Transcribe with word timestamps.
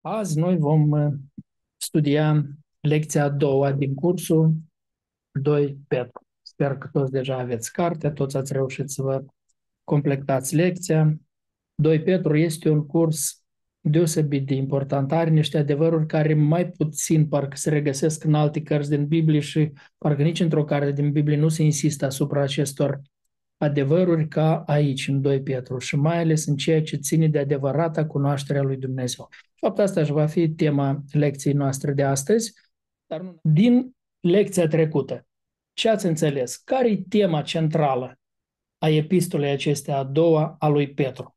Azi 0.00 0.38
noi 0.38 0.56
vom 0.56 0.90
uh, 0.90 1.12
studia 1.76 2.46
lecția 2.80 3.24
a 3.24 3.28
doua 3.28 3.72
din 3.72 3.94
cursul 3.94 4.54
2 5.40 5.78
Petru. 5.88 6.22
Sper 6.42 6.78
că 6.78 6.88
toți 6.92 7.12
deja 7.12 7.38
aveți 7.38 7.72
cartea, 7.72 8.10
toți 8.12 8.36
ați 8.36 8.52
reușit 8.52 8.90
să 8.90 9.02
vă 9.02 9.24
completați 9.84 10.54
lecția. 10.54 11.16
2 11.74 12.02
Petru 12.02 12.36
este 12.36 12.68
un 12.68 12.86
curs 12.86 13.44
deosebit 13.80 14.46
de 14.46 14.54
important. 14.54 15.12
Are 15.12 15.30
niște 15.30 15.58
adevăruri 15.58 16.06
care 16.06 16.34
mai 16.34 16.70
puțin 16.70 17.28
parcă 17.28 17.56
se 17.56 17.70
regăsesc 17.70 18.24
în 18.24 18.34
alte 18.34 18.62
cărți 18.62 18.90
din 18.90 19.06
Biblie 19.06 19.40
și 19.40 19.72
parcă 19.98 20.22
nici 20.22 20.40
într-o 20.40 20.64
carte 20.64 20.92
din 20.92 21.12
Biblie 21.12 21.36
nu 21.36 21.48
se 21.48 21.62
insistă 21.62 22.04
asupra 22.04 22.42
acestor 22.42 23.00
adevăruri 23.60 24.28
ca 24.28 24.62
aici, 24.66 25.08
în 25.08 25.20
2 25.20 25.42
Petru, 25.42 25.78
și 25.78 25.96
mai 25.96 26.18
ales 26.18 26.46
în 26.46 26.56
ceea 26.56 26.82
ce 26.82 26.96
ține 26.96 27.28
de 27.28 27.38
adevărata 27.38 28.06
cunoașterea 28.06 28.62
lui 28.62 28.76
Dumnezeu. 28.76 29.28
Fapt 29.54 29.78
asta 29.78 30.04
și 30.04 30.12
va 30.12 30.26
fi 30.26 30.48
tema 30.48 31.02
lecției 31.12 31.54
noastre 31.54 31.92
de 31.92 32.02
astăzi, 32.02 32.54
dar 33.06 33.20
nu. 33.20 33.40
din 33.42 33.96
lecția 34.20 34.66
trecută. 34.66 35.26
Ce 35.72 35.88
ați 35.88 36.06
înțeles? 36.06 36.56
Care 36.56 36.90
e 36.90 37.02
tema 37.08 37.42
centrală 37.42 38.18
a 38.78 38.88
epistolei 38.88 39.50
acestea 39.50 39.96
a 39.96 40.04
doua 40.04 40.56
a 40.58 40.68
lui 40.68 40.94
Petru? 40.94 41.36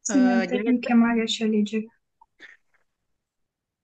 Să 0.00 0.14
ne 0.14 0.70
uh, 0.70 0.78
chemarea 0.80 1.24
și 1.24 1.42
alegerea. 1.42 2.00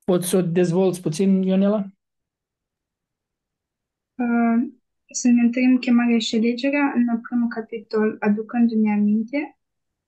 Poți 0.05 0.29
să 0.29 0.37
o 0.37 0.43
dezvolți 0.43 1.01
puțin, 1.01 1.43
Ionela? 1.43 1.87
Uh, 4.15 4.81
să 5.15 5.29
ne 5.29 5.43
întâlnim 5.43 5.79
chemarea 5.79 6.19
și 6.19 6.37
alegerea 6.37 6.93
în 6.95 7.21
primul 7.21 7.49
capitol, 7.49 8.17
aducându-ne 8.19 8.93
aminte 8.93 9.57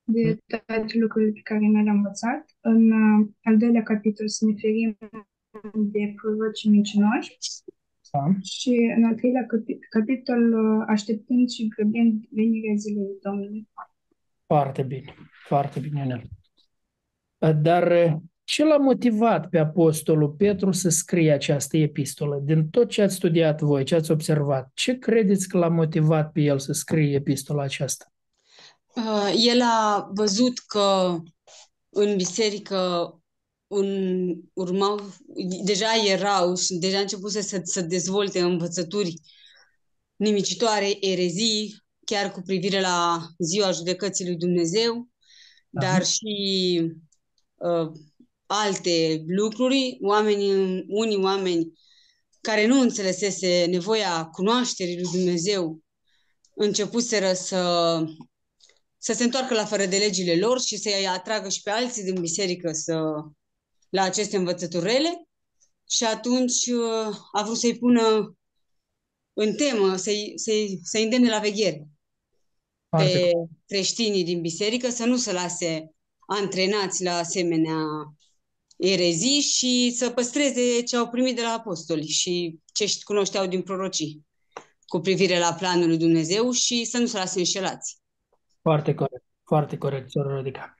de 0.04 0.38
toate 0.46 0.98
lucrurile 0.98 1.30
pe 1.32 1.40
care 1.40 1.60
noi 1.60 1.82
le-am 1.82 1.96
învățat. 1.96 2.56
În 2.60 2.90
uh, 2.90 3.28
al 3.42 3.56
doilea 3.56 3.82
capitol 3.82 4.28
să 4.28 4.44
ne 4.44 4.54
ferim 4.60 4.98
de 5.74 6.14
proroci 6.16 6.68
mincinoși. 6.68 7.36
Da. 8.10 8.32
Și 8.42 8.92
în 8.96 9.04
al 9.04 9.14
treilea 9.14 9.46
capitol, 9.90 10.52
uh, 10.52 10.84
așteptând 10.88 11.48
și 11.48 11.68
grăbind 11.68 12.24
venirea 12.30 12.74
zilei 12.76 13.18
Domnului. 13.22 13.68
Foarte 14.46 14.82
bine, 14.82 15.14
foarte 15.46 15.80
bine, 15.80 16.00
Ionel. 16.00 16.22
Dar 17.62 17.90
uh, 17.90 18.20
ce 18.44 18.64
l-a 18.64 18.76
motivat 18.76 19.48
pe 19.48 19.58
Apostolul 19.58 20.30
Petru 20.30 20.72
să 20.72 20.88
scrie 20.88 21.32
această 21.32 21.76
epistolă? 21.76 22.40
Din 22.42 22.68
tot 22.68 22.88
ce 22.88 23.02
ați 23.02 23.14
studiat 23.14 23.60
voi, 23.60 23.84
ce 23.84 23.94
ați 23.94 24.10
observat, 24.10 24.70
ce 24.74 24.98
credeți 24.98 25.48
că 25.48 25.58
l-a 25.58 25.68
motivat 25.68 26.32
pe 26.32 26.40
el 26.40 26.58
să 26.58 26.72
scrie 26.72 27.14
epistola 27.14 27.62
aceasta? 27.62 28.12
Uh, 28.96 29.34
el 29.46 29.60
a 29.62 30.10
văzut 30.14 30.58
că 30.58 31.18
în 31.88 32.16
biserică 32.16 33.12
un, 33.66 34.26
urmau, 34.52 35.00
deja 35.64 35.86
erau 36.06 36.56
și 36.56 36.74
deja 36.74 36.98
început 36.98 37.30
să, 37.30 37.60
să 37.62 37.80
dezvolte 37.80 38.40
învățături 38.40 39.14
nimicitoare, 40.16 40.96
erezii, 41.00 41.82
chiar 42.04 42.30
cu 42.30 42.40
privire 42.40 42.80
la 42.80 43.26
ziua 43.38 43.70
judecății 43.70 44.26
lui 44.26 44.36
Dumnezeu, 44.36 45.08
da. 45.68 45.80
dar 45.80 46.04
și 46.04 46.82
uh, 47.54 47.92
alte 48.46 49.24
lucruri, 49.26 49.98
oamenii, 50.00 50.84
unii 50.88 51.22
oameni 51.22 51.72
care 52.40 52.66
nu 52.66 52.80
înțelesese 52.80 53.64
nevoia 53.64 54.24
cunoașterii 54.24 55.00
lui 55.00 55.10
Dumnezeu, 55.12 55.80
începuseră 56.54 57.32
să, 57.32 57.98
să 58.98 59.12
se 59.12 59.24
întoarcă 59.24 59.54
la 59.54 59.64
fără 59.64 59.86
de 59.86 59.96
legile 59.96 60.36
lor 60.36 60.60
și 60.60 60.76
să-i 60.76 61.06
atragă 61.06 61.48
și 61.48 61.62
pe 61.62 61.70
alții 61.70 62.02
din 62.02 62.20
biserică 62.20 62.72
să, 62.72 62.94
la 63.88 64.02
aceste 64.02 64.36
învățături 64.36 64.84
rele 64.84 65.28
și 65.88 66.04
atunci 66.04 66.66
uh, 66.66 67.16
a 67.32 67.42
vrut 67.42 67.58
să-i 67.58 67.78
pună 67.78 68.36
în 69.32 69.54
temă, 69.54 69.96
să-i, 69.96 70.32
să-i, 70.36 70.80
să 70.82 70.98
îndemne 70.98 71.28
la 71.28 71.38
veghere 71.38 71.88
pe 72.88 73.30
creștinii 73.66 74.24
din 74.24 74.40
biserică 74.40 74.90
să 74.90 75.04
nu 75.04 75.16
se 75.16 75.32
lase 75.32 75.94
antrenați 76.26 77.02
la 77.02 77.16
asemenea 77.16 77.76
erezii 78.76 79.40
și 79.40 79.90
să 79.96 80.10
păstreze 80.10 80.82
ce 80.82 80.96
au 80.96 81.08
primit 81.08 81.36
de 81.36 81.42
la 81.42 81.52
apostoli 81.58 82.06
și 82.06 82.58
ce 82.72 82.84
cunoșteau 83.04 83.46
din 83.46 83.62
prorocii 83.62 84.26
cu 84.86 84.98
privire 85.00 85.38
la 85.38 85.56
planul 85.58 85.88
lui 85.88 85.98
Dumnezeu 85.98 86.50
și 86.50 86.84
să 86.84 86.98
nu 86.98 87.06
se 87.06 87.18
lase 87.18 87.38
înșelați. 87.38 87.98
Foarte 88.60 88.94
corect, 88.94 89.24
foarte 89.44 89.76
corect, 89.78 90.10
soră 90.10 90.34
Rodica. 90.34 90.74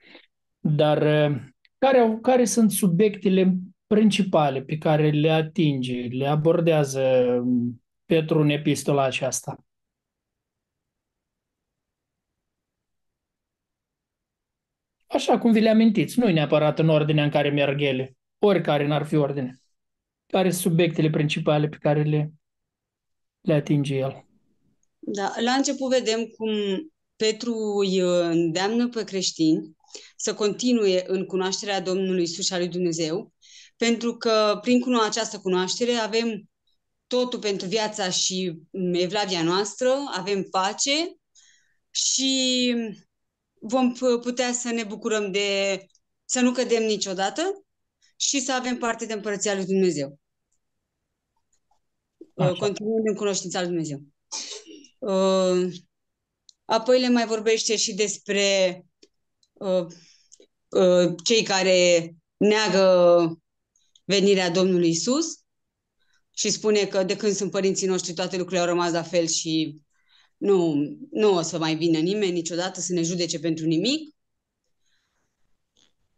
Dar 0.59 1.29
uh, 1.31 1.37
care, 1.77 1.97
au, 1.97 2.19
care 2.19 2.45
sunt 2.45 2.71
subiectele 2.71 3.57
principale 3.87 4.61
pe 4.61 4.77
care 4.77 5.09
le 5.09 5.29
atinge, 5.29 6.01
le 6.01 6.27
abordează 6.27 7.01
um, 7.43 7.83
Petru 8.05 8.39
în 8.39 8.49
epistola 8.49 9.03
aceasta? 9.03 9.65
Așa 15.15 15.37
cum 15.37 15.51
vi 15.51 15.59
le 15.59 15.69
amintiți, 15.69 16.19
nu 16.19 16.27
neapărat 16.27 16.79
în 16.79 16.89
ordinea 16.89 17.23
în 17.23 17.29
care 17.29 17.49
merg 17.49 17.81
ele, 17.81 18.17
oricare 18.39 18.87
n-ar 18.87 19.05
fi 19.05 19.15
ordine. 19.15 19.61
Care 20.27 20.49
sunt 20.49 20.61
subiectele 20.61 21.09
principale 21.09 21.67
pe 21.67 21.77
care 21.79 22.03
le, 22.03 22.31
le 23.41 23.53
atinge 23.53 23.95
el? 23.95 24.25
Da, 24.99 25.33
la 25.39 25.51
început 25.51 25.89
vedem 25.89 26.25
cum 26.25 26.49
Petru 27.15 27.53
îi 27.53 27.97
îndeamnă 28.31 28.87
pe 28.87 29.03
creștini 29.03 29.75
să 30.15 30.33
continue 30.33 31.03
în 31.07 31.25
cunoașterea 31.25 31.81
Domnului 31.81 32.23
Isus 32.23 32.45
și 32.45 32.53
a 32.53 32.57
lui 32.57 32.67
Dumnezeu, 32.67 33.33
pentru 33.77 34.17
că 34.17 34.59
prin 34.61 34.81
această 35.05 35.39
cunoaștere 35.39 35.91
avem 35.91 36.49
totul 37.07 37.39
pentru 37.39 37.67
viața 37.67 38.09
și 38.09 38.59
evlavia 38.91 39.43
noastră, 39.43 39.89
avem 40.17 40.43
pace 40.43 41.17
și 41.91 42.73
vom 43.67 43.93
putea 44.21 44.53
să 44.53 44.69
ne 44.69 44.83
bucurăm 44.83 45.31
de 45.31 45.79
să 46.25 46.39
nu 46.39 46.51
cădem 46.51 46.83
niciodată 46.83 47.65
și 48.15 48.39
să 48.39 48.53
avem 48.53 48.77
parte 48.77 49.05
de 49.05 49.13
împărăția 49.13 49.55
lui 49.55 49.65
Dumnezeu. 49.65 50.19
Așa. 52.35 52.53
Continuând 52.53 53.07
în 53.07 53.15
cunoștința 53.15 53.59
lui 53.59 53.67
Dumnezeu. 53.67 54.01
Uh, 54.99 55.73
apoi 56.65 56.99
le 56.99 57.09
mai 57.09 57.25
vorbește 57.25 57.75
și 57.75 57.93
despre 57.93 58.81
uh, 59.53 59.85
uh, 60.69 61.15
cei 61.23 61.43
care 61.43 62.09
neagă 62.37 63.39
venirea 64.03 64.49
Domnului 64.49 64.89
Isus 64.89 65.25
și 66.31 66.49
spune 66.49 66.85
că 66.85 67.03
de 67.03 67.15
când 67.15 67.35
sunt 67.35 67.51
părinții 67.51 67.87
noștri 67.87 68.13
toate 68.13 68.37
lucrurile 68.37 68.61
au 68.61 68.67
rămas 68.67 68.91
la 68.91 69.03
fel 69.03 69.27
și 69.27 69.81
nu, 70.37 70.75
nu 71.11 71.33
o 71.33 71.41
să 71.41 71.57
mai 71.57 71.75
vină 71.75 71.99
nimeni 71.99 72.31
niciodată 72.31 72.79
să 72.79 72.93
ne 72.93 73.01
judece 73.01 73.39
pentru 73.39 73.65
nimic. 73.65 74.15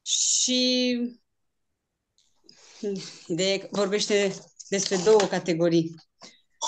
Și 0.01 0.99
de, 3.27 3.67
vorbește 3.71 4.33
despre 4.69 4.97
două 5.03 5.19
categorii. 5.19 5.95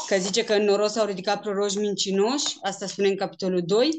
Că 0.07 0.17
zice 0.17 0.43
că 0.43 0.53
în 0.53 0.63
noros 0.63 0.95
au 0.95 1.05
ridicat 1.05 1.41
proroși 1.41 1.77
mincinoși, 1.77 2.57
asta 2.61 2.87
spune 2.87 3.07
în 3.07 3.15
capitolul 3.15 3.61
2, 3.65 3.89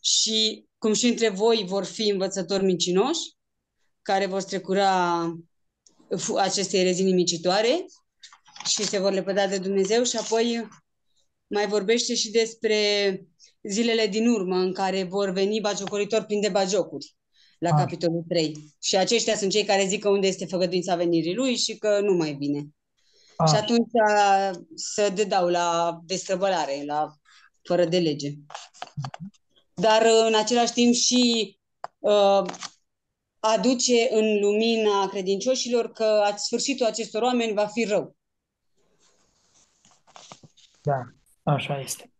și 0.00 0.66
cum 0.78 0.92
și 0.92 1.06
între 1.06 1.28
voi 1.28 1.64
vor 1.66 1.84
fi 1.84 2.08
învățători 2.08 2.64
mincinoși, 2.64 3.20
care 4.02 4.26
vor 4.26 4.40
strecura 4.40 5.24
aceste 6.36 6.78
erezii 6.78 7.04
nimicitoare 7.04 7.84
și 8.66 8.82
se 8.82 8.98
vor 8.98 9.12
lepăda 9.12 9.46
de 9.46 9.58
Dumnezeu 9.58 10.02
și 10.02 10.16
apoi 10.16 10.68
mai 11.54 11.66
vorbește 11.66 12.14
și 12.14 12.30
despre 12.30 12.76
zilele 13.62 14.06
din 14.06 14.28
urmă 14.28 14.56
în 14.56 14.72
care 14.72 15.02
vor 15.02 15.30
veni 15.30 15.60
bagiocoritori 15.60 16.24
plini 16.24 16.42
de 16.42 16.48
bagiocuri 16.48 17.16
la 17.58 17.70
A. 17.70 17.78
capitolul 17.78 18.24
3. 18.28 18.74
Și 18.82 18.96
aceștia 18.96 19.36
sunt 19.36 19.50
cei 19.50 19.64
care 19.64 19.86
zic 19.86 20.00
că 20.00 20.08
unde 20.08 20.26
este 20.26 20.46
făgăduința 20.46 20.96
venirii 20.96 21.34
lui 21.34 21.56
și 21.56 21.78
că 21.78 22.00
nu 22.00 22.14
mai 22.14 22.32
vine. 22.34 22.66
A. 23.36 23.46
Și 23.46 23.54
atunci 23.54 23.90
să 24.74 25.10
dedau 25.14 25.48
la 25.48 25.98
destrăbălare, 26.04 26.82
la 26.86 27.12
fără 27.62 27.84
de 27.84 27.98
lege. 27.98 28.32
Dar 29.74 30.02
în 30.26 30.34
același 30.34 30.72
timp 30.72 30.94
și 30.94 31.56
uh, 31.98 32.44
aduce 33.38 34.08
în 34.10 34.38
lumina 34.40 35.08
credincioșilor 35.08 35.92
că 35.92 36.32
sfârșitul 36.36 36.86
acestor 36.86 37.22
oameni 37.22 37.52
va 37.52 37.66
fi 37.66 37.84
rău. 37.84 38.16
Da. 40.82 41.02
Așa 41.44 41.80
este. 41.80 42.12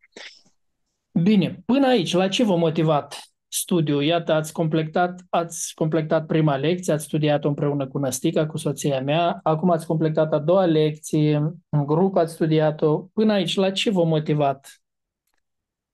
Bine, 1.23 1.63
până 1.65 1.87
aici, 1.87 2.13
la 2.13 2.29
ce 2.29 2.45
v-a 2.45 2.55
motivat 2.55 3.23
studiul? 3.49 4.03
Iată, 4.03 4.33
ați 4.33 4.53
completat, 4.53 5.25
ați 5.31 5.75
completat 5.75 6.27
prima 6.27 6.57
lecție, 6.57 6.93
ați 6.93 7.05
studiat-o 7.05 7.49
împreună 7.49 7.87
cu 7.89 7.99
Năstica, 7.99 8.47
cu 8.47 8.57
soția 8.57 9.01
mea, 9.01 9.41
acum 9.43 9.71
ați 9.71 9.87
completat 9.87 10.33
a 10.33 10.39
doua 10.39 10.65
lecție, 10.65 11.37
în 11.69 11.87
grup 11.87 12.17
ați 12.17 12.33
studiat-o. 12.33 12.99
Până 12.99 13.33
aici, 13.33 13.55
la 13.55 13.71
ce 13.71 13.91
v-a 13.91 14.03
motivat 14.03 14.83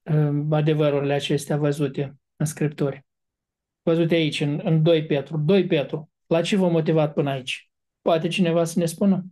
uh, 0.03 0.45
adevărurile 0.51 1.13
acestea 1.13 1.57
văzute 1.57 2.17
în 2.37 2.47
Scripturi? 2.47 3.09
văzute 3.83 4.15
aici, 4.15 4.41
în, 4.41 4.61
în 4.65 4.83
2 4.83 5.07
Petru. 5.07 5.37
2 5.37 5.67
Petru. 5.67 6.11
La 6.27 6.41
ce 6.41 6.57
v-a 6.57 6.69
motivat 6.69 7.13
până 7.13 7.31
aici? 7.31 7.71
Poate 8.03 8.29
cineva 8.29 8.65
să 8.65 8.79
ne 8.79 8.87
spună? 8.87 9.25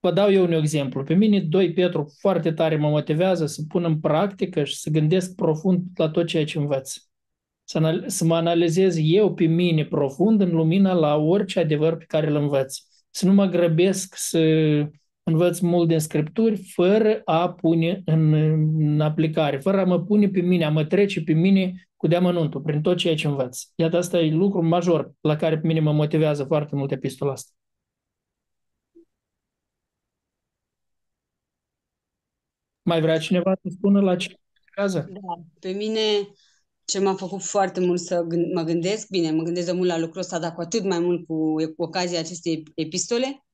Vă 0.00 0.10
dau 0.12 0.32
eu 0.32 0.44
un 0.44 0.52
exemplu. 0.52 1.02
Pe 1.02 1.14
mine 1.14 1.40
2 1.40 1.72
Petru 1.72 2.14
foarte 2.18 2.52
tare 2.52 2.76
mă 2.76 2.88
motivează 2.88 3.46
să 3.46 3.62
pun 3.68 3.84
în 3.84 4.00
practică 4.00 4.64
și 4.64 4.76
să 4.76 4.90
gândesc 4.90 5.34
profund 5.34 5.82
la 5.94 6.08
tot 6.08 6.26
ceea 6.26 6.44
ce 6.44 6.58
învăț. 6.58 6.94
Să, 7.64 8.04
să 8.06 8.24
mă 8.24 8.36
analizez 8.36 8.96
eu 9.00 9.34
pe 9.34 9.44
mine 9.44 9.84
profund 9.84 10.40
în 10.40 10.50
lumina 10.50 10.92
la 10.92 11.16
orice 11.16 11.60
adevăr 11.60 11.96
pe 11.96 12.04
care 12.04 12.26
îl 12.26 12.34
învăț. 12.36 12.76
Să 13.10 13.26
nu 13.26 13.32
mă 13.32 13.46
grăbesc 13.46 14.14
să 14.16 14.38
învăț 15.22 15.58
mult 15.58 15.88
din 15.88 15.98
scripturi 15.98 16.56
fără 16.56 17.20
a 17.24 17.52
pune 17.52 18.02
în, 18.04 18.32
în 18.78 19.00
aplicare, 19.00 19.56
fără 19.56 19.80
a 19.80 19.84
mă 19.84 20.00
pune 20.00 20.28
pe 20.28 20.40
mine, 20.40 20.64
a 20.64 20.70
mă 20.70 20.84
trece 20.84 21.22
pe 21.22 21.32
mine 21.32 21.88
cu 21.96 22.06
deamănuntul, 22.06 22.60
prin 22.60 22.80
tot 22.80 22.96
ceea 22.96 23.14
ce 23.14 23.26
învăț. 23.26 23.62
Iată, 23.74 23.96
asta 23.96 24.20
e 24.20 24.30
lucru 24.30 24.66
major 24.66 25.12
la 25.20 25.36
care 25.36 25.58
pe 25.58 25.66
mine 25.66 25.80
mă 25.80 25.92
motivează 25.92 26.44
foarte 26.44 26.76
mult 26.76 26.90
epistola 26.90 27.32
asta. 27.32 27.52
Mai 32.88 33.00
vrea 33.00 33.18
cineva 33.18 33.52
să 33.62 33.68
spună 33.76 34.00
la 34.00 34.16
ce 34.16 34.38
cază? 34.74 35.08
Da, 35.10 35.42
pe 35.60 35.70
mine 35.70 36.00
ce 36.84 36.98
m-a 36.98 37.14
făcut 37.14 37.42
foarte 37.42 37.80
mult 37.80 38.00
să 38.00 38.20
gând- 38.20 38.52
mă 38.52 38.62
gândesc, 38.62 39.08
bine, 39.08 39.30
mă 39.30 39.42
gândesc 39.42 39.66
de 39.66 39.72
mult 39.72 39.88
la 39.88 39.98
lucrul 39.98 40.20
ăsta, 40.20 40.38
dar 40.38 40.54
cu 40.54 40.60
atât 40.60 40.84
mai 40.84 40.98
mult 40.98 41.26
cu 41.26 41.54
ocazia 41.76 42.18
acestei 42.18 42.62
epistole, 42.74 43.44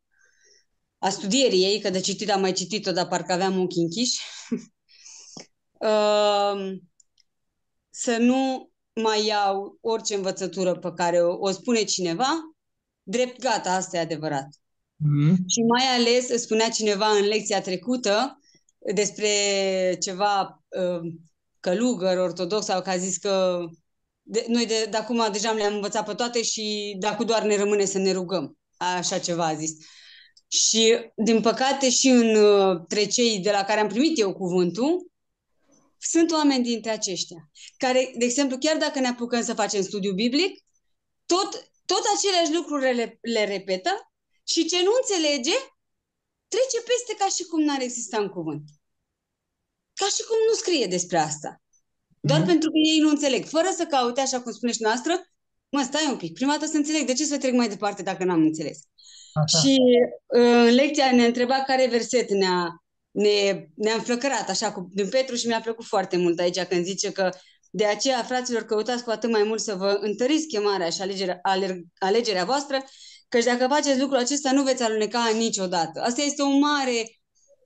a 0.98 1.08
studierii 1.08 1.64
ei, 1.64 1.80
că 1.80 1.90
de 1.90 2.00
citit 2.00 2.30
am 2.30 2.40
mai 2.40 2.52
citit-o, 2.52 2.92
dar 2.92 3.08
parcă 3.08 3.32
aveam 3.32 3.60
ochii 3.60 3.82
închiși, 3.82 4.20
uh, 5.90 6.72
să 7.90 8.16
nu 8.16 8.70
mai 9.02 9.26
iau 9.26 9.78
orice 9.80 10.14
învățătură 10.14 10.74
pe 10.74 10.92
care 10.96 11.22
o, 11.22 11.36
o 11.38 11.50
spune 11.50 11.82
cineva, 11.84 12.56
drept 13.02 13.40
gata, 13.40 13.72
asta 13.72 13.96
e 13.96 14.00
adevărat. 14.00 14.48
Mm-hmm. 14.48 15.34
Și 15.46 15.60
mai 15.60 15.84
ales 15.84 16.42
spunea 16.42 16.68
cineva 16.68 17.06
în 17.06 17.24
lecția 17.26 17.60
trecută 17.60 18.38
despre 18.94 19.28
ceva 20.00 20.62
uh, 20.68 21.12
călugăr 21.60 22.18
ortodox 22.18 22.64
sau 22.64 22.82
că 22.82 22.90
a 22.90 22.96
zis 22.96 23.16
că 23.16 23.64
de, 24.22 24.44
noi 24.48 24.66
de, 24.66 24.86
de 24.90 24.96
acum 24.96 25.28
deja 25.32 25.52
le-am 25.52 25.74
învățat 25.74 26.06
pe 26.06 26.14
toate 26.14 26.42
și 26.42 26.96
de 26.98 27.06
acum 27.06 27.26
doar 27.26 27.42
ne 27.42 27.56
rămâne 27.56 27.84
să 27.84 27.98
ne 27.98 28.12
rugăm. 28.12 28.58
Așa 28.76 29.18
ceva 29.18 29.46
a 29.46 29.54
zis. 29.54 29.70
Și, 30.48 30.96
din 31.16 31.40
păcate, 31.40 31.90
și 31.90 32.08
între 32.08 33.00
uh, 33.00 33.08
cei 33.10 33.38
de 33.38 33.50
la 33.50 33.64
care 33.64 33.80
am 33.80 33.88
primit 33.88 34.18
eu 34.18 34.34
cuvântul, 34.34 35.06
sunt 35.98 36.30
oameni 36.30 36.64
dintre 36.64 36.90
aceștia, 36.90 37.50
care, 37.76 38.12
de 38.16 38.24
exemplu, 38.24 38.58
chiar 38.58 38.76
dacă 38.76 39.00
ne 39.00 39.06
apucăm 39.06 39.42
să 39.42 39.54
facem 39.54 39.82
studiu 39.82 40.12
biblic, 40.12 40.64
tot, 41.26 41.72
tot 41.84 42.02
aceleași 42.16 42.52
lucruri 42.52 42.94
le, 42.94 43.18
le 43.20 43.44
repetă 43.44 43.90
și 44.46 44.64
ce 44.64 44.82
nu 44.82 44.90
înțelege, 45.00 45.56
trece 46.54 46.78
peste 46.90 47.12
ca 47.18 47.28
și 47.36 47.44
cum 47.50 47.60
n-ar 47.66 47.80
exista 47.80 48.18
în 48.24 48.28
cuvânt. 48.36 48.64
Ca 50.00 50.08
și 50.14 50.22
cum 50.28 50.38
nu 50.48 50.54
scrie 50.62 50.86
despre 50.96 51.18
asta. 51.18 51.50
Doar 52.20 52.40
mm-hmm. 52.40 52.52
pentru 52.52 52.68
că 52.70 52.78
ei 52.92 53.00
nu 53.04 53.08
înțeleg. 53.08 53.42
Fără 53.56 53.70
să 53.76 53.84
caute, 53.84 54.20
așa 54.20 54.40
cum 54.40 54.52
spuneți 54.52 54.82
noastră, 54.82 55.12
mă, 55.68 55.82
stai 55.82 56.10
un 56.10 56.16
pic, 56.16 56.32
prima 56.32 56.52
dată 56.52 56.66
să 56.66 56.76
înțeleg. 56.76 57.06
De 57.06 57.12
ce 57.12 57.24
să 57.24 57.38
trec 57.38 57.52
mai 57.52 57.68
departe 57.68 58.02
dacă 58.02 58.24
n-am 58.24 58.42
înțeles? 58.42 58.78
Așa. 59.32 59.58
Și 59.58 59.76
uh, 60.26 60.66
în 60.68 60.74
lecția 60.74 61.12
ne 61.12 61.24
întreba 61.24 61.62
care 61.66 61.86
verset 61.86 62.30
ne-a, 62.30 62.84
ne, 63.10 63.66
ne-a 63.74 63.94
înflăcărat, 63.94 64.48
așa, 64.48 64.72
cu, 64.72 64.88
din 64.92 65.08
Petru 65.08 65.34
și 65.34 65.46
mi-a 65.46 65.60
plăcut 65.60 65.84
foarte 65.84 66.16
mult 66.16 66.38
aici 66.38 66.62
când 66.62 66.84
zice 66.84 67.12
că 67.12 67.30
de 67.70 67.84
aceea, 67.84 68.22
fraților, 68.22 68.62
căutați 68.62 69.04
cu 69.04 69.10
atât 69.10 69.30
mai 69.30 69.42
mult 69.42 69.60
să 69.60 69.74
vă 69.74 69.98
întăriți 70.00 70.46
chemarea 70.46 70.90
și 70.90 71.00
alegerea, 71.00 71.38
aler, 71.42 71.76
alegerea 71.98 72.44
voastră, 72.44 72.84
căci 73.28 73.44
dacă 73.44 73.66
faceți 73.68 74.00
lucrul 74.00 74.18
acesta, 74.18 74.52
nu 74.52 74.62
veți 74.62 74.82
aluneca 74.82 75.28
niciodată. 75.28 76.00
Asta 76.00 76.22
este 76.22 76.42
o 76.42 76.50
mare, 76.50 77.20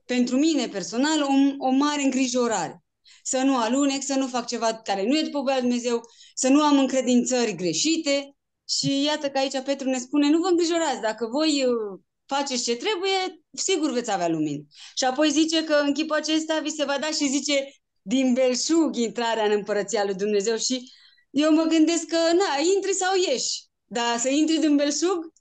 pentru 0.05 0.37
mine 0.37 0.69
personal, 0.69 1.23
o, 1.23 1.67
o 1.67 1.71
mare 1.71 2.03
îngrijorare. 2.03 2.83
Să 3.23 3.39
nu 3.39 3.57
alunec, 3.57 4.03
să 4.03 4.15
nu 4.15 4.27
fac 4.27 4.47
ceva 4.47 4.75
care 4.75 5.07
nu 5.07 5.19
e 5.19 5.23
după 5.23 5.41
voia 5.41 5.61
Dumnezeu, 5.61 6.01
să 6.35 6.49
nu 6.49 6.63
am 6.63 6.79
încredințări 6.79 7.55
greșite, 7.55 8.33
și 8.69 9.03
iată 9.03 9.31
că 9.31 9.39
aici 9.39 9.63
Petru 9.65 9.89
ne 9.89 9.99
spune, 9.99 10.31
nu 10.31 10.39
vă 10.39 10.47
îngrijorați, 10.47 11.01
dacă 11.01 11.27
voi 11.27 11.65
uh, 11.65 12.01
faceți 12.27 12.63
ce 12.63 12.77
trebuie, 12.77 13.43
sigur 13.53 13.91
veți 13.93 14.11
avea 14.11 14.29
lumină. 14.29 14.63
Și 14.95 15.05
apoi 15.05 15.31
zice 15.31 15.65
că 15.65 15.75
în 15.75 15.93
chipul 15.93 16.17
acesta 16.17 16.61
vi 16.61 16.71
se 16.71 16.85
va 16.85 16.99
da 17.01 17.07
și 17.07 17.29
zice 17.29 17.73
din 18.03 18.33
belșug 18.33 18.97
intrarea 18.97 19.45
în 19.45 19.51
împărăția 19.51 20.05
lui 20.05 20.15
Dumnezeu 20.15 20.57
și 20.57 20.93
eu 21.31 21.53
mă 21.53 21.63
gândesc 21.63 22.05
că, 22.05 22.17
na, 22.17 22.71
intri 22.75 22.95
sau 22.95 23.13
ieși, 23.29 23.63
dar 23.85 24.19
să 24.19 24.29
intri 24.29 24.57
din 24.59 24.77
belșug 24.77 25.33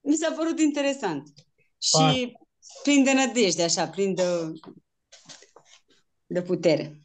mi 0.00 0.14
s-a 0.14 0.34
părut 0.36 0.60
interesant. 0.60 1.28
Și 1.78 2.36
plin 2.82 3.04
de 3.04 3.12
nădejde, 3.12 3.62
așa, 3.62 3.86
plin 3.86 4.14
de, 4.14 4.22
de 6.26 6.42
putere. 6.42 7.00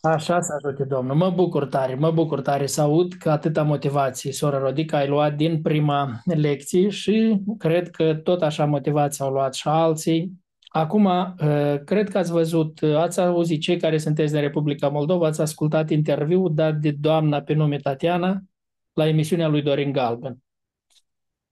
Așa 0.00 0.40
să 0.40 0.52
ajute 0.62 0.84
Domnul. 0.84 1.16
Mă 1.16 1.30
bucur 1.30 1.66
tare, 1.66 1.94
mă 1.94 2.10
bucur 2.10 2.40
tare 2.40 2.66
să 2.66 2.80
aud 2.80 3.12
că 3.12 3.30
atâta 3.30 3.62
motivație, 3.62 4.32
sora 4.32 4.58
Rodica, 4.58 4.96
ai 4.96 5.08
luat 5.08 5.36
din 5.36 5.62
prima 5.62 6.22
lecție 6.24 6.88
și 6.88 7.42
cred 7.58 7.90
că 7.90 8.14
tot 8.14 8.42
așa 8.42 8.64
motivație 8.64 9.24
au 9.24 9.32
luat 9.32 9.54
și 9.54 9.68
alții. 9.68 10.32
Acum, 10.68 11.04
uh, 11.04 11.82
cred 11.84 12.08
că 12.08 12.18
ați 12.18 12.30
văzut, 12.30 12.80
uh, 12.80 12.96
ați 12.96 13.20
auzit 13.20 13.60
cei 13.60 13.76
care 13.76 13.98
sunteți 13.98 14.32
din 14.32 14.40
Republica 14.40 14.88
Moldova, 14.88 15.26
ați 15.26 15.40
ascultat 15.40 15.90
interviul 15.90 16.54
dat 16.54 16.74
de 16.74 16.90
doamna 16.90 17.40
pe 17.40 17.52
nume 17.54 17.76
Tatiana 17.76 18.40
la 18.92 19.06
emisiunea 19.06 19.48
lui 19.48 19.62
Dorin 19.62 19.92
Galben. 19.92 20.38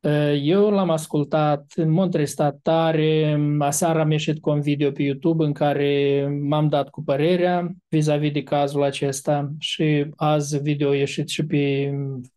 Eh, 0.06 0.40
eu 0.42 0.70
l-am 0.70 0.90
ascultat, 0.90 1.84
m-a 1.86 2.02
întristat 2.02 2.58
tare, 2.62 3.38
aseară 3.58 4.00
am 4.00 4.10
ieșit 4.10 4.40
cu 4.40 4.50
un 4.50 4.60
video 4.60 4.90
pe 4.90 5.02
YouTube 5.02 5.44
în 5.44 5.52
care 5.52 6.26
m-am 6.42 6.68
dat 6.68 6.88
cu 6.88 7.02
părerea 7.02 7.70
vis-a-vis 7.88 8.32
de 8.32 8.42
cazul 8.42 8.82
acesta 8.82 9.52
și 9.58 10.06
azi 10.16 10.58
video 10.58 10.90
a 10.90 10.96
ieșit 10.96 11.28
și 11.28 11.46
pe 11.46 11.90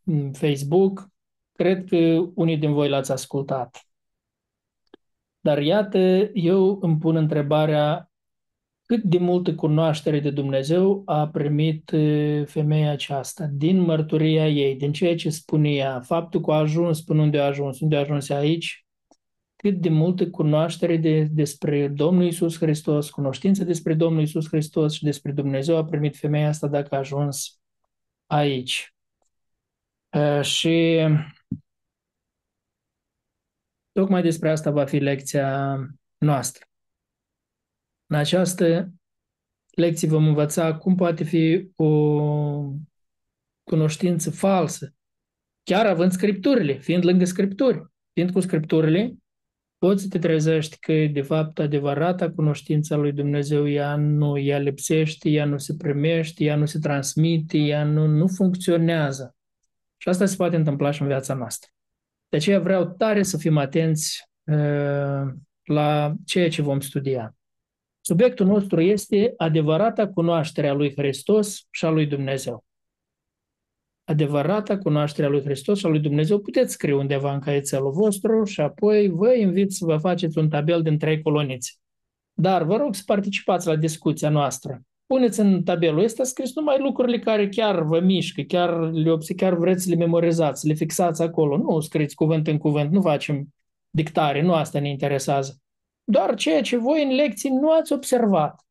mm, 0.03 0.31
Facebook. 0.31 1.07
Cred 1.53 1.85
că 1.85 2.29
unii 2.35 2.57
din 2.57 2.73
voi 2.73 2.89
l-ați 2.89 3.11
ascultat. 3.11 3.87
Dar 5.39 5.61
iată, 5.61 6.29
eu 6.33 6.77
îmi 6.81 6.97
pun 6.97 7.15
întrebarea 7.15 8.08
cât 8.89 9.03
de 9.03 9.17
multă 9.17 9.55
cunoaștere 9.55 10.19
de 10.19 10.31
Dumnezeu 10.31 11.01
a 11.05 11.27
primit 11.27 11.91
femeia 12.45 12.91
aceasta 12.91 13.49
din 13.51 13.79
mărturia 13.79 14.47
ei, 14.47 14.75
din 14.75 14.91
ceea 14.91 15.15
ce 15.15 15.29
spunea, 15.29 16.01
faptul 16.01 16.41
că 16.41 16.51
a 16.51 16.57
ajuns 16.57 17.01
până 17.01 17.21
unde 17.21 17.39
a 17.39 17.45
ajuns, 17.45 17.79
unde 17.79 17.95
a 17.95 17.99
ajuns 17.99 18.29
aici, 18.29 18.85
cât 19.55 19.73
de 19.73 19.89
multă 19.89 20.29
cunoaștere 20.29 20.97
de, 20.97 21.23
despre 21.23 21.87
Domnul 21.87 22.25
Isus 22.25 22.57
Hristos, 22.57 23.09
cunoștință 23.09 23.63
despre 23.63 23.93
Domnul 23.93 24.21
Isus 24.21 24.47
Hristos 24.47 24.93
și 24.93 25.03
despre 25.03 25.31
Dumnezeu 25.31 25.77
a 25.77 25.85
primit 25.85 26.17
femeia 26.17 26.47
asta 26.47 26.67
dacă 26.67 26.95
a 26.95 26.97
ajuns 26.97 27.59
aici. 28.25 28.93
Uh, 30.11 30.41
și 30.41 30.99
tocmai 33.91 34.21
despre 34.21 34.49
asta 34.49 34.71
va 34.71 34.85
fi 34.85 34.97
lecția 34.97 35.77
noastră. 36.17 36.68
În 38.11 38.15
această 38.17 38.93
lecție 39.75 40.07
vom 40.07 40.27
învăța 40.27 40.75
cum 40.75 40.95
poate 40.95 41.23
fi 41.23 41.71
o 41.75 42.73
cunoștință 43.63 44.31
falsă, 44.31 44.93
chiar 45.63 45.85
având 45.85 46.11
scripturile, 46.11 46.73
fiind 46.73 47.05
lângă 47.05 47.25
scripturi, 47.25 47.85
fiind 48.13 48.31
cu 48.31 48.39
scripturile, 48.39 49.17
poți 49.77 50.01
să 50.01 50.07
te 50.07 50.19
trezești 50.19 50.79
că, 50.79 50.93
de 50.93 51.21
fapt, 51.21 51.59
adevărata 51.59 52.31
cunoștința 52.31 52.95
lui 52.95 53.11
Dumnezeu, 53.11 53.67
ea 53.67 53.95
nu, 53.95 54.37
ea 54.37 54.57
lipsește, 54.57 55.29
ea 55.29 55.45
nu 55.45 55.57
se 55.57 55.75
primește, 55.75 56.43
ea 56.43 56.55
nu 56.55 56.65
se 56.65 56.79
transmite, 56.79 57.57
ea 57.57 57.83
nu, 57.83 58.05
nu 58.05 58.27
funcționează. 58.27 59.35
Și 59.97 60.09
asta 60.09 60.25
se 60.25 60.35
poate 60.35 60.55
întâmpla 60.55 60.91
și 60.91 61.01
în 61.01 61.07
viața 61.07 61.33
noastră. 61.33 61.69
De 62.29 62.37
aceea 62.37 62.59
vreau 62.59 62.85
tare 62.85 63.23
să 63.23 63.37
fim 63.37 63.57
atenți 63.57 64.29
uh, 64.43 65.33
la 65.63 66.13
ceea 66.25 66.49
ce 66.49 66.61
vom 66.61 66.79
studia. 66.79 67.33
Subiectul 68.01 68.45
nostru 68.45 68.81
este 68.81 69.33
adevărata 69.37 70.07
cunoaștere 70.07 70.67
a 70.67 70.73
lui 70.73 70.93
Hristos 70.95 71.67
și 71.71 71.85
a 71.85 71.89
lui 71.89 72.05
Dumnezeu. 72.05 72.63
Adevărata 74.03 74.77
cunoaștere 74.77 75.27
a 75.27 75.29
lui 75.29 75.41
Hristos 75.41 75.79
și 75.79 75.85
a 75.85 75.89
lui 75.89 75.99
Dumnezeu 75.99 76.39
puteți 76.39 76.73
scrie 76.73 76.93
undeva 76.93 77.33
în 77.33 77.39
caietelul 77.39 77.91
vostru 77.91 78.43
și 78.43 78.61
apoi 78.61 79.07
vă 79.07 79.33
invit 79.33 79.71
să 79.71 79.85
vă 79.85 79.97
faceți 79.97 80.37
un 80.37 80.49
tabel 80.49 80.81
din 80.81 80.97
trei 80.97 81.21
colonițe. 81.21 81.71
Dar 82.33 82.63
vă 82.63 82.77
rog 82.77 82.95
să 82.95 83.01
participați 83.05 83.67
la 83.67 83.75
discuția 83.75 84.29
noastră. 84.29 84.81
Puneți 85.05 85.39
în 85.39 85.63
tabelul 85.63 86.03
ăsta 86.03 86.23
scris 86.23 86.55
numai 86.55 86.79
lucrurile 86.79 87.19
care 87.19 87.49
chiar 87.49 87.81
vă 87.81 87.99
mișcă, 87.99 88.41
chiar, 88.41 88.91
le, 88.91 89.17
chiar 89.35 89.53
vreți 89.53 89.83
să 89.83 89.89
le 89.89 89.95
memorizați, 89.95 90.61
să 90.61 90.67
le 90.67 90.73
fixați 90.73 91.21
acolo. 91.21 91.57
Nu 91.57 91.79
scriți 91.79 92.15
cuvânt 92.15 92.47
în 92.47 92.57
cuvânt, 92.57 92.91
nu 92.91 93.01
facem 93.01 93.47
dictare, 93.89 94.41
nu 94.41 94.53
asta 94.53 94.79
ne 94.79 94.89
interesează 94.89 95.61
doar 96.09 96.35
ceea 96.35 96.61
ce 96.61 96.77
voi 96.77 97.03
în 97.03 97.15
lecții 97.15 97.49
nu 97.49 97.71
ați 97.71 97.93
observat. 97.93 98.63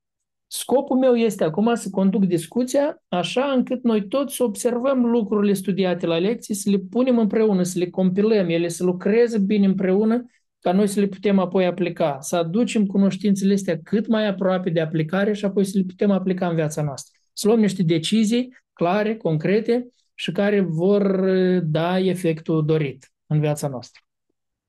Scopul 0.47 0.99
meu 0.99 1.15
este 1.15 1.45
acum 1.45 1.75
să 1.75 1.91
conduc 1.91 2.25
discuția 2.25 3.03
așa 3.09 3.45
încât 3.45 3.83
noi 3.83 4.09
toți 4.09 4.35
să 4.35 4.43
observăm 4.43 5.05
lucrurile 5.05 5.53
studiate 5.53 6.07
la 6.07 6.19
lecții, 6.19 6.55
să 6.55 6.71
le 6.71 6.79
punem 6.79 7.19
împreună, 7.19 7.63
să 7.63 7.79
le 7.79 7.91
compilăm, 7.91 8.49
ele 8.49 8.69
să 8.69 8.85
lucreze 8.85 9.39
bine 9.39 9.67
împreună, 9.67 10.25
ca 10.61 10.73
noi 10.73 10.87
să 10.87 11.01
le 11.01 11.07
putem 11.07 11.39
apoi 11.39 11.67
aplica, 11.67 12.19
să 12.21 12.37
aducem 12.37 12.87
cunoștințele 12.87 13.53
astea 13.53 13.79
cât 13.83 14.07
mai 14.07 14.27
aproape 14.27 14.71
de 14.71 14.81
aplicare 14.81 15.33
și 15.33 15.45
apoi 15.45 15.65
să 15.65 15.79
le 15.79 15.85
putem 15.87 16.11
aplica 16.11 16.49
în 16.49 16.55
viața 16.55 16.83
noastră. 16.83 17.19
Să 17.33 17.47
luăm 17.47 17.61
niște 17.61 17.83
decizii 17.83 18.57
clare, 18.73 19.17
concrete 19.17 19.89
și 20.15 20.33
care 20.33 20.61
vor 20.61 21.21
da 21.61 21.99
efectul 21.99 22.65
dorit 22.65 23.13
în 23.27 23.41
viața 23.41 23.69
noastră. 23.69 24.03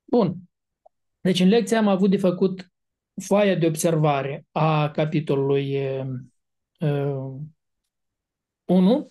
Bun. 0.05 0.48
Deci 1.29 1.39
în 1.39 1.47
lecție 1.47 1.77
am 1.77 1.87
avut 1.87 2.09
de 2.09 2.17
făcut 2.17 2.71
foaia 3.21 3.55
de 3.55 3.65
observare 3.67 4.45
a 4.51 4.89
capitolului 4.89 5.77
uh, 6.79 7.33
1 8.65 9.07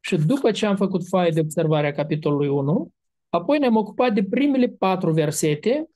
și 0.00 0.16
după 0.16 0.50
ce 0.50 0.66
am 0.66 0.76
făcut 0.76 1.06
foaia 1.08 1.30
de 1.30 1.40
observare 1.40 1.86
a 1.86 1.92
capitolului 1.92 2.48
1, 2.48 2.90
apoi 3.28 3.58
ne-am 3.58 3.76
ocupat 3.76 4.14
de 4.14 4.24
primele 4.24 4.66
patru 4.68 5.12
versete 5.12 5.88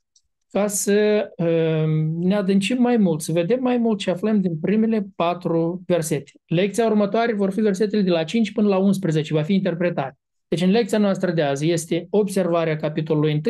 ca 0.51 0.67
să 0.67 1.29
uh, 1.37 1.85
ne 2.19 2.35
adâncim 2.35 2.81
mai 2.81 2.97
mult, 2.97 3.21
să 3.21 3.33
vedem 3.33 3.63
mai 3.63 3.77
mult 3.77 3.99
ce 3.99 4.11
aflăm 4.11 4.41
din 4.41 4.59
primele 4.61 5.07
patru 5.17 5.83
versete. 5.87 6.33
Lecția 6.47 6.87
următoare 6.87 7.33
vor 7.33 7.53
fi 7.53 7.61
versetele 7.61 8.03
de 8.03 8.11
la 8.11 8.25
5 8.25 8.53
până 8.53 8.69
la 8.69 8.79
11, 8.79 9.35
va 9.35 9.43
fi 9.43 9.55
interpretat. 9.55 10.19
Deci 10.49 10.63
în 10.63 10.71
lecția 10.71 10.99
noastră 10.99 11.31
de 11.31 11.43
azi 11.43 11.71
este 11.71 12.07
observarea 12.11 12.77
capitolului 12.77 13.33
1 13.33 13.41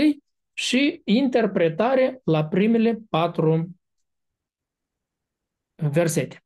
și 0.61 1.00
interpretare 1.05 2.21
la 2.25 2.45
primele 2.45 2.99
patru 3.11 3.71
versete. 5.75 6.45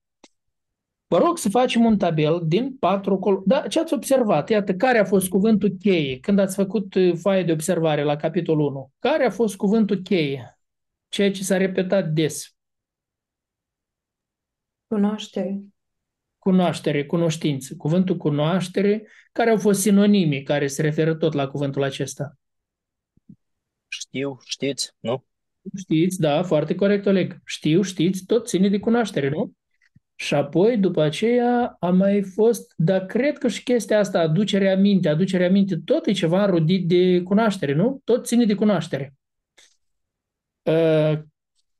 Vă 1.06 1.18
rog 1.18 1.38
să 1.38 1.48
facem 1.48 1.84
un 1.84 1.98
tabel 1.98 2.42
din 2.46 2.76
patru 2.76 3.18
col... 3.18 3.42
Da, 3.46 3.66
ce 3.66 3.80
ați 3.80 3.94
observat? 3.94 4.48
Iată, 4.48 4.74
care 4.74 4.98
a 4.98 5.04
fost 5.04 5.28
cuvântul 5.28 5.76
cheie 5.78 6.20
când 6.20 6.38
ați 6.38 6.54
făcut 6.54 6.94
uh, 6.94 7.16
foaie 7.16 7.42
de 7.42 7.52
observare 7.52 8.02
la 8.02 8.16
capitolul 8.16 8.66
1? 8.66 8.92
Care 8.98 9.24
a 9.24 9.30
fost 9.30 9.56
cuvântul 9.56 9.96
cheie? 9.96 10.58
Ceea 11.08 11.30
ce 11.30 11.42
s-a 11.42 11.56
repetat 11.56 12.08
des. 12.08 12.56
Cunoaștere. 14.86 15.60
Cunoaștere, 16.38 17.06
cunoștință. 17.06 17.74
Cuvântul 17.76 18.16
cunoaștere, 18.16 19.08
care 19.32 19.50
au 19.50 19.58
fost 19.58 19.80
sinonimi 19.80 20.42
care 20.42 20.66
se 20.66 20.82
referă 20.82 21.14
tot 21.14 21.32
la 21.32 21.48
cuvântul 21.48 21.82
acesta? 21.82 22.38
Știu, 23.98 24.38
știți, 24.44 24.92
nu? 25.00 25.24
Știți, 25.76 26.20
da, 26.20 26.42
foarte 26.42 26.74
corect, 26.74 27.06
Oleg. 27.06 27.40
Știu, 27.44 27.82
știți, 27.82 28.24
tot 28.24 28.48
ține 28.48 28.68
de 28.68 28.78
cunoaștere, 28.78 29.28
nu? 29.28 29.52
Și 30.14 30.34
apoi, 30.34 30.76
după 30.76 31.02
aceea, 31.02 31.76
a 31.80 31.90
mai 31.90 32.22
fost, 32.22 32.72
dar 32.76 33.06
cred 33.06 33.38
că 33.38 33.48
și 33.48 33.62
chestia 33.62 33.98
asta, 33.98 34.20
aducerea 34.20 34.72
aminte, 34.72 35.08
aducerea 35.08 35.46
aminte, 35.46 35.76
tot 35.84 36.06
e 36.06 36.12
ceva 36.12 36.44
înrudit 36.44 36.88
de 36.88 37.22
cunoaștere, 37.22 37.74
nu? 37.74 38.00
Tot 38.04 38.26
ține 38.26 38.44
de 38.44 38.54
cunoaștere. 38.54 39.14
Uh, 40.62 41.18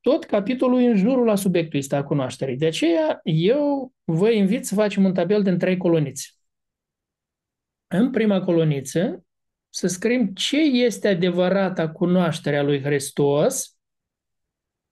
tot 0.00 0.24
capitolul 0.24 0.80
e 0.80 0.86
în 0.86 0.96
jurul 0.96 1.24
la 1.24 1.34
subiectul 1.34 1.78
ăsta 1.78 1.96
a 1.96 2.04
cunoașterii. 2.04 2.56
De 2.56 2.66
aceea, 2.66 3.20
eu 3.22 3.92
vă 4.04 4.30
invit 4.30 4.66
să 4.66 4.74
facem 4.74 5.04
un 5.04 5.14
tabel 5.14 5.42
din 5.42 5.58
trei 5.58 5.76
colonițe. 5.76 6.28
În 7.86 8.10
prima 8.10 8.40
coloniță, 8.40 9.24
să 9.74 9.86
scriem 9.86 10.26
ce 10.26 10.56
este 10.60 11.08
adevărata 11.08 11.90
cunoașterea 11.90 12.62
lui 12.62 12.82
Hristos 12.82 13.76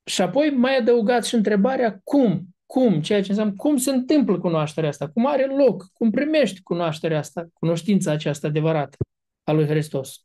și 0.04 0.22
apoi 0.22 0.50
mai 0.50 0.76
adăugați 0.76 1.28
și 1.28 1.34
întrebarea 1.34 2.00
cum 2.04 2.52
cum, 2.66 3.00
ceea 3.00 3.22
ce 3.22 3.28
înseamnă 3.28 3.54
cum 3.56 3.76
se 3.76 3.90
întâmplă 3.90 4.38
cunoașterea 4.38 4.88
asta, 4.88 5.08
cum 5.08 5.26
are 5.26 5.46
loc, 5.46 5.86
cum 5.92 6.10
primești 6.10 6.62
cunoașterea 6.62 7.18
asta, 7.18 7.48
cunoștința 7.52 8.10
aceasta 8.10 8.46
adevărată 8.46 8.96
a 9.42 9.52
lui 9.52 9.66
Hristos. 9.66 10.24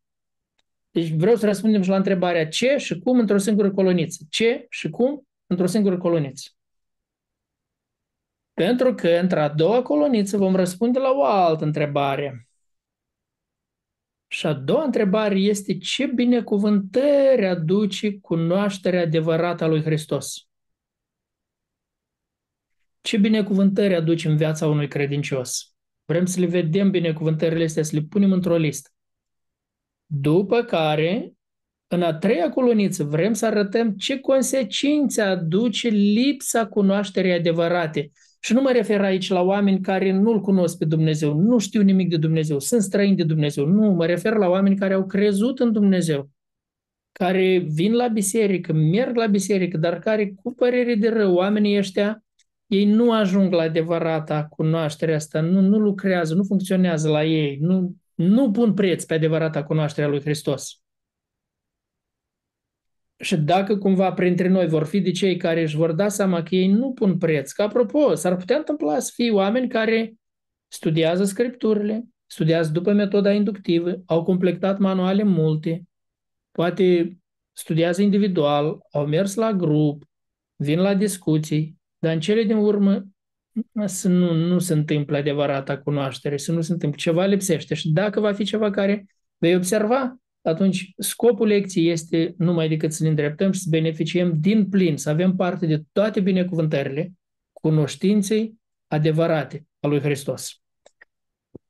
Deci 0.91 1.11
vreau 1.11 1.35
să 1.35 1.45
răspundem 1.45 1.81
și 1.81 1.89
la 1.89 1.95
întrebarea 1.95 2.47
ce 2.47 2.77
și 2.77 2.99
cum 2.99 3.19
într-o 3.19 3.37
singură 3.37 3.71
coloniță. 3.71 4.23
Ce 4.29 4.65
și 4.69 4.89
cum 4.89 5.27
într-o 5.47 5.65
singură 5.65 5.97
coloniță. 5.97 6.49
Pentru 8.53 8.93
că 8.95 9.09
într-a 9.09 9.47
doua 9.49 9.81
coloniță 9.81 10.37
vom 10.37 10.55
răspunde 10.55 10.99
la 10.99 11.11
o 11.11 11.23
altă 11.23 11.63
întrebare. 11.63 12.46
Și 14.27 14.45
a 14.45 14.53
doua 14.53 14.83
întrebare 14.83 15.39
este 15.39 15.77
ce 15.77 16.05
binecuvântări 16.05 17.45
aduce 17.45 18.19
cunoașterea 18.19 19.01
adevărată 19.01 19.63
a 19.63 19.67
lui 19.67 19.81
Hristos. 19.81 20.47
Ce 23.01 23.17
binecuvântări 23.17 23.95
aduce 23.95 24.27
în 24.27 24.37
viața 24.37 24.67
unui 24.67 24.87
credincios? 24.87 25.75
Vrem 26.05 26.25
să 26.25 26.39
le 26.39 26.45
vedem 26.45 26.89
binecuvântările 26.89 27.63
astea, 27.63 27.83
să 27.83 27.95
le 27.95 28.01
punem 28.01 28.31
într-o 28.31 28.57
listă. 28.57 28.89
După 30.05 30.63
care, 30.63 31.33
în 31.87 32.01
a 32.01 32.13
treia 32.13 32.49
coloniță, 32.49 33.03
vrem 33.03 33.33
să 33.33 33.45
arătăm 33.45 33.95
ce 33.95 34.19
consecințe 34.19 35.21
aduce 35.21 35.87
lipsa 35.87 36.67
cunoașterii 36.67 37.31
adevărate. 37.31 38.11
Și 38.47 38.53
nu 38.53 38.61
mă 38.61 38.71
refer 38.71 39.01
aici 39.01 39.29
la 39.29 39.41
oameni 39.41 39.81
care 39.81 40.11
nu-L 40.11 40.41
cunosc 40.41 40.77
pe 40.77 40.85
Dumnezeu, 40.85 41.33
nu 41.39 41.57
știu 41.57 41.81
nimic 41.81 42.09
de 42.09 42.17
Dumnezeu, 42.17 42.59
sunt 42.59 42.81
străini 42.81 43.15
de 43.15 43.23
Dumnezeu. 43.23 43.65
Nu, 43.65 43.91
mă 43.91 44.05
refer 44.05 44.33
la 44.33 44.47
oameni 44.47 44.77
care 44.77 44.93
au 44.93 45.05
crezut 45.05 45.59
în 45.59 45.71
Dumnezeu, 45.71 46.29
care 47.11 47.57
vin 47.57 47.93
la 47.93 48.07
biserică, 48.07 48.73
merg 48.73 49.15
la 49.15 49.25
biserică, 49.25 49.77
dar 49.77 49.99
care, 49.99 50.33
cu 50.43 50.53
părere 50.53 50.95
de 50.95 51.09
rău, 51.09 51.33
oamenii 51.33 51.77
ăștia 51.77 52.23
ei 52.67 52.85
nu 52.85 53.11
ajung 53.11 53.53
la 53.53 53.61
adevărata 53.61 54.43
cunoaștere 54.49 55.15
asta, 55.15 55.41
nu, 55.41 55.61
nu 55.61 55.77
lucrează, 55.77 56.35
nu 56.35 56.43
funcționează 56.43 57.09
la 57.09 57.23
ei, 57.23 57.57
nu, 57.61 57.95
nu 58.15 58.51
pun 58.51 58.73
preț 58.73 59.03
pe 59.03 59.13
adevărata 59.13 59.63
cunoaștere 59.63 60.07
a 60.07 60.09
lui 60.09 60.21
Hristos. 60.21 60.81
Și 63.19 63.37
dacă 63.37 63.77
cumva 63.77 64.13
printre 64.13 64.47
noi 64.47 64.67
vor 64.67 64.85
fi 64.85 64.99
de 65.01 65.11
cei 65.11 65.37
care 65.37 65.61
își 65.61 65.75
vor 65.75 65.91
da 65.91 66.07
seama 66.07 66.43
că 66.43 66.55
ei 66.55 66.67
nu 66.67 66.91
pun 66.91 67.17
preț, 67.17 67.51
că 67.51 67.61
apropo, 67.61 68.15
s-ar 68.15 68.35
putea 68.35 68.57
întâmpla 68.57 68.99
să 68.99 69.11
fie 69.13 69.31
oameni 69.31 69.69
care 69.69 70.13
studiază 70.67 71.23
scripturile, 71.23 72.03
studiază 72.25 72.71
după 72.71 72.93
metoda 72.93 73.31
inductivă, 73.31 74.01
au 74.05 74.23
completat 74.23 74.79
manuale 74.79 75.23
multe, 75.23 75.83
poate 76.51 77.17
studiază 77.51 78.01
individual, 78.01 78.77
au 78.91 79.05
mers 79.05 79.35
la 79.35 79.53
grup, 79.53 80.03
vin 80.55 80.79
la 80.79 80.95
discuții, 80.95 81.77
dar 81.99 82.13
în 82.13 82.19
cele 82.19 82.43
din 82.43 82.55
urmă 82.55 83.05
să 83.85 84.09
nu, 84.09 84.33
nu 84.33 84.59
se 84.59 84.73
întâmplă 84.73 85.17
adevărata 85.17 85.77
cunoaștere, 85.77 86.37
să 86.37 86.51
nu 86.51 86.61
se 86.61 86.71
întâmplă. 86.71 86.99
Ceva 86.99 87.25
lipsește 87.25 87.73
și 87.73 87.89
dacă 87.89 88.19
va 88.19 88.33
fi 88.33 88.43
ceva 88.43 88.69
care 88.69 89.05
vei 89.37 89.55
observa, 89.55 90.17
atunci 90.47 90.93
scopul 90.97 91.47
lecției 91.47 91.89
este 91.89 92.33
numai 92.37 92.67
decât 92.67 92.93
să 92.93 93.03
ne 93.03 93.09
îndreptăm 93.09 93.51
și 93.51 93.59
să 93.59 93.67
beneficiem 93.69 94.39
din 94.39 94.69
plin, 94.69 94.97
să 94.97 95.09
avem 95.09 95.35
parte 95.35 95.65
de 95.65 95.83
toate 95.91 96.19
binecuvântările 96.19 97.11
cunoștinței 97.53 98.53
adevărate 98.87 99.65
a 99.79 99.87
lui 99.87 99.99
Hristos. 99.99 100.61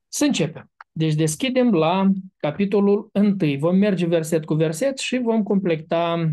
Să 0.08 0.24
începem. 0.24 0.70
Deci 0.92 1.14
deschidem 1.14 1.72
la 1.72 2.10
capitolul 2.36 3.10
1. 3.12 3.36
Vom 3.58 3.76
merge 3.76 4.06
verset 4.06 4.44
cu 4.44 4.54
verset 4.54 4.98
și 4.98 5.18
vom 5.18 5.42
completa 5.42 6.32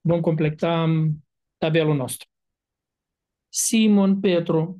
vom 0.00 0.20
completa 0.20 0.86
tabelul 1.58 1.96
nostru. 1.96 2.28
Simon 3.48 4.20
Petru, 4.20 4.78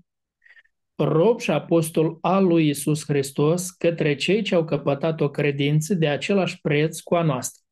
rob 1.05 1.41
și 1.41 1.51
apostol 1.51 2.19
al 2.21 2.47
lui 2.47 2.69
Isus 2.69 3.05
Hristos 3.05 3.71
către 3.71 4.15
cei 4.15 4.43
ce 4.43 4.55
au 4.55 4.65
căpătat 4.65 5.21
o 5.21 5.31
credință 5.31 5.95
de 5.95 6.09
același 6.09 6.61
preț 6.61 7.01
cu 7.01 7.15
a 7.15 7.23
noastră, 7.23 7.63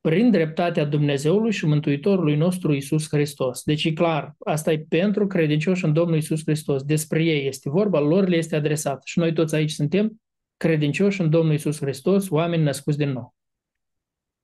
prin 0.00 0.30
dreptatea 0.30 0.84
Dumnezeului 0.84 1.52
și 1.52 1.66
Mântuitorului 1.66 2.36
nostru 2.36 2.72
Isus 2.72 3.08
Hristos. 3.08 3.62
Deci 3.62 3.84
e 3.84 3.92
clar, 3.92 4.34
asta 4.38 4.72
e 4.72 4.84
pentru 4.88 5.26
credincioși 5.26 5.84
în 5.84 5.92
Domnul 5.92 6.16
Isus 6.16 6.42
Hristos. 6.44 6.82
Despre 6.82 7.24
ei 7.24 7.46
este 7.46 7.70
vorba, 7.70 8.00
lor 8.00 8.28
le 8.28 8.36
este 8.36 8.56
adresat. 8.56 9.02
Și 9.04 9.18
noi 9.18 9.32
toți 9.32 9.54
aici 9.54 9.70
suntem 9.70 10.20
credincioși 10.56 11.20
în 11.20 11.30
Domnul 11.30 11.54
Isus 11.54 11.78
Hristos, 11.80 12.30
oameni 12.30 12.62
născuți 12.62 12.98
din 12.98 13.10
nou. 13.10 13.34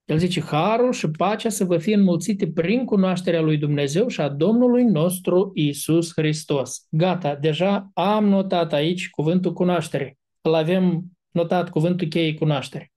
El 0.09 0.17
zice, 0.17 0.41
harul 0.41 0.91
și 0.91 1.09
pacea 1.09 1.49
să 1.49 1.63
vă 1.63 1.77
fie 1.77 1.95
înmulțite 1.95 2.51
prin 2.51 2.85
cunoașterea 2.85 3.41
lui 3.41 3.57
Dumnezeu 3.57 4.07
și 4.07 4.21
a 4.21 4.29
Domnului 4.29 4.83
nostru 4.83 5.51
Isus 5.53 6.11
Hristos. 6.11 6.87
Gata, 6.89 7.35
deja 7.35 7.89
am 7.93 8.25
notat 8.25 8.73
aici 8.73 9.09
cuvântul 9.09 9.53
cunoaștere. 9.53 10.17
Îl 10.41 10.53
avem 10.53 11.03
notat 11.31 11.69
cuvântul 11.69 12.07
cheie 12.07 12.33
cunoaștere. 12.33 12.91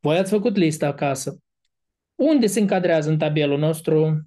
Voi 0.00 0.18
ați 0.18 0.30
făcut 0.30 0.56
lista 0.56 0.86
acasă. 0.86 1.38
Unde 2.14 2.46
se 2.46 2.60
încadrează 2.60 3.10
în 3.10 3.18
tabelul 3.18 3.58
nostru 3.58 4.26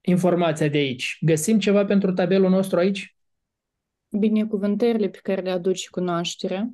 informația 0.00 0.68
de 0.68 0.78
aici? 0.78 1.18
Găsim 1.20 1.58
ceva 1.58 1.84
pentru 1.84 2.12
tabelul 2.12 2.50
nostru 2.50 2.78
aici? 2.78 3.16
Binecuvântările 4.18 5.08
pe 5.08 5.18
care 5.22 5.40
le 5.40 5.50
aduce 5.50 5.88
cunoașterea. 5.90 6.70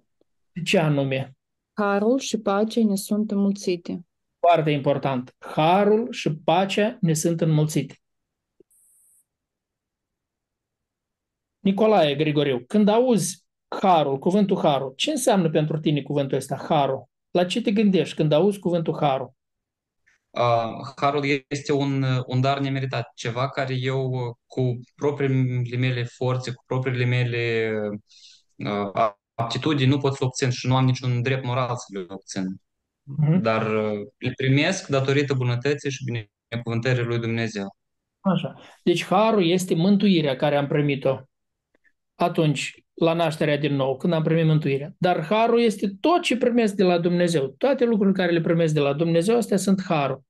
Ce 0.65 0.79
anume? 0.79 1.34
Harul 1.75 2.19
și 2.19 2.39
pacea 2.39 2.85
ne 2.85 2.97
sunt 2.97 3.31
înmulțite. 3.31 4.07
Foarte 4.39 4.71
important. 4.71 5.35
Harul 5.39 6.13
și 6.13 6.35
pacea 6.45 6.99
ne 7.01 7.13
sunt 7.13 7.41
înmulțite. 7.41 7.99
Nicolae 11.59 12.15
Grigoriu, 12.15 12.65
când 12.67 12.89
auzi 12.89 13.45
harul, 13.81 14.19
cuvântul 14.19 14.59
harul, 14.59 14.93
ce 14.97 15.11
înseamnă 15.11 15.51
pentru 15.51 15.79
tine 15.79 16.03
cuvântul 16.03 16.37
ăsta, 16.37 16.57
harul? 16.69 17.09
La 17.31 17.45
ce 17.45 17.63
te 17.63 17.73
gândești 17.73 18.17
când 18.17 18.33
auzi 18.33 18.59
cuvântul 18.59 18.97
harul? 19.01 19.33
Uh, 20.31 20.93
harul 20.97 21.45
este 21.49 21.73
un, 21.73 22.05
un 22.27 22.41
dar 22.41 22.59
nemeritat, 22.59 23.11
ceva 23.15 23.49
care 23.49 23.75
eu 23.75 24.11
cu 24.47 24.81
propriile 24.95 25.77
mele 25.77 26.05
forțe, 26.05 26.53
cu 26.53 26.63
propriile 26.67 27.05
mele 27.05 27.73
uh, 28.57 29.13
aptitudini 29.35 29.91
nu 29.91 29.99
pot 29.99 30.15
să 30.15 30.25
obțin 30.25 30.51
și 30.51 30.67
nu 30.67 30.77
am 30.77 30.85
niciun 30.85 31.23
drept 31.23 31.45
moral 31.45 31.77
să 31.77 31.99
le 31.99 32.05
obțin. 32.09 32.61
Mhm. 33.03 33.41
Dar 33.41 33.75
uh, 33.75 34.07
le 34.19 34.33
primesc 34.37 34.89
datorită 34.89 35.35
bunătății 35.35 35.91
și 35.91 36.05
binecuvântării 36.05 37.05
lui 37.05 37.19
Dumnezeu. 37.19 37.77
Așa. 38.21 38.55
Deci 38.83 39.05
harul 39.05 39.47
este 39.47 39.75
mântuirea 39.75 40.37
care 40.37 40.57
am 40.57 40.67
primit-o 40.67 41.21
atunci, 42.15 42.79
la 42.95 43.13
nașterea 43.13 43.59
din 43.59 43.75
nou, 43.75 43.97
când 43.97 44.13
am 44.13 44.23
primit 44.23 44.45
mântuirea. 44.45 44.95
Dar 44.99 45.25
harul 45.25 45.61
este 45.61 45.93
tot 46.01 46.23
ce 46.23 46.37
primesc 46.37 46.75
de 46.75 46.83
la 46.83 46.99
Dumnezeu. 46.99 47.55
Toate 47.59 47.85
lucrurile 47.85 48.17
care 48.17 48.33
le 48.33 48.41
primesc 48.41 48.75
de 48.75 48.81
la 48.81 48.93
Dumnezeu, 48.93 49.37
astea 49.37 49.57
sunt 49.57 49.83
harul. 49.83 50.23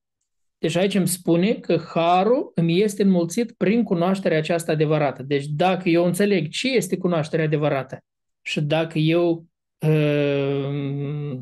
Deci 0.59 0.77
aici 0.77 0.95
îmi 0.95 1.09
spune 1.09 1.53
că 1.53 1.83
harul 1.95 2.53
îmi 2.55 2.81
este 2.81 3.03
înmulțit 3.03 3.53
prin 3.53 3.83
cunoașterea 3.83 4.39
aceasta 4.39 4.73
adevărată. 4.73 5.23
Deci 5.23 5.47
dacă 5.47 5.89
eu 5.89 6.05
înțeleg 6.05 6.49
ce 6.49 6.69
este 6.69 6.97
cunoașterea 6.97 7.45
adevărată 7.45 7.99
și 8.45 8.61
dacă 8.61 8.99
eu 8.99 9.47
uh, 9.79 11.41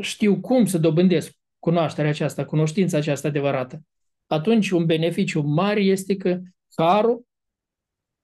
știu 0.00 0.40
cum 0.40 0.66
să 0.66 0.78
dobândesc 0.78 1.36
cunoașterea 1.58 2.10
aceasta, 2.10 2.44
cunoștința 2.44 2.96
aceasta 2.96 3.28
adevărată, 3.28 3.82
atunci 4.26 4.70
un 4.70 4.86
beneficiu 4.86 5.40
mare 5.40 5.80
este 5.80 6.16
că 6.16 6.40
harul 6.76 7.26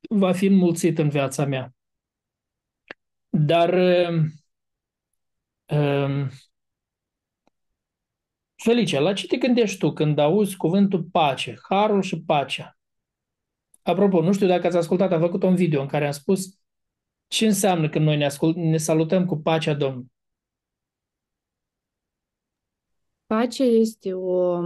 va 0.09 0.33
fi 0.33 0.47
înmulțit 0.47 0.99
în 0.99 1.09
viața 1.09 1.45
mea. 1.45 1.75
Dar 3.29 3.73
uh, 5.67 6.31
Felicia, 8.55 9.01
la 9.01 9.13
ce 9.13 9.27
te 9.27 9.37
gândești 9.37 9.79
tu 9.79 9.93
când 9.93 10.19
auzi 10.19 10.57
cuvântul 10.57 11.03
pace, 11.03 11.59
harul 11.69 12.03
și 12.03 12.21
pacea? 12.21 12.79
Apropo, 13.83 14.23
nu 14.23 14.33
știu 14.33 14.47
dacă 14.47 14.67
ați 14.67 14.77
ascultat, 14.77 15.13
am 15.13 15.21
făcut 15.21 15.43
un 15.43 15.55
video 15.55 15.81
în 15.81 15.87
care 15.87 16.07
am 16.07 16.13
spus 16.13 16.59
ce 17.27 17.47
înseamnă 17.47 17.89
când 17.89 18.05
noi 18.05 18.17
ne, 18.17 18.25
ascult, 18.25 18.57
ne 18.57 18.77
salutăm 18.77 19.27
cu 19.27 19.37
pacea 19.37 19.75
Domnului. 19.75 20.13
Pacea 23.27 23.65
este 23.65 24.13
o 24.13 24.59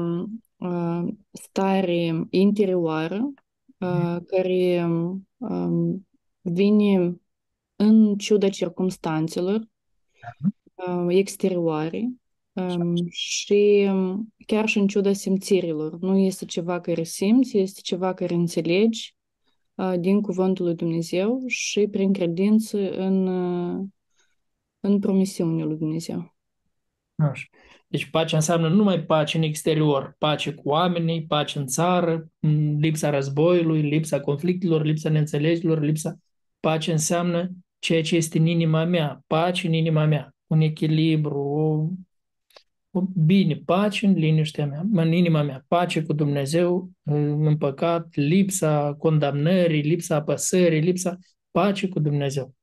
uh, 0.57 1.09
stare 1.33 2.27
interioară 2.31 3.33
uh, 3.79 4.17
care 4.27 4.87
um, 5.37 6.09
vine 6.41 7.21
în 7.77 8.17
ciuda 8.17 8.49
circumstanțelor 8.49 9.69
uh, 10.75 11.07
exterioare 11.09 12.11
um, 12.53 12.95
și 13.11 13.91
chiar 14.47 14.69
și 14.69 14.79
în 14.79 14.87
ciuda 14.87 15.13
simțirilor. 15.13 15.99
Nu 15.99 16.17
este 16.17 16.45
ceva 16.45 16.81
care 16.81 17.03
simți, 17.03 17.59
este 17.59 17.81
ceva 17.81 18.15
care 18.15 18.35
înțelegi 18.35 19.15
uh, 19.15 19.18
din 19.99 20.21
cuvântul 20.21 20.65
lui 20.65 20.75
Dumnezeu 20.75 21.43
și 21.47 21.87
prin 21.91 22.13
credință 22.13 22.91
în, 22.91 23.27
uh, 23.27 23.85
în 24.81 24.99
promisiunea 24.99 25.65
lui 25.65 25.77
Dumnezeu. 25.77 26.37
Așa. 27.17 27.45
Deci 27.87 28.11
pacea 28.11 28.37
înseamnă 28.37 28.69
nu 28.69 28.75
numai 28.75 29.01
pace 29.01 29.37
în 29.37 29.43
exterior, 29.43 30.15
pace 30.19 30.53
cu 30.53 30.69
oamenii, 30.69 31.27
pace 31.27 31.59
în 31.59 31.67
țară, 31.67 32.31
lipsa 32.79 33.11
războiului, 33.11 33.81
lipsa 33.81 34.21
conflictelor, 34.21 34.85
lipsa 34.85 35.09
neînțelegerilor, 35.09 35.81
lipsa... 35.81 36.19
Pace 36.61 36.93
înseamnă 36.93 37.51
ceea 37.79 38.03
ce 38.03 38.17
este 38.17 38.39
în 38.39 38.47
inima 38.47 38.85
mea, 38.85 39.23
pace 39.27 39.67
în 39.67 39.73
inima 39.73 40.05
mea, 40.05 40.35
un 40.47 40.61
echilibru, 40.61 41.39
o, 41.39 41.61
o 41.71 41.89
bine, 43.15 43.61
pace 43.65 44.07
în 44.07 44.13
liniștea 44.13 44.67
mea, 44.67 44.85
în 44.93 45.13
inima 45.13 45.43
mea, 45.43 45.65
pace 45.69 46.03
cu 46.03 46.13
Dumnezeu, 46.13 46.91
în 47.05 47.57
păcat, 47.57 48.15
lipsa 48.15 48.95
condamnării, 48.99 49.83
lipsa 49.83 50.15
apăsării, 50.15 50.81
lipsa 50.81 51.19
pace 51.51 51.89
cu 51.89 52.01
Dumnezeu. 52.01 52.55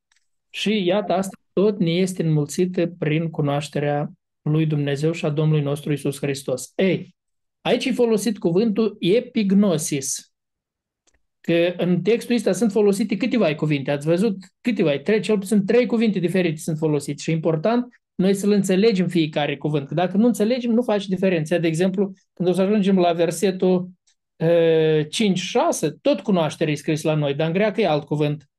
Și 0.49 0.85
iată, 0.85 1.13
asta 1.13 1.38
tot 1.53 1.79
ne 1.79 1.91
este 1.91 2.23
înmulțită 2.23 2.88
prin 2.88 3.29
cunoașterea 3.29 4.11
lui 4.41 4.65
Dumnezeu 4.65 5.11
și 5.11 5.25
a 5.25 5.29
Domnului 5.29 5.63
nostru 5.63 5.91
Isus 5.91 6.17
Hristos. 6.17 6.71
Ei, 6.75 7.15
aici 7.61 7.85
e 7.85 7.91
folosit 7.91 8.38
cuvântul 8.38 8.97
epignosis, 8.99 10.33
că 11.41 11.73
în 11.77 12.01
textul 12.01 12.35
ăsta 12.35 12.51
sunt 12.51 12.71
folosite 12.71 13.17
câteva 13.17 13.55
cuvinte. 13.55 13.91
Ați 13.91 14.07
văzut 14.07 14.38
câteva, 14.61 14.99
trei, 14.99 15.21
cel 15.21 15.38
puțin 15.38 15.65
trei 15.65 15.85
cuvinte 15.85 16.19
diferite 16.19 16.57
sunt 16.57 16.77
folosite 16.77 17.21
și 17.21 17.29
e 17.29 17.33
important 17.33 17.88
noi 18.15 18.34
să-l 18.34 18.51
înțelegem 18.51 19.08
fiecare 19.08 19.58
cuvânt. 19.58 19.88
Că 19.88 19.93
dacă 19.93 20.17
nu 20.17 20.25
înțelegem, 20.25 20.71
nu 20.71 20.82
face 20.82 21.08
diferență. 21.08 21.58
De 21.58 21.67
exemplu, 21.67 22.13
când 22.34 22.49
o 22.49 22.51
să 22.51 22.62
ajungem 22.62 22.97
la 22.97 23.13
versetul 23.13 23.89
uh, 24.36 25.06
5-6, 25.06 25.08
tot 26.01 26.19
cunoaștere 26.19 26.71
e 26.71 26.75
scris 26.75 27.01
la 27.01 27.13
noi, 27.13 27.34
dar 27.34 27.47
în 27.47 27.54
greacă 27.54 27.82
e 27.82 27.88
alt 27.88 28.06
cuvânt. 28.06 28.49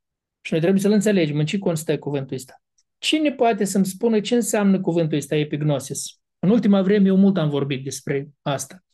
Și 0.40 0.52
noi 0.52 0.60
trebuie 0.60 0.82
să-l 0.82 0.92
înțelegem 0.92 1.38
în 1.38 1.46
ce 1.46 1.58
constă 1.58 1.98
cuvântul 1.98 2.36
ăsta. 2.36 2.62
Cine 2.98 3.32
poate 3.32 3.64
să-mi 3.64 3.86
spună 3.86 4.20
ce 4.20 4.34
înseamnă 4.34 4.80
cuvântul 4.80 5.16
ăsta 5.16 5.36
epignosis? 5.36 6.04
În 6.38 6.50
ultima 6.50 6.82
vreme 6.82 7.08
eu 7.08 7.16
mult 7.16 7.36
am 7.36 7.48
vorbit 7.48 7.84
despre 7.84 8.28
asta. 8.42 8.84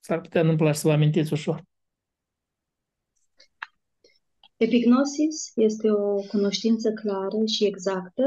S-ar 0.00 0.20
putea 0.20 0.42
nu-mi 0.42 0.56
place 0.56 0.78
să 0.78 0.86
vă 0.86 0.92
amintiți 0.92 1.32
ușor. 1.32 1.62
Epignosis 4.56 5.52
este 5.54 5.90
o 5.90 6.14
cunoștință 6.14 6.92
clară 6.92 7.44
și 7.46 7.64
exactă, 7.64 8.22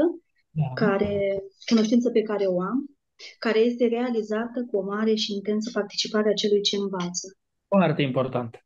da. 0.60 0.86
care, 0.86 1.42
cunoștință 1.66 2.10
pe 2.10 2.22
care 2.22 2.44
o 2.46 2.60
am, 2.60 2.98
care 3.38 3.58
este 3.58 3.86
realizată 3.86 4.66
cu 4.70 4.76
o 4.76 4.82
mare 4.82 5.14
și 5.14 5.34
intensă 5.34 5.70
participare 5.72 6.28
a 6.28 6.32
celui 6.32 6.60
ce 6.60 6.76
învață. 6.76 7.36
Foarte 7.68 8.02
important. 8.02 8.62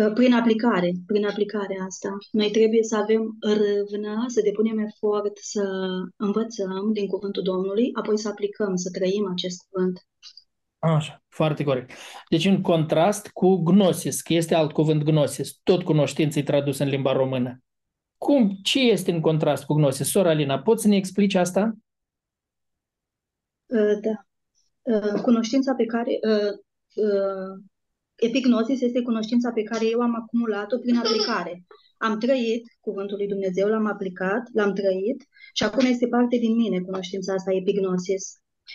Uh, 0.00 0.12
prin 0.14 0.34
aplicare, 0.34 0.92
prin 1.06 1.26
aplicarea 1.26 1.84
asta. 1.86 2.16
Noi 2.30 2.50
trebuie 2.50 2.82
să 2.82 2.96
avem 2.96 3.36
râvnă, 3.40 4.24
să 4.26 4.40
depunem 4.44 4.78
efort, 4.78 5.36
să 5.36 5.64
învățăm 6.16 6.92
din 6.92 7.06
cuvântul 7.06 7.42
Domnului, 7.42 7.90
apoi 7.92 8.18
să 8.18 8.28
aplicăm, 8.28 8.76
să 8.76 8.90
trăim 8.90 9.28
acest 9.30 9.66
cuvânt. 9.68 10.06
Așa, 10.78 11.22
foarte 11.28 11.64
corect. 11.64 11.90
Deci 12.28 12.44
în 12.44 12.60
contrast 12.60 13.28
cu 13.28 13.56
gnosis, 13.56 14.20
că 14.20 14.32
este 14.32 14.54
alt 14.54 14.72
cuvânt 14.72 15.02
gnosis, 15.02 15.60
tot 15.62 15.82
cunoștință 15.82 16.42
tradus 16.42 16.78
în 16.78 16.88
limba 16.88 17.12
română. 17.12 17.62
Cum, 18.18 18.58
ce 18.62 18.80
este 18.80 19.10
în 19.10 19.20
contrast 19.20 19.64
cu 19.64 19.74
gnosis? 19.74 20.10
Sora 20.10 20.30
Alina, 20.30 20.58
poți 20.58 20.82
să 20.82 20.88
ne 20.88 20.96
explici 20.96 21.34
asta? 21.34 21.72
Uh, 23.66 23.98
da. 24.00 24.26
Uh, 24.82 25.20
cunoștința 25.20 25.74
pe 25.74 25.84
care 25.84 26.18
Epignosis 28.18 28.80
este 28.80 29.02
cunoștința 29.02 29.50
pe 29.52 29.62
care 29.62 29.86
eu 29.86 30.00
am 30.00 30.14
acumulat-o 30.14 30.78
prin 30.78 30.96
aplicare. 30.96 31.64
Am 31.96 32.18
trăit 32.18 32.62
cuvântul 32.80 33.16
lui 33.16 33.26
Dumnezeu, 33.26 33.68
l-am 33.68 33.86
aplicat, 33.86 34.48
l-am 34.52 34.72
trăit 34.72 35.26
și 35.52 35.64
acum 35.64 35.86
este 35.86 36.06
parte 36.06 36.36
din 36.36 36.54
mine 36.56 36.80
cunoștința 36.80 37.32
asta, 37.32 37.54
epignosis. 37.54 38.24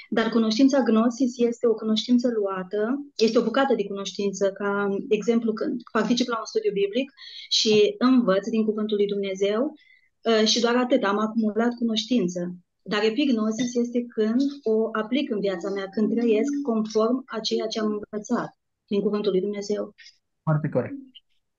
Dar 0.09 0.29
cunoștința 0.29 0.81
gnosis 0.81 1.37
este 1.37 1.67
o 1.67 1.73
cunoștință 1.73 2.27
luată, 2.37 2.81
este 3.15 3.37
o 3.37 3.43
bucată 3.43 3.73
de 3.75 3.85
cunoștință, 3.85 4.51
ca 4.51 4.95
exemplu 5.09 5.53
când 5.53 5.81
particip 5.91 6.27
la 6.27 6.37
un 6.37 6.45
studiu 6.45 6.71
biblic 6.71 7.11
și 7.49 7.95
învăț 7.97 8.47
din 8.49 8.63
cuvântul 8.65 8.97
lui 8.97 9.07
Dumnezeu 9.07 9.73
uh, 10.21 10.47
și 10.47 10.59
doar 10.59 10.75
atât, 10.75 11.03
am 11.03 11.19
acumulat 11.19 11.73
cunoștință. 11.73 12.55
Dar 12.81 13.03
epignosis 13.03 13.75
este 13.75 14.05
când 14.15 14.41
o 14.63 14.89
aplic 14.91 15.31
în 15.31 15.39
viața 15.39 15.69
mea, 15.69 15.87
când 15.89 16.15
trăiesc 16.15 16.51
conform 16.63 17.23
a 17.25 17.39
ceea 17.39 17.67
ce 17.67 17.79
am 17.79 17.85
învățat 17.85 18.49
din 18.87 19.01
Cuvântul 19.01 19.31
lui 19.31 19.41
Dumnezeu. 19.41 19.95
Foarte 20.43 20.69
corect. 20.69 20.93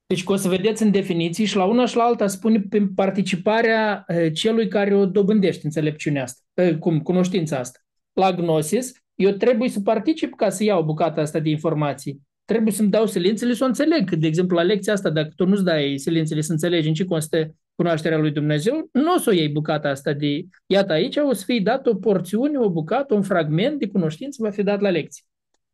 Deci, 0.06 0.22
o 0.26 0.36
să 0.36 0.48
vedeți 0.48 0.82
în 0.82 0.90
definiții 0.90 1.44
și 1.44 1.56
la 1.56 1.64
una 1.64 1.86
și 1.86 1.96
la 1.96 2.02
alta 2.02 2.26
spune 2.26 2.60
prin 2.60 2.94
participarea 2.94 4.04
celui 4.32 4.68
care 4.68 4.94
o 4.94 5.06
dobândește 5.06 5.60
înțelepciunea 5.64 6.22
asta, 6.22 6.76
cum, 6.78 7.00
cunoștința 7.00 7.58
asta. 7.58 7.78
La 8.14 8.32
Gnosis, 8.32 8.92
eu 9.14 9.30
trebuie 9.30 9.68
să 9.68 9.80
particip 9.80 10.34
ca 10.34 10.50
să 10.50 10.64
iau 10.64 10.82
bucata 10.82 11.20
asta 11.20 11.38
de 11.38 11.48
informații. 11.48 12.20
Trebuie 12.44 12.72
să-mi 12.72 12.90
dau 12.90 13.06
silințele 13.06 13.54
să 13.54 13.64
o 13.64 13.66
înțeleg. 13.66 14.14
De 14.14 14.26
exemplu, 14.26 14.56
la 14.56 14.62
lecția 14.62 14.92
asta, 14.92 15.10
dacă 15.10 15.32
tu 15.36 15.46
nu-ți 15.46 15.64
dai 15.64 15.98
silințele 15.98 16.40
să 16.40 16.52
înțelegi 16.52 16.88
în 16.88 16.94
ce 16.94 17.04
constă 17.04 17.54
cunoașterea 17.74 18.18
lui 18.18 18.30
Dumnezeu, 18.30 18.88
nu 18.92 19.14
o 19.14 19.18
să 19.18 19.30
o 19.30 19.32
iei 19.32 19.48
bucata 19.48 19.88
asta 19.88 20.12
de... 20.12 20.44
Iată, 20.66 20.92
aici 20.92 21.16
o 21.16 21.32
să 21.32 21.42
fie 21.44 21.60
dat 21.60 21.86
o 21.86 21.94
porțiune, 21.94 22.58
o 22.58 22.70
bucată, 22.70 23.14
un 23.14 23.22
fragment 23.22 23.78
de 23.78 23.88
cunoștință 23.88 24.42
va 24.42 24.50
fi 24.50 24.62
dat 24.62 24.80
la 24.80 24.90
lecție. 24.90 25.24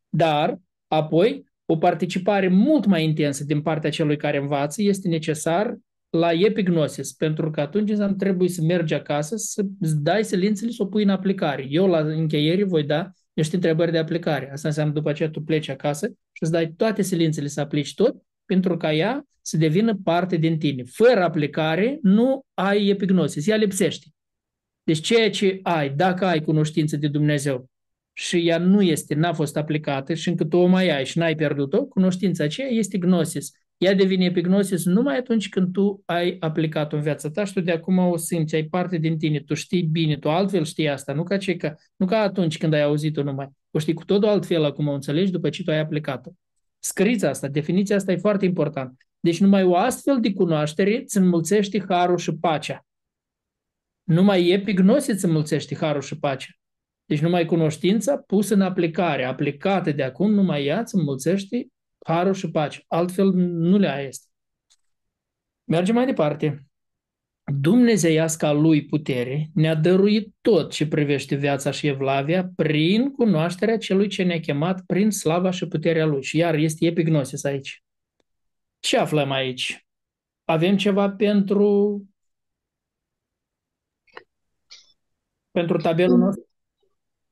Dar 0.09 0.59
Apoi, 0.91 1.45
o 1.65 1.77
participare 1.77 2.47
mult 2.47 2.85
mai 2.85 3.03
intensă 3.03 3.43
din 3.43 3.61
partea 3.61 3.89
celui 3.89 4.17
care 4.17 4.37
învață 4.37 4.81
este 4.81 5.07
necesar 5.07 5.77
la 6.11 6.31
epignosis, 6.31 7.13
pentru 7.13 7.51
că 7.51 7.61
atunci 7.61 7.89
înseamnă 7.89 8.15
trebuie 8.15 8.49
să 8.49 8.61
mergi 8.61 8.93
acasă, 8.93 9.35
să 9.35 9.65
dai 9.79 10.23
silințele, 10.23 10.71
să 10.71 10.83
o 10.83 10.85
pui 10.85 11.03
în 11.03 11.09
aplicare. 11.09 11.65
Eu 11.69 11.87
la 11.87 11.99
încheiere 11.99 12.63
voi 12.63 12.83
da 12.83 13.11
niște 13.33 13.55
întrebări 13.55 13.91
de 13.91 13.97
aplicare. 13.97 14.51
Asta 14.51 14.67
înseamnă 14.67 14.93
după 14.93 15.09
aceea 15.09 15.29
tu 15.29 15.41
pleci 15.41 15.69
acasă 15.69 16.07
și 16.07 16.43
îți 16.43 16.51
dai 16.51 16.73
toate 16.77 17.01
silințele 17.01 17.47
să 17.47 17.61
aplici 17.61 17.93
tot, 17.93 18.15
pentru 18.45 18.77
ca 18.77 18.93
ea 18.93 19.25
să 19.41 19.57
devină 19.57 19.99
parte 20.03 20.35
din 20.35 20.57
tine. 20.57 20.83
Fără 20.83 21.23
aplicare 21.23 21.99
nu 22.01 22.41
ai 22.53 22.87
epignosis, 22.87 23.47
ea 23.47 23.55
lipsește. 23.55 24.07
Deci 24.83 24.99
ceea 24.99 25.29
ce 25.29 25.59
ai, 25.63 25.89
dacă 25.89 26.25
ai 26.25 26.41
cunoștință 26.41 26.97
de 26.97 27.07
Dumnezeu 27.07 27.69
și 28.13 28.47
ea 28.47 28.57
nu 28.57 28.81
este, 28.81 29.13
n-a 29.13 29.33
fost 29.33 29.57
aplicată 29.57 30.13
și 30.13 30.29
încă 30.29 30.45
tu 30.45 30.57
o 30.57 30.65
mai 30.65 30.89
ai 30.89 31.05
și 31.05 31.17
n-ai 31.17 31.35
pierdut-o, 31.35 31.85
cunoștința 31.85 32.43
aceea 32.43 32.67
este 32.67 32.97
gnosis. 32.97 33.51
Ea 33.81 33.95
devine 33.95 34.25
epignosis 34.25 34.85
numai 34.85 35.17
atunci 35.17 35.49
când 35.49 35.71
tu 35.73 36.01
ai 36.05 36.37
aplicat-o 36.39 36.95
în 36.95 37.01
viața 37.01 37.29
ta 37.29 37.43
și 37.43 37.53
tu 37.53 37.61
de 37.61 37.71
acum 37.71 37.97
o 37.97 38.17
simți, 38.17 38.55
ai 38.55 38.63
parte 38.63 38.97
din 38.97 39.17
tine, 39.17 39.39
tu 39.39 39.53
știi 39.53 39.81
bine, 39.81 40.17
tu 40.17 40.29
altfel 40.29 40.63
știi 40.63 40.89
asta, 40.89 41.13
nu 41.13 41.23
ca, 41.23 41.37
ce, 41.37 41.55
ca, 41.55 41.75
nu 41.95 42.05
ca 42.05 42.17
atunci 42.17 42.57
când 42.57 42.73
ai 42.73 42.81
auzit-o 42.81 43.23
numai. 43.23 43.49
O 43.71 43.79
știi 43.79 43.93
cu 43.93 44.05
totul 44.05 44.29
altfel 44.29 44.63
acum 44.63 44.87
o 44.87 44.93
înțelegi 44.93 45.31
după 45.31 45.49
ce 45.49 45.63
tu 45.63 45.71
ai 45.71 45.79
aplicat-o. 45.79 46.31
Scriți 46.79 47.25
asta, 47.25 47.47
definiția 47.47 47.95
asta 47.95 48.11
e 48.11 48.17
foarte 48.17 48.45
importantă. 48.45 48.95
Deci 49.19 49.39
numai 49.39 49.63
o 49.63 49.75
astfel 49.75 50.19
de 50.19 50.33
cunoaștere 50.33 51.01
îți 51.01 51.17
înmulțește 51.17 51.83
harul 51.87 52.17
și 52.17 52.35
pacea. 52.35 52.85
Numai 54.03 54.49
epignosis 54.49 55.13
îți 55.13 55.25
înmulțește 55.25 55.75
harul 55.75 56.01
și 56.01 56.19
pacea. 56.19 56.51
Deci 57.05 57.19
numai 57.19 57.45
cunoștința 57.45 58.17
pusă 58.17 58.53
în 58.53 58.61
aplicare, 58.61 59.23
aplicată 59.23 59.91
de 59.91 60.03
acum, 60.03 60.31
numai 60.31 60.65
ea 60.65 60.79
îți 60.79 60.95
înmulțește 60.95 61.67
harul 62.05 62.33
și 62.33 62.51
pace. 62.51 62.83
Altfel 62.87 63.31
nu 63.33 63.77
le 63.77 64.05
este. 64.07 64.27
Mergem 65.63 65.95
mai 65.95 66.05
departe. 66.05 66.65
Dumnezeiasca 67.59 68.51
lui 68.51 68.85
putere 68.85 69.49
ne-a 69.53 69.75
dăruit 69.75 70.35
tot 70.41 70.71
ce 70.71 70.87
privește 70.87 71.35
viața 71.35 71.71
și 71.71 71.87
evlavia 71.87 72.51
prin 72.55 73.11
cunoașterea 73.11 73.77
celui 73.77 74.07
ce 74.07 74.23
ne-a 74.23 74.39
chemat 74.39 74.81
prin 74.85 75.11
slava 75.11 75.51
și 75.51 75.67
puterea 75.67 76.05
lui. 76.05 76.23
Și 76.23 76.37
iar 76.37 76.55
este 76.55 76.85
epignosis 76.85 77.43
aici. 77.43 77.83
Ce 78.79 78.97
aflăm 78.97 79.31
aici? 79.31 79.87
Avem 80.43 80.77
ceva 80.77 81.09
pentru 81.09 82.05
pentru 85.51 85.77
tabelul 85.77 86.17
nostru? 86.17 86.49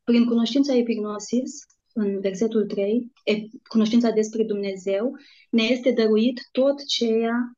Prin 0.03 0.25
cunoștința 0.25 0.75
epignosis, 0.75 1.65
în 1.99 2.19
versetul 2.19 2.65
3, 2.65 3.11
cunoștința 3.67 4.09
despre 4.09 4.43
Dumnezeu, 4.43 5.11
ne 5.49 5.63
este 5.63 5.91
dăruit 5.91 6.39
tot 6.51 6.85
ceea 6.85 7.51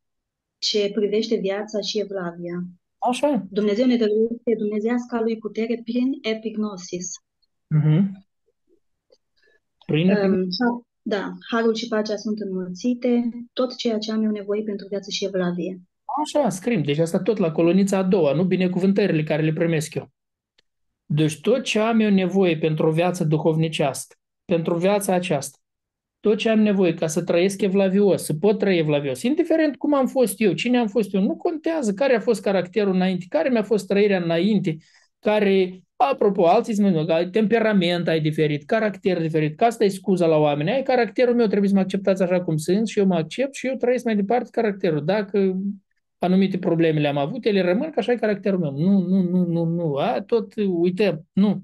ce 0.58 0.91
privește 0.93 1.36
viața 1.36 1.80
și 1.80 1.99
evlavia. 1.99 2.63
Așa. 2.97 3.45
Dumnezeu 3.49 3.86
ne 3.86 3.95
dăruiește 3.95 4.56
dumnezeasca 4.58 5.21
lui 5.21 5.38
putere 5.38 5.82
prin 5.84 6.12
epignosis. 6.21 7.08
Mm-hmm. 7.75 8.01
Prin 9.86 10.10
um, 10.10 10.47
da, 11.01 11.32
harul 11.51 11.75
și 11.75 11.88
pacea 11.88 12.15
sunt 12.15 12.39
înmulțite, 12.39 13.30
tot 13.54 13.75
ceea 13.75 13.97
ce 13.97 14.12
am 14.12 14.23
eu 14.23 14.32
nevoie 14.32 14.63
pentru 14.63 14.88
viață 14.88 15.10
și 15.10 15.25
evlavie. 15.25 15.82
Așa, 16.23 16.49
scrim. 16.49 16.84
Deci 16.84 16.97
asta 16.97 17.19
tot 17.19 17.38
la 17.38 17.51
colonița 17.51 17.97
a 17.97 18.04
doua, 18.04 18.34
nu 18.34 18.43
binecuvântările 18.43 19.23
care 19.23 19.41
le 19.41 19.54
primesc 19.54 19.93
eu. 19.93 20.12
Deci 21.06 21.39
tot 21.41 21.63
ce 21.63 21.80
am 21.80 21.99
eu 21.99 22.10
nevoie 22.10 22.58
pentru 22.58 22.88
o 22.88 22.91
viață 22.91 23.23
duhovnicească, 23.23 24.15
pentru 24.54 24.76
viața 24.78 25.14
aceasta, 25.14 25.58
tot 26.20 26.38
ce 26.38 26.50
am 26.50 26.60
nevoie 26.60 26.94
ca 26.94 27.08
să 27.08 27.24
trăiesc 27.24 27.62
evlavios, 27.62 28.24
să 28.24 28.34
pot 28.34 28.58
trăi 28.58 28.78
evlavios, 28.78 29.22
indiferent 29.22 29.76
cum 29.76 29.94
am 29.94 30.08
fost 30.08 30.42
eu, 30.42 30.54
cine 30.54 30.78
am 30.78 30.88
fost 30.88 31.14
eu, 31.14 31.22
nu 31.22 31.36
contează 31.36 31.94
care 31.94 32.16
a 32.16 32.20
fost 32.20 32.42
caracterul 32.42 32.94
înainte, 32.94 33.26
care 33.30 33.50
mi-a 33.50 33.64
fost 33.64 33.88
trăirea 33.88 34.22
înainte, 34.24 34.78
care, 35.20 35.84
apropo, 35.96 36.48
alții 36.48 36.74
spun, 36.74 37.08
temperament 37.32 38.08
ai 38.08 38.20
diferit, 38.22 38.66
caracter 38.66 39.22
diferit, 39.22 39.58
că 39.58 39.64
asta 39.64 39.84
e 39.84 39.88
scuza 39.88 40.26
la 40.26 40.38
oameni, 40.38 40.72
ai 40.72 40.84
caracterul 40.84 41.36
meu, 41.36 41.48
trebuie 41.48 41.70
să 41.70 41.76
mă 41.76 41.82
acceptați 41.82 42.24
așa 42.24 42.42
cum 42.42 42.58
sunt 42.58 42.88
și 42.88 43.00
eu 43.00 43.06
mă 43.06 43.16
accept 43.16 43.54
și 43.54 43.68
eu 43.68 43.76
trăiesc 43.76 44.06
mai 44.06 44.16
departe 44.16 44.50
caracterul. 44.52 45.06
Dacă 45.06 45.58
anumite 46.20 46.58
probleme 46.58 47.00
le-am 47.00 47.18
avut, 47.18 47.46
ele 47.46 47.62
rămân 47.62 47.90
că 47.90 48.00
așa 48.00 48.12
e 48.12 48.16
caracterul 48.16 48.60
meu. 48.60 48.72
Nu, 48.72 49.00
nu, 49.00 49.22
nu, 49.22 49.46
nu, 49.46 49.64
nu, 49.64 49.96
a, 49.96 50.22
tot 50.22 50.54
uităm, 50.56 51.28
nu. 51.34 51.64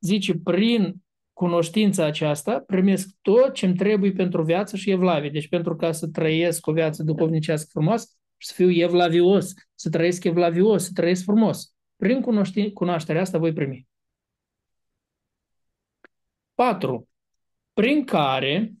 Zice, 0.00 0.34
prin 0.44 1.01
cunoștința 1.42 2.04
aceasta 2.04 2.62
primesc 2.66 3.08
tot 3.20 3.54
ce 3.54 3.66
îmi 3.66 3.76
trebuie 3.76 4.12
pentru 4.12 4.42
viață 4.42 4.76
și 4.76 4.90
evlavie. 4.90 5.30
Deci 5.30 5.48
pentru 5.48 5.76
ca 5.76 5.92
să 5.92 6.08
trăiesc 6.08 6.66
o 6.66 6.72
viață 6.72 7.02
duhovnicească 7.02 7.68
frumoasă 7.72 8.08
și 8.36 8.48
să 8.48 8.54
fiu 8.54 8.70
evlavios, 8.70 9.52
să 9.74 9.90
trăiesc 9.90 10.24
evlavios, 10.24 10.84
să 10.84 10.90
trăiesc 10.94 11.24
frumos. 11.24 11.74
Prin 11.96 12.20
cunoașterea 12.74 13.20
asta 13.20 13.38
voi 13.38 13.52
primi. 13.52 13.88
4. 16.54 17.08
Prin 17.72 18.04
care, 18.04 18.72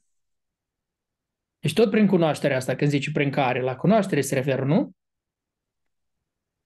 deci 1.58 1.72
tot 1.72 1.90
prin 1.90 2.06
cunoașterea 2.06 2.56
asta, 2.56 2.74
când 2.74 2.90
zice 2.90 3.10
prin 3.12 3.30
care, 3.30 3.60
la 3.60 3.76
cunoaștere 3.76 4.20
se 4.20 4.34
referă, 4.34 4.64
nu? 4.64 4.90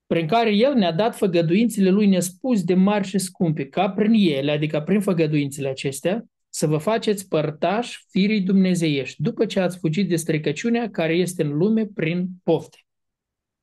Prin 0.07 0.27
care 0.27 0.51
El 0.51 0.75
ne-a 0.75 0.93
dat 0.93 1.17
făgăduințele 1.17 1.91
Lui 1.91 2.07
nespus 2.07 2.65
de 2.65 2.75
mari 2.75 3.07
și 3.07 3.19
scumpe, 3.19 3.67
ca 3.67 3.91
prin 3.91 4.13
ele, 4.13 4.51
adică 4.51 4.81
prin 4.81 5.01
făgăduințele 5.01 5.69
acestea, 5.69 6.25
să 6.49 6.67
vă 6.67 6.77
faceți 6.77 7.29
părtași 7.29 8.07
firii 8.09 8.41
dumnezeiești, 8.41 9.23
după 9.23 9.47
ce 9.47 9.61
ați 9.61 9.79
fugit 9.79 10.09
de 10.09 10.17
stricăciunea 10.17 10.91
care 10.91 11.15
este 11.15 11.43
în 11.43 11.57
lume 11.57 11.87
prin 11.87 12.29
pofte. 12.43 12.79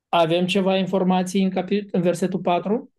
Avem 0.09 0.45
ceva 0.45 0.77
informații 0.77 1.43
în, 1.43 1.49
capit- 1.49 1.91
în 1.91 2.01
versetul 2.01 2.39
4? 2.39 2.91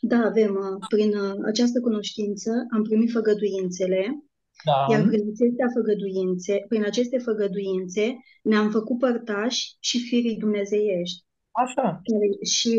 Da, 0.00 0.16
avem. 0.16 0.78
Prin 0.88 1.16
uh, 1.16 1.34
această 1.46 1.80
cunoștință 1.80 2.50
am 2.74 2.82
primit 2.82 3.10
făgăduințele, 3.10 4.24
da. 4.64 4.86
iar 4.90 5.06
prin 5.06 5.20
aceste 5.32 5.64
făgăduințe, 5.74 6.64
prin 6.68 6.84
aceste 6.84 7.18
făgăduințe 7.18 8.16
ne-am 8.42 8.70
făcut 8.70 8.98
părtași 8.98 9.76
și 9.80 9.98
firii 9.98 10.36
dumnezeiești. 10.36 11.24
Așa. 11.54 12.00
Și, 12.42 12.78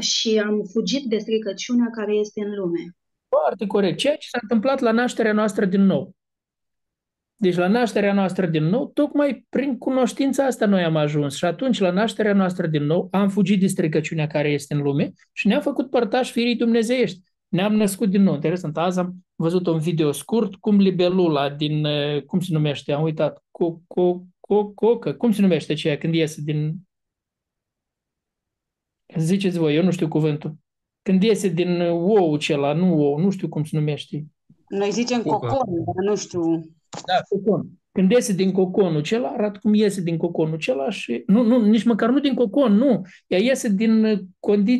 și 0.00 0.42
am 0.44 0.62
fugit 0.72 1.04
de 1.04 1.18
stricăciunea 1.18 1.90
care 1.90 2.14
este 2.14 2.44
în 2.44 2.54
lume. 2.54 2.96
Foarte 3.28 3.66
corect. 3.66 3.98
Ceea 3.98 4.16
ce 4.16 4.28
s-a 4.28 4.38
întâmplat 4.42 4.80
la 4.80 4.90
nașterea 4.90 5.32
noastră 5.32 5.64
din 5.64 5.84
nou. 5.84 6.14
Deci 7.36 7.56
la 7.56 7.68
nașterea 7.68 8.12
noastră 8.12 8.46
din 8.46 8.64
nou, 8.64 8.90
tocmai 8.94 9.46
prin 9.48 9.78
cunoștința 9.78 10.44
asta 10.44 10.66
noi 10.66 10.82
am 10.82 10.96
ajuns. 10.96 11.36
Și 11.36 11.44
atunci, 11.44 11.78
la 11.78 11.90
nașterea 11.90 12.32
noastră 12.32 12.66
din 12.66 12.82
nou, 12.82 13.08
am 13.10 13.28
fugit 13.28 13.60
de 13.60 13.66
stricăciunea 13.66 14.26
care 14.26 14.48
este 14.48 14.74
în 14.74 14.82
lume 14.82 15.12
și 15.32 15.46
ne-am 15.46 15.60
făcut 15.60 15.90
părtași 15.90 16.32
firii 16.32 16.56
dumnezeiești. 16.56 17.20
Ne-am 17.48 17.74
născut 17.74 18.10
din 18.10 18.22
nou. 18.22 18.34
Interesant. 18.34 18.76
Azi 18.76 18.98
am 18.98 19.14
văzut 19.34 19.66
un 19.66 19.78
video 19.78 20.12
scurt 20.12 20.54
cum 20.54 20.78
libelula 20.78 21.50
din, 21.50 21.84
eh, 21.84 22.22
cum 22.22 22.40
se 22.40 22.52
numește, 22.52 22.92
am 22.92 23.02
uitat, 23.02 23.44
co, 23.50 23.80
co, 23.86 24.22
co, 24.40 24.66
cocă, 24.66 25.12
cum 25.12 25.32
se 25.32 25.40
numește 25.40 25.72
aceea 25.72 25.98
când 25.98 26.14
iese 26.14 26.40
din 26.44 26.74
Ziceți 29.16 29.58
voi, 29.58 29.74
eu 29.76 29.82
nu 29.82 29.90
știu 29.90 30.08
cuvântul. 30.08 30.56
Când 31.02 31.22
iese 31.22 31.48
din 31.48 31.80
ou 31.80 32.34
acela, 32.34 32.72
nu 32.72 32.98
ou, 32.98 33.18
nu 33.18 33.30
știu 33.30 33.48
cum 33.48 33.64
se 33.64 33.76
numește. 33.76 34.26
Noi 34.68 34.90
zicem 34.90 35.22
cocon, 35.22 35.84
dar 35.84 36.04
nu 36.04 36.16
știu. 36.16 36.60
Da, 37.06 37.20
cocon. 37.28 37.66
Când 37.92 38.10
iese 38.10 38.32
din 38.32 38.52
coconul 38.52 38.98
acela, 38.98 39.28
arată 39.28 39.58
cum 39.62 39.74
iese 39.74 40.00
din 40.00 40.16
coconul 40.16 40.54
acela 40.54 40.90
și... 40.90 41.22
Nu, 41.26 41.42
nu, 41.42 41.66
nici 41.66 41.84
măcar 41.84 42.10
nu 42.10 42.20
din 42.20 42.34
cocon, 42.34 42.72
nu. 42.72 43.02
Ea 43.26 43.38
iese 43.38 43.68
din, 43.68 44.22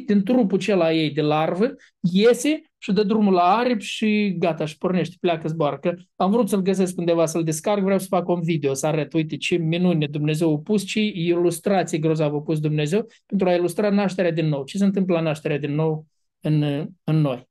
din 0.07 0.23
trupul 0.25 0.59
acela 0.59 0.93
ei 0.93 1.11
de 1.11 1.21
larvă, 1.21 1.75
iese 2.01 2.63
și 2.79 2.93
dă 2.93 3.03
drumul 3.03 3.33
la 3.33 3.43
aripi 3.43 3.85
și 3.85 4.35
gata, 4.39 4.65
și 4.65 4.79
pornește, 4.79 5.17
pleacă, 5.21 5.49
zboară. 5.49 5.79
Că 5.79 5.95
am 6.17 6.31
vrut 6.31 6.49
să-l 6.49 6.61
găsesc 6.61 6.99
undeva, 6.99 7.27
să-l 7.27 7.45
descarc, 7.45 7.83
vreau 7.83 7.99
să 7.99 8.07
fac 8.09 8.29
un 8.29 8.41
video, 8.43 8.75
să 8.75 8.87
arăt, 8.87 9.13
uite 9.13 9.37
ce 9.37 9.57
minune 9.57 10.07
Dumnezeu 10.07 10.55
a 10.55 10.59
pus, 10.59 10.85
ce 10.85 11.01
ilustrații 11.01 11.99
grozavă 11.99 12.37
a 12.37 12.41
pus 12.41 12.61
Dumnezeu 12.61 13.07
pentru 13.27 13.49
a 13.49 13.55
ilustra 13.55 13.91
nașterea 13.91 14.33
din 14.33 14.49
nou. 14.49 14.65
Ce 14.65 14.79
se 14.79 14.85
întâmplă 14.85 15.15
la 15.15 15.21
nașterea 15.21 15.59
din 15.59 15.75
nou 15.75 16.07
în, 16.41 16.63
în 17.05 17.17
noi. 17.17 17.51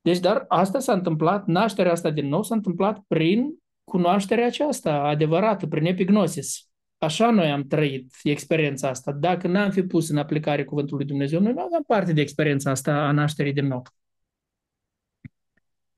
Deci, 0.00 0.18
dar 0.18 0.44
asta 0.48 0.78
s-a 0.78 0.92
întâmplat, 0.92 1.46
nașterea 1.46 1.92
asta 1.92 2.10
din 2.10 2.28
nou 2.28 2.42
s-a 2.42 2.54
întâmplat 2.54 3.04
prin 3.06 3.62
cunoașterea 3.84 4.46
aceasta 4.46 4.94
adevărată, 4.94 5.66
prin 5.66 5.84
epignosis. 5.84 6.68
Așa 6.98 7.30
noi 7.30 7.50
am 7.50 7.66
trăit 7.66 8.12
experiența 8.22 8.88
asta. 8.88 9.12
Dacă 9.12 9.48
n-am 9.48 9.70
fi 9.70 9.82
pus 9.82 10.08
în 10.08 10.16
aplicare 10.16 10.64
cuvântul 10.64 10.96
lui 10.96 11.06
Dumnezeu, 11.06 11.40
noi 11.40 11.52
nu 11.52 11.62
aveam 11.62 11.82
parte 11.86 12.12
de 12.12 12.20
experiența 12.20 12.70
asta 12.70 13.06
a 13.06 13.12
nașterii 13.12 13.52
din 13.52 13.66
nou. 13.66 13.82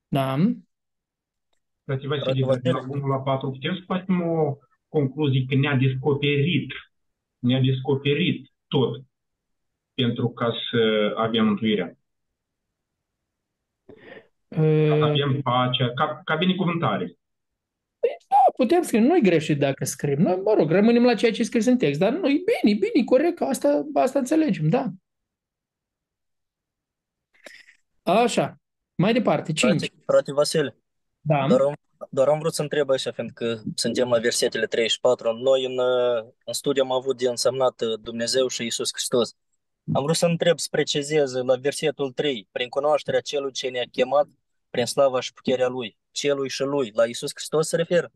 Da. 0.07 0.37
Frate 1.83 2.07
Vasile, 2.07 2.59
de 2.61 2.69
la 2.69 2.85
1 2.87 3.07
la 3.07 3.17
4, 3.17 3.49
putem 3.49 3.75
să 3.75 3.81
facem 3.85 4.21
o 4.21 4.57
concluzie 4.87 5.45
că 5.49 5.55
ne-a 5.55 5.75
descoperit, 5.75 6.71
ne-a 7.39 7.61
descoperit 7.61 8.51
tot 8.67 9.03
pentru 9.93 10.29
ca 10.29 10.53
să 10.69 11.13
avem 11.17 11.45
mântuirea. 11.45 11.97
Uh, 14.47 15.01
avem 15.01 15.41
pacea, 15.41 15.93
ca, 15.93 16.21
ca 16.23 16.35
binecuvântare. 16.35 17.17
Păi, 17.99 18.17
da, 18.27 18.35
putem 18.55 18.81
scrie, 18.81 18.99
nu-i 18.99 19.21
greșit 19.21 19.59
dacă 19.59 19.85
scriem. 19.85 20.21
Noi, 20.21 20.41
mă 20.43 20.53
rog, 20.53 20.71
rămânem 20.71 21.03
la 21.03 21.15
ceea 21.15 21.31
ce 21.31 21.43
scris 21.43 21.65
în 21.65 21.77
text, 21.77 21.99
dar 21.99 22.13
nu, 22.13 22.29
e 22.29 22.43
bine, 22.61 22.77
bine, 22.77 23.03
corect, 23.05 23.41
asta, 23.41 23.87
asta 23.93 24.19
înțelegem, 24.19 24.69
da. 24.69 24.85
Așa. 28.03 28.57
Mai 28.95 29.13
departe, 29.13 29.53
5. 29.53 29.79
Frate, 29.79 29.93
frate 30.05 30.33
Vasile, 30.33 30.77
Da. 31.21 31.45
doar 31.47 31.59
o 31.59 31.71
Doar 32.09 32.27
am 32.27 32.39
vrut 32.39 32.53
să 32.53 32.61
întreb 32.61 32.89
așa, 32.89 33.11
fiindcă 33.11 33.63
suntem 33.75 34.09
la 34.09 34.19
versetele 34.19 34.65
34. 34.65 35.33
Noi 35.33 35.65
în, 35.65 35.79
în 36.45 36.53
studiu 36.53 36.83
am 36.83 36.91
avut 36.91 37.17
de 37.17 37.29
însemnat 37.29 37.81
Dumnezeu 38.01 38.47
și 38.47 38.65
Isus 38.65 38.89
Hristos. 38.91 39.35
Am 39.93 40.03
vrut 40.03 40.15
să 40.15 40.25
întreb, 40.25 40.59
să 40.59 40.67
precizez 40.71 41.33
la 41.33 41.55
versetul 41.55 42.11
3, 42.11 42.47
prin 42.51 42.69
cunoașterea 42.69 43.19
celui 43.19 43.51
ce 43.51 43.69
ne-a 43.69 43.83
chemat, 43.91 44.27
prin 44.69 44.85
slava 44.85 45.19
și 45.19 45.33
puterea 45.33 45.67
Lui, 45.67 45.97
celui 46.17 46.49
și 46.49 46.61
Lui, 46.61 46.91
la 46.93 47.05
Isus 47.05 47.31
Hristos 47.33 47.67
se 47.67 47.75
referă? 47.75 48.11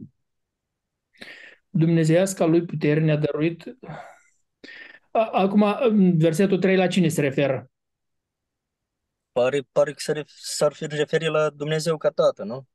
Dumnezeiasca 1.70 2.46
Lui 2.46 2.66
putere 2.66 3.00
ne-a 3.00 3.18
dăruit. 3.18 3.78
Acum, 5.12 5.66
versetul 6.18 6.60
3 6.60 6.76
la 6.76 6.88
cine 6.88 7.08
se 7.08 7.22
referă? 7.22 7.72
Pare, 9.32 9.62
pare 9.72 9.92
că 9.92 10.24
s-ar 10.26 10.74
fi 10.74 10.86
referit 10.88 11.30
la 11.30 11.50
Dumnezeu 11.50 11.98
ca 11.98 12.10
Tată, 12.10 12.44
nu? 12.44 12.68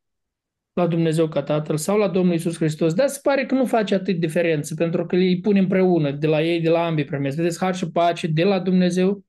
La 0.73 0.87
Dumnezeu 0.87 1.29
ca 1.29 1.43
Tatăl 1.43 1.77
sau 1.77 1.99
la 1.99 2.09
Domnul 2.09 2.35
Isus 2.35 2.57
Hristos. 2.57 2.95
Dar 2.95 3.09
se 3.09 3.21
pare 3.23 3.47
că 3.47 3.55
nu 3.55 3.67
face 3.67 3.95
atât 3.95 4.19
diferență, 4.19 4.75
pentru 4.75 5.07
că 5.07 5.17
îi 5.17 5.41
pune 5.41 5.59
împreună, 5.59 6.11
de 6.11 6.27
la 6.27 6.43
ei, 6.43 6.61
de 6.61 6.69
la 6.69 6.87
ambii 6.87 7.05
primesc. 7.05 7.37
Vedeți, 7.37 7.59
har 7.59 7.75
și 7.75 7.91
pace 7.91 8.27
de 8.27 8.45
la 8.45 8.59
Dumnezeu, 8.59 9.25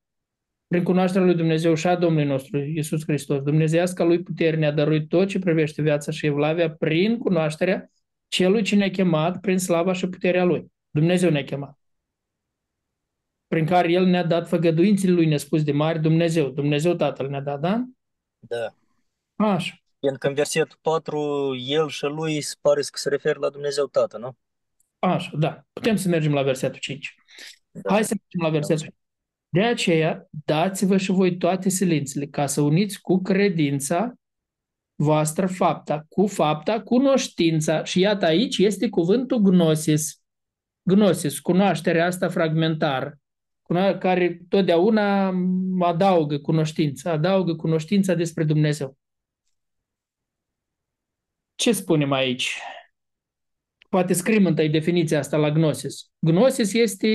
prin 0.68 0.82
cunoașterea 0.82 1.26
lui 1.26 1.36
Dumnezeu 1.36 1.74
și 1.74 1.86
a 1.86 1.96
Domnului 1.96 2.26
nostru, 2.26 2.58
Isus 2.58 3.02
Hristos. 3.02 3.42
Dumnezeiasca 3.42 4.04
lui 4.04 4.22
putere 4.22 4.56
ne-a 4.56 4.72
dăruit 4.72 5.08
tot 5.08 5.28
ce 5.28 5.38
privește 5.38 5.82
viața 5.82 6.12
și 6.12 6.26
evlavia 6.26 6.70
prin 6.70 7.18
cunoașterea 7.18 7.90
celui 8.28 8.62
ce 8.62 8.76
ne-a 8.76 8.90
chemat 8.90 9.40
prin 9.40 9.58
slava 9.58 9.92
și 9.92 10.08
puterea 10.08 10.44
lui. 10.44 10.72
Dumnezeu 10.90 11.30
ne-a 11.30 11.44
chemat 11.44 11.78
prin 13.48 13.66
care 13.66 13.92
El 13.92 14.04
ne-a 14.04 14.24
dat 14.24 14.48
făgăduințele 14.48 15.12
Lui 15.12 15.26
nespus 15.26 15.62
de 15.62 15.72
mari, 15.72 16.00
Dumnezeu. 16.00 16.48
Dumnezeu 16.48 16.94
Tatăl 16.94 17.28
ne-a 17.28 17.40
dat, 17.40 17.60
da? 17.60 17.84
Da. 18.38 18.74
Așa. 19.36 19.82
Pentru 20.00 20.28
în 20.28 20.34
versetul 20.34 20.78
4, 20.82 21.54
El 21.56 21.88
și 21.88 22.04
Lui 22.04 22.40
se 22.40 22.54
pare 22.60 22.80
că 22.80 22.98
se 22.98 23.08
referă 23.08 23.38
la 23.38 23.48
Dumnezeu 23.48 23.86
Tatăl, 23.86 24.20
nu? 24.20 24.36
Așa, 24.98 25.30
da. 25.38 25.64
Putem 25.72 25.96
să 25.96 26.08
mergem 26.08 26.32
la 26.32 26.42
versetul 26.42 26.78
5. 26.78 27.14
Da. 27.70 27.92
Hai 27.92 28.04
să 28.04 28.14
mergem 28.18 28.52
la 28.52 28.58
versetul 28.58 28.84
5. 28.84 28.94
De 29.48 29.64
aceea, 29.64 30.26
dați-vă 30.44 30.96
și 30.96 31.10
voi 31.10 31.36
toate 31.36 31.68
silințele 31.68 32.26
ca 32.26 32.46
să 32.46 32.60
uniți 32.60 33.00
cu 33.00 33.22
credința 33.22 34.12
voastră 34.94 35.46
fapta, 35.46 36.04
cu 36.08 36.26
fapta, 36.26 36.80
cunoștința. 36.80 37.84
Și 37.84 38.00
iată 38.00 38.24
aici 38.24 38.58
este 38.58 38.88
cuvântul 38.88 39.38
gnosis. 39.38 40.22
Gnosis, 40.82 41.38
cunoașterea 41.38 42.06
asta 42.06 42.28
fragmentară 42.28 43.18
care 43.98 44.44
totdeauna 44.48 45.34
adaugă 45.80 46.38
cunoștința, 46.38 47.10
adaugă 47.10 47.56
cunoștința 47.56 48.14
despre 48.14 48.44
Dumnezeu. 48.44 48.96
Ce 51.54 51.72
spunem 51.72 52.12
aici? 52.12 52.60
Poate 53.88 54.12
scriem 54.12 54.46
întâi 54.46 54.68
definiția 54.68 55.18
asta 55.18 55.36
la 55.36 55.50
Gnosis. 55.50 56.10
Gnosis 56.18 56.72
este 56.72 57.08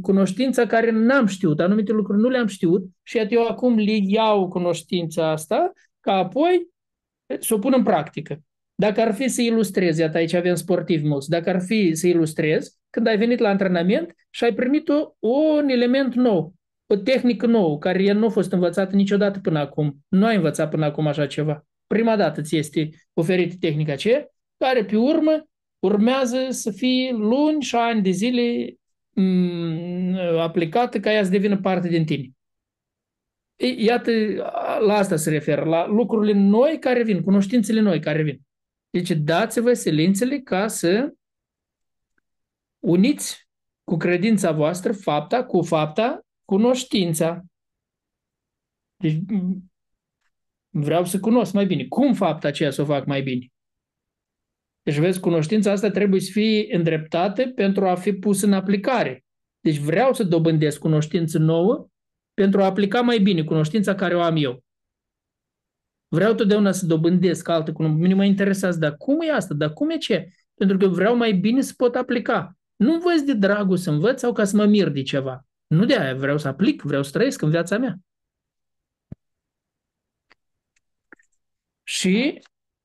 cunoștința 0.00 0.66
care 0.66 0.90
n-am 0.90 1.26
știut, 1.26 1.60
anumite 1.60 1.92
lucruri 1.92 2.20
nu 2.20 2.28
le-am 2.28 2.46
știut 2.46 2.84
și 3.02 3.26
eu 3.28 3.46
acum 3.46 3.76
le 3.76 3.96
iau 4.06 4.48
cunoștința 4.48 5.30
asta 5.30 5.72
ca 6.00 6.12
apoi 6.12 6.68
să 7.40 7.54
o 7.54 7.58
pun 7.58 7.72
în 7.76 7.82
practică. 7.82 8.42
Dacă 8.74 9.00
ar 9.00 9.14
fi 9.14 9.28
să 9.28 9.42
ilustrez, 9.42 9.98
iată 9.98 10.16
aici 10.16 10.32
avem 10.32 10.54
sportivi 10.54 11.06
mulți, 11.06 11.28
dacă 11.28 11.50
ar 11.50 11.60
fi 11.60 11.94
să 11.94 12.06
ilustrez, 12.06 12.78
când 12.90 13.06
ai 13.06 13.16
venit 13.16 13.38
la 13.38 13.48
antrenament 13.48 14.14
și 14.30 14.44
ai 14.44 14.54
primit 14.54 14.88
o, 14.88 15.14
un 15.28 15.68
element 15.68 16.14
nou, 16.14 16.54
o 16.86 16.96
tehnică 16.96 17.46
nouă, 17.46 17.78
care 17.78 18.12
nu 18.12 18.26
a 18.26 18.28
fost 18.28 18.52
învățată 18.52 18.96
niciodată 18.96 19.38
până 19.38 19.58
acum. 19.58 20.04
Nu 20.08 20.26
ai 20.26 20.36
învățat 20.36 20.70
până 20.70 20.84
acum 20.84 21.06
așa 21.06 21.26
ceva. 21.26 21.66
Prima 21.86 22.16
dată 22.16 22.40
ți 22.40 22.56
este 22.56 22.90
oferită 23.12 23.54
tehnica 23.60 23.92
aceea, 23.92 24.28
care 24.58 24.84
pe 24.84 24.96
urmă 24.96 25.48
urmează 25.78 26.46
să 26.50 26.70
fie 26.70 27.12
luni 27.12 27.62
și 27.62 27.76
ani 27.76 28.02
de 28.02 28.10
zile 28.10 28.70
m- 28.70 28.76
mm, 29.14 30.14
aplicată 30.38 31.00
ca 31.00 31.12
ea 31.12 31.24
să 31.24 31.30
devină 31.30 31.60
parte 31.60 31.88
din 31.88 32.04
tine. 32.04 32.30
Iată, 33.76 34.10
la 34.86 34.94
asta 34.94 35.16
se 35.16 35.30
referă, 35.30 35.64
la 35.64 35.86
lucrurile 35.86 36.32
noi 36.32 36.78
care 36.78 37.02
vin, 37.02 37.22
cunoștințele 37.22 37.80
noi 37.80 38.00
care 38.00 38.22
vin. 38.22 38.40
Deci 38.90 39.10
dați-vă 39.10 39.72
silințele 39.72 40.38
ca 40.38 40.68
să 40.68 41.12
uniți 42.78 43.48
cu 43.84 43.96
credința 43.96 44.52
voastră 44.52 44.92
fapta 44.92 45.44
cu 45.44 45.62
fapta 45.62 46.26
cunoștința. 46.44 47.42
Deci 48.96 49.16
vreau 50.68 51.04
să 51.04 51.20
cunosc 51.20 51.52
mai 51.52 51.66
bine. 51.66 51.84
Cum 51.84 52.14
fapta 52.14 52.48
aceea 52.48 52.70
să 52.70 52.82
o 52.82 52.84
fac 52.84 53.06
mai 53.06 53.22
bine? 53.22 53.52
Deci, 54.84 54.98
vezi, 54.98 55.20
cunoștința 55.20 55.70
asta 55.70 55.90
trebuie 55.90 56.20
să 56.20 56.30
fie 56.32 56.76
îndreptată 56.76 57.46
pentru 57.46 57.88
a 57.88 57.94
fi 57.94 58.12
pus 58.12 58.42
în 58.42 58.52
aplicare. 58.52 59.24
Deci 59.60 59.78
vreau 59.78 60.12
să 60.12 60.24
dobândesc 60.24 60.78
cunoștință 60.78 61.38
nouă 61.38 61.88
pentru 62.34 62.62
a 62.62 62.64
aplica 62.64 63.00
mai 63.00 63.18
bine 63.18 63.44
cunoștința 63.44 63.94
care 63.94 64.16
o 64.16 64.20
am 64.20 64.36
eu. 64.36 64.64
Vreau 66.08 66.34
totdeauna 66.34 66.72
să 66.72 66.86
dobândesc 66.86 67.48
altă 67.48 67.72
cunoștință. 67.72 68.02
Mine 68.02 68.14
mă 68.14 68.24
interesează, 68.24 68.78
dar 68.78 68.96
cum 68.96 69.20
e 69.20 69.32
asta? 69.32 69.54
Dar 69.54 69.72
cum 69.72 69.90
e 69.90 69.96
ce? 69.96 70.28
Pentru 70.54 70.76
că 70.76 70.86
vreau 70.86 71.16
mai 71.16 71.32
bine 71.32 71.60
să 71.60 71.72
pot 71.76 71.94
aplica. 71.94 72.56
Nu 72.76 72.92
învăț 72.92 73.20
de 73.20 73.34
dragul 73.34 73.76
să 73.76 73.90
învăț 73.90 74.20
sau 74.20 74.32
ca 74.32 74.44
să 74.44 74.56
mă 74.56 74.64
mir 74.64 74.88
de 74.88 75.02
ceva. 75.02 75.46
Nu 75.66 75.84
de 75.84 75.96
aia, 75.96 76.14
vreau 76.14 76.38
să 76.38 76.48
aplic, 76.48 76.82
vreau 76.82 77.02
să 77.02 77.10
trăiesc 77.10 77.42
în 77.42 77.50
viața 77.50 77.78
mea. 77.78 77.96
Și 81.82 82.42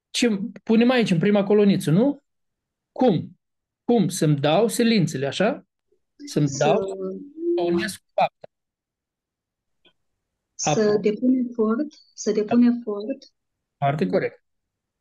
ce 0.09 0.39
punem 0.63 0.89
aici, 0.89 1.11
în 1.11 1.19
prima 1.19 1.43
coloniță, 1.43 1.91
nu? 1.91 2.23
Cum? 2.91 3.39
Cum? 3.83 4.07
Să-mi 4.07 4.39
dau 4.39 4.67
silințele, 4.67 5.25
așa? 5.25 5.67
Să-mi 6.25 6.47
să... 6.47 6.65
dau, 6.65 6.77
să 7.55 7.63
unesc 7.63 8.01
fapta. 8.13 8.47
Să 10.55 10.97
depun 11.01 11.45
efort, 11.49 11.87
să 12.13 12.31
depun 12.31 12.61
efort. 12.61 13.33
Foarte 13.77 14.07
corect. 14.07 14.43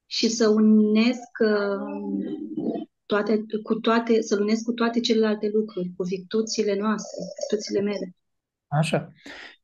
Și 0.06 0.28
să 0.28 0.48
unesc 0.48 1.38
uh, 1.44 2.48
toate, 3.06 3.44
cu 3.62 3.74
toate, 3.74 4.22
să 4.22 4.36
lunesc 4.36 4.64
cu 4.64 4.72
toate 4.72 5.00
celelalte 5.00 5.48
lucruri, 5.48 5.92
cu 5.96 6.02
virtuțile 6.02 6.76
noastre, 6.76 7.18
virtuțile 7.38 7.80
mele. 7.80 8.16
Așa. 8.68 9.12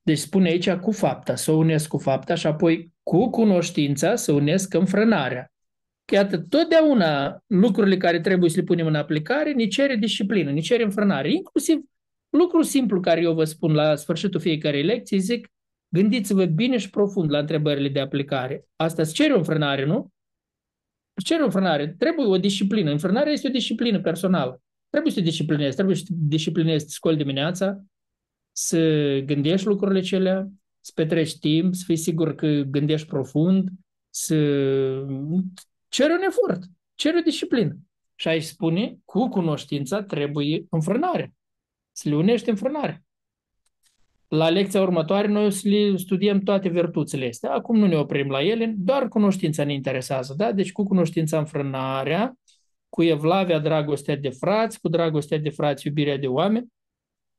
Deci 0.03 0.19
spune 0.19 0.49
aici 0.49 0.71
cu 0.71 0.93
fapta, 0.93 1.35
să 1.35 1.53
unesc 1.53 1.89
cu 1.89 1.99
fapta 1.99 2.35
și 2.35 2.47
apoi 2.47 2.93
cu 3.03 3.31
cunoștința 3.31 4.17
să 4.17 4.33
unesc 4.33 4.75
înfrânarea. 4.75 5.53
Că 6.05 6.15
iată, 6.15 6.39
totdeauna 6.39 7.43
lucrurile 7.47 7.97
care 7.97 8.21
trebuie 8.21 8.51
să 8.51 8.57
le 8.59 8.65
punem 8.65 8.87
în 8.87 8.95
aplicare 8.95 9.53
ne 9.53 9.67
cere 9.67 9.97
disciplină, 9.97 10.51
ne 10.51 10.61
cere 10.61 10.83
înfrânare. 10.83 11.33
Inclusiv 11.33 11.79
lucru 12.29 12.63
simplu 12.63 13.01
care 13.01 13.21
eu 13.21 13.35
vă 13.35 13.45
spun 13.45 13.73
la 13.73 13.95
sfârșitul 13.95 14.41
fiecarei 14.41 14.83
lecții, 14.83 15.19
zic, 15.19 15.49
gândiți-vă 15.89 16.45
bine 16.45 16.77
și 16.77 16.91
profund 16.91 17.31
la 17.31 17.39
întrebările 17.39 17.89
de 17.89 18.01
aplicare. 18.01 18.67
Asta 18.77 19.03
îți 19.03 19.15
cere 19.15 19.33
o 19.33 19.37
înfrânare, 19.37 19.85
nu? 19.85 20.13
Ce 21.25 21.35
înfrânare? 21.35 21.89
Trebuie 21.99 22.27
o 22.27 22.39
disciplină. 22.39 22.91
Înfrânarea 22.91 23.33
este 23.33 23.49
o 23.49 23.51
disciplină 23.51 24.01
personală. 24.01 24.63
Trebuie 24.91 25.13
să 25.13 25.19
te 25.19 25.25
disciplinezi, 25.25 25.75
trebuie 25.75 25.97
să 25.97 26.03
te 26.07 26.13
disciplinezi, 26.17 26.85
să 26.85 26.91
scoli 26.91 27.17
dimineața, 27.17 27.85
să 28.57 28.79
gândești 29.25 29.67
lucrurile 29.67 30.01
celea, 30.01 30.49
să 30.81 30.93
petreci 30.95 31.39
timp, 31.39 31.75
să 31.75 31.83
fii 31.87 31.97
sigur 31.97 32.35
că 32.35 32.47
gândești 32.47 33.07
profund, 33.07 33.69
să 34.11 34.37
cere 35.89 36.13
un 36.13 36.23
efort, 36.27 36.63
cere 36.95 37.19
o 37.19 37.21
disciplină. 37.21 37.77
Și 38.15 38.29
aici 38.29 38.43
spune, 38.43 38.97
cu 39.05 39.29
cunoștința 39.29 40.03
trebuie 40.03 40.67
înfrânare. 40.71 41.35
Să 41.93 42.09
le 42.09 42.15
unești 42.15 42.51
înfrânare. 42.51 43.05
La 44.29 44.49
lecția 44.49 44.83
următoare 44.83 45.27
noi 45.29 45.45
o 45.45 45.49
să 45.49 45.69
le 45.69 45.97
studiem 45.97 46.41
toate 46.41 46.69
virtuțile 46.69 47.27
astea. 47.27 47.53
Acum 47.53 47.79
nu 47.79 47.87
ne 47.87 47.97
oprim 47.97 48.31
la 48.31 48.43
ele, 48.43 48.75
doar 48.77 49.09
cunoștința 49.09 49.65
ne 49.65 49.73
interesează. 49.73 50.35
Da? 50.37 50.53
Deci 50.53 50.73
cu 50.73 50.83
cunoștința 50.83 51.39
înfrânarea, 51.39 52.39
cu 52.89 53.03
evlavia 53.03 53.59
dragostea 53.59 54.17
de 54.17 54.29
frați, 54.29 54.81
cu 54.81 54.89
dragostea 54.89 55.39
de 55.39 55.51
frați 55.51 55.87
iubirea 55.87 56.19
de 56.19 56.27
oameni. 56.27 56.67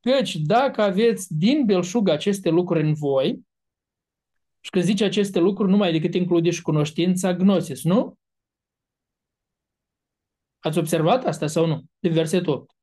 Căci 0.06 0.36
dacă 0.36 0.82
aveți 0.82 1.38
din 1.38 1.65
belșug 1.65 2.10
aceste 2.10 2.50
lucruri 2.50 2.84
în 2.84 2.94
voi, 2.94 3.46
și 4.60 4.70
când 4.70 4.84
zice 4.84 5.04
aceste 5.04 5.39
lucruri, 5.39 5.72
numai 5.72 5.91
decât 5.91 6.13
include 6.13 6.50
și 6.50 6.62
cunoștința 6.62 7.34
gnosis, 7.34 7.84
nu? 7.84 8.18
Ați 10.60 10.78
observat 10.78 11.26
asta 11.26 11.48
sau 11.48 11.65
nu? 11.65 11.84
Din 12.00 12.12
versetul 12.12 12.54
8. 12.54 12.76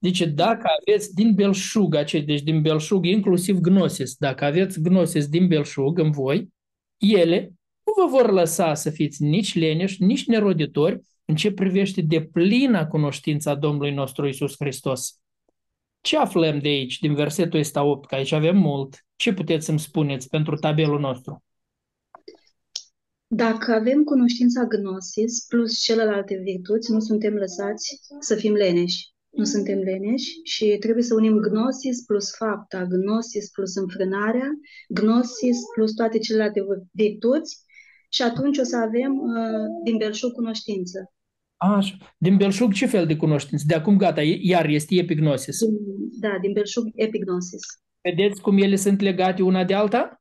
Zice, 0.00 0.24
dacă 0.24 0.66
aveți 0.80 1.14
din 1.14 1.34
belșug, 1.34 1.94
acei, 1.94 2.22
deci 2.22 2.42
din 2.42 2.62
belșug, 2.62 3.04
inclusiv 3.04 3.58
gnosis, 3.58 4.14
dacă 4.14 4.44
aveți 4.44 4.80
gnosis 4.80 5.28
din 5.28 5.46
belșug 5.48 5.98
în 5.98 6.10
voi, 6.10 6.48
ele 6.96 7.52
nu 7.84 8.04
vă 8.04 8.10
vor 8.10 8.30
lăsa 8.30 8.74
să 8.74 8.90
fiți 8.90 9.22
nici 9.22 9.54
leneși, 9.54 10.02
nici 10.02 10.26
neroditori 10.26 11.00
în 11.24 11.34
ce 11.34 11.52
privește 11.52 12.00
de 12.00 12.22
plină 12.22 12.86
cunoștința 12.86 13.54
Domnului 13.54 13.92
nostru 13.92 14.26
Isus 14.26 14.54
Hristos. 14.58 15.20
Ce 16.06 16.16
aflăm 16.16 16.58
de 16.58 16.68
aici, 16.68 16.98
din 16.98 17.14
versetul 17.14 17.58
ăsta 17.58 17.82
8, 17.82 18.06
că 18.06 18.14
aici 18.14 18.32
avem 18.32 18.56
mult? 18.56 19.04
Ce 19.16 19.32
puteți 19.32 19.64
să-mi 19.64 19.78
spuneți 19.78 20.28
pentru 20.28 20.56
tabelul 20.56 21.00
nostru? 21.00 21.44
Dacă 23.26 23.72
avem 23.72 24.04
cunoștința 24.04 24.64
gnosis 24.64 25.44
plus 25.48 25.82
celelalte 25.82 26.40
virtuți, 26.42 26.90
nu 26.92 27.00
suntem 27.00 27.34
lăsați 27.34 28.00
să 28.20 28.34
fim 28.34 28.54
leneși. 28.54 29.14
Nu 29.30 29.44
suntem 29.44 29.78
leneși 29.78 30.40
și 30.42 30.76
trebuie 30.80 31.04
să 31.04 31.14
unim 31.14 31.38
gnosis 31.38 32.04
plus 32.04 32.36
fapta, 32.36 32.84
gnosis 32.84 33.50
plus 33.50 33.74
înfrânarea, 33.74 34.48
gnosis 34.88 35.58
plus 35.74 35.94
toate 35.94 36.18
celelalte 36.18 36.60
virtuți 36.92 37.64
și 38.08 38.22
atunci 38.22 38.58
o 38.58 38.62
să 38.62 38.76
avem 38.76 39.12
uh, 39.18 39.66
din 39.84 39.96
belșug 39.96 40.32
cunoștință. 40.32 41.10
Așa. 41.56 41.96
Din 42.18 42.36
belșug 42.36 42.72
ce 42.72 42.86
fel 42.86 43.06
de 43.06 43.16
cunoștință? 43.16 43.64
De 43.66 43.74
acum 43.74 43.96
gata, 43.96 44.22
iar 44.22 44.66
este 44.66 44.94
epignosis. 44.94 45.58
Da, 46.20 46.38
din 46.40 46.52
belșug 46.52 46.84
epignosis. 46.94 47.62
Vedeți 48.02 48.40
cum 48.40 48.58
ele 48.58 48.76
sunt 48.76 49.00
legate 49.00 49.42
una 49.42 49.64
de 49.64 49.74
alta? 49.74 50.20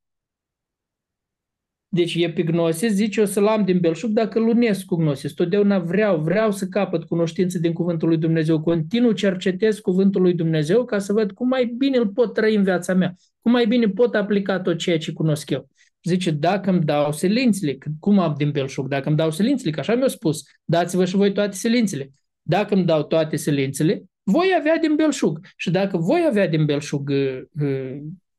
Deci 1.88 2.16
epignosis 2.16 2.92
zice, 2.92 3.22
o 3.22 3.26
să-l 3.26 3.48
am 3.48 3.66
din 3.66 3.80
belșug 3.80 4.12
dacă 4.12 4.40
îl 4.40 4.48
unesc 4.48 4.86
cu 4.86 4.96
gnosis. 4.96 5.34
Totdeauna 5.34 5.80
vreau, 5.80 6.22
vreau 6.22 6.52
să 6.52 6.68
capăt 6.68 7.04
cunoștință 7.04 7.60
din 7.60 7.74
Cuvântul 7.74 8.08
lui 8.08 8.18
Dumnezeu. 8.18 8.62
Continuu 8.62 9.12
cercetez 9.12 9.80
Cuvântul 9.80 10.22
lui 10.22 10.34
Dumnezeu 10.34 10.86
ca 10.86 11.00
să 11.00 11.14
văd 11.14 11.32
cum 11.32 11.48
mai 11.48 11.66
bine 11.66 11.98
îl 11.98 12.08
pot 12.08 12.34
trăi 12.34 12.56
în 12.56 12.64
viața 12.64 12.94
mea. 12.94 13.16
Cum 13.42 13.52
mai 13.52 13.68
bine 13.68 13.88
pot 13.88 14.16
aplica 14.16 14.60
tot 14.60 14.78
ceea 14.78 14.98
ce 14.98 15.12
cunosc 15.12 15.50
eu. 15.50 15.70
Zice, 16.06 16.32
dacă 16.32 16.70
îmi 16.70 16.84
dau 16.84 17.12
silințele, 17.12 17.78
cum 18.00 18.20
am 18.20 18.34
din 18.38 18.52
belșug, 18.52 18.88
dacă 18.88 19.08
îmi 19.08 19.18
dau 19.18 19.32
silințele, 19.32 19.72
că 19.72 19.80
așa 19.80 19.96
mi-a 19.96 20.08
spus, 20.08 20.44
dați-vă 20.66 21.06
și 21.06 21.16
voi 21.16 21.32
toate 21.32 21.56
silințele. 21.56 22.12
Dacă 22.42 22.74
îmi 22.74 22.86
dau 22.86 23.04
toate 23.04 23.36
silințele, 23.36 24.04
voi 24.24 24.56
avea 24.60 24.78
din 24.78 24.96
belșug. 24.96 25.40
Și 25.56 25.72
dacă 25.72 25.98
voi 25.98 26.26
avea 26.28 26.48
din 26.48 26.66
belșug 26.66 27.10
uh, 27.10 27.42
uh, 27.62 27.98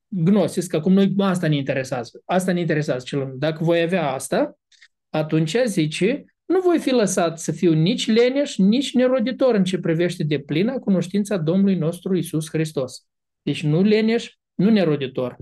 gnosis, 0.08 0.66
că 0.66 0.76
acum 0.76 0.92
noi 0.92 1.14
asta 1.18 1.48
ne 1.48 1.56
interesează. 1.56 2.22
Asta 2.24 2.52
ne 2.52 2.60
interesează 2.60 3.04
cel 3.04 3.34
Dacă 3.36 3.64
voi 3.64 3.80
avea 3.80 4.10
asta, 4.10 4.58
atunci 5.10 5.56
zice, 5.64 6.24
nu 6.44 6.60
voi 6.60 6.78
fi 6.78 6.90
lăsat 6.90 7.38
să 7.38 7.52
fiu 7.52 7.72
nici 7.72 8.06
leneș, 8.06 8.56
nici 8.56 8.94
neroditor 8.94 9.54
în 9.54 9.64
ce 9.64 9.78
privește 9.78 10.24
de 10.24 10.38
plină 10.38 10.78
cunoștința 10.78 11.36
Domnului 11.36 11.76
nostru 11.76 12.16
Isus 12.16 12.48
Hristos. 12.48 13.06
Deci 13.42 13.62
nu 13.62 13.82
leneș, 13.82 14.32
nu 14.54 14.70
neroditor. 14.70 15.36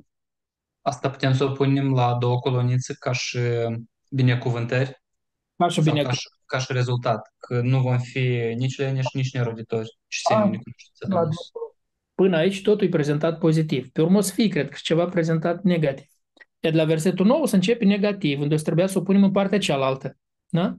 Asta 0.85 1.11
putem 1.11 1.35
să 1.35 1.45
o 1.45 1.51
punem 1.51 1.93
la 1.93 2.15
două 2.15 2.39
colonițe 2.39 2.95
ca 2.99 3.13
și 3.13 3.39
binecuvântări? 4.11 5.03
Ca 5.57 5.69
și 5.69 5.81
binecuvântări. 5.81 6.07
Ca 6.07 6.13
și, 6.13 6.29
ca 6.47 6.59
și 6.59 6.73
rezultat, 6.73 7.35
că 7.39 7.61
nu 7.61 7.81
vom 7.81 7.99
fi 7.99 8.55
nici 8.57 8.79
leneși, 8.79 9.17
nici 9.17 9.33
neroditori, 9.33 9.99
ci 10.07 10.17
semeni 10.29 10.63
cunoștința 10.63 11.07
Domnului. 11.09 11.37
Până 12.15 12.37
aici 12.37 12.63
totul 12.63 12.87
e 12.87 12.91
prezentat 12.91 13.39
pozitiv. 13.39 13.91
Pe 13.91 14.03
urmă 14.03 14.19
o 14.19 14.21
să 14.21 14.33
fie, 14.33 14.49
cred 14.49 14.69
că, 14.69 14.77
ceva 14.83 15.05
prezentat 15.05 15.63
negativ. 15.63 16.07
Iar 16.61 16.75
la 16.75 16.85
versetul 16.85 17.27
9 17.27 17.47
să 17.47 17.55
începe 17.55 17.85
negativ, 17.85 18.41
unde 18.41 18.55
o 18.55 18.57
să 18.57 18.65
trebuia 18.65 18.87
să 18.87 18.99
o 18.99 19.03
punem 19.03 19.25
în 19.25 19.31
partea 19.31 19.59
cealaltă. 19.59 20.17
Da? 20.49 20.77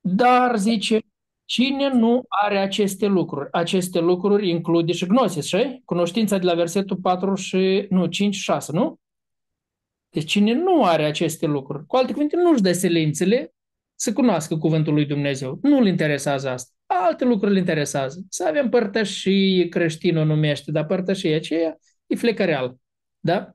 Dar, 0.00 0.56
zice, 0.56 1.00
cine 1.52 1.88
nu 1.88 2.22
are 2.28 2.58
aceste 2.58 3.06
lucruri? 3.06 3.48
Aceste 3.52 4.00
lucruri 4.00 4.48
include 4.48 4.92
și 4.92 5.06
gnosis, 5.06 5.44
și? 5.44 5.82
Cunoștința 5.84 6.38
de 6.38 6.46
la 6.46 6.54
versetul 6.54 6.96
4 6.96 7.34
și, 7.34 7.86
nu, 7.90 8.06
5 8.06 8.34
6, 8.34 8.72
nu? 8.72 9.00
Deci 10.08 10.30
cine 10.30 10.52
nu 10.52 10.84
are 10.84 11.04
aceste 11.04 11.46
lucruri, 11.46 11.86
cu 11.86 11.96
alte 11.96 12.12
cuvinte, 12.12 12.36
nu-și 12.36 12.62
dă 12.62 12.72
silințele 12.72 13.54
să 13.94 14.12
cunoască 14.12 14.56
cuvântul 14.56 14.94
lui 14.94 15.06
Dumnezeu. 15.06 15.58
Nu-l 15.62 15.86
interesează 15.86 16.48
asta 16.48 16.72
alte 16.94 17.24
lucruri 17.24 17.50
îl 17.50 17.56
interesează. 17.56 18.24
Să 18.28 18.44
avem 18.46 18.68
părtășii, 18.68 19.68
creștinul 19.68 20.26
numește, 20.26 20.70
dar 20.70 20.86
părtășii 20.86 21.34
aceea 21.34 21.78
e 22.06 22.16
flecăreal. 22.16 22.76
Da? 23.20 23.54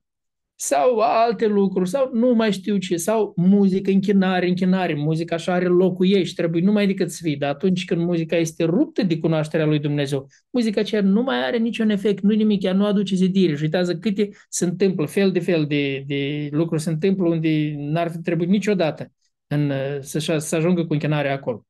Sau 0.60 1.00
alte 1.00 1.48
lucruri, 1.48 1.90
sau 1.90 2.10
nu 2.14 2.34
mai 2.34 2.52
știu 2.52 2.78
ce, 2.78 2.96
sau 2.98 3.34
muzică, 3.36 3.92
închinare, 3.92 4.48
închinare, 4.48 4.96
muzica 4.96 5.36
așa 5.36 5.54
are 5.54 5.66
locul 5.66 6.08
ei 6.08 6.26
și 6.26 6.34
trebuie 6.34 6.64
numai 6.64 6.88
decât 6.88 7.12
să 7.12 7.20
fie. 7.22 7.36
Dar 7.40 7.50
atunci 7.50 7.86
când 7.86 8.02
muzica 8.02 8.36
este 8.36 8.64
ruptă 8.64 9.04
de 9.04 9.20
cunoașterea 9.20 9.66
lui 9.66 9.80
Dumnezeu, 9.80 10.28
muzica 10.50 10.80
aceea 10.80 11.02
nu 11.02 11.22
mai 11.22 11.46
are 11.46 11.58
niciun 11.58 11.90
efect, 11.90 12.24
nu 12.24 12.34
nimic, 12.34 12.64
ea 12.64 12.74
nu 12.74 12.86
aduce 12.86 13.16
zidire. 13.16 13.56
Și 13.56 13.64
uitează 13.64 13.98
câte 13.98 14.30
se 14.50 14.66
întâmplă, 14.66 15.06
fel 15.06 15.32
de 15.32 15.40
fel 15.40 15.66
de, 15.66 16.04
de 16.08 16.50
lucruri 16.52 16.82
se 16.82 16.90
întâmplă 16.90 17.28
unde 17.28 17.76
n-ar 17.78 18.10
fi 18.12 18.18
trebuit 18.18 18.50
niciodată 18.50 19.12
în, 19.48 19.72
să, 20.00 20.38
să 20.38 20.56
ajungă 20.56 20.86
cu 20.86 20.94
închinarea 20.94 21.34
acolo. 21.34 21.66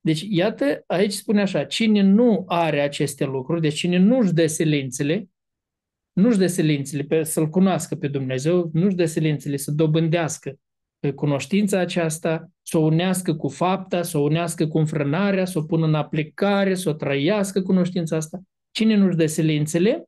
Deci, 0.00 0.26
iată, 0.28 0.82
aici 0.86 1.12
spune 1.12 1.40
așa, 1.40 1.64
cine 1.64 2.02
nu 2.02 2.44
are 2.46 2.80
aceste 2.80 3.24
lucruri, 3.24 3.60
deci 3.60 3.74
cine 3.74 3.98
nu-și 3.98 4.32
dă 4.32 4.46
silințele, 4.46 5.28
nu-și 6.16 6.38
dă 6.38 6.46
silințele 6.46 7.02
pe, 7.02 7.22
să-L 7.22 7.48
cunoască 7.48 7.94
pe 7.94 8.08
Dumnezeu, 8.08 8.70
nu-și 8.72 8.96
dă 8.96 9.04
silințele 9.04 9.56
să 9.56 9.70
dobândească 9.70 10.58
cunoștința 11.14 11.78
aceasta, 11.78 12.50
să 12.62 12.78
o 12.78 12.80
unească 12.80 13.34
cu 13.34 13.48
fapta, 13.48 14.02
să 14.02 14.18
o 14.18 14.20
unească 14.20 14.66
cu 14.66 14.78
înfrânarea, 14.78 15.44
să 15.44 15.58
o 15.58 15.62
pună 15.62 15.86
în 15.86 15.94
aplicare, 15.94 16.74
să 16.74 16.88
o 16.88 16.92
trăiască 16.92 17.62
cunoștința 17.62 18.16
asta. 18.16 18.40
Cine 18.70 18.96
nu-și 18.96 19.16
dă 19.16 19.26
silințele, 19.26 20.04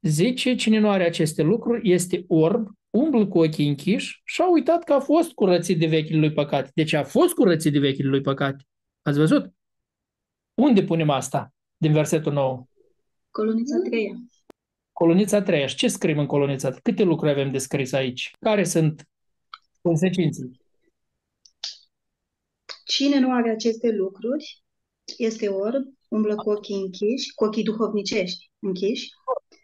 zice, 0.00 0.54
cine 0.54 0.78
nu 0.78 0.90
are 0.90 1.06
aceste 1.06 1.42
lucruri, 1.42 1.90
este 1.90 2.24
orb, 2.28 2.68
umblă 2.90 3.26
cu 3.26 3.38
ochii 3.38 3.68
închiși 3.68 4.20
și 4.24 4.40
a 4.40 4.50
uitat 4.50 4.84
că 4.84 4.92
a 4.92 5.00
fost 5.00 5.32
curățit 5.32 5.78
de 5.78 5.86
vechile 5.86 6.18
lui 6.18 6.32
păcate. 6.32 6.70
Deci 6.74 6.92
a 6.92 7.04
fost 7.04 7.34
curățit 7.34 7.72
de 7.72 7.78
vechile 7.78 8.08
lui 8.08 8.20
păcate. 8.20 8.64
Ați 9.02 9.18
văzut? 9.18 9.52
Unde 10.54 10.82
punem 10.82 11.10
asta 11.10 11.52
din 11.76 11.92
versetul 11.92 12.32
9? 12.32 12.64
Colonița 13.30 13.76
3. 13.88 14.14
Colonița 14.98 15.42
3. 15.42 15.68
Și 15.68 15.76
ce 15.76 15.88
scriem 15.88 16.18
în 16.18 16.26
colonița 16.26 16.68
3? 16.68 16.80
Câte 16.82 17.02
lucruri 17.02 17.30
avem 17.30 17.50
de 17.50 17.58
scris 17.58 17.92
aici? 17.92 18.30
Care 18.40 18.64
sunt 18.64 19.08
consecințele? 19.82 20.50
Cine 22.84 23.18
nu 23.18 23.32
are 23.32 23.50
aceste 23.50 23.90
lucruri 23.90 24.64
este 25.16 25.48
orb, 25.48 25.84
umblă 26.08 26.34
cu 26.34 26.50
ochii 26.50 26.80
închiși, 26.80 27.34
cu 27.34 27.44
ochii 27.44 27.62
duhovnicești 27.62 28.50
închiși. 28.58 29.08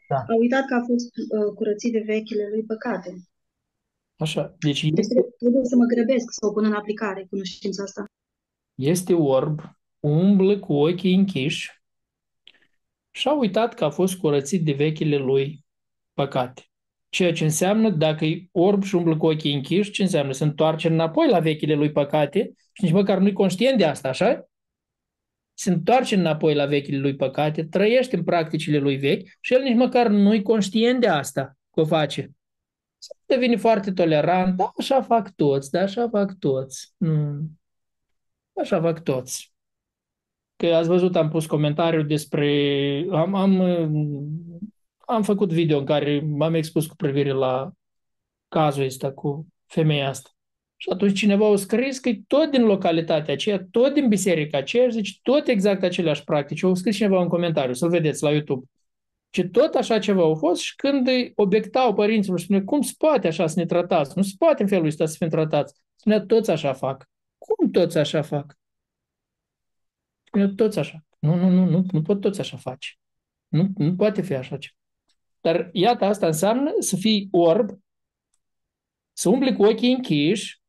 Da. 0.09 0.17
A 0.17 0.35
uitat 0.39 0.65
că 0.67 0.75
a 0.75 0.83
fost 0.87 1.11
uh, 1.17 1.53
curățit 1.55 1.93
de 1.93 2.03
vechile 2.07 2.49
lui 2.49 2.65
păcate. 2.65 3.11
Așa. 4.17 4.55
Deci, 4.59 4.83
deci 4.83 5.07
trebuie 5.39 5.65
să 5.65 5.77
mă 5.77 5.85
grăbesc 5.85 6.27
să 6.31 6.47
o 6.47 6.53
pun 6.53 6.65
în 6.65 6.73
aplicare 6.73 7.27
cunoștința 7.31 7.83
asta 7.83 8.05
este 8.75 9.15
orb, 9.15 9.61
umblă 10.01 10.59
cu 10.59 10.73
ochii 10.73 11.15
închiși 11.15 11.84
și 13.15 13.29
a 13.29 13.33
uitat 13.33 13.75
că 13.75 13.85
a 13.85 13.91
fost 13.91 14.17
curățit 14.17 14.65
de 14.65 14.73
vechile 14.73 15.17
lui 15.17 15.65
păcate. 16.13 16.63
Ceea 17.09 17.33
ce 17.33 17.45
înseamnă, 17.45 17.91
dacă 17.91 18.25
e 18.25 18.49
orb 18.53 18.83
și 18.83 18.95
umblă 18.95 19.17
cu 19.17 19.27
ochii 19.27 19.55
închiși, 19.55 19.91
ce 19.91 20.03
înseamnă? 20.03 20.33
Se 20.33 20.45
întoarce 20.45 20.89
înapoi 20.89 21.29
la 21.29 21.39
vechile 21.39 21.75
lui 21.75 21.93
păcate 21.93 22.53
și 22.73 22.85
nici 22.85 22.93
măcar 22.93 23.19
nu-i 23.19 23.33
conștient 23.33 23.79
de 23.79 23.85
asta, 23.85 24.09
așa? 24.09 24.49
Se 25.53 25.71
întoarce 25.71 26.15
înapoi 26.15 26.55
la 26.55 26.67
vechile 26.67 26.99
lui 26.99 27.17
păcate, 27.17 27.65
trăiește 27.65 28.17
în 28.17 28.25
practicile 28.25 28.79
lui 28.79 28.97
vechi 28.97 29.29
și 29.41 29.55
el 29.55 29.63
nici 29.63 29.77
măcar 29.77 30.09
nu-i 30.09 30.43
conștient 30.43 31.01
de 31.01 31.09
asta 31.09 31.57
că 31.71 31.81
o 31.81 31.85
face. 31.85 32.31
Devine 33.27 33.57
foarte 33.57 33.93
tolerant, 33.93 34.57
da, 34.57 34.73
așa 34.79 35.03
fac 35.03 35.35
toți, 35.35 35.71
da, 35.71 35.81
așa 35.81 36.09
fac 36.09 36.39
toți. 36.39 36.95
Nu, 36.97 37.49
Așa 38.61 38.81
fac 38.81 39.03
toți. 39.03 39.54
Că 40.57 40.67
ați 40.67 40.89
văzut, 40.89 41.17
am 41.17 41.29
pus 41.29 41.47
comentariu 41.47 42.03
despre... 42.03 43.07
Am, 43.11 43.35
am, 43.35 43.61
am 44.99 45.23
făcut 45.23 45.53
video 45.53 45.79
în 45.79 45.85
care 45.85 46.21
m-am 46.21 46.55
expus 46.55 46.87
cu 46.87 46.97
privire 46.97 47.33
la 47.33 47.73
cazul 48.49 48.85
ăsta 48.85 49.13
cu 49.13 49.47
femeia 49.67 50.09
asta. 50.09 50.31
Și 50.77 50.89
atunci 50.91 51.19
cineva 51.19 51.53
a 51.53 51.57
scris 51.57 51.99
că 51.99 52.09
e 52.09 52.21
tot 52.27 52.51
din 52.51 52.65
localitatea 52.65 53.35
aceea, 53.35 53.67
tot 53.71 53.95
din 53.95 54.09
biserica 54.09 54.59
aceea, 54.59 54.89
zice 54.89 55.19
tot 55.23 55.49
exact 55.49 55.83
aceleași 55.83 56.25
practici. 56.25 56.63
Au 56.63 56.75
scris 56.75 56.97
cineva 56.97 57.21
în 57.21 57.29
comentariu, 57.29 57.73
să-l 57.73 57.89
vedeți 57.89 58.23
la 58.23 58.31
YouTube. 58.31 58.67
Ce 59.31 59.45
tot 59.45 59.75
așa 59.75 59.99
ceva 59.99 60.23
au 60.23 60.35
fost 60.35 60.61
și 60.61 60.77
când 60.77 61.09
obiectau 61.35 61.95
părinților 61.95 62.39
și 62.39 62.45
spune 62.45 62.61
cum 62.61 62.81
se 62.81 62.93
poate 62.99 63.27
așa 63.27 63.47
să 63.47 63.59
ne 63.59 63.67
tratați? 63.67 64.13
Nu 64.17 64.23
se 64.23 64.33
poate 64.39 64.63
în 64.63 64.69
felul 64.69 64.87
ăsta 64.87 65.07
să 65.07 65.17
fim 65.19 65.29
tratați. 65.29 65.75
Spunea, 65.97 66.21
toți 66.21 66.51
așa 66.51 66.73
fac. 66.73 67.09
Cum 67.39 67.71
toți 67.71 67.99
așa 67.99 68.23
fac? 68.23 68.57
Eu 70.39 70.47
toți 70.47 70.79
așa. 70.79 71.05
Nu, 71.19 71.35
nu, 71.35 71.49
nu, 71.49 71.65
nu, 71.65 71.85
nu 71.91 72.03
pot 72.03 72.21
toți 72.21 72.41
așa 72.41 72.57
face. 72.57 72.89
Nu, 73.49 73.69
nu 73.77 73.95
poate 73.95 74.23
fi 74.23 74.35
așa 74.35 74.57
ceva. 74.57 74.77
Dar 75.41 75.71
iată, 75.73 76.05
asta 76.05 76.27
înseamnă 76.27 76.71
să 76.79 76.97
fii 76.97 77.29
orb, 77.31 77.71
să 79.13 79.29
umbli 79.29 79.57
cu 79.57 79.65
ochii 79.65 79.93
închiși 79.93 80.61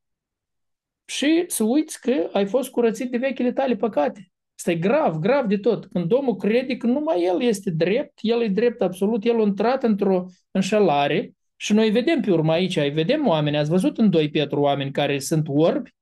și 1.05 1.43
să 1.47 1.63
uiți 1.63 2.01
că 2.01 2.29
ai 2.33 2.45
fost 2.45 2.69
curățit 2.69 3.11
de 3.11 3.17
vechile 3.17 3.51
tale 3.51 3.75
păcate. 3.75 4.31
Asta 4.57 4.71
e 4.71 4.75
grav, 4.75 5.17
grav 5.17 5.45
de 5.45 5.57
tot. 5.57 5.85
Când 5.85 6.11
omul 6.11 6.35
crede 6.35 6.77
că 6.77 6.87
numai 6.87 7.23
el 7.23 7.41
este 7.41 7.71
drept, 7.71 8.19
el 8.21 8.41
e 8.41 8.47
drept 8.47 8.81
absolut, 8.81 9.23
el 9.23 9.39
a 9.39 9.41
intrat 9.41 9.83
într-o 9.83 10.25
înșelare 10.51 11.35
și 11.55 11.73
noi 11.73 11.89
vedem 11.89 12.21
pe 12.21 12.31
urmă 12.31 12.51
aici, 12.51 12.77
ai 12.77 12.89
vedem 12.89 13.27
oameni, 13.27 13.57
ați 13.57 13.69
văzut 13.69 13.97
în 13.97 14.09
2 14.09 14.29
Petru 14.29 14.61
oameni 14.61 14.91
care 14.91 15.19
sunt 15.19 15.47
orbi, 15.49 15.93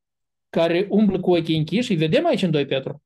care 0.49 0.87
umblă 0.89 1.19
cu 1.19 1.31
ochii 1.31 1.57
închiși, 1.57 1.91
îi 1.91 1.97
vedem 1.97 2.25
aici 2.25 2.41
în 2.41 2.51
2 2.51 2.65
Petru. 2.65 3.03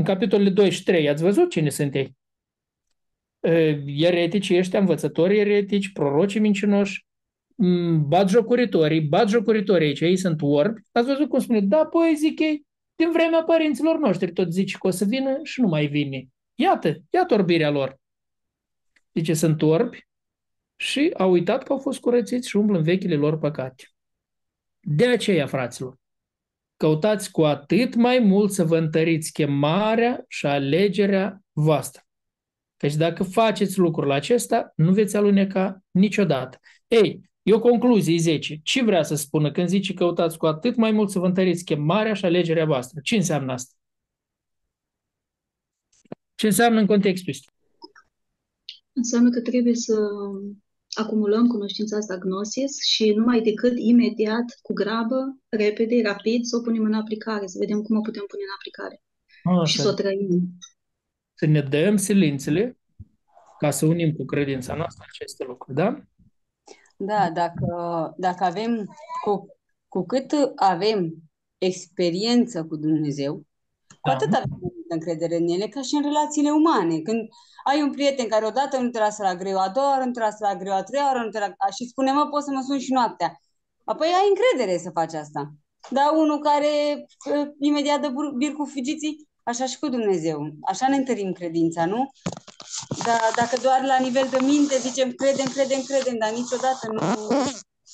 În 0.00 0.06
capitolele 0.06 0.50
2 0.50 0.70
și 0.70 0.82
3, 0.82 1.08
ați 1.08 1.22
văzut 1.22 1.50
cine 1.50 1.68
sunt 1.68 1.94
ei? 1.94 2.16
Eretici 3.86 4.50
ăștia, 4.50 4.78
învățători 4.78 5.38
eretici, 5.38 5.92
prorocii 5.92 6.40
mincinoși, 6.40 7.06
batjocuritorii, 8.06 9.00
batjocuritorii 9.00 9.86
aici, 9.86 10.00
ei 10.00 10.16
sunt 10.16 10.38
orbi. 10.42 10.80
Ați 10.92 11.06
văzut 11.06 11.28
cum 11.28 11.38
spune? 11.38 11.60
Da, 11.60 11.84
păi 11.84 12.14
zic 12.16 12.40
ei, 12.40 12.66
din 12.94 13.10
vremea 13.10 13.42
părinților 13.42 13.98
noștri 13.98 14.32
tot 14.32 14.52
zice 14.52 14.76
că 14.80 14.86
o 14.86 14.90
să 14.90 15.04
vină 15.04 15.38
și 15.42 15.60
nu 15.60 15.68
mai 15.68 15.86
vine. 15.86 16.28
Iată, 16.54 17.02
iată 17.10 17.34
orbirea 17.34 17.70
lor. 17.70 18.00
Zice, 19.14 19.34
sunt 19.34 19.62
orbi 19.62 20.06
și 20.76 21.10
au 21.16 21.30
uitat 21.30 21.62
că 21.62 21.72
au 21.72 21.78
fost 21.78 22.00
curățiți 22.00 22.48
și 22.48 22.56
umblă 22.56 22.76
în 22.76 22.84
vechile 22.84 23.14
lor 23.14 23.38
păcate. 23.38 23.84
De 24.80 25.06
aceea, 25.06 25.46
fraților, 25.46 25.98
căutați 26.80 27.30
cu 27.30 27.42
atât 27.42 27.94
mai 27.94 28.18
mult 28.18 28.52
să 28.52 28.64
vă 28.64 28.76
întăriți 28.76 29.32
chemarea 29.32 30.24
și 30.28 30.46
alegerea 30.46 31.42
voastră. 31.52 32.02
Căci 32.76 32.94
dacă 32.94 33.22
faceți 33.22 33.78
lucrul 33.78 34.10
acesta, 34.10 34.72
nu 34.76 34.92
veți 34.92 35.16
aluneca 35.16 35.84
niciodată. 35.90 36.58
Ei, 36.88 37.30
e 37.42 37.54
o 37.54 37.60
concluzie 37.60 38.18
10. 38.18 38.60
Ce 38.62 38.84
vrea 38.84 39.02
să 39.02 39.14
spună 39.14 39.50
când 39.50 39.68
zice 39.68 39.94
căutați 39.94 40.38
cu 40.38 40.46
atât 40.46 40.76
mai 40.76 40.90
mult 40.90 41.10
să 41.10 41.18
vă 41.18 41.26
întăriți 41.26 41.64
chemarea 41.64 42.14
și 42.14 42.24
alegerea 42.24 42.64
voastră? 42.64 43.00
Ce 43.02 43.16
înseamnă 43.16 43.52
asta? 43.52 43.74
Ce 46.34 46.46
înseamnă 46.46 46.80
în 46.80 46.86
contextul 46.86 47.32
ăsta? 47.32 47.52
Înseamnă 48.92 49.30
că 49.30 49.40
trebuie 49.40 49.74
să 49.74 49.94
acumulăm 50.92 51.46
cunoștința 51.46 51.96
asta 51.96 52.16
gnosis 52.18 52.84
și 52.84 53.10
numai 53.10 53.40
decât 53.40 53.78
imediat, 53.78 54.44
cu 54.62 54.72
grabă, 54.72 55.38
repede, 55.48 56.02
rapid, 56.02 56.44
să 56.44 56.56
o 56.56 56.60
punem 56.60 56.84
în 56.84 56.94
aplicare, 56.94 57.46
să 57.46 57.56
vedem 57.58 57.82
cum 57.82 57.96
o 57.96 58.00
putem 58.00 58.24
pune 58.28 58.42
în 58.42 58.54
aplicare 58.56 59.02
Așa. 59.44 59.64
și 59.64 59.80
să 59.80 59.88
o 59.88 59.92
trăim. 59.92 60.58
Să 61.34 61.46
ne 61.46 61.60
dăm 61.60 61.96
silințele 61.96 62.78
ca 63.58 63.70
să 63.70 63.86
unim 63.86 64.12
cu 64.12 64.24
credința 64.24 64.74
noastră 64.74 65.04
aceste 65.08 65.44
lucruri, 65.44 65.76
da? 65.76 66.02
Da, 66.96 67.30
dacă, 67.30 67.66
dacă 68.16 68.44
avem, 68.44 68.86
cu, 69.24 69.58
cu 69.88 70.06
cât 70.06 70.32
avem 70.56 71.14
experiență 71.58 72.64
cu 72.64 72.76
Dumnezeu, 72.76 73.34
cu 73.86 74.08
Da. 74.08 74.12
atât 74.12 74.32
avem 74.32 74.48
mai 74.50 74.58
multă 74.60 74.79
încredere 74.94 75.36
în 75.36 75.48
ele, 75.48 75.68
ca 75.68 75.82
și 75.82 75.94
în 75.94 76.02
relațiile 76.02 76.50
umane. 76.50 76.98
Când 76.98 77.28
ai 77.64 77.82
un 77.82 77.90
prieten 77.90 78.28
care 78.28 78.46
odată 78.46 78.78
nu 78.78 78.88
te 78.90 78.98
lasă 78.98 79.22
la 79.22 79.34
greu, 79.34 79.58
a 79.58 79.68
doua 79.68 79.88
oară 79.88 80.04
nu 80.04 80.10
te 80.10 80.20
lasă 80.20 80.36
la 80.40 80.56
greu, 80.56 80.74
a 80.74 80.82
treia 80.82 81.04
oară 81.04 81.22
nu 81.24 81.30
te 81.30 81.38
lasă, 81.38 81.54
și 81.76 81.88
spune, 81.88 82.12
mă, 82.12 82.26
poți 82.30 82.44
să 82.44 82.50
mă 82.50 82.62
suni 82.66 82.80
și 82.80 82.92
noaptea. 82.92 83.40
Apoi 83.84 84.06
ai 84.06 84.32
încredere 84.32 84.78
să 84.78 84.90
faci 84.90 85.14
asta. 85.14 85.52
Dar 85.88 86.08
unul 86.14 86.38
care 86.38 86.70
uh, 87.32 87.46
imediat 87.60 88.00
dă 88.00 88.08
bur- 88.08 88.34
bir 88.36 88.52
cu 88.52 88.64
fugiții, 88.64 89.28
așa 89.42 89.66
și 89.66 89.78
cu 89.78 89.88
Dumnezeu. 89.88 90.38
Așa 90.60 90.88
ne 90.88 90.96
întărim 90.96 91.32
credința, 91.32 91.86
nu? 91.86 92.10
Dar 93.04 93.20
dacă 93.36 93.56
doar 93.62 93.82
la 93.84 93.98
nivel 93.98 94.26
de 94.30 94.38
minte 94.44 94.78
zicem 94.78 95.10
credem, 95.12 95.46
credem, 95.46 95.82
credem, 95.82 96.16
dar 96.18 96.30
niciodată 96.30 96.88
nu 96.92 97.00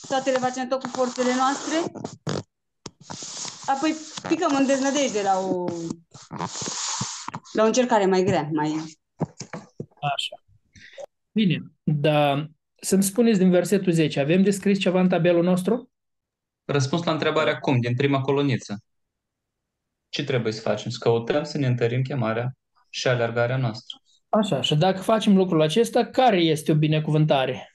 toate 0.09 0.31
le 0.31 0.39
facem 0.39 0.69
tot 0.69 0.83
cu 0.83 0.89
forțele 0.89 1.35
noastre, 1.35 1.93
apoi 3.67 3.95
picăm 4.29 4.57
în 4.57 4.67
deznădejde 4.67 5.23
la 5.23 5.39
o, 5.39 5.65
la 7.53 7.63
o 7.63 7.67
încercare 7.67 8.07
mai 8.07 8.23
grea, 8.23 8.49
mai... 8.53 8.99
Așa. 10.15 10.45
Bine, 11.33 11.63
dar 11.83 12.51
să-mi 12.81 13.03
spuneți 13.03 13.39
din 13.39 13.51
versetul 13.51 13.93
10, 13.93 14.21
avem 14.21 14.43
descris 14.43 14.79
ceva 14.79 15.01
în 15.01 15.09
tabelul 15.09 15.45
nostru? 15.45 15.91
Răspuns 16.65 17.05
la 17.05 17.13
întrebarea 17.13 17.59
cum, 17.59 17.81
din 17.81 17.95
prima 17.95 18.21
coloniță. 18.21 18.79
Ce 20.09 20.25
trebuie 20.25 20.53
să 20.53 20.61
facem? 20.61 20.91
Să 20.91 20.99
căutăm 21.01 21.45
să 21.45 21.59
ne 21.59 21.67
întărim 21.67 22.03
chemarea 22.03 22.57
și 22.91 23.09
alergarea 23.09 23.57
noastră. 23.57 23.99
Așa, 24.29 24.61
și 24.61 24.75
dacă 24.75 25.01
facem 25.01 25.37
lucrul 25.37 25.63
acesta, 25.63 26.07
care 26.07 26.41
este 26.41 26.73
o 26.73 26.75
binecuvântare? 26.75 27.71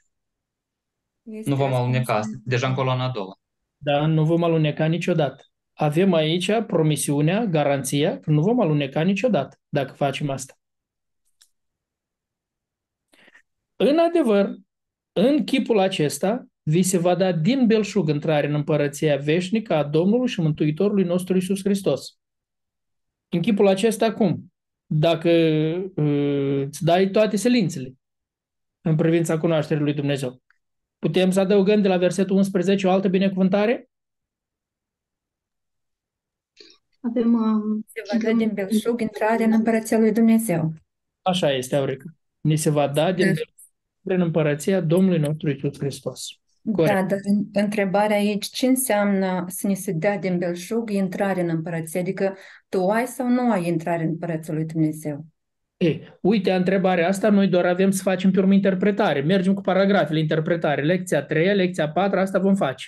Nu 1.21 1.55
vom 1.55 1.73
aluneca 1.73 2.15
asta. 2.15 2.37
Deja 2.43 2.67
în 2.67 2.73
coloana 2.73 3.03
a 3.03 3.09
doua. 3.09 3.39
Da, 3.77 4.05
nu 4.05 4.25
vom 4.25 4.43
aluneca 4.43 4.85
niciodată. 4.85 5.43
Avem 5.73 6.13
aici 6.13 6.51
promisiunea, 6.67 7.45
garanția 7.45 8.19
că 8.19 8.31
nu 8.31 8.41
vom 8.41 8.59
aluneca 8.59 9.01
niciodată 9.01 9.57
dacă 9.69 9.93
facem 9.93 10.29
asta. 10.29 10.53
În 13.75 13.97
adevăr, 13.97 14.55
în 15.11 15.43
chipul 15.43 15.79
acesta, 15.79 16.45
vi 16.63 16.81
se 16.81 16.97
va 16.97 17.15
da 17.15 17.31
din 17.31 17.67
belșug 17.67 18.09
intrare 18.09 18.47
în 18.47 18.53
împărăția 18.53 19.17
veșnică 19.17 19.73
a 19.73 19.83
Domnului 19.83 20.27
și 20.27 20.41
Mântuitorului 20.41 21.03
nostru 21.03 21.37
Isus 21.37 21.59
Hristos. 21.63 22.19
În 23.29 23.41
chipul 23.41 23.67
acesta 23.67 24.13
cum? 24.13 24.53
Dacă 24.85 25.29
uh, 25.95 26.63
îți 26.65 26.83
dai 26.83 27.09
toate 27.09 27.35
silințele 27.35 27.93
în 28.81 28.95
privința 28.95 29.37
cunoașterii 29.37 29.83
lui 29.83 29.93
Dumnezeu. 29.93 30.41
Putem 30.99 31.31
să 31.31 31.39
adăugăm 31.39 31.81
de 31.81 31.87
la 31.87 31.97
versetul 31.97 32.35
11 32.35 32.87
o 32.87 32.91
altă 32.91 33.07
binecuvântare? 33.07 33.89
Avem 37.01 37.33
uh, 37.33 37.81
Se 37.87 38.01
va 38.11 38.17
da 38.31 38.37
din 38.37 38.51
belșug 38.53 39.01
intrare 39.01 39.43
în 39.43 39.51
împărăția 39.51 39.99
lui 39.99 40.11
Dumnezeu. 40.11 40.73
Așa 41.21 41.51
este, 41.53 41.75
Aurica. 41.75 42.05
Ni 42.41 42.55
se 42.55 42.69
va 42.69 42.87
da 42.87 43.11
din 43.11 43.25
Da. 43.25 43.31
belșug 43.31 43.53
prin 44.03 44.21
împărăția 44.21 44.81
Domnului 44.81 45.19
nostru 45.19 45.49
Isus 45.49 45.77
Hristos. 45.79 46.25
Corect. 46.71 46.93
Da, 46.95 47.03
dar 47.03 47.19
în- 47.23 47.45
întrebarea 47.63 48.17
aici, 48.17 48.45
ce 48.45 48.65
înseamnă 48.65 49.45
să 49.47 49.67
ne 49.67 49.73
se 49.73 49.91
dea 49.91 50.17
din 50.17 50.37
belșug 50.37 50.89
intrare 50.89 51.41
în 51.41 51.49
împărăție? 51.49 51.99
Adică 51.99 52.35
tu 52.69 52.87
ai 52.87 53.05
sau 53.05 53.27
nu 53.27 53.51
ai 53.51 53.67
intrare 53.67 54.03
în 54.03 54.09
împărăția 54.09 54.53
lui 54.53 54.65
Dumnezeu? 54.65 55.25
Ei, 55.77 56.17
uite, 56.21 56.51
întrebarea 56.51 57.07
asta 57.07 57.29
noi 57.29 57.47
doar 57.47 57.65
avem 57.65 57.91
să 57.91 58.01
facem 58.01 58.31
pe 58.31 58.39
urmă 58.39 58.53
interpretare. 58.53 59.21
Mergem 59.21 59.53
cu 59.53 59.61
paragrafele, 59.61 60.19
interpretare. 60.19 60.81
Lecția 60.83 61.23
3, 61.23 61.55
lecția 61.55 61.89
4, 61.89 62.19
asta 62.19 62.39
vom 62.39 62.55
face. 62.55 62.85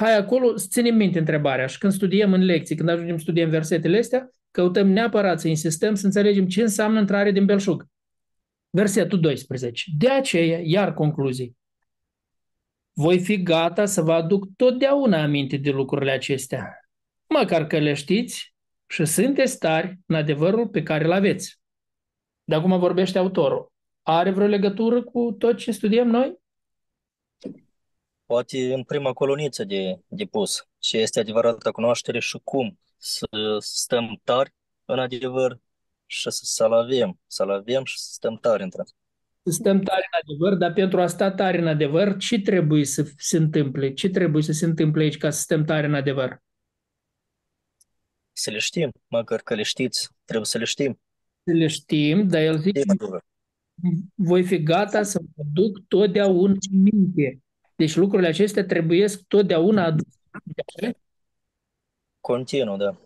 Hai 0.00 0.16
acolo, 0.16 0.56
să 0.56 0.66
ținem 0.70 0.94
minte 0.94 1.18
întrebarea 1.18 1.66
și 1.66 1.78
când 1.78 1.92
studiem 1.92 2.32
în 2.32 2.44
lecții, 2.44 2.76
când 2.76 2.88
ajungem 2.88 3.16
să 3.16 3.22
studiem 3.22 3.50
versetele 3.50 3.98
astea, 3.98 4.30
căutăm 4.50 4.88
neapărat 4.88 5.40
să 5.40 5.48
insistăm 5.48 5.94
să 5.94 6.06
înțelegem 6.06 6.46
ce 6.46 6.62
înseamnă 6.62 6.98
intrare 6.98 7.30
din 7.30 7.44
belșug. 7.44 7.86
Versetul 8.70 9.20
12. 9.20 9.84
De 9.98 10.10
aceea, 10.10 10.60
iar 10.62 10.94
concluzii. 10.94 11.56
Voi 12.92 13.18
fi 13.18 13.42
gata 13.42 13.84
să 13.84 14.02
vă 14.02 14.12
aduc 14.12 14.46
totdeauna 14.56 15.22
aminte 15.22 15.56
de 15.56 15.70
lucrurile 15.70 16.10
acestea, 16.10 16.80
măcar 17.28 17.66
că 17.66 17.78
le 17.78 17.92
știți 17.92 18.54
și 18.86 19.04
sunteți 19.04 19.58
tari 19.58 19.98
în 20.06 20.14
adevărul 20.14 20.68
pe 20.68 20.82
care 20.82 21.04
îl 21.04 21.12
aveți. 21.12 21.60
De 22.44 22.54
acum 22.54 22.78
vorbește 22.78 23.18
autorul. 23.18 23.72
Are 24.02 24.30
vreo 24.30 24.46
legătură 24.46 25.02
cu 25.02 25.36
tot 25.38 25.56
ce 25.56 25.70
studiem 25.70 26.08
noi? 26.08 26.39
Poate 28.30 28.74
în 28.74 28.84
prima 28.84 29.12
coloniță 29.12 29.64
de, 29.64 30.00
de 30.08 30.24
pus 30.24 30.68
ce 30.78 30.98
este 30.98 31.20
adevărata 31.20 31.70
cunoaștere 31.70 32.18
și 32.18 32.40
cum 32.44 32.78
să 32.96 33.26
stăm 33.58 34.20
tari 34.24 34.54
în 34.84 34.98
adevăr 34.98 35.60
și 36.06 36.22
să, 36.22 36.30
să-l 36.30 36.72
avem, 36.72 37.20
să-l 37.26 37.50
avem 37.50 37.84
și 37.84 37.98
să 37.98 38.08
stăm 38.12 38.36
tari 38.36 38.62
într 38.62 38.80
Să 39.42 39.50
stăm 39.50 39.80
tari 39.80 40.08
în 40.12 40.18
adevăr, 40.22 40.54
dar 40.58 40.72
pentru 40.72 41.00
a 41.00 41.06
sta 41.06 41.30
tari 41.30 41.58
în 41.58 41.66
adevăr, 41.66 42.16
ce 42.16 42.40
trebuie 42.40 42.84
să 42.84 43.12
se 43.16 43.36
întâmple? 43.36 43.92
Ce 43.92 44.08
trebuie 44.08 44.42
să 44.42 44.52
se 44.52 44.64
întâmple 44.64 45.02
aici 45.02 45.16
ca 45.16 45.30
să 45.30 45.40
stăm 45.40 45.64
tari 45.64 45.86
în 45.86 45.94
adevăr? 45.94 46.42
Să 48.32 48.50
le 48.50 48.58
știm, 48.58 48.90
măcar 49.06 49.40
că 49.40 49.54
le 49.54 49.62
știți, 49.62 50.08
trebuie 50.24 50.46
să 50.46 50.58
le 50.58 50.64
știm. 50.64 51.00
Să 51.44 51.52
le 51.52 51.66
știm, 51.66 52.28
dar 52.28 52.40
el 52.40 52.58
zice, 52.58 52.80
Știm 52.80 52.90
adevăr. 52.90 53.24
voi 54.14 54.44
fi 54.44 54.62
gata 54.62 55.02
să 55.02 55.20
vă 55.34 55.42
duc 55.52 55.86
totdeauna 55.88 56.54
în 56.70 56.80
minte. 56.82 57.40
Deci 57.80 57.96
lucrurile 57.96 58.28
acestea 58.28 58.64
trebuie 58.64 59.06
totdeauna 59.28 59.84
aduse 59.84 60.18
aminte. 60.30 60.98
Continuu, 62.20 62.76
da. 62.76 63.00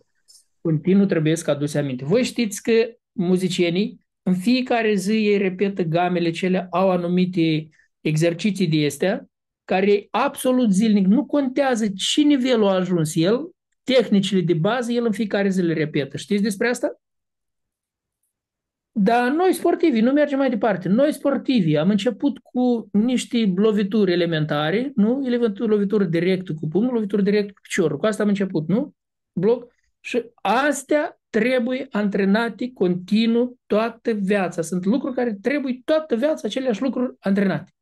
Continuu 0.61 1.07
trebuie 1.07 1.37
să 1.37 1.51
aduse 1.51 1.79
aminte. 1.79 2.05
Voi 2.05 2.23
știți 2.23 2.63
că 2.63 2.73
muzicienii 3.13 4.07
în 4.23 4.35
fiecare 4.35 4.95
zi 4.95 5.13
ei 5.13 5.37
repetă 5.37 5.83
gamele 5.83 6.31
cele, 6.31 6.67
au 6.71 6.91
anumite 6.91 7.69
exerciții 8.01 8.67
de 8.67 8.87
astea, 8.87 9.27
care 9.65 10.09
absolut 10.11 10.73
zilnic, 10.73 11.07
nu 11.07 11.27
contează 11.27 11.89
ce 11.89 12.21
nivelul 12.21 12.67
a 12.67 12.75
ajuns 12.75 13.15
el, 13.15 13.51
tehnicile 13.83 14.41
de 14.41 14.55
bază, 14.55 14.93
el 14.93 15.05
în 15.05 15.13
fiecare 15.13 15.49
zi 15.49 15.61
le 15.61 15.73
repetă. 15.73 16.17
Știți 16.17 16.43
despre 16.43 16.69
asta? 16.69 17.01
Dar 18.97 19.33
noi 19.33 19.53
sportivi, 19.53 20.01
nu 20.01 20.13
mergem 20.13 20.39
mai 20.39 20.51
departe. 20.51 20.89
Noi 20.89 21.13
sportivi 21.13 21.77
am 21.77 21.91
început 21.91 22.39
cu 22.39 22.89
niște 22.93 23.53
lovituri 23.57 24.13
elementare, 24.13 24.93
nu? 24.95 25.29
Lovituri, 25.29 25.71
lovituri 25.71 26.11
direct 26.11 26.51
cu 26.51 26.69
pumnul, 26.69 26.93
lovituri 26.93 27.25
direct 27.25 27.47
cu 27.55 27.61
piciorul. 27.63 27.99
Cu 27.99 28.07
asta 28.07 28.23
am 28.23 28.29
început, 28.29 28.69
nu? 28.69 28.95
Bloc. 29.33 29.73
Și 30.01 30.25
astea 30.43 31.21
trebuie 31.31 31.87
antrenate 31.91 32.73
continuu 32.73 33.59
toată 33.67 34.13
viața. 34.13 34.63
Sunt 34.63 34.85
lucruri 34.85 35.15
care 35.15 35.39
trebuie 35.43 35.81
toată 35.85 36.17
viața, 36.17 36.49
aceleași 36.49 36.83
lucruri 36.83 37.15
antrenate. 37.19 37.75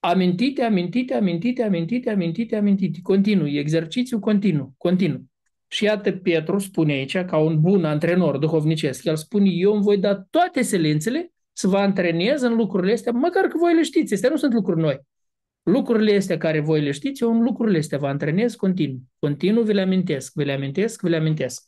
Amintite, 0.00 0.62
amintite, 0.62 1.14
amintite, 1.14 1.62
amintite, 1.62 2.10
amintite, 2.10 2.56
amintite. 2.56 2.98
Continuu, 3.02 3.48
exercițiu 3.48 4.18
continuu, 4.18 4.74
continuu. 4.76 5.24
Și 5.68 5.84
iată, 5.84 6.12
Petru 6.12 6.58
spune 6.58 6.92
aici, 6.92 7.18
ca 7.18 7.38
un 7.38 7.60
bun 7.60 7.84
antrenor 7.84 8.38
duhovnicesc, 8.38 9.04
el 9.04 9.16
spune, 9.16 9.50
eu 9.50 9.72
îmi 9.72 9.82
voi 9.82 9.98
da 9.98 10.14
toate 10.30 10.62
silințele 10.62 11.32
să 11.52 11.68
vă 11.68 11.76
antrenez 11.76 12.42
în 12.42 12.56
lucrurile 12.56 12.92
astea, 12.92 13.12
măcar 13.12 13.44
că 13.44 13.56
voi 13.58 13.74
le 13.74 13.82
știți, 13.82 14.14
astea 14.14 14.30
nu 14.30 14.36
sunt 14.36 14.52
lucruri 14.52 14.80
noi. 14.80 15.00
Lucrurile 15.62 16.16
astea 16.16 16.38
care 16.38 16.60
voi 16.60 16.80
le 16.80 16.90
știți, 16.90 17.22
eu 17.22 17.30
în 17.30 17.42
lucrurile 17.42 17.78
astea 17.78 17.98
vă 17.98 18.06
antrenez 18.06 18.54
continuu. 18.54 19.00
Continuu 19.18 19.62
vi 19.62 19.72
le 19.72 19.80
amintesc, 19.80 20.32
vi 20.34 20.44
le 20.44 20.52
amintesc, 20.52 21.02
vi 21.02 21.08
le 21.08 21.16
amintesc. 21.16 21.64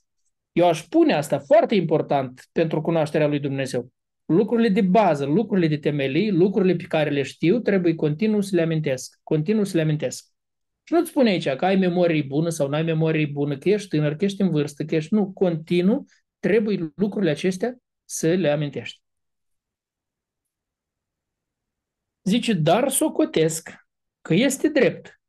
Eu 0.53 0.69
aș 0.69 0.87
pune 0.89 1.13
asta 1.13 1.39
foarte 1.39 1.75
important 1.75 2.49
pentru 2.53 2.81
cunoașterea 2.81 3.27
lui 3.27 3.39
Dumnezeu. 3.39 3.93
Lucrurile 4.25 4.69
de 4.69 4.81
bază, 4.81 5.25
lucrurile 5.25 5.67
de 5.67 5.77
temelii, 5.77 6.31
lucrurile 6.31 6.75
pe 6.75 6.85
care 6.89 7.11
le 7.11 7.23
știu, 7.23 7.59
trebuie 7.59 7.95
continuu 7.95 8.41
să 8.41 8.57
le 8.57 8.63
amintesc. 8.63 9.19
Continuu 9.23 9.65
să 9.65 9.77
le 9.77 9.83
amintesc. 9.83 10.27
Și 10.91 10.97
nu-ți 10.97 11.11
spune 11.11 11.31
aici 11.31 11.49
că 11.49 11.65
ai 11.65 11.77
memorie 11.77 12.23
bună 12.23 12.49
sau 12.49 12.69
nu 12.69 12.75
ai 12.75 12.83
memorie 12.83 13.27
bună, 13.27 13.59
că 13.59 13.69
ești 13.69 13.89
tânăr, 13.89 14.17
că 14.17 14.25
ești 14.25 14.41
în 14.41 14.51
vârstă, 14.51 14.85
că 14.85 14.95
ești... 14.95 15.15
Nu, 15.15 15.33
continuu 15.33 16.07
trebuie 16.39 16.93
lucrurile 16.97 17.31
acestea 17.31 17.77
să 18.05 18.35
le 18.35 18.51
amintești. 18.51 19.03
Zice, 22.23 22.53
dar 22.53 22.89
socotesc 22.89 23.71
că 24.21 24.35
este 24.35 24.69
drept. 24.69 25.21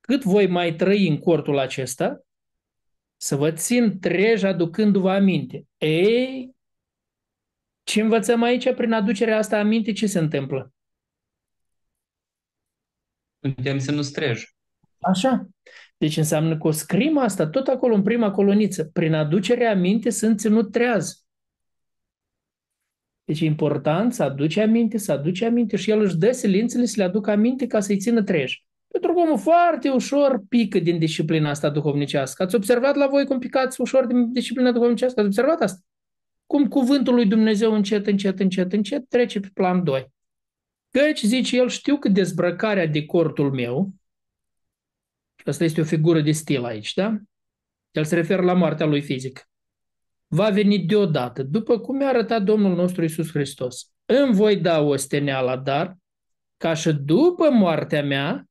Cât 0.00 0.22
voi 0.22 0.46
mai 0.46 0.74
trăi 0.74 1.08
în 1.08 1.18
cortul 1.18 1.58
acesta, 1.58 2.24
să 3.16 3.36
vă 3.36 3.52
țin 3.52 3.98
trej 3.98 4.42
aducându-vă 4.42 5.10
aminte. 5.10 5.66
Ei, 5.78 6.56
ce 7.82 8.00
învățăm 8.00 8.42
aici 8.42 8.74
prin 8.74 8.92
aducerea 8.92 9.36
asta 9.36 9.58
aminte, 9.58 9.92
ce 9.92 10.06
se 10.06 10.18
întâmplă? 10.18 10.72
Suntem 13.40 13.78
să 13.78 13.92
nu 13.92 14.02
strej. 14.02 14.53
Așa. 15.04 15.48
Deci 15.96 16.16
înseamnă 16.16 16.58
că 16.58 16.66
o 16.66 16.70
scrim 16.70 17.18
asta 17.18 17.46
tot 17.46 17.66
acolo 17.66 17.94
în 17.94 18.02
prima 18.02 18.30
coloniță. 18.30 18.84
Prin 18.84 19.14
aducerea 19.14 19.70
aminte 19.70 20.10
sunt 20.10 20.38
ținut 20.38 20.72
treaz. 20.72 21.24
Deci 23.24 23.40
e 23.40 23.44
important 23.44 24.14
să 24.14 24.22
aduce 24.22 24.62
aminte, 24.62 24.98
să 24.98 25.12
aduce 25.12 25.44
aminte 25.44 25.76
și 25.76 25.90
el 25.90 26.00
își 26.00 26.16
dă 26.16 26.32
silințele 26.32 26.84
să 26.84 26.94
le 26.96 27.04
aducă 27.04 27.30
aminte 27.30 27.66
ca 27.66 27.80
să-i 27.80 27.98
țină 27.98 28.22
trej. 28.22 28.64
Pentru 28.88 29.12
că 29.12 29.18
omul 29.18 29.38
foarte 29.38 29.90
ușor 29.90 30.42
pică 30.48 30.78
din 30.78 30.98
disciplina 30.98 31.50
asta 31.50 31.70
duhovnicească. 31.70 32.42
Ați 32.42 32.54
observat 32.54 32.94
la 32.94 33.06
voi 33.06 33.26
cum 33.26 33.38
picați 33.38 33.80
ușor 33.80 34.06
din 34.06 34.32
disciplina 34.32 34.72
duhovnicească? 34.72 35.20
Ați 35.20 35.28
observat 35.28 35.60
asta? 35.60 35.80
Cum 36.46 36.68
cuvântul 36.68 37.14
lui 37.14 37.26
Dumnezeu 37.26 37.74
încet, 37.74 38.06
încet, 38.06 38.40
încet, 38.40 38.72
încet 38.72 39.08
trece 39.08 39.40
pe 39.40 39.50
plan 39.54 39.84
2. 39.84 40.12
Căci, 40.90 41.22
zice 41.22 41.56
el, 41.56 41.68
știu 41.68 41.96
că 41.96 42.08
dezbrăcarea 42.08 42.86
de 42.86 43.04
cortul 43.04 43.52
meu, 43.52 43.92
asta 45.50 45.64
este 45.64 45.80
o 45.80 45.84
figură 45.84 46.20
de 46.20 46.32
stil 46.32 46.64
aici, 46.64 46.94
da? 46.94 47.16
El 47.90 48.04
se 48.04 48.14
referă 48.14 48.42
la 48.42 48.52
moartea 48.52 48.86
lui 48.86 49.02
fizic. 49.02 49.48
Va 50.26 50.50
veni 50.50 50.78
deodată, 50.78 51.42
după 51.42 51.78
cum 51.78 51.96
mi-a 51.96 52.08
arătat 52.08 52.42
Domnul 52.42 52.74
nostru 52.74 53.04
Isus 53.04 53.30
Hristos. 53.30 53.92
Îmi 54.04 54.34
voi 54.34 54.56
da 54.56 54.80
o 54.80 54.96
steneală, 54.96 55.60
dar 55.64 55.96
ca 56.56 56.74
și 56.74 56.92
după 56.92 57.50
moartea 57.50 58.02
mea 58.02 58.48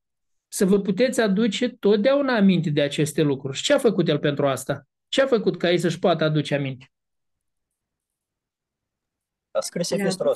să 0.47 0.65
vă 0.65 0.79
puteți 0.79 1.21
aduce 1.21 1.69
totdeauna 1.69 2.35
aminte 2.35 2.69
de 2.69 2.81
aceste 2.81 3.21
lucruri. 3.21 3.57
Și 3.57 3.63
ce 3.63 3.73
a 3.73 3.77
făcut 3.77 4.07
el 4.07 4.19
pentru 4.19 4.47
asta? 4.47 4.87
Ce 5.07 5.21
a 5.21 5.27
făcut 5.27 5.57
ca 5.57 5.71
ei 5.71 5.77
să-și 5.77 5.99
poată 5.99 6.23
aduce 6.23 6.55
aminte? 6.55 6.91
A 9.51 9.59
scris 9.59 9.91
epistola 9.91 10.31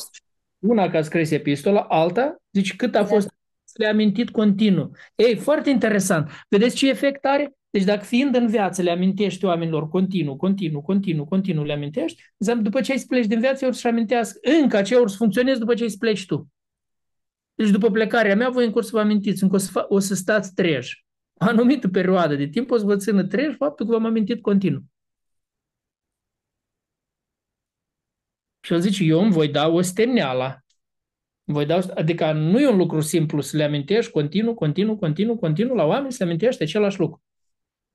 Una 0.60 0.89
că 0.89 0.97
a 0.97 1.01
scris 1.01 1.32
epistola, 1.32 1.82
alta, 1.82 2.36
zici 2.51 2.76
cât 2.76 2.95
a 2.95 3.05
fost 3.05 3.36
le 3.78 3.88
amintit 3.88 4.30
continuu. 4.30 4.91
Ei, 5.15 5.36
foarte 5.36 5.69
interesant. 5.69 6.32
Vedeți 6.49 6.75
ce 6.75 6.89
efect 6.89 7.25
are? 7.25 7.57
Deci 7.69 7.84
dacă 7.84 8.03
fiind 8.03 8.36
în 8.36 8.47
viață 8.47 8.82
le 8.82 8.91
amintești 8.91 9.45
oamenilor 9.45 9.89
continuu, 9.89 10.36
continuu, 10.36 10.82
continuu, 10.82 11.25
continuu 11.25 11.63
le 11.63 11.73
amintești, 11.73 12.23
înseamnă 12.38 12.63
după 12.63 12.82
ce 12.82 12.91
ai 12.91 12.97
să 12.97 13.05
pleci 13.07 13.25
din 13.25 13.39
viață, 13.39 13.65
ei 13.65 13.73
să-și 13.73 13.88
amintească 13.88 14.39
încă 14.61 14.78
aceea 14.78 15.01
ori 15.01 15.11
să 15.11 15.17
funcționezi 15.17 15.59
după 15.59 15.73
ce 15.73 15.84
ai 15.84 15.89
să 15.89 15.97
pleci 15.99 16.25
tu. 16.25 16.47
Deci 17.55 17.69
după 17.69 17.91
plecarea 17.91 18.36
mea, 18.36 18.49
voi 18.49 18.65
în 18.65 18.71
curs 18.71 18.86
să 18.86 18.91
vă 18.93 18.99
amintiți, 18.99 19.43
încă 19.43 19.55
o 19.55 19.57
să, 19.57 19.69
fa- 19.71 19.88
o 19.88 19.99
să 19.99 20.15
stați 20.15 20.53
treji. 20.53 21.05
O 21.34 21.45
anumită 21.45 21.88
perioadă 21.88 22.36
de 22.36 22.47
timp 22.47 22.71
o 22.71 22.78
să 22.78 22.86
vă 22.86 22.95
țină 22.95 23.23
treji 23.23 23.55
faptul 23.55 23.86
că 23.86 23.91
v-am 23.91 24.05
amintit 24.05 24.41
continuu. 24.41 24.84
Și 28.61 28.73
el 28.73 28.80
zice, 28.80 29.03
eu 29.03 29.21
îmi 29.21 29.32
voi 29.32 29.47
da 29.47 29.67
o 29.67 29.82
stemneală. 29.82 30.65
Voi 31.49 31.65
da, 31.65 31.79
adică 31.95 32.31
nu 32.31 32.59
e 32.59 32.67
un 32.67 32.77
lucru 32.77 32.99
simplu 32.99 33.41
să 33.41 33.57
le 33.57 33.63
amintești 33.63 34.11
continuu, 34.11 34.53
continuu, 34.53 34.95
continuu, 34.95 35.37
continuu 35.37 35.75
la 35.75 35.85
oameni, 35.85 36.11
să 36.11 36.17
le 36.23 36.29
amintești 36.29 36.63
același 36.63 36.99
lucru. 36.99 37.21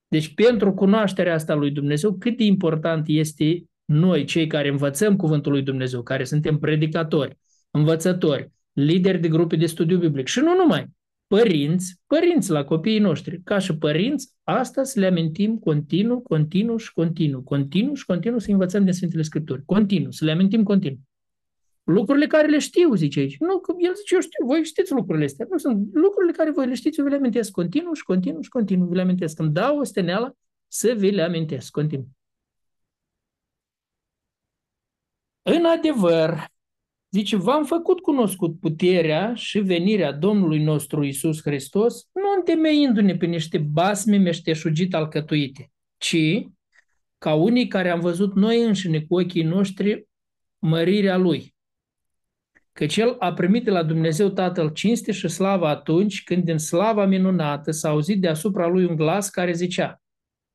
Deci 0.09 0.35
pentru 0.35 0.73
cunoașterea 0.73 1.35
asta 1.35 1.55
lui 1.55 1.71
Dumnezeu, 1.71 2.13
cât 2.13 2.37
de 2.37 2.45
important 2.45 3.05
este 3.09 3.65
noi, 3.85 4.25
cei 4.25 4.47
care 4.47 4.69
învățăm 4.69 5.17
cuvântul 5.17 5.53
lui 5.53 5.63
Dumnezeu, 5.63 6.03
care 6.03 6.25
suntem 6.25 6.59
predicatori, 6.59 7.39
învățători, 7.71 8.51
lideri 8.73 9.19
de 9.19 9.29
grupe 9.29 9.57
de 9.57 9.67
studiu 9.67 9.99
biblic 9.99 10.27
și 10.27 10.39
nu 10.39 10.55
numai, 10.55 10.87
părinți, 11.27 12.01
părinți 12.07 12.51
la 12.51 12.65
copiii 12.65 12.99
noștri, 12.99 13.41
ca 13.45 13.59
și 13.59 13.77
părinți, 13.77 14.33
asta 14.43 14.83
să 14.83 15.01
le 15.01 15.07
amintim 15.07 15.59
continuu, 15.59 16.21
continuu 16.21 16.77
și 16.77 16.93
continuu, 16.93 17.43
continuu 17.43 17.95
și 17.95 18.05
continuu 18.05 18.39
să 18.39 18.51
învățăm 18.51 18.85
din 18.85 18.93
Sfintele 18.93 19.23
Scripturi, 19.23 19.65
continuu, 19.65 20.11
să 20.11 20.25
le 20.25 20.31
amintim 20.31 20.63
continuu. 20.63 20.99
Lucrurile 21.93 22.27
care 22.27 22.49
le 22.49 22.59
știu, 22.59 22.95
zice 22.95 23.21
aici. 23.21 23.37
Nu, 23.39 23.59
că 23.59 23.75
el 23.79 23.95
zice, 23.95 24.15
eu 24.15 24.21
știu, 24.21 24.47
voi 24.47 24.65
știți 24.65 24.93
lucrurile 24.93 25.25
astea. 25.25 25.47
Nu 25.51 25.59
sunt 25.59 25.89
lucrurile 25.93 26.33
care 26.33 26.51
voi 26.51 26.67
le 26.67 26.75
știți, 26.75 26.99
eu 26.99 27.05
vi 27.05 27.11
le 27.11 27.17
amintesc 27.17 27.51
continuu 27.51 27.93
și 27.93 28.03
continuu 28.03 28.43
și 28.43 28.49
continuu, 28.49 28.87
vi 28.87 28.95
le 28.95 29.01
amintesc. 29.01 29.39
Îmi 29.39 29.53
dau 29.53 29.79
o 29.79 29.85
steneală 29.85 30.37
să 30.69 30.93
vi 30.97 31.11
le 31.11 31.23
amintesc 31.23 31.71
continuu. 31.71 32.09
În 35.43 35.65
adevăr, 35.65 36.51
Zice, 37.15 37.37
v-am 37.37 37.65
făcut 37.65 38.01
cunoscut 38.01 38.61
puterea 38.61 39.35
și 39.35 39.59
venirea 39.59 40.13
Domnului 40.13 40.63
nostru 40.63 41.05
Isus 41.05 41.41
Hristos, 41.41 42.09
nu 42.13 42.23
întemeindu-ne 42.37 43.17
pe 43.17 43.27
niște 43.27 43.59
basme 43.59 44.17
meșteșugit 44.17 44.95
alcătuite, 44.95 45.71
ci 45.97 46.47
ca 47.19 47.35
unii 47.35 47.67
care 47.67 47.91
am 47.91 48.01
văzut 48.01 48.35
noi 48.35 48.63
înșine 48.63 49.01
cu 49.01 49.15
ochii 49.15 49.43
noștri 49.43 50.07
mărirea 50.59 51.17
Lui. 51.17 51.52
Că 52.73 52.87
Cel 52.87 53.17
a 53.19 53.33
primit 53.33 53.65
de 53.65 53.71
la 53.71 53.83
Dumnezeu 53.83 54.29
Tatăl 54.29 54.69
cinste 54.69 55.13
și 55.13 55.29
slavă 55.29 55.67
atunci 55.67 56.25
când 56.25 56.45
din 56.45 56.59
slava 56.59 57.07
minunată 57.07 57.71
s-a 57.71 57.89
auzit 57.89 58.21
deasupra 58.21 58.67
Lui 58.67 58.85
un 58.85 58.97
glas 58.97 59.29
care 59.29 59.53
zicea, 59.53 60.03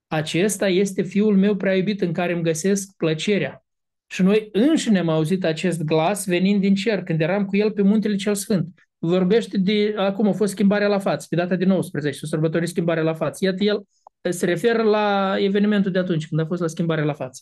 Acesta 0.07 0.67
este 0.67 1.01
Fiul 1.01 1.37
meu 1.37 1.55
prea 1.55 1.75
iubit 1.75 2.01
în 2.01 2.13
care 2.13 2.33
îmi 2.33 2.43
găsesc 2.43 2.95
plăcerea. 2.97 3.65
Și 4.07 4.21
noi 4.21 4.49
înșine 4.51 4.99
am 4.99 5.09
auzit 5.09 5.43
acest 5.45 5.83
glas 5.83 6.25
venind 6.25 6.61
din 6.61 6.75
cer, 6.75 7.03
când 7.03 7.21
eram 7.21 7.45
cu 7.45 7.55
el 7.55 7.71
pe 7.71 7.81
muntele 7.81 8.15
cel 8.15 8.35
sfânt. 8.35 8.89
Vorbește 8.97 9.57
de, 9.57 9.93
acum 9.97 10.27
a 10.27 10.31
fost 10.31 10.51
schimbarea 10.51 10.87
la 10.87 10.99
față, 10.99 11.25
pe 11.29 11.35
data 11.35 11.55
de 11.55 11.65
19, 11.65 12.25
sărbătorii 12.25 12.67
schimbarea 12.67 13.03
la 13.03 13.13
față. 13.13 13.45
Iată, 13.45 13.63
el 13.63 13.83
se 14.29 14.45
referă 14.45 14.83
la 14.83 15.35
evenimentul 15.39 15.91
de 15.91 15.99
atunci, 15.99 16.27
când 16.27 16.41
a 16.41 16.45
fost 16.45 16.61
la 16.61 16.67
schimbare 16.67 17.03
la 17.03 17.13
față. 17.13 17.41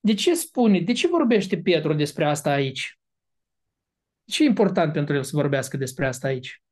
De 0.00 0.14
ce 0.14 0.34
spune, 0.34 0.80
de 0.80 0.92
ce 0.92 1.08
vorbește 1.08 1.58
Petru 1.58 1.92
despre 1.92 2.24
asta 2.24 2.50
aici? 2.50 2.98
Ce 4.24 4.42
e 4.42 4.46
important 4.46 4.92
pentru 4.92 5.14
el 5.14 5.22
să 5.22 5.30
vorbească 5.34 5.76
despre 5.76 6.06
asta 6.06 6.26
aici? 6.26 6.62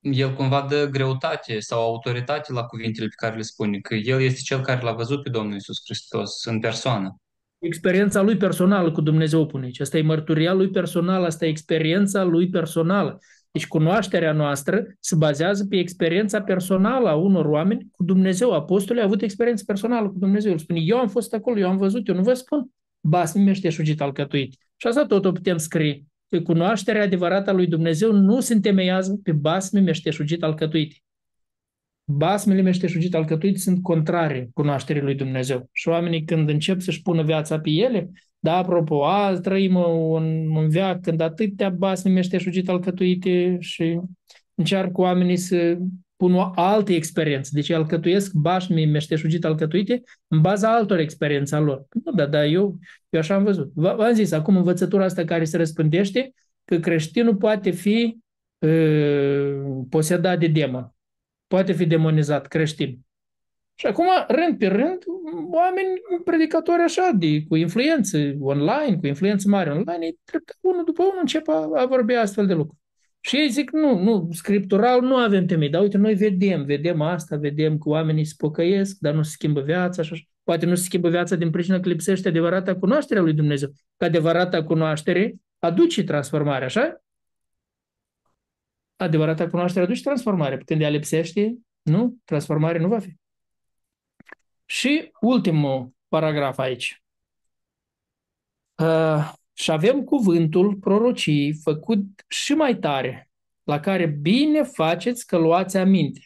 El 0.00 0.34
cumva 0.34 0.66
dă 0.68 0.88
greutate 0.90 1.60
sau 1.60 1.82
autoritate 1.82 2.52
la 2.52 2.64
cuvintele 2.64 3.06
pe 3.06 3.14
care 3.16 3.36
le 3.36 3.42
spune, 3.42 3.78
că 3.78 3.94
el 3.94 4.20
este 4.20 4.40
cel 4.40 4.60
care 4.60 4.82
l-a 4.82 4.92
văzut 4.92 5.22
pe 5.22 5.28
Domnul 5.28 5.56
Isus 5.56 5.76
Hristos 5.84 6.44
în 6.44 6.60
persoană 6.60 7.18
experiența 7.64 8.22
lui 8.22 8.36
personală 8.36 8.92
cu 8.92 9.00
Dumnezeu 9.00 9.46
pune 9.46 9.64
aici. 9.64 9.80
Asta 9.80 9.98
e 9.98 10.02
mărturia 10.02 10.52
lui 10.52 10.70
personală, 10.70 11.26
asta 11.26 11.46
e 11.46 11.48
experiența 11.48 12.22
lui 12.22 12.48
personală. 12.48 13.18
Deci 13.50 13.66
cunoașterea 13.66 14.32
noastră 14.32 14.84
se 15.00 15.16
bazează 15.16 15.66
pe 15.66 15.76
experiența 15.76 16.42
personală 16.42 17.08
a 17.08 17.14
unor 17.14 17.46
oameni 17.46 17.88
cu 17.92 18.02
Dumnezeu. 18.02 18.52
Apostolii 18.52 19.02
au 19.02 19.08
avut 19.08 19.22
experiență 19.22 19.64
personală 19.66 20.08
cu 20.08 20.18
Dumnezeu. 20.18 20.52
El 20.52 20.58
spune, 20.58 20.80
eu 20.80 20.98
am 20.98 21.08
fost 21.08 21.34
acolo, 21.34 21.58
eu 21.58 21.68
am 21.68 21.76
văzut, 21.76 22.08
eu 22.08 22.14
nu 22.14 22.22
vă 22.22 22.34
spun. 22.34 22.70
Bas, 23.00 23.32
mi 23.32 23.54
șugit 23.54 24.00
alcătuit. 24.00 24.52
Și 24.76 24.86
asta 24.86 25.06
tot 25.06 25.24
o 25.24 25.32
putem 25.32 25.56
scrie. 25.56 26.04
Că 26.34 26.40
cunoașterea 26.40 27.02
adevărată 27.02 27.50
a 27.50 27.52
lui 27.52 27.66
Dumnezeu 27.66 28.12
nu 28.12 28.40
se 28.40 28.54
întemeiază 28.54 29.20
pe 29.22 29.32
basme 29.32 29.80
meșteșugit 29.80 30.42
alcătuite 30.42 30.96
basmele 32.04 32.60
meșteșugit 32.60 33.14
alcătuite 33.14 33.58
sunt 33.58 33.82
contrare 33.82 34.50
cunoașterii 34.54 35.02
lui 35.02 35.14
Dumnezeu. 35.14 35.68
Și 35.72 35.88
oamenii 35.88 36.24
când 36.24 36.48
încep 36.48 36.80
să-și 36.80 37.02
pună 37.02 37.22
viața 37.22 37.60
pe 37.60 37.70
ele, 37.70 38.10
da, 38.38 38.56
apropo, 38.56 39.04
azi 39.04 39.40
trăim 39.40 39.74
un, 39.74 40.56
un 40.56 40.68
veac 40.68 41.00
când 41.00 41.20
atâtea 41.20 41.70
basme 41.70 42.10
meșteșugit 42.10 42.68
alcătuite 42.68 43.56
și 43.60 44.00
încearcă 44.54 45.00
oamenii 45.00 45.36
să 45.36 45.78
pună 46.16 46.52
alte 46.54 46.94
experiențe. 46.94 47.50
Deci 47.52 47.70
alcătuiesc 47.70 48.32
bașmi 48.32 48.86
meșteșugit 48.86 49.44
alcătuite 49.44 50.02
în 50.28 50.40
baza 50.40 50.74
altor 50.74 50.98
experiențe 50.98 51.56
lor. 51.56 51.86
Nu, 52.04 52.12
da, 52.12 52.26
da, 52.26 52.46
eu, 52.46 52.78
eu 53.08 53.20
așa 53.20 53.34
am 53.34 53.44
văzut. 53.44 53.70
V-am 53.74 54.12
zis, 54.12 54.32
acum 54.32 54.56
învățătura 54.56 55.04
asta 55.04 55.24
care 55.24 55.44
se 55.44 55.56
răspândește, 55.56 56.34
că 56.64 56.78
creștinul 56.78 57.36
poate 57.36 57.70
fi 57.70 58.18
uh, 58.58 59.60
posedat 59.88 60.38
de 60.38 60.46
demon 60.46 60.94
poate 61.54 61.72
fi 61.72 61.86
demonizat 61.86 62.46
creștin. 62.46 62.98
Și 63.74 63.86
acum, 63.86 64.06
rând 64.28 64.58
pe 64.58 64.66
rând, 64.66 65.02
oameni 65.50 65.88
predicatori 66.24 66.82
așa, 66.82 67.10
de, 67.14 67.44
cu 67.48 67.56
influență 67.56 68.18
online, 68.40 68.96
cu 69.00 69.06
influență 69.06 69.48
mare 69.48 69.70
online, 69.70 70.10
treptat 70.24 70.58
unul 70.60 70.84
după 70.84 71.02
unul 71.02 71.18
încep 71.20 71.48
a, 71.48 71.70
a 71.74 71.86
vorbi 71.86 72.12
astfel 72.14 72.46
de 72.46 72.52
lucruri. 72.52 72.83
Și 73.26 73.36
ei 73.36 73.48
zic, 73.48 73.70
nu, 73.70 73.98
nu, 73.98 74.28
scriptural 74.32 75.00
nu 75.00 75.16
avem 75.16 75.46
temei, 75.46 75.68
dar 75.68 75.82
uite, 75.82 75.96
noi 75.96 76.14
vedem, 76.14 76.64
vedem 76.64 77.00
asta, 77.00 77.36
vedem 77.36 77.78
că 77.78 77.88
oamenii 77.88 78.24
se 78.24 78.34
pocăiesc, 78.36 78.96
dar 78.98 79.14
nu 79.14 79.22
se 79.22 79.30
schimbă 79.30 79.60
viața 79.60 80.02
și 80.02 80.12
așa. 80.12 80.22
Poate 80.42 80.66
nu 80.66 80.74
se 80.74 80.82
schimbă 80.82 81.08
viața 81.08 81.36
din 81.36 81.50
pricina 81.50 81.80
că 81.80 81.88
lipsește 81.88 82.28
adevărata 82.28 82.76
cunoaștere 82.76 83.20
a 83.20 83.22
lui 83.22 83.32
Dumnezeu. 83.32 83.68
Că 83.96 84.04
adevărata 84.04 84.64
cunoaștere 84.64 85.34
aduce 85.58 86.04
transformare, 86.04 86.64
așa? 86.64 87.02
Adevărata 88.96 89.48
cunoaștere 89.48 89.84
aduce 89.84 90.02
transformare. 90.02 90.58
Când 90.58 90.80
ea 90.80 90.88
lipsește, 90.88 91.58
nu, 91.82 92.16
transformare 92.24 92.78
nu 92.78 92.88
va 92.88 92.98
fi. 92.98 93.16
Și 94.64 95.10
ultimul 95.20 95.94
paragraf 96.08 96.58
aici. 96.58 97.02
Uh, 98.74 99.32
și 99.54 99.70
avem 99.70 100.04
cuvântul 100.04 100.74
prorociei 100.74 101.54
făcut 101.54 102.04
și 102.28 102.52
mai 102.52 102.76
tare, 102.76 103.30
la 103.62 103.80
care 103.80 104.06
bine 104.06 104.62
faceți 104.62 105.26
că 105.26 105.36
luați 105.36 105.76
aminte, 105.76 106.20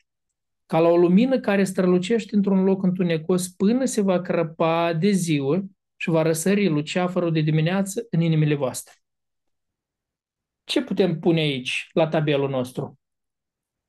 ca 0.66 0.78
la 0.78 0.88
o 0.88 0.96
lumină 0.96 1.40
care 1.40 1.64
strălucește 1.64 2.36
într-un 2.36 2.64
loc 2.64 2.82
întunecos 2.82 3.48
până 3.48 3.84
se 3.84 4.00
va 4.00 4.20
crăpa 4.20 4.92
de 4.92 5.10
ziua 5.10 5.62
și 5.96 6.10
va 6.10 6.22
răsări 6.22 6.68
luceafărul 6.68 7.32
de 7.32 7.40
dimineață 7.40 8.06
în 8.10 8.20
inimile 8.20 8.54
voastre. 8.54 8.94
Ce 10.64 10.82
putem 10.82 11.18
pune 11.18 11.40
aici, 11.40 11.88
la 11.92 12.08
tabelul 12.08 12.48
nostru? 12.48 12.98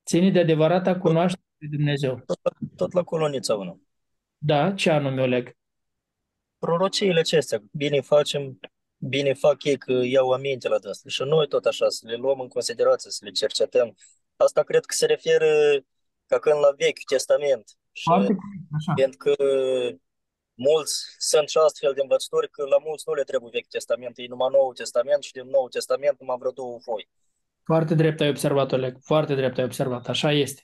Ține 0.05 0.31
de 0.31 0.39
adevărata 0.39 0.97
cunoaștere 0.97 1.43
de 1.57 1.67
Dumnezeu. 1.67 2.23
Tot, 2.25 2.39
tot 2.75 2.93
la 2.93 3.03
colonița 3.03 3.55
1. 3.55 3.81
Da, 4.37 4.73
ce 4.73 4.89
anume, 4.89 5.21
Oleg? 5.21 5.57
Prorociile 6.57 7.19
acestea, 7.19 7.63
bine 7.71 8.01
facem, 8.01 8.59
bine 8.99 9.33
fac 9.33 9.63
ei 9.63 9.77
că 9.77 9.93
iau 10.03 10.29
aminte 10.31 10.67
la 10.67 10.75
asta. 10.89 11.09
Și 11.09 11.23
noi 11.23 11.47
tot 11.47 11.65
așa, 11.65 11.89
să 11.89 12.07
le 12.07 12.15
luăm 12.15 12.39
în 12.39 12.47
considerație, 12.47 13.11
să 13.11 13.25
le 13.25 13.31
cercetăm. 13.31 13.95
Asta 14.35 14.63
cred 14.63 14.85
că 14.85 14.95
se 14.95 15.05
referă 15.05 15.49
ca 16.25 16.39
când 16.39 16.59
la 16.59 16.71
Vechiul 16.77 17.03
Testament. 17.07 17.63
Și 17.91 18.09
așa. 18.77 18.93
pentru 18.95 19.17
că 19.17 19.33
mulți 20.53 20.93
sunt 21.17 21.49
și 21.49 21.57
astfel 21.57 21.93
de 21.95 22.01
învățători 22.01 22.49
că 22.49 22.63
la 22.63 22.77
mulți 22.85 23.03
nu 23.07 23.13
le 23.13 23.23
trebuie 23.23 23.49
Vechiul 23.53 23.77
Testament, 23.77 24.17
e 24.17 24.25
numai 24.27 24.49
Noul 24.51 24.73
Testament 24.73 25.23
și 25.23 25.31
din 25.31 25.47
Noul 25.49 25.69
Testament 25.69 26.19
numai 26.19 26.37
vreo 26.39 26.51
două 26.51 26.79
foi. 26.79 27.09
Foarte 27.63 27.95
drept 27.95 28.19
ai 28.21 28.29
observat, 28.29 28.71
Oleg, 28.71 28.97
foarte 29.01 29.35
drept 29.35 29.57
ai 29.57 29.63
observat, 29.63 30.07
așa 30.07 30.31
este. 30.31 30.61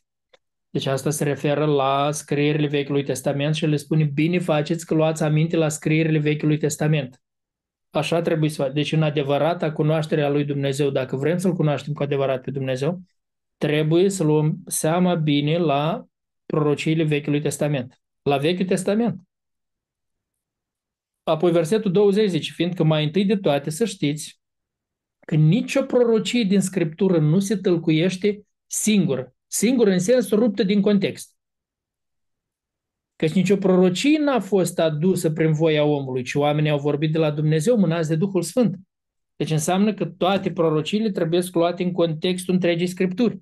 Deci 0.70 0.86
asta 0.86 1.10
se 1.10 1.24
referă 1.24 1.66
la 1.66 2.12
scrierile 2.12 2.68
Vechiului 2.68 3.04
Testament 3.04 3.56
și 3.56 3.66
le 3.66 3.76
spune 3.76 4.04
bine 4.04 4.40
faceți 4.40 4.86
că 4.86 4.94
luați 4.94 5.24
aminte 5.24 5.56
la 5.56 5.70
scrierile 5.70 6.20
Vechiului 6.20 6.58
Testament. 6.58 7.22
Așa 7.96 8.22
trebuie 8.22 8.50
să 8.50 8.62
faci. 8.62 8.74
Deci 8.74 8.92
în 8.92 9.04
adevărata 9.04 9.72
cunoaștere 9.72 10.22
a 10.24 10.30
lui 10.30 10.46
Dumnezeu, 10.46 10.90
dacă 10.90 11.16
vrem 11.16 11.38
să-L 11.38 11.54
cunoaștem 11.54 11.94
cu 11.94 12.04
adevărat 12.04 12.42
pe 12.42 12.52
Dumnezeu, 12.52 13.02
trebuie 13.58 14.10
să 14.10 14.24
luăm 14.24 14.58
seama 14.66 15.16
bine 15.16 15.58
la 15.58 16.06
prorociile 16.46 17.04
Vechiului 17.04 17.42
Testament. 17.42 18.02
La 18.22 18.38
Vechiul 18.38 18.66
Testament. 18.66 19.22
Apoi 21.24 21.52
versetul 21.52 21.92
20 21.92 22.30
zice, 22.30 22.52
fiindcă 22.52 22.84
mai 22.84 23.04
întâi 23.04 23.26
de 23.26 23.36
toate 23.36 23.70
să 23.70 23.86
știți 23.86 24.40
că 25.20 25.36
nicio 25.36 25.82
prorocie 25.82 26.44
din 26.44 26.62
Scriptură 26.62 27.20
nu 27.20 27.40
se 27.40 27.56
tălcuiește 27.56 28.46
singură. 28.66 29.36
Singură 29.48 29.90
în 29.90 30.00
sens 30.00 30.30
ruptă 30.30 30.64
din 30.64 30.82
context. 30.82 31.35
Căci 33.16 33.32
nicio 33.32 33.56
prorocie 33.56 34.20
n-a 34.20 34.40
fost 34.40 34.80
adusă 34.80 35.32
prin 35.32 35.52
voia 35.52 35.84
omului, 35.84 36.24
ci 36.24 36.34
oamenii 36.34 36.70
au 36.70 36.80
vorbit 36.80 37.12
de 37.12 37.18
la 37.18 37.32
Dumnezeu 37.32 37.78
mânați 37.78 38.10
de 38.10 38.16
Duhul 38.16 38.42
Sfânt. 38.42 38.76
Deci 39.36 39.52
înseamnă 39.52 39.94
că 39.94 40.06
toate 40.06 40.52
prorociile 40.52 41.12
trebuie 41.12 41.42
luate 41.52 41.84
în 41.84 41.92
contextul 41.92 42.54
întregii 42.54 42.88
Scripturi. 42.88 43.40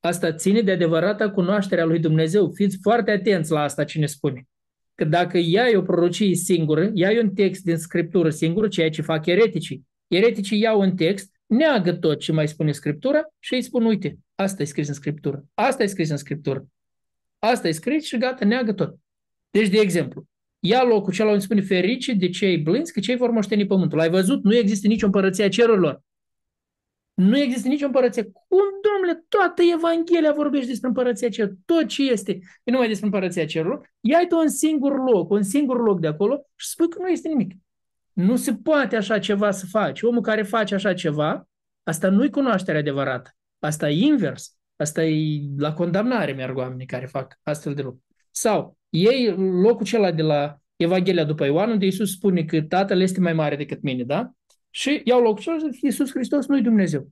Asta 0.00 0.32
ține 0.32 0.60
de 0.60 0.70
adevărata 0.70 1.30
cunoașterea 1.30 1.84
lui 1.84 1.98
Dumnezeu. 1.98 2.50
Fiți 2.54 2.78
foarte 2.82 3.10
atenți 3.10 3.50
la 3.50 3.60
asta 3.60 3.84
cine 3.84 4.06
spune. 4.06 4.46
Că 4.94 5.04
dacă 5.04 5.38
iai 5.38 5.76
o 5.76 5.82
prorocie 5.82 6.34
singură, 6.34 6.90
iai 6.94 7.18
un 7.18 7.34
text 7.34 7.62
din 7.64 7.76
Scriptură 7.76 8.30
singură, 8.30 8.68
ceea 8.68 8.90
ce 8.90 9.02
fac 9.02 9.26
ereticii. 9.26 9.86
Ereticii 10.06 10.60
iau 10.60 10.80
un 10.80 10.96
text, 10.96 11.32
neagă 11.46 11.92
tot 11.92 12.18
ce 12.18 12.32
mai 12.32 12.48
spune 12.48 12.72
Scriptura 12.72 13.20
și 13.38 13.54
îi 13.54 13.62
spun, 13.62 13.84
uite, 13.84 14.18
asta 14.34 14.62
e 14.62 14.66
scris 14.66 14.88
în 14.88 14.94
Scriptură, 14.94 15.44
asta 15.54 15.82
e 15.82 15.86
scris 15.86 16.10
în 16.10 16.16
Scriptură, 16.16 16.66
asta 17.42 17.68
e 17.68 17.72
scris 17.72 18.04
și 18.04 18.18
gata, 18.18 18.44
neagă 18.44 18.72
tot. 18.72 18.94
Deci, 19.50 19.68
de 19.68 19.78
exemplu, 19.78 20.26
ia 20.58 20.82
locul 20.82 21.12
celor 21.12 21.32
unde 21.32 21.44
spune 21.44 21.60
ferice 21.60 22.12
de 22.12 22.28
cei 22.28 22.58
blânzi, 22.58 22.92
că 22.92 23.00
cei 23.00 23.16
vor 23.16 23.30
moșteni 23.30 23.66
pământul. 23.66 24.00
Ai 24.00 24.10
văzut? 24.10 24.44
Nu 24.44 24.54
există 24.54 24.86
nicio 24.86 25.06
împărăție 25.06 25.44
a 25.44 25.48
cerurilor. 25.48 26.02
Nu 27.14 27.38
există 27.38 27.68
nicio 27.68 27.86
împărăție. 27.86 28.22
Cum, 28.22 28.64
domnule, 28.82 29.24
toată 29.28 29.62
Evanghelia 29.74 30.32
vorbește 30.32 30.66
despre 30.66 30.88
împărăția 30.88 31.28
cerurilor. 31.28 31.60
Tot 31.64 31.86
ce 31.86 32.10
este, 32.10 32.38
e 32.64 32.70
numai 32.70 32.88
despre 32.88 33.06
împărăția 33.06 33.46
cerurilor. 33.46 33.92
Ia-i 34.00 34.26
tu 34.26 34.38
un 34.38 34.48
singur 34.48 35.10
loc, 35.10 35.30
un 35.30 35.42
singur 35.42 35.80
loc 35.80 36.00
de 36.00 36.06
acolo 36.06 36.46
și 36.54 36.68
spui 36.68 36.88
că 36.88 36.98
nu 37.00 37.08
este 37.08 37.28
nimic. 37.28 37.52
Nu 38.12 38.36
se 38.36 38.54
poate 38.54 38.96
așa 38.96 39.18
ceva 39.18 39.50
să 39.50 39.66
faci. 39.66 40.02
Omul 40.02 40.20
care 40.20 40.42
face 40.42 40.74
așa 40.74 40.94
ceva, 40.94 41.48
asta 41.82 42.08
nu-i 42.08 42.30
cunoaștere 42.30 42.78
adevărată. 42.78 43.30
Asta 43.58 43.90
e 43.90 44.04
invers. 44.04 44.56
Asta 44.82 45.04
e 45.04 45.40
la 45.56 45.72
condamnare 45.72 46.32
merg 46.32 46.56
oamenii 46.56 46.86
care 46.86 47.06
fac 47.06 47.38
astfel 47.42 47.74
de 47.74 47.82
lucruri. 47.82 48.04
Sau 48.30 48.78
ei 48.88 49.34
locul 49.36 49.80
acela 49.80 50.12
de 50.12 50.22
la 50.22 50.60
Evanghelia 50.76 51.24
după 51.24 51.44
Ioan, 51.44 51.70
unde 51.70 51.84
Iisus 51.84 52.12
spune 52.12 52.44
că 52.44 52.60
Tatăl 52.60 53.00
este 53.00 53.20
mai 53.20 53.32
mare 53.32 53.56
decât 53.56 53.82
mine, 53.82 54.02
da? 54.02 54.30
Și 54.70 55.00
iau 55.04 55.20
locul 55.20 55.38
acela 55.38 55.70
și 55.72 55.84
Iisus 55.84 56.10
Hristos 56.10 56.46
nu-i 56.46 56.62
Dumnezeu. 56.62 57.08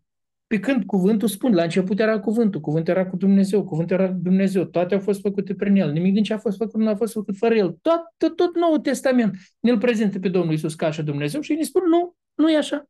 Pe 0.47 0.61
când 0.61 0.85
cuvântul 0.85 1.29
spune, 1.29 1.55
la 1.55 1.63
început 1.63 2.01
era 2.01 2.21
cuvântul, 2.21 2.61
cuvântul 2.61 2.95
era 2.95 3.07
cu 3.07 3.17
Dumnezeu, 3.17 3.65
cuvântul 3.65 3.97
era 3.97 4.09
Dumnezeu, 4.09 4.65
toate 4.65 4.95
au 4.95 5.01
fost 5.01 5.21
făcute 5.21 5.55
prin 5.55 5.77
El, 5.77 5.93
nimic 5.93 6.15
din 6.15 6.23
ce 6.23 6.33
a 6.33 6.39
fost 6.39 6.57
făcut 6.57 6.81
nu 6.81 6.89
a 6.89 6.95
fost 6.95 7.13
făcut 7.13 7.37
fără 7.37 7.55
El. 7.55 7.79
Tot, 7.83 8.01
tot, 8.17 8.37
tot 8.37 8.57
Noul 8.57 8.79
Testament 8.79 9.37
ne-l 9.61 9.79
prezintă 9.79 10.19
pe 10.19 10.29
Domnul 10.29 10.53
Iisus 10.53 10.75
ca 10.75 10.91
și 10.91 11.03
Dumnezeu 11.03 11.41
și 11.41 11.53
ne 11.53 11.63
spun, 11.63 11.83
nu, 11.89 12.17
nu 12.35 12.51
e 12.51 12.57
așa, 12.57 12.89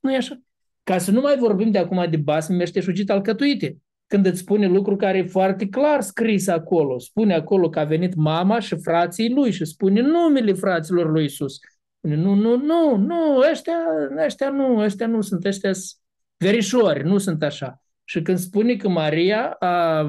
nu 0.00 0.12
e 0.12 0.16
așa. 0.16 0.40
Ca 0.82 0.98
să 0.98 1.10
nu 1.10 1.20
mai 1.20 1.36
vorbim 1.38 1.70
de 1.70 1.78
acum 1.78 2.06
de 2.10 2.16
basme 2.16 2.56
meșteșugit 2.56 3.10
alcătuite, 3.10 3.78
când 4.06 4.26
îți 4.26 4.38
spune 4.38 4.66
lucru 4.66 4.96
care 4.96 5.18
e 5.18 5.26
foarte 5.26 5.68
clar 5.68 6.00
scris 6.00 6.48
acolo. 6.48 6.98
Spune 6.98 7.34
acolo 7.34 7.68
că 7.68 7.78
a 7.78 7.84
venit 7.84 8.14
mama 8.14 8.58
și 8.58 8.76
frații 8.82 9.34
lui 9.34 9.50
și 9.50 9.64
spune 9.64 10.00
numele 10.00 10.52
fraților 10.52 11.10
lui 11.10 11.24
Isus. 11.24 11.58
Spune, 11.98 12.14
nu, 12.14 12.34
nu, 12.34 12.56
nu, 12.56 12.96
nu, 12.96 13.36
ăștia, 13.50 13.76
ăștia 14.24 14.50
nu, 14.50 14.78
ăștia 14.78 15.06
nu 15.06 15.20
sunt, 15.20 15.44
ăștia 15.44 15.72
sunt 15.72 16.00
verișori, 16.36 17.04
nu 17.04 17.18
sunt 17.18 17.42
așa. 17.42 17.80
Și 18.04 18.22
când 18.22 18.38
spune 18.38 18.76
că 18.76 18.88
Maria 18.88 19.50
a, 19.50 20.06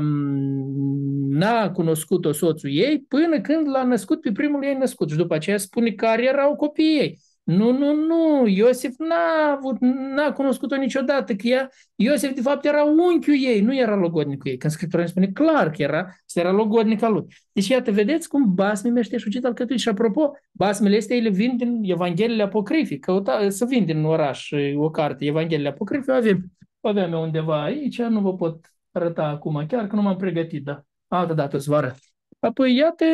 n-a 1.30 1.72
cunoscut-o 1.72 2.32
soțul 2.32 2.70
ei 2.74 3.06
până 3.08 3.42
când 3.42 3.68
l-a 3.68 3.84
născut 3.84 4.22
pe 4.22 4.32
primul 4.32 4.64
ei 4.64 4.74
născut. 4.74 5.10
Și 5.10 5.16
după 5.16 5.36
aceea 5.36 5.58
spune 5.58 5.92
care 5.92 6.26
erau 6.26 6.56
copiii 6.56 7.00
ei. 7.00 7.20
Nu, 7.48 7.72
nu, 7.72 7.94
nu, 7.94 8.48
Iosif 8.48 8.96
n-a, 8.98 9.52
avut, 9.56 9.78
n-a 10.16 10.32
cunoscut-o 10.32 10.76
niciodată, 10.76 11.36
că 11.36 11.48
ea, 11.48 11.70
Iosif 11.96 12.34
de 12.34 12.42
fapt 12.42 12.66
era 12.66 12.84
unchiul 12.84 13.36
ei, 13.40 13.62
nu 13.62 13.76
era 13.76 13.96
logodnicul 13.96 14.52
ei. 14.52 14.58
Când 14.58 14.74
Scriptura 14.74 15.02
ne 15.02 15.08
spune 15.08 15.28
clar 15.28 15.72
că 15.72 15.82
era, 15.82 16.10
era 16.34 16.52
logodnica 16.52 17.10
lui. 17.10 17.26
Deci 17.52 17.68
iată, 17.68 17.92
vedeți 17.92 18.30
cum 18.30 18.54
basme 18.54 18.90
meșteșugit 18.90 19.46
alcătuit. 19.46 19.80
Și 19.80 19.90
apropo, 19.90 20.32
basmele 20.52 20.98
astea 20.98 21.16
ele 21.16 21.30
vin 21.30 21.58
din 21.58 21.82
Evangheliile 21.84 22.44
Apocrife, 22.44 22.98
căuta, 22.98 23.50
să 23.50 23.66
vin 23.66 23.86
din 23.86 24.04
oraș 24.04 24.52
o 24.76 24.90
carte, 24.90 25.26
Evangheliile 25.26 25.70
Apocrife, 25.70 26.12
avem, 26.12 26.52
avem 26.82 27.14
eu 27.14 27.22
undeva 27.22 27.64
aici, 27.64 28.02
nu 28.02 28.20
vă 28.20 28.36
pot 28.36 28.74
arăta 28.92 29.24
acum, 29.24 29.66
chiar 29.68 29.88
că 29.88 29.96
nu 29.96 30.02
m-am 30.02 30.18
pregătit, 30.18 30.64
da. 30.64 30.84
Altă 31.08 31.34
dată 31.34 31.58
să 31.58 31.70
vă 31.70 31.76
arăt. 31.76 31.96
Apoi, 32.40 32.76
iată, 32.76 33.06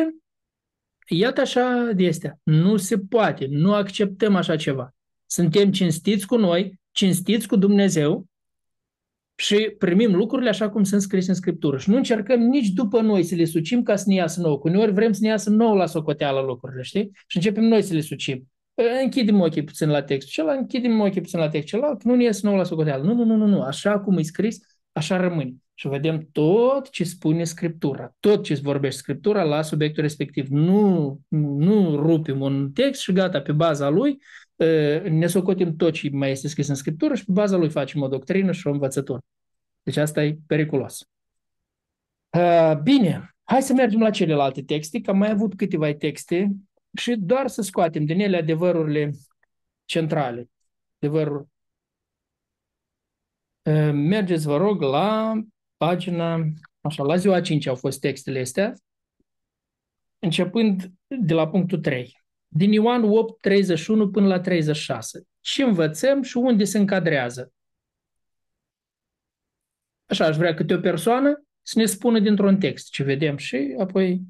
Iată 1.08 1.40
așa 1.40 1.90
de 1.94 2.04
este. 2.04 2.38
Nu 2.42 2.76
se 2.76 2.98
poate. 2.98 3.46
Nu 3.50 3.72
acceptăm 3.72 4.34
așa 4.34 4.56
ceva. 4.56 4.94
Suntem 5.26 5.72
cinstiți 5.72 6.26
cu 6.26 6.36
noi, 6.36 6.80
cinstiți 6.90 7.48
cu 7.48 7.56
Dumnezeu 7.56 8.26
și 9.36 9.74
primim 9.78 10.14
lucrurile 10.14 10.48
așa 10.50 10.70
cum 10.70 10.84
sunt 10.84 11.02
scrise 11.02 11.30
în 11.30 11.36
Scriptură. 11.36 11.78
Și 11.78 11.90
nu 11.90 11.96
încercăm 11.96 12.40
nici 12.40 12.68
după 12.68 13.00
noi 13.00 13.22
să 13.22 13.34
le 13.34 13.44
sucim 13.44 13.82
ca 13.82 13.96
să 13.96 14.04
ne 14.06 14.14
iasă 14.14 14.40
nouă. 14.40 14.58
Cu 14.58 14.68
uneori 14.68 14.92
vrem 14.92 15.12
să 15.12 15.18
ne 15.22 15.28
iasă 15.28 15.50
nouă 15.50 15.74
la 15.74 15.86
socoteală 15.86 16.40
lucrurile, 16.40 16.82
știi? 16.82 17.10
Și 17.26 17.36
începem 17.36 17.64
noi 17.64 17.82
să 17.82 17.94
le 17.94 18.00
sucim. 18.00 18.48
Închidem 19.02 19.40
ochii 19.40 19.64
puțin 19.64 19.88
la 19.88 20.02
textul 20.02 20.32
celălalt, 20.32 20.60
închidem 20.60 21.00
ochii 21.00 21.20
puțin 21.20 21.38
la 21.38 21.48
textul 21.48 21.78
celălalt, 21.78 22.02
nu 22.02 22.14
ne 22.14 22.22
iasă 22.22 22.40
nouă 22.46 22.56
la 22.56 22.64
socoteală. 22.64 23.04
Nu, 23.04 23.14
nu, 23.14 23.24
nu, 23.24 23.36
nu, 23.36 23.46
nu. 23.46 23.62
Așa 23.62 23.98
cum 23.98 24.18
e 24.18 24.22
scris, 24.22 24.58
așa 24.92 25.16
rămâne 25.16 25.54
și 25.74 25.88
vedem 25.88 26.28
tot 26.32 26.90
ce 26.90 27.04
spune 27.04 27.44
Scriptura, 27.44 28.14
tot 28.20 28.42
ce 28.42 28.54
vorbește 28.54 29.00
Scriptura 29.00 29.42
la 29.42 29.62
subiectul 29.62 30.02
respectiv. 30.02 30.48
Nu, 30.48 31.20
nu 31.28 31.96
rupim 31.96 32.40
un 32.40 32.72
text 32.72 33.00
și 33.00 33.12
gata, 33.12 33.40
pe 33.40 33.52
baza 33.52 33.88
lui 33.88 34.22
ne 35.10 35.26
socotim 35.26 35.76
tot 35.76 35.92
ce 35.92 36.08
mai 36.12 36.30
este 36.30 36.48
scris 36.48 36.68
în 36.68 36.74
Scriptură 36.74 37.14
și 37.14 37.24
pe 37.24 37.32
baza 37.32 37.56
lui 37.56 37.70
facem 37.70 38.02
o 38.02 38.08
doctrină 38.08 38.52
și 38.52 38.66
o 38.66 38.70
învățătură. 38.70 39.20
Deci 39.82 39.96
asta 39.96 40.24
e 40.24 40.38
periculos. 40.46 41.08
Bine, 42.82 43.34
hai 43.42 43.62
să 43.62 43.72
mergem 43.72 44.00
la 44.00 44.10
celelalte 44.10 44.62
texte, 44.62 45.00
că 45.00 45.10
am 45.10 45.18
mai 45.18 45.30
avut 45.30 45.56
câteva 45.56 45.94
texte 45.94 46.50
și 46.96 47.14
doar 47.18 47.48
să 47.48 47.62
scoatem 47.62 48.04
din 48.04 48.20
ele 48.20 48.36
adevărurile 48.36 49.10
centrale, 49.84 50.48
adevărul 50.98 51.48
Mergeți, 53.92 54.46
vă 54.46 54.56
rog, 54.56 54.82
la 54.82 55.34
pagina, 55.76 56.44
așa, 56.80 57.02
la 57.02 57.16
ziua 57.16 57.40
5 57.40 57.66
au 57.66 57.74
fost 57.74 58.00
textele 58.00 58.40
astea, 58.40 58.74
începând 60.18 60.92
de 61.06 61.34
la 61.34 61.48
punctul 61.48 61.78
3. 61.80 62.22
Din 62.48 62.72
Ioan 62.72 63.04
8, 63.04 63.40
31 63.40 64.10
până 64.10 64.26
la 64.26 64.40
36. 64.40 65.26
Ce 65.40 65.62
învățăm 65.62 66.22
și 66.22 66.36
unde 66.36 66.64
se 66.64 66.78
încadrează? 66.78 67.52
Așa, 70.06 70.24
aș 70.24 70.36
vrea 70.36 70.54
câte 70.54 70.74
o 70.74 70.80
persoană 70.80 71.44
să 71.62 71.78
ne 71.78 71.86
spună 71.86 72.18
dintr-un 72.18 72.58
text 72.58 72.90
ce 72.90 73.02
vedem 73.02 73.36
și 73.36 73.74
apoi... 73.78 74.22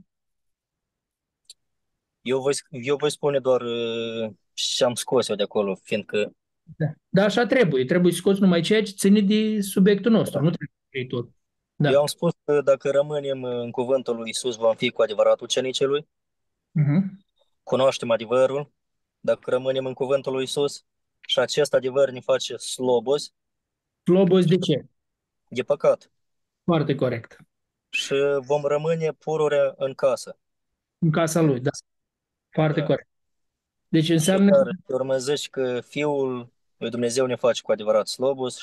Eu 2.20 2.40
voi, 2.40 2.54
eu 2.70 2.96
voi 2.96 3.10
spune 3.10 3.38
doar 3.38 3.60
uh, 3.60 4.32
ce 4.52 4.84
am 4.84 4.94
scos 4.94 5.28
eu 5.28 5.36
de 5.36 5.42
acolo, 5.42 5.74
fiindcă... 5.82 6.36
Da, 6.76 6.86
da 7.08 7.24
așa 7.24 7.46
trebuie. 7.46 7.84
Trebuie 7.84 8.12
scos 8.12 8.38
numai 8.38 8.60
ceea 8.60 8.82
ce 8.82 8.92
ține 8.92 9.20
de 9.20 9.60
subiectul 9.60 10.10
nostru. 10.10 10.38
Da. 10.38 10.44
Nu 10.44 10.50
trebuie 10.50 10.73
tot. 11.02 11.28
Da. 11.76 11.90
Eu 11.90 12.00
am 12.00 12.06
spus 12.06 12.32
că 12.44 12.60
dacă 12.60 12.90
rămânem 12.90 13.44
în 13.44 13.70
cuvântul 13.70 14.16
lui 14.16 14.28
Isus, 14.28 14.56
vom 14.56 14.74
fi 14.74 14.90
cu 14.90 15.02
adevărat 15.02 15.40
ucenicii 15.40 15.86
lui. 15.86 16.08
Uh-huh. 16.80 17.24
Cunoaștem 17.62 18.10
adevărul. 18.10 18.72
Dacă 19.20 19.50
rămânem 19.50 19.86
în 19.86 19.94
cuvântul 19.94 20.32
lui 20.32 20.42
Isus 20.42 20.84
și 21.20 21.38
acest 21.38 21.74
adevăr 21.74 22.10
ne 22.10 22.20
face 22.20 22.56
slobos. 22.56 23.32
Slobos 24.02 24.44
de 24.44 24.58
ce? 24.58 24.86
De 25.48 25.62
păcat. 25.62 26.10
Foarte 26.64 26.94
corect. 26.94 27.36
Și 27.88 28.14
vom 28.46 28.62
rămâne 28.62 29.12
pururi 29.12 29.74
în 29.76 29.94
casă. 29.94 30.38
În 30.98 31.10
casa 31.10 31.40
lui, 31.40 31.60
da. 31.60 31.70
Foarte 32.50 32.80
da. 32.80 32.86
corect. 32.86 33.08
Deci 33.88 34.08
înseamnă... 34.08 34.62
Și 34.70 34.92
urmăzești 34.92 35.48
că 35.48 35.80
Fiul 35.80 36.52
lui 36.76 36.90
Dumnezeu 36.90 37.26
ne 37.26 37.34
face 37.34 37.62
cu 37.62 37.72
adevărat 37.72 38.06
slobos 38.06 38.56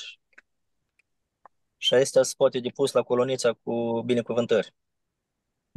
și 1.81 1.93
astea 1.93 2.23
se 2.23 2.33
poate 2.37 2.59
depus 2.59 2.91
la 2.91 3.01
colonița 3.01 3.53
cu 3.63 4.01
binecuvântări. 4.05 4.73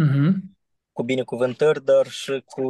Uh-huh. 0.03 0.33
Cu 0.93 1.03
binecuvântări, 1.03 1.85
dar 1.85 2.07
și 2.07 2.43
cu, 2.47 2.65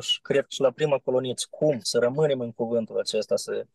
și 0.00 0.20
cred 0.20 0.44
și 0.48 0.60
la 0.60 0.70
prima 0.70 0.98
coloniță, 0.98 1.46
cum 1.50 1.78
să 1.82 1.98
rămânem 1.98 2.40
în 2.40 2.52
cuvântul 2.52 2.98
acesta, 2.98 3.36
să... 3.36 3.66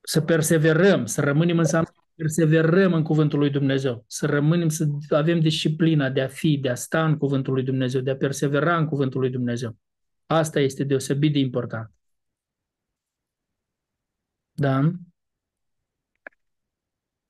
Să 0.00 0.20
perseverăm, 0.20 1.06
să 1.06 1.20
rămânem 1.20 1.58
înseamnă 1.58 1.88
să 1.94 2.00
perseverăm 2.14 2.92
în 2.92 3.02
cuvântul 3.02 3.38
lui 3.38 3.50
Dumnezeu, 3.50 4.04
să 4.06 4.26
rămânem, 4.26 4.68
să 4.68 4.86
avem 5.08 5.40
disciplina 5.40 6.10
de 6.10 6.20
a 6.20 6.28
fi, 6.28 6.58
de 6.58 6.68
a 6.68 6.74
sta 6.74 7.04
în 7.04 7.16
cuvântul 7.16 7.52
lui 7.52 7.62
Dumnezeu, 7.62 8.00
de 8.00 8.10
a 8.10 8.16
persevera 8.16 8.76
în 8.76 8.86
cuvântul 8.86 9.20
lui 9.20 9.30
Dumnezeu. 9.30 9.76
Asta 10.26 10.60
este 10.60 10.84
deosebit 10.84 11.32
de 11.32 11.38
important. 11.38 11.90
Da? 14.52 14.92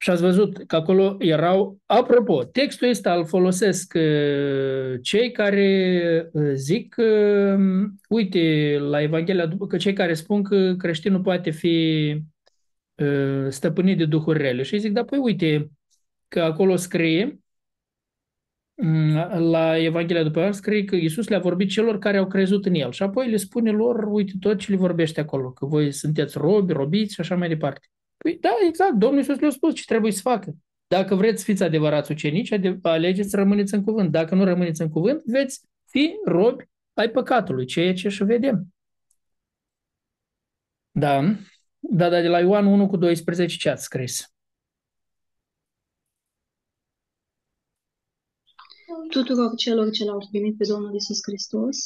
Și 0.05 0.11
ați 0.11 0.23
văzut 0.23 0.67
că 0.67 0.77
acolo 0.77 1.17
erau, 1.19 1.79
apropo, 1.87 2.45
textul 2.45 2.89
ăsta 2.89 3.15
îl 3.15 3.27
folosesc 3.27 3.95
uh, 3.97 5.01
cei 5.03 5.33
care 5.33 6.31
uh, 6.33 6.51
zic, 6.55 6.95
uh, 6.99 7.85
uite, 8.09 8.77
la 8.81 9.03
Evanghelia, 9.03 9.47
după 9.47 9.67
că 9.67 9.77
cei 9.77 9.93
care 9.93 10.15
spun 10.15 10.43
că 10.43 10.75
creștinul 10.79 11.21
poate 11.21 11.51
fi 11.51 12.23
stăpânit 13.49 13.99
de 13.99 14.05
duhuri 14.05 14.39
rele. 14.39 14.63
Și 14.63 14.79
zic, 14.79 14.93
da, 14.93 15.05
păi 15.05 15.19
uite, 15.19 15.71
că 16.29 16.41
acolo 16.41 16.77
scrie, 16.77 17.39
mm, 18.75 19.15
la 19.51 19.79
Evanghelia 19.79 20.23
după 20.23 20.41
aia 20.41 20.53
scrie 20.53 20.85
că 20.85 20.97
Iisus 20.97 21.29
le-a 21.29 21.39
vorbit 21.39 21.69
celor 21.71 21.99
care 21.99 22.17
au 22.17 22.27
crezut 22.27 22.67
în 22.67 22.75
El. 22.75 22.93
Și 22.93 23.03
apoi 23.03 23.31
le 23.31 23.37
spune 23.37 23.71
lor, 23.71 24.05
uite, 24.09 24.33
tot 24.41 24.59
ce 24.59 24.71
le 24.71 24.77
vorbește 24.77 25.21
acolo, 25.21 25.51
că 25.51 25.67
voi 25.67 25.93
sunteți 25.93 26.39
robi, 26.39 26.73
robiți 26.73 27.15
și 27.15 27.21
așa 27.21 27.37
mai 27.37 27.49
departe. 27.49 27.87
Păi 28.25 28.39
da, 28.41 28.51
exact, 28.67 28.95
Domnul 28.95 29.19
Iisus 29.19 29.39
le-a 29.39 29.51
spus 29.51 29.75
ce 29.75 29.83
trebuie 29.87 30.13
să 30.13 30.21
facă. 30.21 30.57
Dacă 30.87 31.15
vreți 31.15 31.39
să 31.39 31.45
fiți 31.45 31.63
adevărați 31.63 32.11
ucenici, 32.11 32.55
alegeți 32.83 33.31
să 33.31 33.37
rămâneți 33.37 33.75
în 33.75 33.85
cuvânt. 33.85 34.11
Dacă 34.11 34.35
nu 34.35 34.45
rămâneți 34.45 34.83
în 34.83 34.89
cuvânt, 34.89 35.23
veți 35.25 35.61
fi 35.87 36.15
robi 36.25 36.65
ai 36.93 37.11
păcatului, 37.11 37.67
ceea 37.67 37.95
ce 37.95 38.09
și 38.09 38.25
vedem. 38.25 38.75
Da, 40.91 41.21
da, 41.79 42.09
da, 42.09 42.21
de 42.21 42.29
la 42.29 42.41
Ioan 42.41 42.67
1 42.67 42.87
cu 42.87 42.97
12 42.97 43.57
ce 43.57 43.69
ați 43.69 43.85
scris? 43.85 44.35
Tuturor 49.09 49.55
celor 49.57 49.91
ce 49.91 50.05
l-au 50.05 50.29
primit 50.31 50.57
pe 50.57 50.65
Domnul 50.69 50.93
Iisus 50.93 51.19
Hristos, 51.23 51.77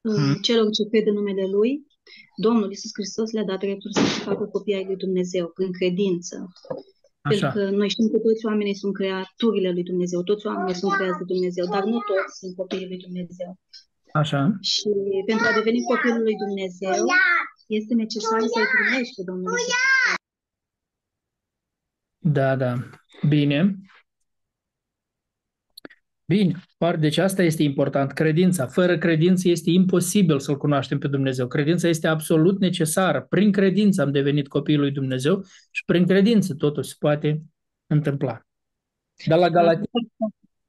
hmm. 0.00 0.34
celor 0.40 0.70
ce 0.70 0.88
cred 0.88 1.06
în 1.06 1.14
numele 1.14 1.46
Lui, 1.46 1.86
Domnul 2.36 2.68
Iisus 2.70 2.90
Hristos 2.98 3.30
le-a 3.32 3.44
dat 3.50 3.58
dreptul 3.58 3.90
să 3.92 4.02
se 4.04 4.22
facă 4.28 4.44
copii 4.44 4.74
ai 4.74 4.84
lui 4.84 4.96
Dumnezeu, 4.96 5.46
prin 5.56 5.72
credință. 5.72 6.36
Așa. 7.20 7.48
Pentru 7.48 7.48
că 7.54 7.62
noi 7.80 7.88
știm 7.88 8.08
că 8.12 8.18
toți 8.18 8.46
oamenii 8.46 8.80
sunt 8.82 8.94
creaturile 9.00 9.70
lui 9.76 9.82
Dumnezeu, 9.90 10.22
toți 10.22 10.46
oamenii 10.46 10.80
sunt 10.80 10.92
creați 10.92 11.18
de 11.18 11.24
Dumnezeu, 11.32 11.64
dar 11.74 11.84
nu 11.92 11.98
toți 12.10 12.38
sunt 12.38 12.52
copiii 12.56 12.90
lui 12.92 13.00
Dumnezeu. 13.06 13.50
Așa. 14.12 14.40
Și 14.72 14.90
pentru 15.26 15.46
a 15.48 15.52
deveni 15.58 15.88
copilul 15.92 16.22
lui 16.28 16.36
Dumnezeu, 16.44 17.04
este 17.78 17.94
necesar 17.94 18.40
să-L 18.52 18.66
primești 18.74 19.14
pe 19.16 19.22
Domnul 19.30 19.52
Iisus 19.52 19.74
Da, 22.36 22.56
da. 22.56 22.72
Bine. 23.28 23.58
Bine, 26.28 26.62
deci 26.98 27.16
asta 27.16 27.42
este 27.42 27.62
important, 27.62 28.12
credința. 28.12 28.66
Fără 28.66 28.98
credință 28.98 29.48
este 29.48 29.70
imposibil 29.70 30.40
să-L 30.40 30.56
cunoaștem 30.56 30.98
pe 30.98 31.08
Dumnezeu. 31.08 31.46
Credința 31.46 31.88
este 31.88 32.06
absolut 32.06 32.60
necesară. 32.60 33.26
Prin 33.28 33.52
credință 33.52 34.02
am 34.02 34.10
devenit 34.10 34.48
copiii 34.48 34.78
lui 34.78 34.90
Dumnezeu 34.90 35.44
și 35.70 35.84
prin 35.84 36.06
credință 36.06 36.54
totul 36.54 36.82
se 36.82 36.94
poate 36.98 37.42
întâmpla. 37.86 38.40
Dar 39.26 39.38
la 39.38 39.50
Galatia... 39.50 39.84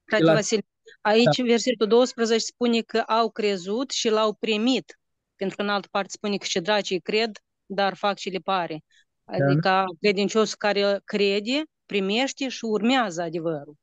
Frate 0.03 0.23
la... 0.23 0.33
Vasile, 0.33 0.61
aici 1.01 1.37
da. 1.37 1.43
versetul 1.43 1.87
12 1.87 2.45
spune 2.45 2.81
că 2.81 2.97
au 2.97 3.31
crezut 3.31 3.91
și 3.91 4.09
l-au 4.09 4.33
primit. 4.33 4.99
Pentru 5.35 5.55
că 5.55 5.61
în 5.61 5.69
altă 5.69 5.87
parte 5.91 6.09
spune 6.11 6.37
că 6.37 6.45
și 6.45 6.59
dracii 6.59 6.99
cred, 6.99 7.31
dar 7.65 7.95
fac 7.95 8.17
ce 8.17 8.29
le 8.29 8.39
pare. 8.39 8.83
Da. 9.23 9.33
Adică 9.33 9.59
da. 9.61 9.83
credincios 9.99 10.53
care 10.53 11.01
crede, 11.03 11.63
primește 11.85 12.47
și 12.47 12.65
urmează 12.65 13.21
adevărul. 13.21 13.75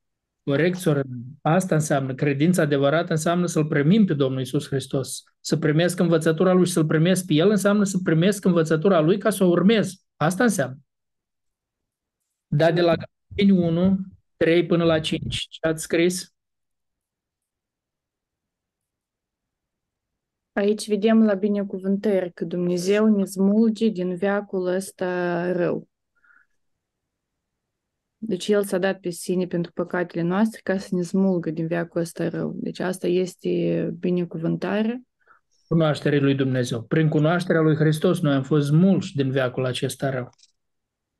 Corect, 0.44 0.78
Sorin. 0.78 1.24
Asta 1.42 1.74
înseamnă, 1.74 2.14
credința 2.14 2.62
adevărată 2.62 3.12
înseamnă 3.12 3.46
să-L 3.46 3.66
primim 3.66 4.04
pe 4.04 4.14
Domnul 4.14 4.40
Isus 4.40 4.66
Hristos. 4.66 5.22
Să 5.40 5.56
primesc 5.56 5.98
învățătura 5.98 6.52
Lui 6.52 6.66
și 6.66 6.72
să-L 6.72 6.86
primesc 6.86 7.26
pe 7.26 7.32
El 7.32 7.50
înseamnă 7.50 7.84
să 7.84 7.98
primesc 8.02 8.44
învățătura 8.44 9.00
Lui 9.00 9.18
ca 9.18 9.30
să 9.30 9.44
o 9.44 9.48
urmez. 9.48 10.04
Asta 10.16 10.42
înseamnă. 10.42 10.78
Da, 12.46 12.72
de 12.72 12.80
la 12.80 12.94
1, 13.48 13.98
3 14.36 14.66
până 14.66 14.84
la 14.84 15.00
5. 15.00 15.46
Ce 15.48 15.66
ați 15.66 15.82
scris? 15.82 16.34
Aici 20.52 20.88
vedem 20.88 21.24
la 21.24 21.34
binecuvântări 21.34 22.32
că 22.32 22.44
Dumnezeu 22.44 23.16
ne 23.16 23.24
smulge 23.24 23.88
din 23.88 24.16
veacul 24.16 24.66
ăsta 24.66 25.52
rău. 25.52 25.88
Deci 28.26 28.48
El 28.48 28.64
s-a 28.64 28.78
dat 28.78 29.00
pe 29.00 29.10
sine 29.10 29.46
pentru 29.46 29.72
păcatele 29.72 30.22
noastre 30.22 30.60
ca 30.62 30.78
să 30.78 30.88
ne 30.90 31.02
smulgă 31.02 31.50
din 31.50 31.66
veacul 31.66 32.00
ăsta 32.00 32.28
rău. 32.28 32.52
Deci 32.56 32.78
asta 32.78 33.06
este 33.06 33.90
binecuvântare. 33.98 35.02
Cunoașterea 35.68 36.20
lui 36.20 36.34
Dumnezeu. 36.34 36.82
Prin 36.82 37.08
cunoașterea 37.08 37.60
lui 37.60 37.76
Hristos 37.76 38.20
noi 38.20 38.34
am 38.34 38.42
fost 38.42 38.66
smulși 38.66 39.16
din 39.16 39.30
veacul 39.30 39.64
acesta 39.64 40.10
rău. 40.10 40.30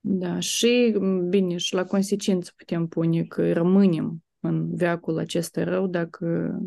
Da, 0.00 0.38
și 0.38 0.98
bine, 1.28 1.56
și 1.56 1.74
la 1.74 1.84
consecință 1.84 2.52
putem 2.56 2.86
pune 2.86 3.22
că 3.22 3.52
rămânem 3.52 4.24
în 4.40 4.76
veacul 4.76 5.18
acesta 5.18 5.64
rău 5.64 5.86
dacă... 5.86 6.58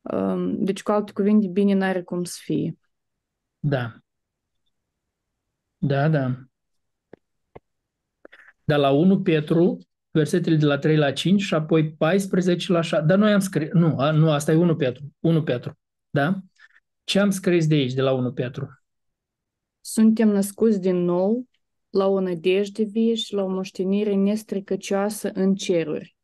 Um, 0.00 0.64
deci, 0.64 0.82
cu 0.82 0.90
alte 0.90 1.12
cuvinte, 1.12 1.48
bine 1.48 1.74
n-are 1.74 2.02
cum 2.02 2.24
să 2.24 2.36
fie. 2.42 2.78
Da. 3.58 3.96
Da, 5.76 6.08
da. 6.08 6.48
Dar 8.68 8.78
la 8.78 8.90
1 8.90 9.20
Petru, 9.20 9.78
versetele 10.10 10.56
de 10.56 10.66
la 10.66 10.78
3 10.78 10.96
la 10.96 11.12
5 11.12 11.40
și 11.40 11.54
apoi 11.54 11.92
14 11.92 12.72
la 12.72 12.80
6. 12.80 13.02
Dar 13.06 13.18
noi 13.18 13.32
am 13.32 13.40
scris, 13.40 13.68
nu, 13.72 13.98
a, 13.98 14.10
nu, 14.10 14.30
asta 14.30 14.52
e 14.52 14.54
1 14.54 14.76
Petru, 14.76 15.04
1 15.20 15.42
Petru, 15.42 15.78
da? 16.10 16.38
Ce 17.04 17.18
am 17.18 17.30
scris 17.30 17.66
de 17.66 17.74
aici, 17.74 17.92
de 17.92 18.00
la 18.00 18.12
1 18.12 18.32
Petru? 18.32 18.82
Suntem 19.80 20.28
născuți 20.28 20.80
din 20.80 20.96
nou 20.96 21.46
la 21.90 22.06
o 22.06 22.20
nădejde 22.20 22.82
vie 22.82 23.14
și 23.14 23.34
la 23.34 23.42
o 23.42 23.48
moștenire 23.48 24.14
nestricăcioasă 24.14 25.30
în 25.34 25.54
ceruri. 25.54 26.16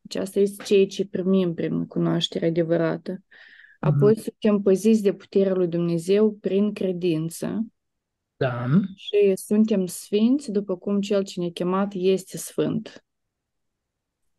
Deci 0.00 0.22
asta 0.22 0.40
este 0.40 0.62
ceea 0.62 0.86
ce 0.86 1.06
primim 1.06 1.54
prin 1.54 1.86
cunoașterea 1.86 2.48
adevărată. 2.48 3.18
Apoi 3.80 4.14
mm-hmm. 4.14 4.22
suntem 4.22 4.62
păziți 4.62 5.02
de 5.02 5.12
puterea 5.12 5.54
lui 5.54 5.66
Dumnezeu 5.66 6.32
prin 6.32 6.72
credință 6.72 7.66
da. 8.36 8.66
Și 8.94 9.32
suntem 9.34 9.86
sfinți 9.86 10.50
după 10.50 10.76
cum 10.76 11.00
cel 11.00 11.24
ce 11.24 11.40
ne-a 11.40 11.50
chemat 11.50 11.92
este 11.94 12.36
sfânt. 12.36 13.04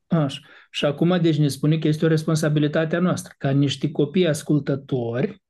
Așa. 0.07 0.39
Și 0.71 0.85
acum, 0.85 1.21
deci 1.21 1.37
ne 1.37 1.47
spune 1.47 1.77
că 1.77 1.87
este 1.87 2.05
o 2.05 2.07
responsabilitate 2.07 2.95
a 2.95 2.99
noastră, 2.99 3.33
ca 3.37 3.49
niște 3.49 3.91
copii 3.91 4.27
ascultători, 4.27 5.41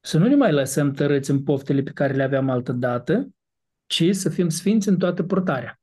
să 0.00 0.18
nu 0.18 0.26
ne 0.26 0.34
mai 0.34 0.52
lăsăm 0.52 0.92
tărâți 0.92 1.30
în 1.30 1.42
poftele 1.42 1.82
pe 1.82 1.90
care 1.90 2.12
le 2.12 2.22
aveam 2.22 2.50
altă 2.50 2.72
dată, 2.72 3.28
ci 3.86 4.04
să 4.10 4.28
fim 4.28 4.48
sfinți 4.48 4.88
în 4.88 4.98
toată 4.98 5.22
purtarea. 5.22 5.80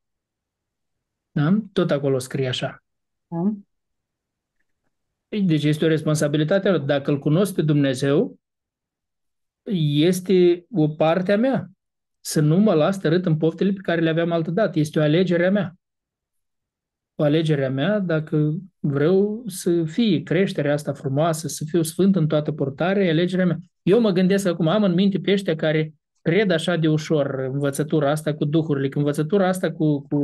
Da? 1.31 1.57
Tot 1.73 1.91
acolo 1.91 2.19
scrie 2.19 2.47
așa. 2.47 2.83
Da? 3.27 3.53
Deci 5.27 5.63
este 5.63 5.85
o 5.85 5.87
responsabilitate. 5.87 6.77
Dacă 6.77 7.11
îl 7.11 7.19
cunosc 7.19 7.53
pe 7.53 7.61
Dumnezeu, 7.61 8.39
este 9.93 10.65
o 10.71 10.87
parte 10.87 11.31
a 11.31 11.37
mea. 11.37 11.69
Să 12.19 12.41
nu 12.41 12.57
mă 12.57 12.73
las 12.73 12.99
tărât 12.99 13.25
în 13.25 13.37
poftele 13.37 13.71
pe 13.71 13.81
care 13.81 14.01
le 14.01 14.09
aveam 14.09 14.31
altă 14.31 14.51
dată. 14.51 14.79
Este 14.79 14.99
o 14.99 15.01
alegere 15.01 15.45
a 15.45 15.51
mea. 15.51 15.75
O 17.15 17.23
alegere 17.23 17.65
a 17.65 17.69
mea 17.69 17.99
dacă 17.99 18.55
vreau 18.79 19.43
să 19.47 19.83
fie 19.83 20.23
creșterea 20.23 20.73
asta 20.73 20.93
frumoasă, 20.93 21.47
să 21.47 21.63
fiu 21.67 21.81
sfânt 21.81 22.15
în 22.15 22.27
toată 22.27 22.51
portarea, 22.51 23.03
e 23.03 23.09
alegerea 23.09 23.45
mea. 23.45 23.59
Eu 23.81 23.99
mă 23.99 24.11
gândesc 24.11 24.47
acum, 24.47 24.67
am 24.67 24.83
în 24.83 24.93
minte 24.93 25.19
pe 25.19 25.31
ăștia 25.31 25.55
care 25.55 25.93
cred 26.21 26.51
așa 26.51 26.75
de 26.75 26.87
ușor 26.87 27.49
învățătura 27.53 28.11
asta 28.11 28.33
cu 28.33 28.45
duhurile, 28.45 28.89
că 28.89 28.97
învățătura 28.97 29.47
asta 29.47 29.71
cu, 29.71 30.01
cu 30.01 30.19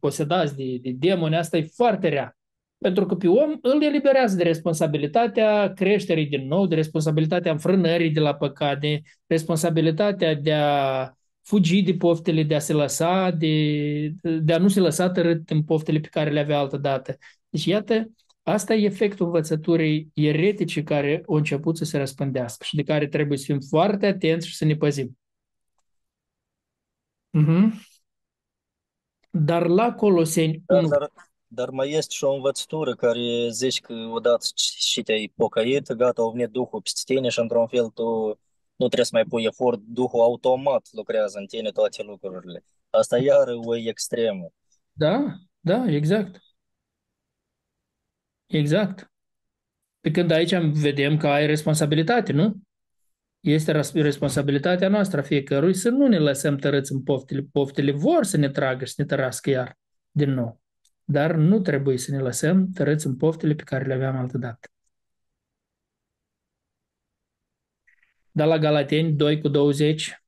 posedați 0.00 0.56
de, 0.56 0.78
de 0.82 0.90
demoni, 0.98 1.36
asta 1.36 1.56
e 1.56 1.62
foarte 1.62 2.08
rea. 2.08 2.36
Pentru 2.82 3.06
că 3.06 3.14
pe 3.14 3.28
om 3.28 3.58
îl 3.62 3.82
eliberează 3.82 4.36
de 4.36 4.42
responsabilitatea 4.42 5.72
creșterii 5.72 6.26
din 6.26 6.46
nou, 6.46 6.66
de 6.66 6.74
responsabilitatea 6.74 7.52
înfrânării 7.52 8.10
de 8.10 8.20
la 8.20 8.34
păcat, 8.34 8.80
de 8.80 9.00
responsabilitatea 9.26 10.34
de 10.34 10.52
a 10.52 11.12
fugi 11.42 11.82
de 11.82 11.94
poftele, 11.94 12.42
de 12.42 12.54
a 12.54 12.58
se 12.58 12.72
lăsa, 12.72 13.30
de, 13.30 14.12
de 14.22 14.52
a 14.52 14.58
nu 14.58 14.68
se 14.68 14.80
lăsa 14.80 15.10
tărât 15.10 15.50
în 15.50 15.62
poftele 15.62 15.98
pe 16.00 16.08
care 16.08 16.30
le 16.30 16.40
avea 16.40 16.58
altă 16.58 16.76
dată. 16.76 17.16
Deci, 17.48 17.64
iată, 17.64 18.10
asta 18.42 18.74
e 18.74 18.84
efectul 18.84 19.26
învățăturii 19.26 20.10
eretice 20.14 20.82
care 20.82 21.22
au 21.28 21.34
început 21.34 21.76
să 21.76 21.84
se 21.84 21.98
răspândească 21.98 22.64
și 22.64 22.76
de 22.76 22.82
care 22.82 23.06
trebuie 23.06 23.38
să 23.38 23.44
fim 23.44 23.60
foarte 23.60 24.06
atenți 24.06 24.46
și 24.46 24.56
să 24.56 24.64
ne 24.64 24.74
păzim. 24.74 25.18
Uh-huh. 27.38 27.90
Dar 29.30 29.66
la 29.66 29.92
Coloseni 29.92 30.62
1... 30.66 30.88
Dar, 30.88 31.10
dar 31.54 31.70
mai 31.70 31.90
este 31.90 32.14
și 32.14 32.24
o 32.24 32.34
învățătură 32.34 32.94
care 32.94 33.48
zici 33.50 33.80
că 33.80 33.92
odată 33.92 34.46
și 34.76 35.02
te-ai 35.02 35.32
pocăit, 35.36 35.92
gata, 35.92 36.22
a 36.22 36.30
venit 36.30 36.48
Duhul 36.48 36.82
peste 36.82 37.14
tine 37.14 37.28
și 37.28 37.38
într-un 37.38 37.66
fel 37.66 37.88
tu 37.88 38.02
nu 38.76 38.86
trebuie 38.86 39.04
să 39.04 39.10
mai 39.12 39.24
pui 39.24 39.44
efort, 39.44 39.80
Duhul 39.80 40.20
automat 40.20 40.88
lucrează 40.92 41.38
în 41.38 41.46
tine 41.46 41.70
toate 41.70 42.02
lucrurile. 42.02 42.64
Asta 42.90 43.18
iar 43.18 43.48
o 43.64 43.76
extremă. 43.76 44.52
Da, 44.92 45.34
da, 45.60 45.84
exact. 45.88 46.40
Exact. 48.46 49.12
Pe 50.00 50.10
când 50.10 50.30
aici 50.30 50.54
vedem 50.56 51.16
că 51.16 51.26
ai 51.26 51.46
responsabilitate, 51.46 52.32
nu? 52.32 52.54
Este 53.40 53.80
responsabilitatea 53.92 54.88
noastră 54.88 55.20
a 55.20 55.22
fiecărui 55.22 55.74
să 55.74 55.88
nu 55.88 56.06
ne 56.06 56.18
lăsăm 56.18 56.56
tărâți 56.56 56.92
în 56.92 57.02
poftele. 57.02 57.46
Poftele 57.52 57.92
vor 57.92 58.24
să 58.24 58.36
ne 58.36 58.50
tragă 58.50 58.84
și 58.84 58.92
să 58.92 59.02
ne 59.02 59.06
tărască 59.06 59.50
iar 59.50 59.78
din 60.10 60.30
nou. 60.30 60.61
Dar 61.12 61.34
nu 61.34 61.60
trebuie 61.60 61.98
să 61.98 62.10
ne 62.10 62.18
lăsăm 62.18 62.70
tărâți 62.74 63.06
în 63.06 63.16
poftele 63.16 63.54
pe 63.54 63.62
care 63.62 63.86
le 63.86 63.94
aveam 63.94 64.16
altă 64.16 64.38
dată. 64.38 64.68
Dar 68.30 68.46
la 68.46 68.58
Galateni 68.58 69.12
2 69.12 69.40
cu 69.40 69.48
20. 69.48 70.22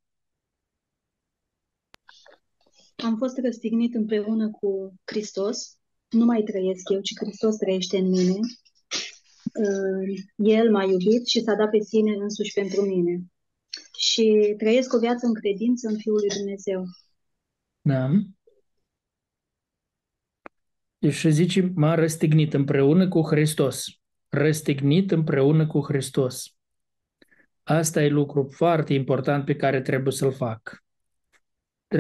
Am 2.96 3.16
fost 3.16 3.38
răstignit 3.38 3.94
împreună 3.94 4.50
cu 4.50 4.94
Hristos. 5.04 5.78
Nu 6.08 6.24
mai 6.24 6.42
trăiesc 6.42 6.88
eu, 6.88 7.00
ci 7.00 7.12
Hristos 7.16 7.56
trăiește 7.56 7.96
în 7.98 8.08
mine. 8.08 8.38
El 10.36 10.70
m-a 10.70 10.84
iubit 10.84 11.26
și 11.26 11.40
s-a 11.40 11.54
dat 11.54 11.70
pe 11.70 11.78
sine 11.78 12.14
însuși 12.14 12.52
pentru 12.52 12.82
mine. 12.82 13.24
Și 13.98 14.54
trăiesc 14.58 14.92
o 14.92 14.98
viață 14.98 15.26
în 15.26 15.34
credință 15.34 15.88
în 15.88 15.96
Fiul 15.96 16.18
lui 16.18 16.28
Dumnezeu. 16.28 16.84
Da. 17.80 18.10
Deci 21.04 21.26
zice, 21.26 21.72
m-a 21.74 21.94
răstignit 21.94 22.54
împreună 22.54 23.08
cu 23.08 23.20
Hristos. 23.20 23.86
Răstignit 24.28 25.10
împreună 25.10 25.66
cu 25.66 25.80
Hristos. 25.80 26.56
Asta 27.62 28.02
e 28.02 28.08
lucru 28.08 28.48
foarte 28.52 28.94
important 28.94 29.44
pe 29.44 29.56
care 29.56 29.80
trebuie 29.80 30.12
să-l 30.12 30.32
fac. 30.32 30.84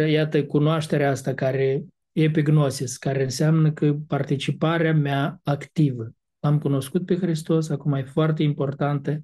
Iată 0.08 0.44
cunoașterea 0.44 1.10
asta 1.10 1.34
care 1.34 1.64
e 2.12 2.22
epignosis, 2.22 2.96
care 2.96 3.22
înseamnă 3.22 3.72
că 3.72 3.94
participarea 4.06 4.94
mea 4.94 5.40
activă. 5.42 6.10
Am 6.40 6.58
cunoscut 6.58 7.06
pe 7.06 7.16
Hristos, 7.16 7.68
acum 7.68 7.92
e 7.92 8.02
foarte 8.02 8.42
importantă 8.42 9.22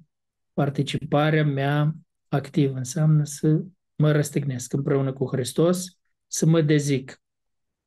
participarea 0.53 1.45
mea 1.45 1.95
activă. 2.27 2.77
Înseamnă 2.77 3.23
să 3.23 3.61
mă 3.95 4.11
răstignesc 4.11 4.73
împreună 4.73 5.13
cu 5.13 5.29
Hristos, 5.31 5.97
să 6.27 6.45
mă 6.45 6.61
dezic. 6.61 7.20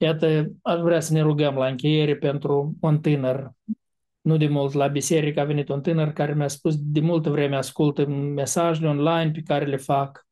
Iată, 0.04 0.52
aș 0.62 0.80
vrea 0.80 1.00
să 1.00 1.12
ne 1.12 1.20
rugăm 1.20 1.54
la 1.54 1.66
încheiere 1.66 2.16
pentru 2.16 2.76
un 2.80 3.00
tânăr 3.00 3.52
nu 4.20 4.36
de 4.36 4.48
mult 4.48 4.72
la 4.72 4.86
biserică 4.86 5.40
a 5.40 5.44
venit 5.44 5.68
un 5.68 5.82
tânăr 5.82 6.12
care 6.12 6.34
mi-a 6.34 6.48
spus 6.48 6.74
de 6.78 7.00
multă 7.00 7.30
vreme 7.30 7.56
ascultă 7.56 8.06
mesajele 8.06 8.88
online 8.88 9.30
pe 9.30 9.40
care 9.40 9.64
le 9.64 9.76
fac 9.76 10.26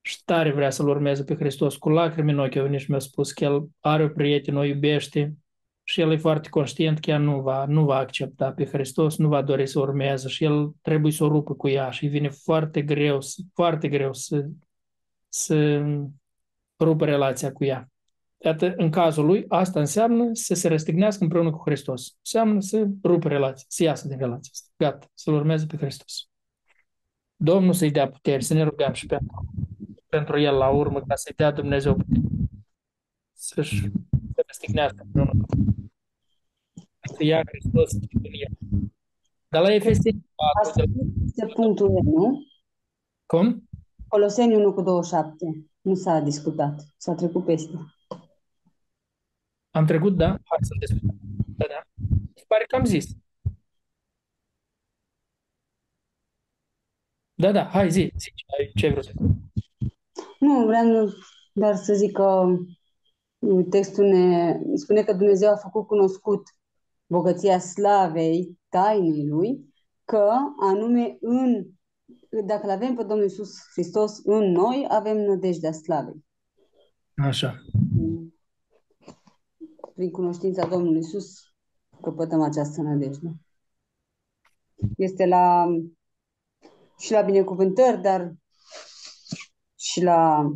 și 0.00 0.24
tare 0.24 0.52
vrea 0.52 0.70
să-L 0.70 0.88
urmeze 0.88 1.24
pe 1.24 1.34
Hristos. 1.34 1.76
Cu 1.76 1.88
lacrimi 1.88 2.32
în 2.32 2.38
ochi 2.38 2.56
a 2.56 2.62
venit 2.62 2.80
și 2.80 2.90
mi-a 2.90 2.98
spus 2.98 3.32
că 3.32 3.44
el 3.44 3.68
are 3.80 4.04
o 4.04 4.08
prieten, 4.08 4.56
o 4.56 4.64
iubește 4.64 5.34
și 5.82 6.00
el 6.00 6.12
e 6.12 6.16
foarte 6.16 6.48
conștient 6.48 6.98
că 6.98 7.10
ea 7.10 7.18
nu 7.18 7.40
va, 7.40 7.64
nu 7.66 7.84
va 7.84 7.96
accepta 7.96 8.52
pe 8.52 8.64
Hristos, 8.66 9.16
nu 9.16 9.28
va 9.28 9.42
dori 9.42 9.66
să 9.66 9.80
urmeze 9.80 10.28
și 10.28 10.44
el 10.44 10.72
trebuie 10.82 11.12
să 11.12 11.24
o 11.24 11.28
rupă 11.28 11.54
cu 11.54 11.68
ea 11.68 11.90
și 11.90 12.04
îi 12.04 12.10
vine 12.10 12.28
foarte 12.28 12.82
greu, 12.82 13.18
foarte 13.54 13.88
greu 13.88 14.12
să, 14.12 14.46
să 15.28 15.84
rupă 16.78 17.04
relația 17.04 17.52
cu 17.52 17.64
ea. 17.64 17.90
Iată, 18.38 18.74
în 18.76 18.90
cazul 18.90 19.26
lui, 19.26 19.44
asta 19.48 19.80
înseamnă 19.80 20.30
să 20.32 20.54
se 20.54 20.68
răstignească 20.68 21.22
împreună 21.22 21.50
cu 21.50 21.62
Hristos. 21.64 22.16
Înseamnă 22.18 22.60
să 22.60 22.88
rupă 23.02 23.28
relația, 23.28 23.64
să 23.68 23.82
iasă 23.82 24.08
din 24.08 24.18
relația 24.18 24.50
asta. 24.52 24.68
Gata, 24.76 25.06
să-L 25.14 25.34
urmeze 25.34 25.66
pe 25.66 25.76
Hristos. 25.76 26.28
Domnul 27.36 27.72
să-i 27.72 27.90
dea 27.90 28.08
putere, 28.08 28.40
să 28.40 28.54
ne 28.54 28.62
rugăm 28.62 28.92
și 28.92 29.06
pentru, 29.06 29.44
pentru 30.08 30.40
el 30.40 30.54
la 30.54 30.68
urmă, 30.68 31.00
ca 31.00 31.14
să-i 31.14 31.34
dea 31.36 31.50
Dumnezeu 31.50 31.94
putere. 31.94 32.20
Să-și 33.32 33.80
se 34.34 34.42
răstignească 34.46 35.02
împreună 35.04 35.30
cu 35.30 35.46
Să 37.14 37.24
ia 37.24 37.42
Hristos 37.46 37.92
în 37.92 38.00
el. 38.22 38.56
Dar 39.48 39.62
la 39.62 39.74
Efeseni 39.74 40.26
4... 40.34 40.68
Asta 40.68 40.82
este 41.24 41.46
punctul 41.54 41.90
E, 41.96 42.00
nu? 42.02 42.42
Cum? 43.26 43.68
Coloseni 44.08 44.54
1 44.54 44.72
cu 44.72 44.82
27. 44.82 45.66
Nu 45.80 45.94
s-a 45.94 46.18
discutat. 46.20 46.94
S-a 46.96 47.14
trecut 47.14 47.44
peste. 47.44 47.95
Am 49.76 49.86
trecut, 49.86 50.16
da? 50.16 50.26
Hai 50.26 50.58
să 50.60 50.74
discutăm. 50.78 51.18
Da, 51.56 51.64
da. 51.68 51.82
Se 52.34 52.44
pare 52.46 52.64
că 52.68 52.76
am 52.76 52.84
zis. 52.84 53.06
Da, 57.34 57.52
da, 57.52 57.64
hai 57.64 57.90
zi, 57.90 58.12
zi 58.18 58.32
ce 58.74 58.86
ai 58.86 58.92
vrut 58.92 59.04
să 59.04 59.12
Nu, 60.38 60.66
vreau 60.66 61.08
doar 61.52 61.74
să 61.74 61.94
zic 61.94 62.12
că 62.12 62.46
textul 63.70 64.04
ne 64.04 64.58
spune 64.74 65.02
că 65.02 65.12
Dumnezeu 65.12 65.50
a 65.50 65.56
făcut 65.56 65.86
cunoscut 65.86 66.42
bogăția 67.06 67.58
slavei 67.58 68.58
tainei 68.68 69.28
lui, 69.28 69.74
că 70.04 70.30
anume 70.60 71.16
în 71.20 71.66
dacă 72.46 72.66
l 72.66 72.70
avem 72.70 72.94
pe 72.94 73.02
Domnul 73.02 73.22
Iisus 73.22 73.50
Hristos 73.72 74.18
în 74.24 74.50
noi, 74.50 74.86
avem 74.88 75.16
nădejdea 75.16 75.72
slavei. 75.72 76.24
Așa. 77.16 77.62
Mm 79.96 80.06
prin 80.06 80.10
cunoștința 80.10 80.66
Domnului 80.66 80.98
Isus, 80.98 81.54
căpătăm 82.02 82.42
această 82.42 82.82
nădejde. 82.82 83.32
Este 84.96 85.26
la 85.26 85.66
și 86.98 87.12
la 87.12 87.20
binecuvântări, 87.20 88.00
dar 88.00 88.34
și 89.76 90.02
la 90.02 90.50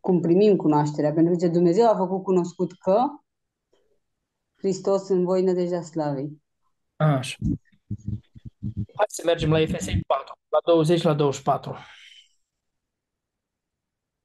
cum 0.00 0.20
primim 0.20 0.56
cunoașterea, 0.56 1.12
pentru 1.12 1.36
că 1.36 1.48
Dumnezeu 1.48 1.88
a 1.88 1.96
făcut 1.96 2.22
cunoscut 2.22 2.72
că 2.72 3.04
Hristos 4.56 5.08
în 5.08 5.24
voi 5.24 5.42
nădejdea 5.42 5.82
slavei. 5.82 6.42
Așa. 6.96 7.36
Hai 8.96 9.06
să 9.08 9.22
mergem 9.24 9.50
la 9.50 9.60
Efesei 9.60 10.02
4, 10.06 10.38
la 10.48 10.58
20 10.64 11.02
la 11.02 11.14
24. 11.14 11.76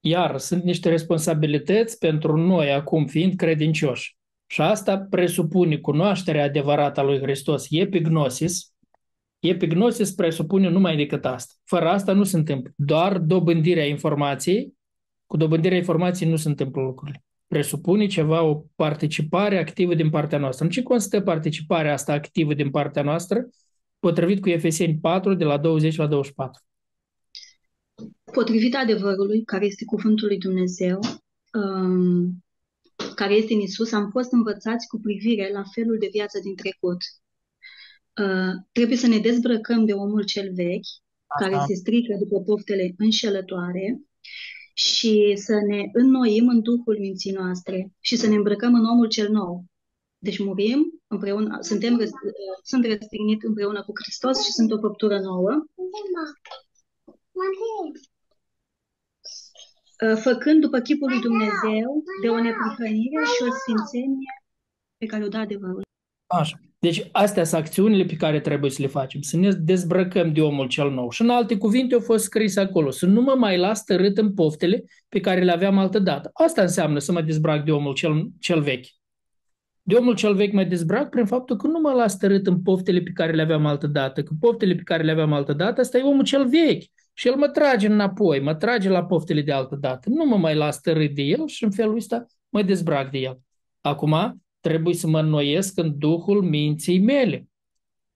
Iar 0.08 0.38
sunt 0.38 0.64
niște 0.64 0.90
responsabilități 0.90 1.98
pentru 1.98 2.38
noi 2.38 2.72
acum 2.72 3.06
fiind 3.06 3.36
credincioși. 3.36 4.18
Și 4.46 4.62
asta 4.62 5.08
presupune 5.10 5.78
cunoașterea 5.78 6.44
adevărată 6.44 7.00
a 7.00 7.04
lui 7.04 7.20
Hristos. 7.20 7.68
Epignosis. 7.70 8.74
Epignosis 9.40 10.12
presupune 10.12 10.70
numai 10.70 10.96
decât 10.96 11.26
asta. 11.26 11.54
Fără 11.64 11.90
asta 11.90 12.14
nu 12.14 12.24
se 12.24 12.38
întâmplă. 12.38 12.72
Doar 12.76 13.18
dobândirea 13.18 13.86
informației. 13.86 14.74
Cu 15.26 15.38
dobândirea 15.38 15.78
informației 15.78 16.30
nu 16.30 16.36
se 16.36 16.48
întâmplă 16.48 16.82
lucrurile. 16.82 17.24
Presupune 17.48 18.06
ceva, 18.06 18.42
o 18.42 18.64
participare 18.76 19.60
activă 19.60 19.94
din 19.96 20.10
partea 20.10 20.38
noastră. 20.38 20.66
În 20.66 20.72
ce 20.72 20.84
constă 20.84 21.22
participarea 21.22 21.94
asta 21.94 22.14
activă 22.14 22.54
din 22.54 22.70
partea 22.70 23.02
noastră? 23.02 23.48
Potrivit 24.00 24.42
cu 24.42 24.50
Efeseni 24.50 24.98
4, 25.02 25.34
de 25.34 25.44
la 25.44 25.58
20 25.58 25.96
la 25.96 26.08
24. 26.08 26.64
Potrivit 28.32 28.76
adevărului, 28.76 29.44
care 29.44 29.66
este 29.66 29.86
cuvântul 29.86 30.28
lui 30.28 30.38
Dumnezeu, 30.38 31.00
um, 31.54 32.44
care 33.16 33.34
este 33.34 33.54
în 33.54 33.60
Isus, 33.60 33.92
am 33.92 34.10
fost 34.10 34.32
învățați 34.32 34.88
cu 34.88 35.00
privire 35.00 35.52
la 35.54 35.64
felul 35.74 35.98
de 36.00 36.10
viață 36.12 36.40
din 36.40 36.56
trecut. 36.56 36.98
Uh, 38.22 38.54
trebuie 38.72 38.98
să 38.98 39.08
ne 39.08 39.20
dezbrăcăm 39.20 39.86
de 39.86 39.94
omul 39.94 40.24
cel 40.24 40.54
vechi, 40.54 40.92
Aha. 41.28 41.50
care 41.50 41.64
se 41.68 41.74
strică 41.74 42.16
după 42.20 42.42
poftele 42.42 42.94
înșelătoare, 42.98 44.00
și 44.78 45.34
să 45.36 45.54
ne 45.68 45.90
înnoim 45.94 46.48
în 46.48 46.62
Duhul 46.62 46.98
minții 47.00 47.32
noastre 47.32 47.94
și 48.00 48.16
să 48.16 48.28
ne 48.28 48.36
îmbrăcăm 48.36 48.74
în 48.74 48.86
omul 48.86 49.08
cel 49.08 49.30
nou. 49.30 49.66
Deci 50.18 50.40
murim 50.40 51.02
împreună, 51.08 51.58
suntem, 51.62 52.00
sunt 52.64 52.86
răstignit 52.86 53.44
împreună 53.44 53.84
cu 53.84 53.92
Hristos 54.02 54.44
și 54.44 54.52
sunt 54.52 54.72
o 54.72 54.80
făptură 54.80 55.20
nouă. 55.20 55.66
Uh, 60.04 60.18
făcând 60.22 60.62
după 60.62 60.80
chipul 60.80 61.10
lui 61.10 61.20
Dumnezeu 61.20 62.04
de 62.22 62.30
o 62.30 62.42
neprihănire 62.42 63.24
și 63.36 63.44
o 63.48 63.52
sfințenie 63.60 64.34
pe 64.98 65.06
care 65.06 65.24
o 65.24 65.28
dă 65.28 65.38
adevărul. 65.38 65.82
Așa. 66.28 66.60
Deci 66.80 67.10
astea 67.12 67.44
sunt 67.44 67.62
acțiunile 67.62 68.04
pe 68.06 68.16
care 68.16 68.40
trebuie 68.40 68.72
să 68.72 68.82
le 68.82 68.88
facem, 68.88 69.22
să 69.22 69.38
ne 69.38 69.52
dezbrăcăm 69.52 70.34
de 70.34 70.42
omul 70.42 70.68
cel 70.68 70.92
nou. 70.92 71.10
Și 71.10 71.22
în 71.22 71.30
alte 71.30 71.58
cuvinte 71.58 71.94
au 71.94 72.00
fost 72.00 72.24
scris 72.24 72.58
acolo, 72.58 72.90
să 72.90 73.06
nu 73.06 73.22
mă 73.22 73.36
mai 73.38 73.58
las 73.58 73.84
tărât 73.84 74.18
în 74.18 74.34
poftele 74.34 74.84
pe 75.10 75.20
care 75.20 75.44
le 75.44 75.52
aveam 75.52 75.78
altă 75.78 76.00
dată. 76.00 76.30
Asta 76.34 76.62
înseamnă 76.62 77.00
să 77.00 77.12
mă 77.12 77.22
dezbrac 77.22 77.64
de 77.64 77.72
omul 77.72 77.94
cel, 77.94 78.30
cel 78.40 78.62
vechi. 78.62 78.86
De 79.82 79.96
omul 79.96 80.16
cel 80.16 80.36
vechi 80.36 80.54
mă 80.54 80.64
dezbrac 80.64 81.10
prin 81.10 81.26
faptul 81.26 81.56
că 81.56 81.68
nu 81.68 81.80
mă 81.80 81.92
las 81.92 82.18
tărât 82.18 82.48
în 82.48 82.62
poftele 82.62 83.02
pe 83.02 83.12
care 83.12 83.32
le 83.32 83.42
aveam 83.42 83.66
altă 83.66 83.88
dată, 83.88 84.24
că 84.24 84.34
poftele 84.40 84.76
pe 84.76 84.84
care 84.84 85.04
le 85.04 85.12
aveam 85.12 85.34
altă 85.34 85.54
dată, 85.54 85.82
asta 85.82 85.98
e 85.98 86.02
omul 86.02 86.24
cel 86.24 86.48
vechi. 86.48 86.84
Și 87.18 87.28
el 87.28 87.36
mă 87.36 87.48
trage 87.48 87.88
înapoi, 87.88 88.40
mă 88.40 88.56
trage 88.56 88.90
la 88.90 89.06
poftele 89.06 89.42
de 89.42 89.52
altă 89.52 89.76
dată. 89.76 90.10
Nu 90.10 90.26
mă 90.26 90.38
mai 90.38 90.56
las 90.56 90.80
tărât 90.80 91.16
de 91.16 91.22
el 91.22 91.48
și 91.48 91.64
în 91.64 91.72
felul 91.72 91.96
ăsta 91.96 92.26
mă 92.50 92.62
dezbrac 92.62 93.12
de 93.12 93.18
el. 93.18 93.40
Acum, 93.82 94.44
trebuie 94.60 94.94
să 94.94 95.08
mă 95.08 95.20
înnoiesc 95.20 95.78
în 95.78 95.98
Duhul 95.98 96.42
minții 96.42 97.00
mele. 97.00 97.48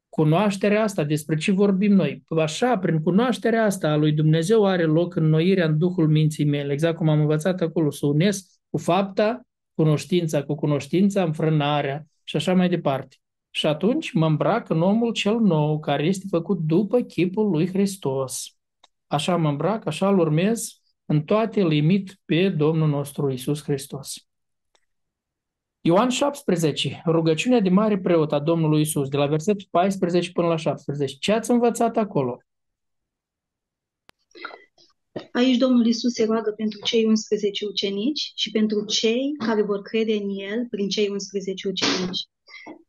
Cunoașterea 0.10 0.84
asta, 0.84 1.04
despre 1.04 1.36
ce 1.36 1.52
vorbim 1.52 1.94
noi? 1.94 2.24
Așa, 2.38 2.78
prin 2.78 3.02
cunoașterea 3.02 3.64
asta 3.64 3.90
a 3.90 3.96
lui 3.96 4.12
Dumnezeu 4.12 4.66
are 4.66 4.84
loc 4.84 5.16
înnoirea 5.16 5.66
în 5.66 5.78
Duhul 5.78 6.08
minții 6.08 6.46
mele, 6.46 6.74
exact 6.74 6.98
cum 6.98 7.10
am 7.10 7.20
învățat 7.20 7.62
acolo, 7.62 7.92
să 7.92 8.06
unesc 8.06 8.50
cu 8.70 8.78
fapta, 8.78 9.42
cunoștința 9.74 10.44
cu 10.44 10.56
cunoștința, 10.56 11.24
înfrânarea 11.24 12.06
și 12.24 12.36
așa 12.36 12.54
mai 12.54 12.70
departe. 12.70 13.16
Și 13.50 13.66
atunci 13.66 14.12
mă 14.12 14.26
îmbrac 14.26 14.70
în 14.70 14.82
omul 14.82 15.12
cel 15.12 15.40
nou, 15.40 15.80
care 15.80 16.04
este 16.04 16.26
făcut 16.30 16.58
după 16.58 17.00
chipul 17.00 17.50
lui 17.50 17.68
Hristos. 17.68 18.59
Așa 19.10 19.36
mă 19.36 19.50
îmbrac, 19.50 19.86
așa 19.86 20.10
îl 20.10 20.20
urmez, 20.20 20.82
în 21.06 21.24
toate 21.24 21.62
limit 21.62 22.18
pe 22.26 22.50
Domnul 22.50 22.88
nostru 22.88 23.32
Isus 23.32 23.64
Hristos. 23.64 24.14
Ioan 25.82 26.10
17, 26.10 27.02
rugăciunea 27.06 27.60
de 27.60 27.70
mare 27.70 28.00
preot 28.00 28.32
a 28.32 28.40
Domnului 28.40 28.82
Isus, 28.82 29.10
de 29.10 29.18
la 29.18 29.28
versetul 29.28 29.68
14 29.72 30.32
până 30.32 30.48
la 30.48 30.56
17. 30.56 31.18
Ce 31.20 31.32
ați 31.32 31.52
învățat 31.52 31.98
acolo? 31.98 32.38
Aici 35.32 35.58
Domnul 35.58 35.86
Isus 35.86 36.14
se 36.14 36.26
roagă 36.26 36.52
pentru 36.52 36.80
cei 36.84 37.06
11 37.06 37.66
ucenici 37.66 38.32
și 38.36 38.52
pentru 38.52 38.86
cei 38.86 39.36
care 39.46 39.62
vor 39.62 39.82
crede 39.82 40.14
în 40.14 40.30
El 40.30 40.68
prin 40.70 40.90
cei 40.90 41.10
11 41.10 41.68
ucenici. 41.68 42.20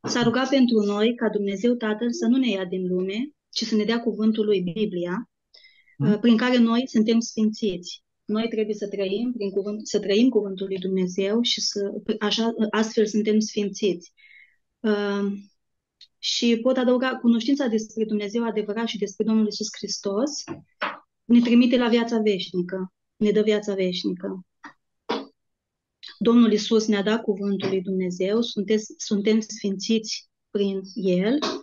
S-a 0.01 0.23
rugat 0.23 0.49
pentru 0.49 0.79
noi 0.79 1.15
ca 1.15 1.29
Dumnezeu 1.29 1.73
Tatăl 1.73 2.11
să 2.11 2.25
nu 2.25 2.37
ne 2.37 2.49
ia 2.49 2.65
din 2.65 2.87
lume, 2.87 3.29
ci 3.49 3.63
să 3.63 3.75
ne 3.75 3.83
dea 3.83 3.99
cuvântul 3.99 4.45
lui 4.45 4.61
Biblia, 4.61 5.30
hmm. 6.05 6.19
prin 6.19 6.37
care 6.37 6.57
noi 6.57 6.87
suntem 6.87 7.19
sfințiți. 7.19 8.03
Noi 8.25 8.47
trebuie 8.47 8.75
să 8.75 8.87
trăim, 8.87 9.31
prin 9.31 9.49
cuvânt, 9.49 9.87
să 9.87 9.99
trăim 9.99 10.29
cuvântul 10.29 10.67
lui 10.67 10.77
Dumnezeu 10.77 11.41
și 11.41 11.61
să, 11.61 11.91
așa, 12.19 12.53
astfel 12.69 13.05
suntem 13.05 13.39
sfințiți. 13.39 14.13
Uh, 14.79 15.31
și 16.17 16.59
pot 16.61 16.77
adăuga 16.77 17.15
cunoștința 17.15 17.67
despre 17.67 18.05
Dumnezeu 18.05 18.43
adevărat 18.43 18.87
și 18.87 18.97
despre 18.97 19.25
Domnul 19.25 19.47
Isus 19.47 19.67
Hristos 19.77 20.43
ne 21.23 21.39
trimite 21.39 21.77
la 21.77 21.87
viața 21.87 22.19
veșnică, 22.19 22.93
ne 23.15 23.31
dă 23.31 23.41
viața 23.41 23.73
veșnică. 23.73 24.45
Domnul 26.19 26.51
Isus 26.51 26.87
ne-a 26.87 27.03
dat 27.03 27.21
cuvântul 27.21 27.69
lui 27.69 27.81
Dumnezeu, 27.81 28.41
suntem, 28.41 28.77
suntem 28.97 29.39
sfințiți 29.39 30.29
prin 30.51 30.81
El 30.93 31.39
Uh, 31.41 31.60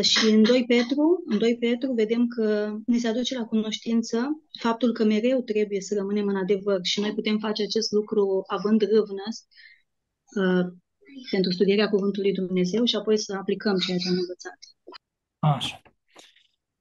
și 0.00 0.26
în 0.34 0.42
2 0.42 0.64
Petru, 0.66 1.22
în 1.26 1.38
2 1.38 1.56
Petru 1.58 1.92
vedem 1.92 2.26
că 2.26 2.76
ne 2.86 2.98
se 2.98 3.08
aduce 3.08 3.38
la 3.38 3.44
cunoștință 3.44 4.42
faptul 4.60 4.92
că 4.92 5.04
mereu 5.04 5.40
trebuie 5.40 5.80
să 5.80 5.94
rămânem 5.94 6.26
în 6.26 6.36
adevăr 6.36 6.78
și 6.82 7.00
noi 7.00 7.14
putem 7.14 7.38
face 7.38 7.62
acest 7.62 7.92
lucru 7.92 8.42
având 8.46 8.80
râvnă 8.80 9.22
uh, 10.36 10.72
pentru 11.30 11.50
studierea 11.52 11.88
Cuvântului 11.88 12.32
Dumnezeu 12.32 12.84
și 12.84 12.96
apoi 12.96 13.18
să 13.18 13.36
aplicăm 13.36 13.76
ceea 13.86 13.98
ce 13.98 14.08
am 14.08 14.16
învățat. 14.18 14.58
Așa. 15.38 15.82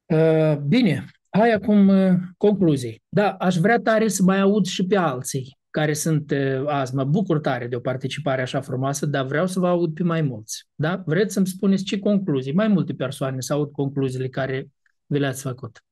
Uh, 0.06 0.58
bine, 0.68 1.06
hai 1.30 1.52
acum 1.52 1.88
uh, 1.88 2.14
concluzii. 2.38 3.02
Da, 3.10 3.32
aș 3.32 3.56
vrea 3.56 3.80
tare 3.80 4.08
să 4.08 4.24
mai 4.24 4.40
aud 4.40 4.66
și 4.66 4.86
pe 4.86 4.96
alții 4.96 5.57
care 5.80 5.94
sunt 5.94 6.34
azi. 6.66 6.96
Mă 6.96 7.04
bucur 7.04 7.40
tare 7.40 7.68
de 7.68 7.76
o 7.76 7.80
participare 7.80 8.42
așa 8.42 8.62
frumoasă, 8.62 9.06
dar 9.06 9.26
vreau 9.26 9.48
să 9.48 9.60
vă 9.60 9.68
aud 9.68 9.94
pe 9.94 10.04
mai 10.04 10.22
mulți. 10.22 10.68
Da? 10.76 11.04
Vreți 11.06 11.34
să-mi 11.34 11.48
spuneți 11.48 11.84
ce 11.84 12.00
concluzii? 12.00 12.54
Mai 12.54 12.68
multe 12.68 12.94
persoane 12.94 13.40
să 13.40 13.54
aud 13.54 13.72
concluziile 13.72 14.28
care 14.28 14.68
vi 15.06 15.20
le-ați 15.20 15.42
făcut. 15.42 15.84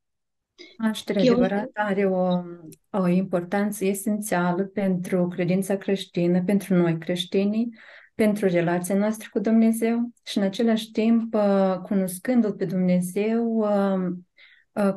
Nașterea 0.78 1.24
Eu... 1.24 1.34
adevărat 1.34 1.70
are 1.74 2.06
o, 2.06 2.42
o 2.90 3.08
importanță 3.08 3.86
esențială 3.86 4.64
pentru 4.64 5.28
credința 5.28 5.76
creștină, 5.76 6.44
pentru 6.44 6.76
noi 6.76 6.98
creștinii, 6.98 7.70
pentru 8.16 8.48
relația 8.48 8.96
noastră 8.96 9.30
cu 9.32 9.40
Dumnezeu 9.40 10.10
și 10.24 10.38
în 10.38 10.44
același 10.44 10.92
timp, 10.92 11.36
cunoscându-L 11.84 12.54
pe 12.54 12.66
Dumnezeu, 12.66 13.68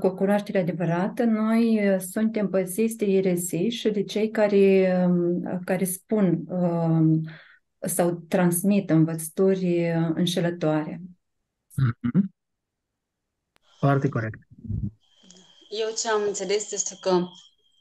cu 0.01 0.07
o 0.07 0.15
cunoaștere 0.15 0.59
adevărată, 0.59 1.25
noi 1.25 1.81
suntem 2.01 2.49
păziți 2.49 2.97
de 2.97 3.05
erezii 3.05 3.71
și 3.71 3.91
de 3.91 4.03
cei 4.03 4.31
care, 4.31 5.09
care 5.65 5.85
spun 5.85 6.45
sau 7.81 8.25
transmit 8.29 8.91
învățături 8.91 9.91
înșelătoare. 10.15 11.01
Mm-hmm. 11.01 12.21
Foarte 13.79 14.09
corect. 14.09 14.39
Eu 15.81 15.89
ce 15.97 16.09
am 16.09 16.23
înțeles 16.27 16.73
este 16.73 16.97
că 17.01 17.21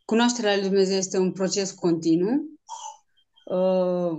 cunoașterea 0.06 0.56
lui 0.56 0.64
Dumnezeu 0.64 0.98
este 0.98 1.18
un 1.18 1.32
proces 1.32 1.72
continuu 1.72 2.60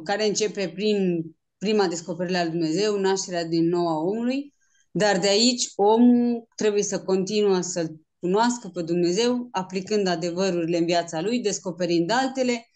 care 0.05 0.27
începe 0.27 0.69
prin 0.75 1.25
prima 1.59 1.87
descoperire 1.87 2.39
a 2.39 2.43
lui 2.43 2.51
Dumnezeu, 2.51 2.99
nașterea 2.99 3.45
din 3.45 3.69
nou 3.69 3.89
a 3.89 4.01
omului, 4.01 4.55
dar 4.99 5.19
de 5.19 5.29
aici 5.29 5.73
omul 5.77 6.49
trebuie 6.55 6.83
să 6.83 7.03
continuă 7.03 7.61
să 7.61 7.93
cunoască 8.21 8.69
pe 8.69 8.83
Dumnezeu, 8.83 9.49
aplicând 9.51 10.07
adevărurile 10.07 10.79
în 10.79 10.85
viața 10.85 11.21
lui, 11.21 11.41
descoperind 11.41 12.11
altele 12.11 12.69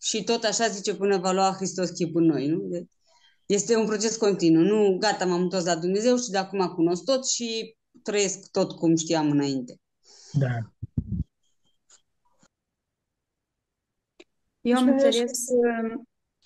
și 0.00 0.24
tot 0.24 0.44
așa 0.44 0.68
zice 0.68 0.94
până 0.94 1.18
va 1.18 1.32
lua 1.32 1.52
Hristos 1.56 1.90
chipul 1.90 2.22
noi. 2.22 2.46
Nu? 2.46 2.58
De- 2.58 2.86
este 3.46 3.76
un 3.76 3.86
proces 3.86 4.16
continuu. 4.16 4.62
Nu, 4.62 4.96
gata, 4.98 5.24
m-am 5.24 5.40
întors 5.40 5.64
la 5.64 5.76
Dumnezeu 5.76 6.16
și 6.16 6.30
de 6.30 6.36
acum 6.36 6.66
cunosc 6.66 7.04
tot 7.04 7.28
și 7.28 7.76
trăiesc 8.02 8.50
tot 8.50 8.72
cum 8.72 8.96
știam 8.96 9.30
înainte. 9.30 9.80
Da. 10.32 10.58
Eu 14.60 14.76
am 14.76 14.88
înțeles 14.88 15.30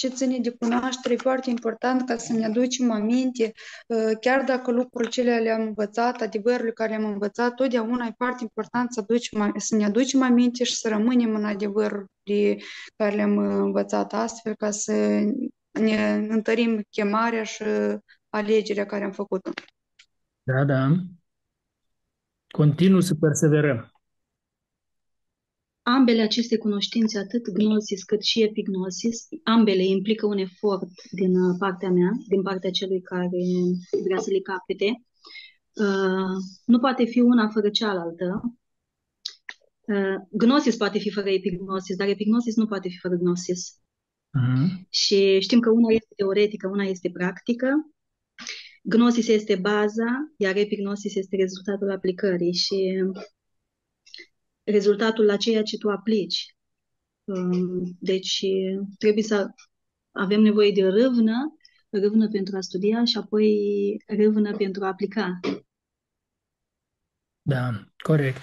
ce 0.00 0.08
ține 0.08 0.38
de 0.38 0.50
cunoaștere, 0.50 1.14
e 1.14 1.16
foarte 1.16 1.50
important 1.50 2.06
ca 2.06 2.16
să 2.16 2.32
ne 2.32 2.44
aducem 2.44 2.90
aminte, 2.90 3.52
uh, 3.86 4.10
chiar 4.20 4.44
dacă 4.44 4.70
lucrurile 4.70 5.10
cele 5.10 5.38
le-am 5.38 5.62
învățat, 5.62 6.20
adevărurile 6.20 6.70
care 6.70 6.90
le-am 6.90 7.12
învățat, 7.12 7.54
totdeauna 7.54 8.06
e 8.06 8.14
foarte 8.16 8.42
important 8.42 8.92
să, 8.92 9.00
aducem, 9.00 9.52
să 9.56 9.76
ne 9.76 9.84
aducem 9.84 10.22
aminte 10.22 10.64
și 10.64 10.74
să 10.74 10.88
rămânem 10.88 11.34
în 11.34 11.44
adevărurile 11.44 12.62
care 12.96 13.14
le-am 13.14 13.38
învățat 13.38 14.12
astfel 14.12 14.54
ca 14.54 14.70
să 14.70 14.92
ne 15.70 16.26
întărim 16.28 16.82
chemarea 16.90 17.42
și 17.42 17.62
alegerea 18.28 18.86
care 18.86 19.04
am 19.04 19.12
făcut-o. 19.12 19.50
Da, 20.42 20.64
da. 20.64 20.94
Continuu 22.46 23.00
să 23.00 23.14
perseverăm. 23.14 23.90
Ambele 25.94 26.22
aceste 26.22 26.56
cunoștințe, 26.58 27.18
atât 27.18 27.50
gnosis 27.52 28.02
cât 28.02 28.22
și 28.22 28.42
epignosis, 28.42 29.28
ambele 29.42 29.84
implică 29.84 30.26
un 30.26 30.38
efort 30.38 30.88
din 31.10 31.36
uh, 31.36 31.56
partea 31.58 31.90
mea, 31.90 32.10
din 32.28 32.42
partea 32.42 32.70
celui 32.70 33.00
care 33.00 33.40
vrea 34.04 34.18
să 34.18 34.30
le 34.30 34.38
capete. 34.38 35.04
Uh, 35.74 36.36
nu 36.64 36.78
poate 36.78 37.04
fi 37.04 37.20
una 37.20 37.48
fără 37.48 37.70
cealaltă. 37.70 38.42
Uh, 39.80 40.16
gnosis 40.30 40.76
poate 40.76 40.98
fi 40.98 41.10
fără 41.10 41.28
epignosis, 41.30 41.96
dar 41.96 42.08
epignosis 42.08 42.56
nu 42.56 42.66
poate 42.66 42.88
fi 42.88 42.98
fără 42.98 43.14
gnosis. 43.14 43.80
Uh-huh. 44.38 44.88
Și 44.90 45.40
știm 45.40 45.60
că 45.60 45.70
una 45.70 45.94
este 45.94 46.12
teoretică, 46.16 46.68
una 46.68 46.84
este 46.84 47.10
practică. 47.12 47.68
Gnosis 48.82 49.28
este 49.28 49.56
baza, 49.56 50.34
iar 50.36 50.56
epignosis 50.56 51.14
este 51.14 51.36
rezultatul 51.36 51.90
aplicării 51.90 52.52
și 52.52 52.76
rezultatul 54.70 55.24
la 55.24 55.36
ceea 55.36 55.62
ce 55.62 55.78
tu 55.78 55.88
aplici. 55.88 56.56
Um, 57.24 57.96
deci 58.00 58.40
trebuie 58.98 59.22
să 59.22 59.50
avem 60.10 60.40
nevoie 60.40 60.70
de 60.70 60.86
râvnă, 60.86 61.56
râvnă 61.90 62.28
pentru 62.28 62.56
a 62.56 62.60
studia 62.60 63.04
și 63.04 63.16
apoi 63.16 63.56
râvnă 64.06 64.56
pentru 64.56 64.84
a 64.84 64.86
aplica. 64.86 65.40
Da, 67.42 67.70
corect. 67.96 68.40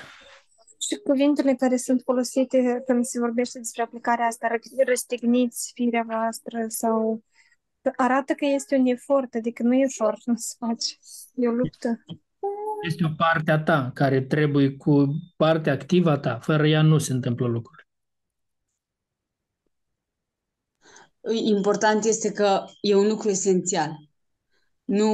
Și 0.80 0.96
cuvintele 1.04 1.56
care 1.56 1.78
sunt 1.78 2.02
folosite 2.04 2.84
când 2.86 3.06
se 3.06 3.20
vorbește 3.20 3.58
despre 3.60 3.82
aplicarea 3.82 4.26
asta, 4.26 4.48
răstigniți 4.86 5.72
firea 5.76 6.04
voastră 6.08 6.66
sau 6.68 7.24
arată 7.96 8.34
că 8.34 8.46
este 8.46 8.76
un 8.76 8.86
efort, 8.86 9.34
adică 9.34 9.64
nu 9.64 9.74
e 9.74 9.86
ușor 9.86 10.18
să 10.36 10.56
faci. 10.60 11.00
E 11.36 11.48
o 11.48 11.52
luptă. 11.52 12.04
Este 12.86 13.04
o 13.06 13.10
parte 13.18 13.52
a 13.52 13.60
ta 13.64 13.92
care 13.94 14.22
trebuie 14.22 14.76
cu 14.76 15.08
partea 15.36 15.74
activă 15.74 16.10
a 16.10 16.18
ta. 16.18 16.40
Fără 16.40 16.68
ea 16.68 16.82
nu 16.82 16.98
se 16.98 17.14
întâmplă 17.14 17.48
lucruri. 17.48 17.88
Important 21.34 22.04
este 22.04 22.32
că 22.32 22.64
e 22.82 22.96
un 22.96 23.08
lucru 23.08 23.30
esențial. 23.30 23.92
Nu, 24.84 25.12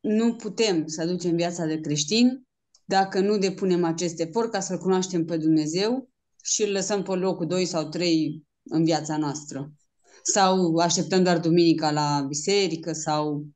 nu 0.00 0.34
putem 0.34 0.86
să 0.86 1.02
aducem 1.02 1.36
viața 1.36 1.64
de 1.64 1.80
creștin 1.80 2.46
dacă 2.84 3.20
nu 3.20 3.38
depunem 3.38 3.84
acest 3.84 4.20
efort 4.20 4.50
ca 4.50 4.60
să-L 4.60 4.78
cunoaștem 4.78 5.24
pe 5.24 5.36
Dumnezeu 5.36 6.10
și 6.42 6.62
îl 6.62 6.72
lăsăm 6.72 7.02
pe 7.02 7.12
locul 7.12 7.46
2 7.46 7.64
sau 7.64 7.88
3 7.88 8.44
în 8.62 8.84
viața 8.84 9.16
noastră. 9.16 9.72
Sau 10.22 10.76
așteptăm 10.76 11.22
doar 11.22 11.38
duminica 11.38 11.90
la 11.90 12.24
biserică 12.28 12.92
sau... 12.92 13.46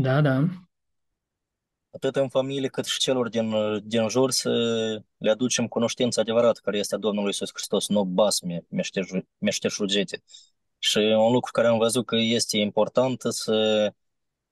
Da, 0.00 0.20
da. 0.20 0.44
Atât 1.90 2.16
în 2.16 2.28
familie 2.28 2.68
cât 2.68 2.84
și 2.84 2.98
celor 2.98 3.28
din, 3.28 3.54
din 3.88 4.08
jur 4.08 4.30
să 4.30 4.50
le 5.16 5.30
aducem 5.30 5.68
cunoștința 5.68 6.20
adevărată 6.20 6.60
care 6.64 6.78
este 6.78 6.94
a 6.94 6.98
Domnului 6.98 7.26
Iisus 7.26 7.50
Hristos, 7.52 7.88
nu 7.88 8.04
basme, 8.04 8.64
meșteșugete. 9.38 10.22
Și 10.78 10.98
un 10.98 11.32
lucru 11.32 11.52
care 11.52 11.66
am 11.66 11.78
văzut 11.78 12.06
că 12.06 12.16
este 12.16 12.56
important 12.58 13.20
să 13.28 13.92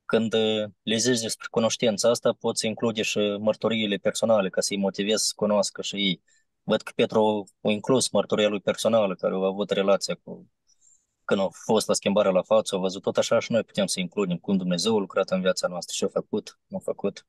când 0.04 0.34
le 0.82 0.96
zici 0.96 1.20
despre 1.20 1.46
cunoștința 1.50 2.10
asta, 2.10 2.32
poți 2.40 2.66
include 2.66 3.02
și 3.02 3.18
mărturiile 3.40 3.96
personale 3.96 4.48
ca 4.48 4.60
să-i 4.60 4.76
motivezi 4.76 5.26
să 5.26 5.32
cunoască 5.36 5.82
și 5.82 5.96
ei. 5.96 6.22
Văd 6.62 6.82
că 6.82 6.92
Petru 6.94 7.44
a 7.62 7.70
inclus 7.70 8.10
mărturia 8.10 8.48
lui 8.48 8.60
personală, 8.60 9.14
care 9.14 9.34
a 9.34 9.46
avut 9.46 9.70
relația 9.70 10.18
cu 10.22 10.50
când 11.28 11.40
a 11.40 11.48
fost 11.50 11.88
la 11.88 11.94
schimbarea 11.94 12.30
la 12.30 12.42
față, 12.42 12.74
a 12.74 12.78
văzut 12.78 13.02
tot 13.02 13.16
așa 13.16 13.38
și 13.38 13.52
noi 13.52 13.64
putem 13.64 13.86
să 13.86 14.00
includem 14.00 14.36
cum 14.36 14.56
Dumnezeu 14.56 14.96
a 14.96 14.98
lucrat 14.98 15.30
în 15.30 15.40
viața 15.40 15.66
noastră 15.68 15.94
și 15.94 16.04
a 16.04 16.08
făcut, 16.08 16.58
nu 16.66 16.76
a 16.76 16.80
făcut. 16.80 17.26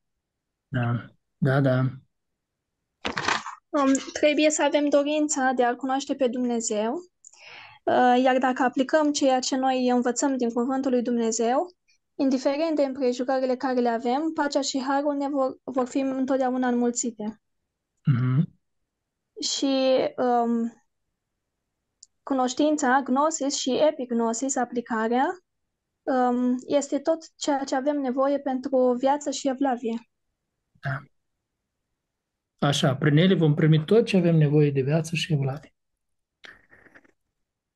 Da, 0.68 1.06
da, 1.38 1.60
da. 1.60 1.80
Um, 3.70 3.94
trebuie 4.14 4.50
să 4.50 4.64
avem 4.64 4.90
dorința 4.90 5.52
de 5.56 5.64
a-L 5.64 5.76
cunoaște 5.76 6.16
pe 6.16 6.28
Dumnezeu, 6.28 6.94
uh, 7.84 8.22
iar 8.24 8.38
dacă 8.38 8.64
aplicăm 8.64 9.12
ceea 9.12 9.40
ce 9.40 9.56
noi 9.56 9.88
învățăm 9.88 10.38
din 10.38 10.50
Cuvântul 10.50 10.92
lui 10.92 11.02
Dumnezeu, 11.02 11.72
indiferent 12.16 12.76
de 12.76 12.84
împrejurările 12.84 13.56
care 13.56 13.80
le 13.80 13.90
avem, 13.90 14.32
pacea 14.34 14.62
și 14.62 14.84
harul 14.88 15.16
ne 15.16 15.30
vor, 15.30 15.58
vor 15.64 15.88
fi 15.88 16.00
întotdeauna 16.00 16.68
înmulțite. 16.68 17.42
Mm-hmm. 18.12 18.44
Și 19.42 19.98
um, 20.18 20.74
cunoștința, 22.30 23.02
gnosis 23.04 23.56
și 23.58 23.80
epignosis, 23.90 24.56
aplicarea, 24.56 25.26
um, 26.04 26.56
este 26.68 27.00
tot 27.00 27.18
ceea 27.36 27.64
ce 27.64 27.76
avem 27.76 27.98
nevoie 27.98 28.40
pentru 28.40 28.96
viață 29.00 29.32
și 29.32 29.48
evlavie. 29.48 30.10
Da. 30.72 30.98
Așa, 32.68 32.96
prin 32.96 33.18
ele 33.18 33.36
vom 33.36 33.54
primi 33.54 33.86
tot 33.86 34.06
ce 34.06 34.18
avem 34.18 34.36
nevoie 34.36 34.72
de 34.72 34.82
viață 34.82 35.16
și 35.16 35.34
evlavie. 35.34 35.74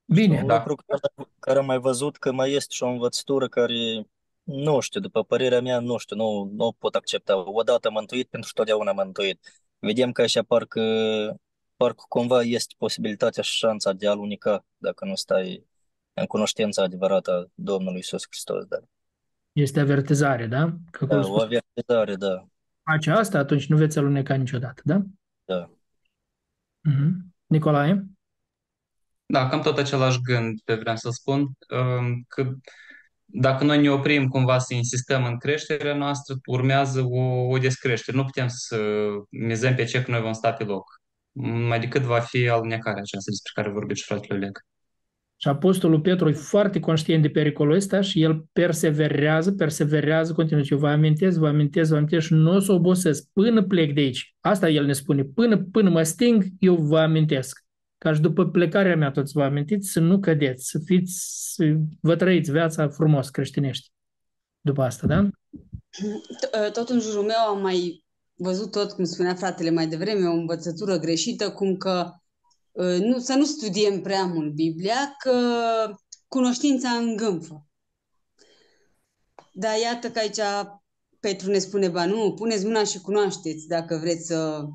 Bine. 0.05 0.41
Un 0.41 0.47
lucru 0.47 0.75
care, 0.85 1.29
care 1.39 1.59
am 1.59 1.65
mai 1.65 1.79
văzut 1.79 2.17
că 2.17 2.31
mai 2.31 2.51
este 2.51 2.73
și 2.73 2.83
o 2.83 2.87
învățătură 2.87 3.47
care 3.47 4.07
nu 4.43 4.79
știu, 4.79 4.99
după 4.99 5.23
părerea 5.23 5.61
mea, 5.61 5.79
nu 5.79 5.97
știu, 5.97 6.15
nu, 6.15 6.49
nu 6.55 6.71
pot 6.71 6.95
accepta. 6.95 7.49
Odată 7.49 7.89
mântuit, 7.91 8.27
pentru 8.27 8.51
totdeauna 8.53 8.91
mântuit. 8.91 9.39
Vedem 9.79 10.11
că 10.11 10.21
așa 10.21 10.43
parcă, 10.43 10.81
parcă 11.83 12.03
cumva 12.07 12.41
este 12.41 12.73
posibilitatea 12.77 13.43
și 13.43 13.57
șansa 13.57 13.93
de 13.93 14.07
a-L 14.07 14.19
unica 14.19 14.65
dacă 14.77 15.05
nu 15.05 15.15
stai 15.15 15.65
în 16.13 16.25
cunoștința 16.25 16.83
adevărată 16.83 17.31
a 17.31 17.51
Domnului 17.53 17.95
Iisus 17.95 18.23
Hristos. 18.29 18.65
Da. 18.65 18.77
Este 19.51 19.79
avertizare, 19.79 20.45
da? 20.45 20.73
Că 20.91 21.05
da, 21.05 21.19
o 21.19 21.41
avertizare, 21.41 22.15
da. 22.15 22.47
Face 22.83 23.11
asta, 23.11 23.37
atunci 23.37 23.67
nu 23.67 23.77
veți 23.77 23.97
aluneca 23.97 24.35
niciodată, 24.35 24.81
da? 24.85 25.01
Da. 25.45 25.69
Uh-huh. 26.89 27.11
Nicolae? 27.45 28.05
Da, 29.25 29.47
cam 29.47 29.61
tot 29.61 29.77
același 29.77 30.21
gând 30.21 30.61
pe 30.61 30.75
vreau 30.75 30.95
să 30.95 31.09
spun, 31.09 31.39
um, 31.41 32.23
că 32.27 32.51
dacă 33.25 33.63
noi 33.63 33.81
ne 33.81 33.91
oprim 33.91 34.27
cumva 34.27 34.57
să 34.57 34.73
insistăm 34.73 35.25
în 35.25 35.37
creșterea 35.37 35.95
noastră, 35.95 36.35
urmează 36.45 37.01
o, 37.01 37.47
o 37.47 37.57
descreștere. 37.57 38.17
Nu 38.17 38.23
putem 38.23 38.47
să 38.47 38.77
mizăm 39.29 39.75
pe 39.75 39.83
ce 39.83 40.03
că 40.03 40.11
noi 40.11 40.21
vom 40.21 40.33
sta 40.33 40.53
pe 40.53 40.63
loc. 40.63 41.02
Mai 41.41 41.79
decât 41.79 42.01
va 42.01 42.19
fi 42.19 42.49
alunecarea 42.49 43.01
aceasta 43.01 43.31
despre 43.31 43.51
care 43.53 43.69
vorbit 43.69 43.97
și 43.97 44.03
fratele 44.03 44.37
Oleg. 44.37 44.59
Și 45.35 45.47
Apostolul 45.47 46.01
Petru 46.01 46.29
e 46.29 46.33
foarte 46.33 46.79
conștient 46.79 47.21
de 47.21 47.29
pericolul 47.29 47.75
ăsta 47.75 48.01
și 48.01 48.21
el 48.21 48.45
perseverează, 48.51 49.51
perseverează, 49.51 50.33
continuă. 50.33 50.63
Eu 50.69 50.77
vă 50.77 50.87
amintesc, 50.87 51.39
vă 51.39 51.47
amintesc, 51.47 51.89
vă 51.89 51.95
amintesc 51.95 52.25
și 52.25 52.33
nu 52.33 52.55
o 52.55 52.59
să 52.59 52.71
obosesc 52.71 53.27
până 53.33 53.63
plec 53.63 53.93
de 53.93 54.01
aici. 54.01 54.35
Asta 54.39 54.69
el 54.69 54.85
ne 54.85 54.93
spune, 54.93 55.23
până, 55.23 55.57
până 55.57 55.89
mă 55.89 56.03
sting, 56.03 56.43
eu 56.59 56.75
vă 56.75 56.99
amintesc 56.99 57.63
ca 57.97 58.13
și 58.13 58.21
după 58.21 58.49
plecarea 58.49 58.95
mea 58.95 59.11
toți 59.11 59.33
vă 59.33 59.43
amintiți, 59.43 59.91
să 59.91 59.99
nu 59.99 60.19
cădeți, 60.19 60.69
să 60.69 60.79
fiți, 60.85 61.13
să 61.53 61.75
vă 62.01 62.15
trăiți 62.15 62.51
viața 62.51 62.87
frumos 62.87 63.29
creștinești. 63.29 63.91
După 64.61 64.81
asta, 64.81 65.07
da? 65.07 65.29
Tot 66.73 66.89
în 66.89 66.99
jurul 66.99 67.23
meu 67.23 67.55
am 67.55 67.61
mai 67.61 68.02
văzut 68.35 68.71
tot, 68.71 68.91
cum 68.91 69.03
spunea 69.03 69.35
fratele 69.35 69.69
mai 69.69 69.87
devreme, 69.87 70.27
o 70.27 70.33
învățătură 70.33 70.97
greșită, 70.97 71.51
cum 71.51 71.77
că 71.77 72.11
ă, 72.77 72.97
nu, 72.97 73.19
să 73.19 73.33
nu 73.33 73.45
studiem 73.45 74.01
prea 74.01 74.25
mult 74.25 74.53
Biblia, 74.53 75.15
că 75.19 75.35
cunoștința 76.27 76.89
îngânfă. 76.89 77.67
Dar 79.53 79.77
iată 79.77 80.11
că 80.11 80.19
aici 80.19 80.39
Petru 81.19 81.49
ne 81.49 81.59
spune, 81.59 81.87
ba 81.87 82.05
nu, 82.05 82.33
puneți 82.33 82.65
mâna 82.65 82.83
și 82.83 83.01
cunoașteți 83.01 83.67
dacă 83.67 83.97
vreți 83.97 84.25
să 84.25 84.65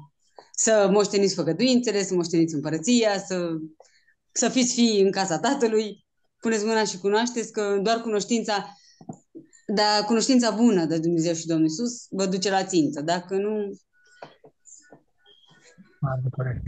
să 0.60 0.88
moșteniți 0.90 1.34
făgăduințele, 1.34 2.02
să 2.02 2.14
moșteniți 2.14 2.54
împărăția, 2.54 3.18
să, 3.18 3.48
să 4.32 4.48
fiți 4.48 4.74
fii 4.74 5.00
în 5.00 5.10
casa 5.10 5.38
tatălui. 5.38 6.06
Puneți 6.40 6.64
mâna 6.64 6.84
și 6.84 6.98
cunoașteți 6.98 7.52
că 7.52 7.78
doar 7.82 8.00
cunoștința, 8.00 8.76
dar 9.74 10.04
cunoștința 10.04 10.50
bună 10.50 10.84
de 10.84 10.98
Dumnezeu 10.98 11.34
și 11.34 11.46
Domnul 11.46 11.66
Iisus 11.66 12.06
vă 12.10 12.26
duce 12.26 12.50
la 12.50 12.64
țintă. 12.64 13.00
Dacă 13.00 13.34
nu, 13.36 13.72
corect. 16.30 16.62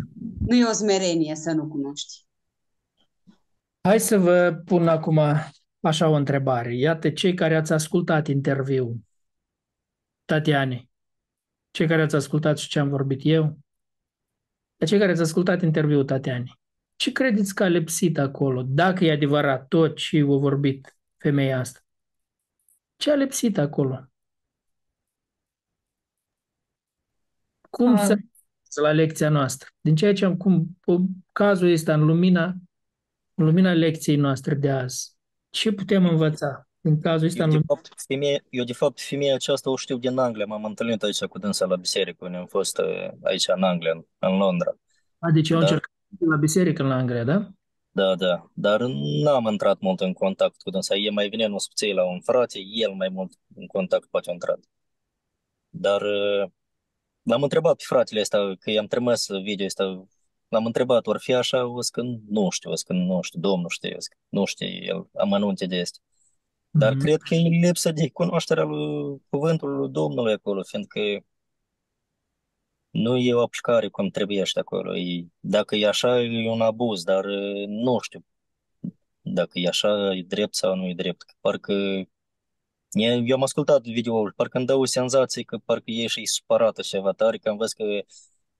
Nu 0.46 0.56
e 0.56 0.64
o 0.64 0.72
smerenie 0.72 1.34
să 1.34 1.52
nu 1.52 1.68
cunoști. 1.68 2.26
Hai 3.80 4.00
să 4.00 4.18
vă 4.18 4.62
pun 4.64 4.88
acum 4.88 5.20
așa 5.80 6.08
o 6.08 6.14
întrebare. 6.14 6.76
Iată, 6.76 7.10
cei 7.10 7.34
care 7.34 7.56
ați 7.56 7.72
ascultat 7.72 8.26
interviul, 8.26 8.96
Tatiane, 10.24 10.88
cei 11.70 11.86
care 11.86 12.02
ați 12.02 12.16
ascultat 12.16 12.58
și 12.58 12.68
ce 12.68 12.78
am 12.78 12.88
vorbit 12.88 13.20
eu, 13.24 13.58
la 14.76 14.86
cei 14.86 14.98
care 14.98 15.10
ați 15.10 15.20
ascultat 15.20 15.62
interviul 15.62 16.04
Tatiane, 16.04 16.44
ce 16.96 17.12
credeți 17.12 17.54
că 17.54 17.62
a 17.62 17.66
lipsit 17.66 18.18
acolo, 18.18 18.62
dacă 18.62 19.04
e 19.04 19.12
adevărat 19.12 19.68
tot 19.68 19.96
ce 19.96 20.20
a 20.20 20.24
vorbit 20.24 20.96
femeia 21.16 21.58
asta? 21.58 21.80
Ce 23.00 23.10
a 23.10 23.14
lipsit 23.14 23.58
acolo? 23.58 24.08
Cum 27.70 27.94
a... 27.94 28.04
să 28.62 28.80
la 28.80 28.92
lecția 28.92 29.28
noastră? 29.28 29.68
Din 29.80 29.94
ceea 29.94 30.12
ce 30.12 30.24
am, 30.24 30.36
cum 30.36 30.78
cazul 31.32 31.68
este 31.68 31.92
în 31.92 32.04
lumina, 32.04 32.54
în 33.34 33.44
lumina 33.44 33.72
lecției 33.72 34.16
noastre 34.16 34.54
de 34.54 34.70
azi, 34.70 35.16
ce 35.50 35.72
putem 35.72 36.06
învăța? 36.06 36.68
În 36.80 37.00
cazul 37.00 37.26
ăsta... 37.26 37.42
Eu, 37.42 37.50
de 37.50 37.60
fapt, 37.66 37.88
femeie, 38.06 38.44
eu, 38.50 38.64
de 38.64 38.72
fapt, 38.72 39.00
femeia 39.00 39.34
aceasta 39.34 39.70
o 39.70 39.76
știu 39.76 39.98
din 39.98 40.18
Anglia. 40.18 40.44
M-am 40.44 40.64
întâlnit 40.64 41.02
aici 41.02 41.24
cu 41.24 41.38
dânsa 41.38 41.66
la 41.66 41.76
biserică, 41.76 42.24
unde 42.24 42.36
am 42.36 42.46
fost 42.46 42.78
uh, 42.78 43.10
aici 43.22 43.48
în 43.48 43.62
Anglia, 43.62 43.92
în, 43.92 44.04
în 44.18 44.36
Londra. 44.36 44.76
A, 45.18 45.30
deci 45.30 45.48
eu 45.48 45.56
da. 45.56 45.62
încercat 45.62 45.90
la 46.18 46.36
biserică 46.36 46.82
în 46.82 46.90
Anglia, 46.90 47.24
da? 47.24 47.50
Da, 47.92 48.14
da, 48.14 48.50
dar 48.54 48.80
n-am 49.22 49.46
intrat 49.46 49.80
mult 49.80 50.00
în 50.00 50.12
contact 50.12 50.62
cu 50.62 50.70
dânsa. 50.70 50.94
E 50.96 51.10
mai 51.10 51.28
vine 51.28 51.44
în 51.44 51.52
ospăței 51.52 51.92
la 51.92 52.04
un 52.04 52.20
frate, 52.20 52.58
el 52.58 52.92
mai 52.92 53.08
mult 53.08 53.32
în 53.54 53.66
contact 53.66 54.08
poate 54.08 54.30
a 54.30 54.32
intrat. 54.32 54.58
Dar 55.68 56.02
uh, 56.02 56.50
l-am 57.22 57.42
întrebat 57.42 57.76
pe 57.76 57.82
fratele 57.86 58.20
ăsta, 58.20 58.54
că 58.60 58.70
i-am 58.70 58.86
trimis 58.86 59.26
video 59.42 59.66
ăsta, 59.66 60.04
l-am 60.48 60.66
întrebat, 60.66 61.06
ori 61.06 61.18
fi 61.18 61.34
așa? 61.34 61.66
O 61.66 61.78
că 61.92 62.02
nu 62.28 62.50
știu, 62.50 62.70
o 62.70 62.74
că 62.86 62.92
nu 62.92 63.20
știu, 63.22 63.40
domnul 63.40 63.68
știe, 63.68 63.96
nu 64.28 64.44
știe 64.44 64.84
el 64.84 65.08
amănunte 65.14 65.66
de 65.66 65.76
este. 65.76 65.98
Dar 66.70 66.94
mm-hmm. 66.94 66.98
cred 66.98 67.20
că 67.20 67.34
e 67.34 67.48
lipsă 67.48 67.92
de 67.92 68.10
cunoașterea 68.10 68.64
lui 68.64 69.22
cuvântului 69.28 69.76
lui 69.76 69.90
Domnului 69.90 70.32
acolo, 70.32 70.62
fiindcă 70.62 71.00
nu 72.90 73.16
e 73.16 73.34
o 73.34 73.40
aplicare 73.42 73.88
cum 73.88 74.08
trebuie 74.08 74.42
acolo. 74.54 74.96
E, 74.96 75.26
dacă 75.40 75.76
e 75.76 75.86
așa, 75.86 76.20
e 76.20 76.48
un 76.50 76.60
abuz, 76.60 77.02
dar 77.02 77.24
nu 77.66 77.98
știu 78.00 78.24
dacă 79.20 79.58
e 79.58 79.68
așa, 79.68 80.14
e 80.16 80.22
drept 80.22 80.54
sau 80.54 80.74
nu 80.74 80.88
e 80.88 80.94
drept. 80.94 81.36
Parcă 81.40 81.72
eu 82.92 83.34
am 83.34 83.42
ascultat 83.42 83.82
videoul, 83.82 84.32
parcă 84.36 84.56
îmi 84.56 84.66
dă 84.66 84.74
o 84.74 84.84
senzație 84.84 85.42
că 85.42 85.58
parcă 85.64 85.90
e 85.90 86.06
și 86.06 86.26
supărată 86.26 86.82
ceva 86.82 87.12
tare, 87.12 87.38
că 87.38 87.48
am 87.48 87.56
văzut 87.56 87.76
că 87.76 87.84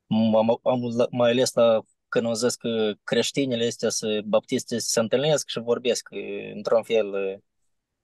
am, 0.06 0.60
am, 0.62 1.08
mai 1.10 1.30
ales 1.30 1.52
la 1.52 1.80
când 2.08 2.26
au 2.26 2.32
zis 2.32 2.54
că 2.54 2.92
creștinile 3.04 3.66
astea 3.66 3.88
să 3.88 4.20
baptiste 4.24 4.78
se 4.78 5.00
întâlnesc 5.00 5.48
și 5.48 5.60
vorbesc 5.60 6.08
într-un 6.54 6.82
fel, 6.82 7.40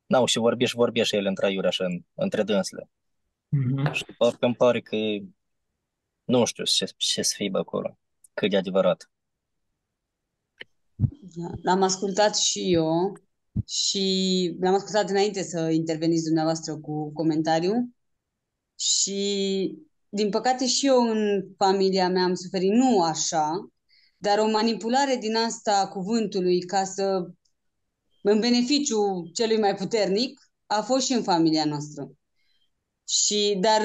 n-au 0.07 0.24
și 0.24 0.39
vorbi 0.39 0.65
și 0.65 0.74
vorbește 0.74 1.16
ele 1.16 1.28
între 1.28 1.47
aiuri 1.47 1.66
așa, 1.66 1.85
între 2.15 2.43
dânsele. 2.43 2.89
Mm-hmm. 2.89 3.93
Și 3.93 4.05
parcă 4.19 4.47
îmi 4.47 4.55
pare 4.55 4.81
că 4.81 4.97
nu 6.27 6.44
știu 6.44 6.65
ce, 6.65 6.86
ce 6.97 7.23
să 7.23 7.32
fie 7.36 7.51
acolo, 7.53 7.98
cât 8.35 8.51
de 8.51 8.57
adevărat. 8.57 9.11
Da, 11.35 11.51
l-am 11.62 11.82
ascultat 11.82 12.36
și 12.36 12.73
eu 12.73 13.19
și 13.66 14.57
l-am 14.61 14.74
ascultat 14.74 15.11
înainte 15.11 15.43
să 15.43 15.70
interveniți 15.70 16.24
dumneavoastră 16.24 16.77
cu 16.77 17.12
comentariu 17.12 17.94
și 18.78 19.78
din 20.09 20.31
păcate 20.31 20.66
și 20.66 20.86
eu 20.86 21.01
în 21.01 21.44
familia 21.57 22.09
mea 22.09 22.23
am 22.23 22.35
suferit 22.35 22.70
nu 22.70 23.03
așa, 23.03 23.70
dar 24.16 24.39
o 24.39 24.51
manipulare 24.51 25.16
din 25.16 25.36
asta 25.36 25.81
a 25.81 25.89
cuvântului 25.89 26.61
ca 26.61 26.85
să 26.85 27.31
în 28.23 28.40
beneficiu 28.40 29.31
celui 29.32 29.59
mai 29.59 29.74
puternic 29.74 30.40
a 30.66 30.82
fost 30.82 31.07
și 31.07 31.12
în 31.12 31.23
familia 31.23 31.65
noastră. 31.65 32.11
Și, 33.09 33.59
dar, 33.61 33.83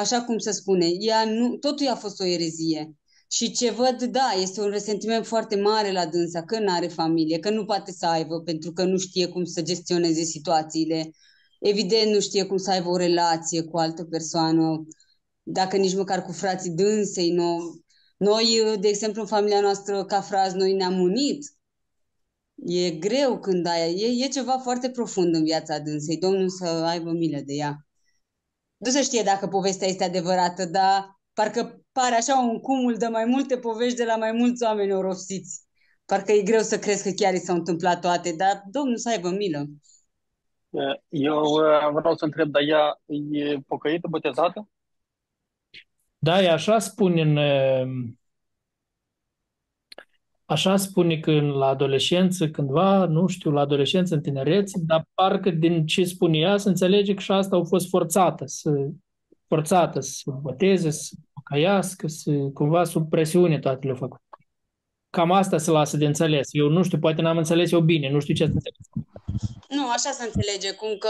așa 0.00 0.22
cum 0.22 0.38
se 0.38 0.50
spune, 0.50 0.86
ea 0.98 1.24
nu, 1.24 1.56
totul 1.56 1.88
a 1.88 1.94
fost 1.94 2.20
o 2.20 2.24
erezie. 2.24 2.96
Și 3.30 3.52
ce 3.52 3.70
văd, 3.70 4.02
da, 4.02 4.30
este 4.40 4.60
un 4.60 4.70
resentiment 4.70 5.26
foarte 5.26 5.56
mare 5.56 5.92
la 5.92 6.06
dânsa, 6.06 6.42
că 6.44 6.58
nu 6.58 6.72
are 6.72 6.86
familie, 6.88 7.38
că 7.38 7.50
nu 7.50 7.64
poate 7.64 7.92
să 7.92 8.06
aibă, 8.06 8.40
pentru 8.40 8.72
că 8.72 8.84
nu 8.84 8.98
știe 8.98 9.26
cum 9.26 9.44
să 9.44 9.62
gestioneze 9.62 10.22
situațiile. 10.22 11.10
Evident, 11.60 12.12
nu 12.12 12.20
știe 12.20 12.44
cum 12.44 12.56
să 12.56 12.70
aibă 12.70 12.88
o 12.88 12.96
relație 12.96 13.62
cu 13.62 13.78
altă 13.78 14.04
persoană, 14.04 14.86
dacă 15.42 15.76
nici 15.76 15.94
măcar 15.94 16.24
cu 16.24 16.32
frații 16.32 16.70
dânsei. 16.70 17.30
Nu. 17.30 17.58
Noi, 18.16 18.76
de 18.80 18.88
exemplu, 18.88 19.20
în 19.20 19.26
familia 19.26 19.60
noastră, 19.60 20.04
ca 20.04 20.20
frați, 20.20 20.56
noi 20.56 20.72
ne-am 20.72 21.00
unit. 21.00 21.46
E 22.66 22.90
greu 22.90 23.40
când 23.40 23.66
ai, 23.66 23.94
e, 23.94 24.24
e 24.24 24.28
ceva 24.28 24.58
foarte 24.58 24.90
profund 24.90 25.34
în 25.34 25.44
viața 25.44 25.78
dânsei. 25.78 26.16
Domnul 26.18 26.48
să 26.48 26.64
aibă 26.66 27.10
milă 27.10 27.40
de 27.40 27.54
ea. 27.54 27.87
Nu 28.78 28.90
se 28.90 29.02
știe 29.02 29.22
dacă 29.22 29.46
povestea 29.46 29.88
este 29.88 30.04
adevărată, 30.04 30.64
dar 30.64 31.18
parcă 31.32 31.80
pare 31.92 32.14
așa 32.14 32.38
un 32.38 32.60
cumul 32.60 32.96
de 32.96 33.06
mai 33.06 33.24
multe 33.24 33.58
povești 33.58 33.96
de 33.96 34.04
la 34.04 34.16
mai 34.16 34.32
mulți 34.32 34.64
oameni 34.64 34.92
orofsiți. 34.92 35.62
Parcă 36.04 36.32
e 36.32 36.42
greu 36.42 36.60
să 36.60 36.78
crezi 36.78 37.02
că 37.02 37.10
chiar 37.16 37.34
i 37.34 37.38
s-au 37.38 37.56
întâmplat 37.56 38.00
toate, 38.00 38.34
dar 38.36 38.62
Domnul 38.70 38.96
să 38.96 39.08
aibă 39.08 39.28
milă. 39.30 39.66
Eu 41.08 41.42
uh, 41.42 41.90
vreau 41.92 42.16
să 42.16 42.24
întreb, 42.24 42.50
dar 42.50 42.62
ea 42.62 43.00
e 43.30 43.58
pocăită, 43.66 44.06
botezată? 44.10 44.68
Da, 46.18 46.42
e 46.42 46.50
așa 46.50 46.78
spune 46.78 47.20
în, 47.20 47.36
uh, 47.36 48.08
Așa 50.50 50.76
spune 50.76 51.18
că 51.18 51.40
la 51.40 51.66
adolescență, 51.66 52.48
cândva, 52.48 53.04
nu 53.04 53.26
știu, 53.26 53.50
la 53.50 53.60
adolescență, 53.60 54.14
în 54.14 54.20
tinerețe, 54.20 54.78
dar 54.86 55.04
parcă 55.14 55.50
din 55.50 55.86
ce 55.86 56.04
spune 56.04 56.38
ea, 56.38 56.56
să 56.56 56.68
înțelege 56.68 57.14
că 57.14 57.20
și 57.20 57.32
asta 57.32 57.56
au 57.56 57.64
fost 57.64 57.88
forțată, 57.88 58.44
să, 58.46 58.70
forțată 59.46 60.00
să 60.00 60.30
boteze, 60.42 60.90
să 60.90 61.14
păcăiască, 61.32 62.06
să, 62.06 62.32
cumva 62.32 62.84
sub 62.84 63.08
presiune 63.08 63.58
toate 63.58 63.84
le-au 63.86 63.96
făcut. 63.96 64.20
Cam 65.10 65.32
asta 65.32 65.58
se 65.58 65.70
lasă 65.70 65.96
de 65.96 66.06
înțeles. 66.06 66.48
Eu 66.50 66.68
nu 66.68 66.82
știu, 66.82 66.98
poate 66.98 67.22
n-am 67.22 67.36
înțeles 67.36 67.70
eu 67.70 67.80
bine, 67.80 68.10
nu 68.10 68.20
știu 68.20 68.34
ce 68.34 68.44
să 68.44 68.52
înțeles. 68.52 69.08
Nu, 69.68 69.90
așa 69.90 70.10
se 70.10 70.24
înțelege, 70.24 70.74
cum 70.74 70.96
că 70.98 71.08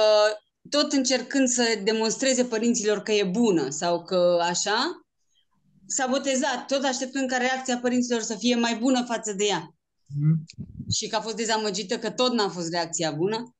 tot 0.70 0.92
încercând 0.92 1.48
să 1.48 1.62
demonstreze 1.84 2.44
părinților 2.44 2.98
că 2.98 3.12
e 3.12 3.24
bună 3.24 3.68
sau 3.68 4.02
că 4.02 4.38
așa, 4.50 5.07
s-a 5.88 6.06
botezat, 6.10 6.66
tot 6.66 6.84
așteptând 6.84 7.28
ca 7.28 7.36
reacția 7.36 7.78
părinților 7.78 8.20
să 8.20 8.36
fie 8.38 8.54
mai 8.54 8.76
bună 8.80 9.04
față 9.06 9.32
de 9.32 9.44
ea. 9.44 9.74
Mm. 10.20 10.44
Și 10.92 11.06
că 11.08 11.16
a 11.16 11.20
fost 11.20 11.36
dezamăgită 11.36 11.98
că 11.98 12.10
tot 12.10 12.32
n-a 12.32 12.48
fost 12.48 12.70
reacția 12.70 13.10
bună. 13.10 13.54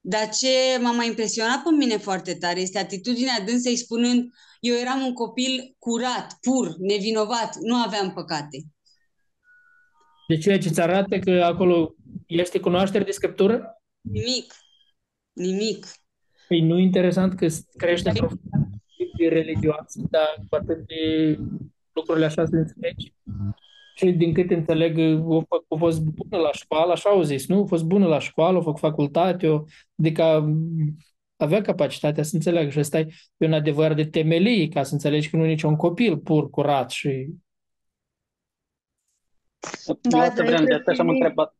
Dar 0.00 0.28
ce 0.28 0.48
m-a 0.80 0.92
mai 0.92 1.06
impresionat 1.06 1.62
pe 1.62 1.70
mine 1.70 1.96
foarte 1.96 2.34
tare 2.34 2.60
este 2.60 2.78
atitudinea 2.78 3.40
dânsei 3.46 3.76
spunând 3.76 4.32
eu 4.60 4.74
eram 4.74 5.00
un 5.06 5.12
copil 5.12 5.74
curat, 5.78 6.38
pur, 6.40 6.74
nevinovat, 6.78 7.56
nu 7.56 7.74
aveam 7.74 8.12
păcate. 8.12 8.56
De 10.28 10.36
ceea 10.36 10.58
ce 10.58 10.68
îți 10.68 10.80
arată 10.80 11.18
că 11.18 11.30
acolo 11.30 11.94
este 12.26 12.60
cunoaștere 12.60 13.04
de 13.04 13.10
Scriptură? 13.10 13.82
Nimic. 14.00 14.54
Nimic. 15.32 15.86
Păi 16.48 16.60
nu 16.60 16.78
interesant 16.78 17.34
că 17.34 17.46
crește 17.76 18.08
într-o 18.08 18.28
de 19.28 19.34
religioasă, 19.34 20.00
dar 20.10 20.34
cu 20.48 20.56
atât 20.56 20.86
de 20.86 21.38
lucrurile 21.92 22.24
așa 22.24 22.44
să 22.44 22.56
înțelegi. 22.56 23.14
Și 23.94 24.10
din 24.12 24.34
câte 24.34 24.54
înțeleg, 24.54 24.98
a 25.68 25.76
fost 25.78 26.02
bună 26.02 26.36
la 26.42 26.52
școală, 26.52 26.92
așa 26.92 27.10
au 27.10 27.22
zis, 27.22 27.48
nu? 27.48 27.62
A 27.62 27.66
fost 27.66 27.84
bună 27.84 28.06
la 28.06 28.18
școală, 28.18 28.58
a 28.58 28.62
făcut 28.62 28.78
facultate, 28.78 29.62
adică 29.98 30.44
avea 31.36 31.60
capacitatea 31.60 32.22
să 32.22 32.34
înțeleagă 32.34 32.70
și 32.70 32.78
ăsta 32.78 32.98
e 32.98 33.08
un 33.36 33.52
adevăr 33.52 33.94
de 33.94 34.04
temelie, 34.04 34.68
ca 34.68 34.82
să 34.82 34.92
înțelegi 34.92 35.30
că 35.30 35.36
nu 35.36 35.44
e 35.44 35.48
niciun 35.48 35.76
copil 35.76 36.18
pur, 36.18 36.50
curat 36.50 36.90
și... 36.90 37.28
Da, 40.00 40.18
Eu 40.18 40.24
asta 40.24 40.44
vreau 40.44 40.64
de 40.64 40.74
asta 40.74 40.92
și 40.92 41.00
am 41.00 41.08
întrebat 41.08 41.56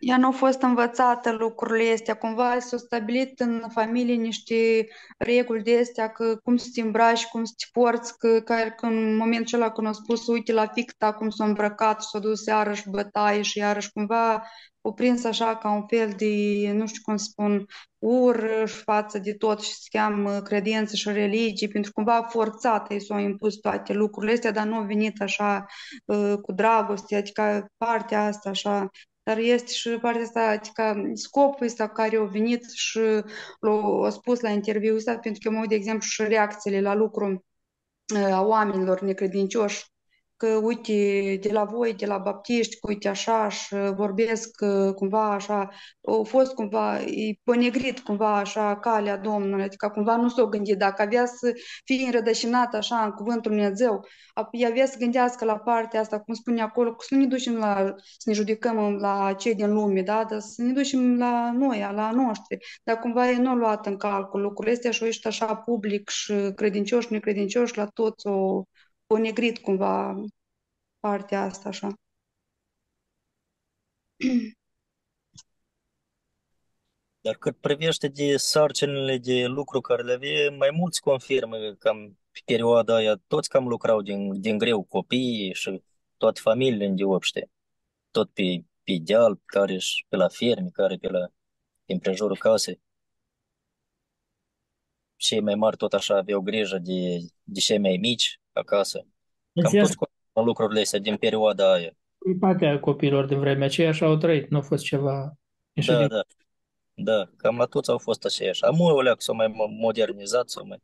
ea 0.00 0.16
nu 0.16 0.26
a 0.26 0.30
fost 0.30 0.62
învățată 0.62 1.32
lucrurile 1.32 1.92
astea, 1.92 2.14
cumva 2.14 2.58
s-au 2.58 2.78
stabilit 2.78 3.40
în 3.40 3.64
familie 3.72 4.14
niște 4.14 4.86
reguli 5.18 5.62
de 5.62 5.78
astea, 5.78 6.10
că 6.10 6.36
cum 6.36 6.56
să 6.56 6.68
te 6.74 6.80
îmbraci, 6.80 7.26
cum 7.26 7.44
să 7.44 7.52
te 7.56 7.64
porți, 7.72 8.18
că, 8.18 8.40
că, 8.40 8.54
că 8.76 8.86
în 8.86 9.16
momentul 9.16 9.46
acela 9.46 9.70
când 9.70 9.86
au 9.86 9.92
spus, 9.92 10.26
uite 10.26 10.52
la 10.52 10.66
ficta 10.66 11.12
cum 11.12 11.30
s-a 11.30 11.44
îmbrăcat 11.44 12.02
și 12.02 12.08
s-a 12.08 12.18
dus 12.18 12.46
iarăși 12.46 12.90
bătaie 12.90 13.42
și 13.42 13.58
iarăși 13.58 13.92
cumva 13.92 14.42
o 14.80 14.92
prins 14.92 15.24
așa 15.24 15.56
ca 15.56 15.70
un 15.70 15.86
fel 15.86 16.12
de, 16.16 16.26
nu 16.72 16.86
știu 16.86 17.00
cum 17.04 17.16
spun, 17.16 17.66
ură 17.98 18.66
față 18.66 19.18
de 19.18 19.34
tot 19.34 19.62
și 19.62 19.72
se 19.72 19.88
cheamă 19.98 20.40
credință 20.40 20.96
și 20.96 21.10
religie, 21.10 21.68
pentru 21.68 21.92
cumva 21.92 22.22
forțat 22.22 22.90
ei 22.90 23.00
s-au 23.04 23.18
impus 23.18 23.56
toate 23.56 23.92
lucrurile 23.92 24.32
astea, 24.32 24.50
dar 24.50 24.66
nu 24.66 24.74
au 24.74 24.84
venit 24.84 25.20
așa 25.20 25.66
uh, 26.04 26.34
cu 26.42 26.52
dragoste, 26.52 27.16
adică 27.16 27.66
partea 27.76 28.24
asta 28.24 28.48
așa 28.48 28.90
dar 29.30 29.38
este 29.38 29.72
și 29.72 29.88
partea 29.88 30.22
asta, 30.22 30.40
adică 30.40 31.10
scopul 31.14 31.66
ăsta 31.66 31.88
care 31.88 32.16
au 32.16 32.26
venit 32.26 32.70
și 32.70 33.00
l-au 33.60 34.10
spus 34.10 34.40
la 34.40 34.48
interviul 34.48 34.96
ăsta, 34.96 35.18
pentru 35.18 35.40
că 35.42 35.48
eu 35.48 35.54
mă 35.54 35.60
uit, 35.60 35.68
de 35.68 35.74
exemplu, 35.74 36.08
și 36.08 36.22
reacțiile 36.22 36.80
la 36.80 36.94
lucru 36.94 37.44
a 38.32 38.42
oamenilor 38.42 39.00
necredincioși 39.00 39.89
că, 40.40 40.60
uite, 40.62 41.38
de 41.40 41.52
la 41.52 41.64
voi, 41.64 41.94
de 41.94 42.06
la 42.06 42.18
baptiști, 42.18 42.78
că, 42.78 42.86
uite, 42.88 43.08
așa, 43.08 43.48
și 43.48 43.74
vorbesc 43.96 44.50
cumva 44.94 45.32
așa, 45.32 45.68
au 46.06 46.24
fost 46.24 46.54
cumva, 46.54 47.00
e 47.00 47.34
ponegrit 47.44 48.00
cumva 48.00 48.36
așa 48.36 48.78
calea 48.78 49.16
Domnului, 49.16 49.64
adică 49.64 49.88
cumva 49.88 50.16
nu 50.16 50.28
s-o 50.28 50.46
gândit, 50.46 50.78
dacă 50.78 51.02
avea 51.02 51.26
să 51.26 51.52
fie 51.84 52.04
înrădășinat 52.04 52.74
așa 52.74 53.04
în 53.04 53.10
cuvântul 53.10 53.50
Dumnezeu, 53.50 54.04
avea 54.34 54.86
să 54.86 54.98
gândească 54.98 55.44
la 55.44 55.56
partea 55.58 56.00
asta, 56.00 56.20
cum 56.20 56.34
spune 56.34 56.62
acolo, 56.62 56.94
să 56.98 57.14
nu 57.14 57.20
ne 57.20 57.26
ducem 57.26 57.54
la, 57.54 57.94
să 57.96 58.24
ne 58.24 58.32
judecăm 58.32 58.96
la 59.00 59.32
cei 59.32 59.54
din 59.54 59.72
lume, 59.72 60.02
da, 60.02 60.24
dar 60.30 60.40
să 60.40 60.62
ne 60.62 60.72
ducem 60.72 61.18
la 61.18 61.52
noi, 61.52 61.78
la 61.94 62.10
noștri, 62.10 62.58
dar 62.84 62.98
cumva 62.98 63.30
e 63.30 63.36
nu 63.36 63.56
luat 63.56 63.86
în 63.86 63.96
calcul. 63.96 64.40
Lucrurile 64.40 64.74
astea 64.74 64.90
și 64.90 65.04
ești 65.04 65.26
așa 65.26 65.54
public 65.54 66.08
și 66.08 66.34
credincioși, 66.54 67.12
necredincioși 67.12 67.76
la 67.76 67.86
toți 67.86 68.26
o 68.26 68.62
ponegrit 69.10 69.58
cumva 69.58 70.14
partea 71.00 71.42
asta 71.42 71.68
așa. 71.68 71.94
Dar 77.20 77.34
cât 77.34 77.56
privește 77.56 78.08
de 78.08 78.36
sarcinile 78.36 79.18
de 79.18 79.46
lucru 79.46 79.80
care 79.80 80.02
le 80.02 80.12
avea, 80.12 80.50
mai 80.50 80.70
mulți 80.70 81.00
confirmă 81.00 81.74
cam 81.78 82.18
pe 82.30 82.40
perioada 82.44 82.94
aia, 82.94 83.16
toți 83.26 83.48
cam 83.48 83.68
lucrau 83.68 84.02
din, 84.02 84.40
din 84.40 84.58
greu, 84.58 84.82
copiii 84.82 85.54
și 85.54 85.82
toate 86.16 86.40
familiile 86.40 86.84
în 86.84 86.96
deopște. 86.96 87.50
Tot 88.10 88.30
pe, 88.32 88.64
pe 88.82 88.98
deal, 89.02 89.40
care 89.44 89.78
și 89.78 90.04
pe 90.08 90.16
la 90.16 90.28
ferme, 90.28 90.68
care 90.72 90.96
pe 90.96 91.08
la 91.08 91.28
împrejurul 91.86 92.38
casei. 92.38 92.80
Cei 95.16 95.40
mai 95.40 95.54
mari 95.54 95.76
tot 95.76 95.92
așa 95.92 96.16
aveau 96.16 96.40
grijă 96.40 96.78
de, 96.78 97.18
de 97.42 97.60
cei 97.60 97.78
mai 97.78 97.96
mici 97.96 98.39
acasă. 98.52 99.06
Cam 99.52 99.72
toți 99.72 99.96
lucrurile 100.44 100.80
astea 100.80 100.98
din 100.98 101.16
perioada 101.16 101.72
aia. 101.72 101.90
Partea 102.40 102.80
copiilor 102.80 103.24
din 103.24 103.38
vremea 103.38 103.66
aceea 103.66 103.88
așa 103.88 104.06
au 104.06 104.16
trăit, 104.16 104.50
nu 104.50 104.58
a 104.58 104.60
fost 104.60 104.84
ceva... 104.84 105.34
Da, 105.86 106.06
da. 106.06 106.20
Da, 106.94 107.30
cam 107.36 107.56
la 107.56 107.64
toți 107.64 107.90
au 107.90 107.98
fost 107.98 108.24
așa. 108.50 108.66
Amul 108.66 109.06
o 109.06 109.14
s-au 109.18 109.34
mai 109.34 109.52
modernizat, 109.80 110.50
sau 110.50 110.66
mai... 110.66 110.82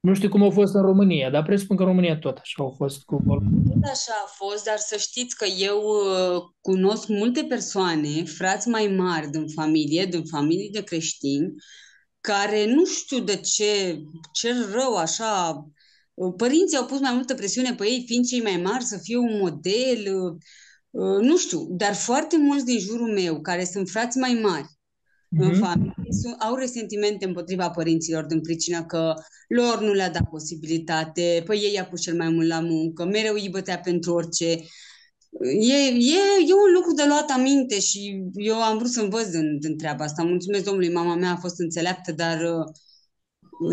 Nu 0.00 0.14
știu 0.14 0.28
cum 0.28 0.42
a 0.42 0.50
fost 0.50 0.74
în 0.74 0.82
România, 0.82 1.30
dar 1.30 1.42
presupun 1.42 1.76
că 1.76 1.82
în 1.82 1.88
România 1.88 2.18
tot 2.18 2.38
așa 2.38 2.62
au 2.62 2.74
fost 2.76 3.02
cu 3.02 3.22
Tot 3.26 3.90
așa 3.90 4.12
a 4.24 4.26
fost, 4.26 4.64
dar 4.64 4.76
să 4.76 4.96
știți 4.96 5.36
că 5.36 5.44
eu 5.58 5.78
uh, 5.78 6.42
cunosc 6.60 7.08
multe 7.08 7.44
persoane, 7.48 8.22
frați 8.24 8.68
mai 8.68 8.86
mari 8.86 9.30
din 9.30 9.48
familie, 9.48 10.04
din 10.04 10.24
familii 10.24 10.70
de 10.70 10.82
creștini, 10.82 11.54
care 12.20 12.66
nu 12.66 12.84
știu 12.84 13.18
de 13.18 13.36
ce, 13.36 14.02
ce 14.32 14.52
rău 14.72 14.96
așa, 14.96 15.54
uh, 15.56 15.72
părinții 16.36 16.76
au 16.76 16.84
pus 16.84 17.00
mai 17.00 17.14
multă 17.14 17.34
presiune 17.34 17.74
pe 17.74 17.84
ei, 17.84 18.04
fiind 18.06 18.26
cei 18.26 18.42
mai 18.42 18.60
mari, 18.64 18.84
să 18.84 18.98
fie 19.02 19.16
un 19.16 19.38
model, 19.40 20.14
uh, 20.90 21.18
nu 21.20 21.36
știu, 21.36 21.66
dar 21.70 21.94
foarte 21.94 22.36
mulți 22.36 22.64
din 22.64 22.78
jurul 22.78 23.12
meu, 23.12 23.40
care 23.40 23.64
sunt 23.64 23.88
frați 23.88 24.18
mai 24.18 24.40
mari, 24.42 24.66
mm-hmm. 24.66 25.40
în 25.40 25.50
mhm. 25.50 25.60
familie 25.60 25.94
au 26.38 26.54
resentimente 26.54 27.24
împotriva 27.24 27.70
părinților 27.70 28.24
din 28.24 28.40
pricina 28.40 28.84
că 28.84 29.14
lor 29.48 29.80
nu 29.80 29.92
le-a 29.92 30.10
dat 30.10 30.28
posibilitate, 30.30 31.42
păi 31.46 31.58
ei 31.58 31.72
i-a 31.72 31.86
pus 31.86 32.00
cel 32.00 32.16
mai 32.16 32.28
mult 32.28 32.48
la 32.48 32.60
muncă, 32.60 33.04
mereu 33.04 33.34
îi 33.34 33.48
bătea 33.50 33.78
pentru 33.78 34.12
orice. 34.12 34.46
E, 35.60 35.76
e, 35.86 36.22
e 36.48 36.52
un 36.66 36.72
lucru 36.74 36.94
de 36.94 37.04
luat 37.06 37.30
aminte 37.30 37.80
și 37.80 38.22
eu 38.32 38.62
am 38.62 38.78
vrut 38.78 38.90
să 38.90 39.00
învăț 39.00 39.26
din, 39.26 39.58
din 39.58 39.76
treaba 39.76 40.04
asta. 40.04 40.22
Mulțumesc 40.22 40.64
Domnului, 40.64 40.92
mama 40.92 41.14
mea 41.14 41.30
a 41.30 41.36
fost 41.40 41.60
înțeleaptă, 41.60 42.12
dar 42.12 42.38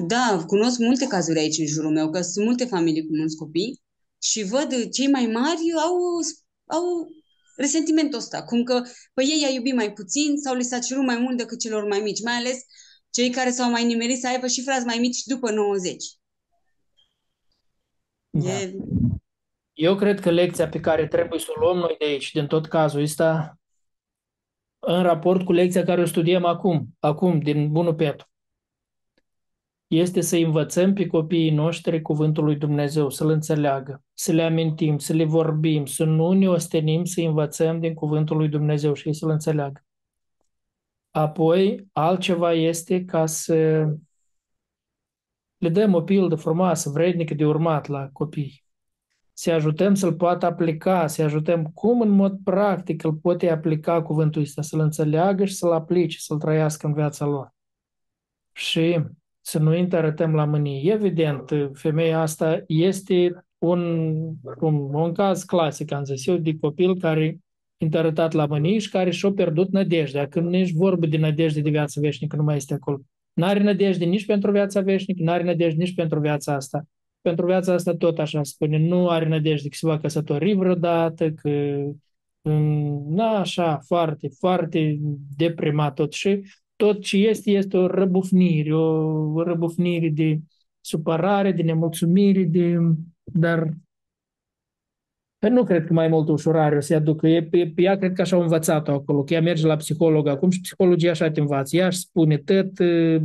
da, 0.07 0.44
cunosc 0.48 0.80
multe 0.80 1.06
cazuri 1.07 1.40
aici 1.40 1.57
în 1.57 1.66
jurul 1.66 1.91
meu, 1.91 2.10
că 2.10 2.22
sunt 2.22 2.45
multe 2.45 2.66
familii 2.66 3.07
cu 3.07 3.16
mulți 3.16 3.36
copii 3.36 3.82
și 4.22 4.44
văd 4.44 4.90
cei 4.91 5.07
mai 5.07 5.26
mari 5.26 5.61
au, 5.86 5.95
au 6.66 7.07
resentimentul 7.56 8.20
ăsta, 8.20 8.44
cum 8.44 8.64
că 8.64 8.82
pe 9.14 9.24
ei 9.24 9.41
i-a 9.41 9.49
iubit 9.49 9.76
mai 9.76 9.94
puțin 9.94 10.38
sau 10.38 10.56
li 10.56 10.64
s-a 10.64 10.80
cerut 10.80 11.06
mai 11.06 11.18
mult 11.18 11.38
decât 11.38 11.60
celor 11.60 11.88
mai 11.88 11.99
mici, 11.99 12.24
mai 12.24 12.34
ales 12.34 12.57
cei 13.10 13.30
care 13.30 13.49
s-au 13.49 13.70
mai 13.70 13.86
nimerit 13.86 14.20
să 14.20 14.28
aibă 14.28 14.48
și 14.48 14.64
frați 14.64 14.86
mai 14.86 14.98
mici 14.98 15.24
după 15.24 15.52
90. 15.52 16.06
Da. 18.30 18.49
E... 18.49 18.76
Eu 19.74 19.95
cred 19.95 20.20
că 20.20 20.30
lecția 20.30 20.70
pe 20.70 20.80
care 20.80 21.07
trebuie 21.07 21.40
să 21.40 21.48
o 21.56 21.60
luăm 21.60 21.78
noi 21.78 21.95
de 21.99 22.06
aici, 22.06 22.32
din 22.32 22.48
tot 22.48 22.68
cazul 22.68 23.02
ăsta, 23.02 23.60
în 24.80 25.02
raport 25.03 25.45
cu 25.45 25.52
lecția 25.52 25.84
care 25.84 26.02
o 26.02 26.06
studiem 26.06 26.45
acum, 26.45 26.88
acum, 26.99 27.40
din 27.40 27.72
Bunul 27.72 27.95
Petru, 27.95 28.30
este 29.90 30.22
să 30.22 30.36
învățăm 30.36 30.94
pe 30.94 31.07
copiii 31.07 31.52
noștri 31.52 32.02
cuvântul 32.02 32.44
lui 32.44 32.56
Dumnezeu, 32.56 33.10
să-L 33.10 33.30
înțeleagă, 33.30 34.03
să 34.14 34.32
le 34.32 34.44
amintim, 34.44 34.98
să 34.98 35.14
le 35.14 35.24
vorbim, 35.24 35.86
să 35.86 36.03
nu 36.03 36.32
ne 36.32 36.49
ostenim 36.49 37.03
să 37.03 37.22
învățăm 37.22 37.80
din 37.80 37.94
cuvântul 37.94 38.38
lui 38.38 38.48
Dumnezeu 38.48 38.94
și 38.94 39.14
să-L 39.14 39.30
înțeleagă. 39.30 39.86
Apoi, 41.11 41.88
altceva 41.91 42.53
este 42.53 43.06
ca 43.06 43.26
să 43.26 43.88
le 45.57 45.70
dăm 45.70 45.94
o 45.94 46.02
pildă 46.02 46.36
frumoasă, 46.36 46.90
vrednică 46.90 47.34
de 47.34 47.45
urmat 47.45 47.88
la 47.88 48.10
copii. 48.14 48.64
Să 49.34 49.52
ajutăm 49.52 49.95
să-l 49.95 50.14
poată 50.14 50.45
aplica, 50.45 51.07
să 51.07 51.24
ajutăm 51.24 51.66
cum 51.66 52.02
în 52.02 52.10
mod 52.10 52.40
practic 52.44 53.03
îl 53.03 53.14
poate 53.14 53.49
aplica 53.49 54.02
cuvântul 54.02 54.41
ăsta, 54.41 54.61
să-l 54.61 54.80
înțeleagă 54.80 55.45
și 55.45 55.56
să-l 55.56 55.72
aplice, 55.72 56.18
să-l 56.18 56.38
trăiască 56.38 56.88
în 56.88 56.94
viața 56.94 57.26
lor. 57.26 57.53
Și 58.52 59.03
să 59.49 59.59
nu 59.59 59.69
îi 59.69 59.88
arătăm 59.91 60.34
la 60.34 60.45
mânie. 60.45 60.91
Evident, 60.91 61.51
femeia 61.73 62.21
asta 62.21 62.63
este 62.67 63.45
un, 63.57 63.81
un, 64.59 64.93
un 64.93 65.13
caz 65.13 65.43
clasic, 65.43 65.91
am 65.91 66.03
zis 66.03 66.27
eu, 66.27 66.38
de 66.38 66.57
copil 66.59 66.97
care 66.99 67.39
arătat 67.91 68.31
la 68.31 68.45
mânie 68.45 68.77
și 68.77 68.89
care 68.89 69.09
și-a 69.09 69.31
pierdut 69.31 69.71
nădejdea. 69.71 70.27
Când 70.27 70.49
nici 70.49 70.71
vorbă 70.71 71.05
de 71.05 71.17
nădejde 71.17 71.61
de 71.61 71.69
viață 71.69 71.99
veșnică 71.99 72.35
nu 72.35 72.43
mai 72.43 72.55
este 72.55 72.73
acolo. 72.73 72.99
N-are 73.34 73.63
nădejde 73.63 74.05
nici 74.05 74.26
pentru 74.26 74.51
viața 74.51 74.81
veșnică, 74.81 75.23
n-are 75.23 75.43
nădejde 75.43 75.84
nici 75.84 75.95
pentru 75.95 76.19
viața 76.19 76.53
asta. 76.53 76.84
Pentru 77.21 77.45
viața 77.45 77.73
asta 77.73 77.95
tot 77.95 78.19
așa 78.19 78.43
spune, 78.43 78.77
nu 78.77 79.09
are 79.09 79.27
nădejde 79.27 79.69
că 79.69 79.76
se 79.76 79.88
va 79.88 79.99
căsători 79.99 80.53
vreodată, 80.53 81.31
că 81.31 81.49
na, 83.09 83.39
așa, 83.39 83.80
foarte, 83.85 84.30
foarte 84.39 84.99
deprimat 85.38 85.93
tot 85.93 86.13
și 86.13 86.41
tot 86.80 87.01
ce 87.01 87.18
este, 87.18 87.51
este 87.51 87.77
o 87.77 87.88
răbufnire, 87.88 88.76
o 88.76 89.43
răbufnire 89.43 90.10
de 90.10 90.39
supărare, 90.81 91.51
de 91.51 91.61
nemulțumire, 91.61 92.43
de, 92.43 92.77
dar 93.23 93.73
nu 95.47 95.64
cred 95.64 95.85
că 95.85 95.93
mai 95.93 96.07
mult 96.07 96.30
ușurare 96.30 96.77
o 96.77 96.80
să 96.80 96.95
aducă. 96.95 97.27
E, 97.27 97.47
e, 97.51 97.73
ea 97.76 97.97
cred 97.97 98.14
că 98.14 98.22
așa 98.22 98.35
au 98.35 98.41
învățat-o 98.41 98.91
acolo, 98.91 99.23
că 99.23 99.34
ea 99.34 99.41
merge 99.41 99.68
la 99.68 99.76
psiholog 99.76 100.27
acum 100.27 100.49
și 100.49 100.61
psihologia 100.61 101.10
așa 101.10 101.31
te 101.31 101.39
învață. 101.39 101.76
Ea 101.76 101.85
își 101.85 101.97
spune 101.97 102.38
tot, 102.38 102.72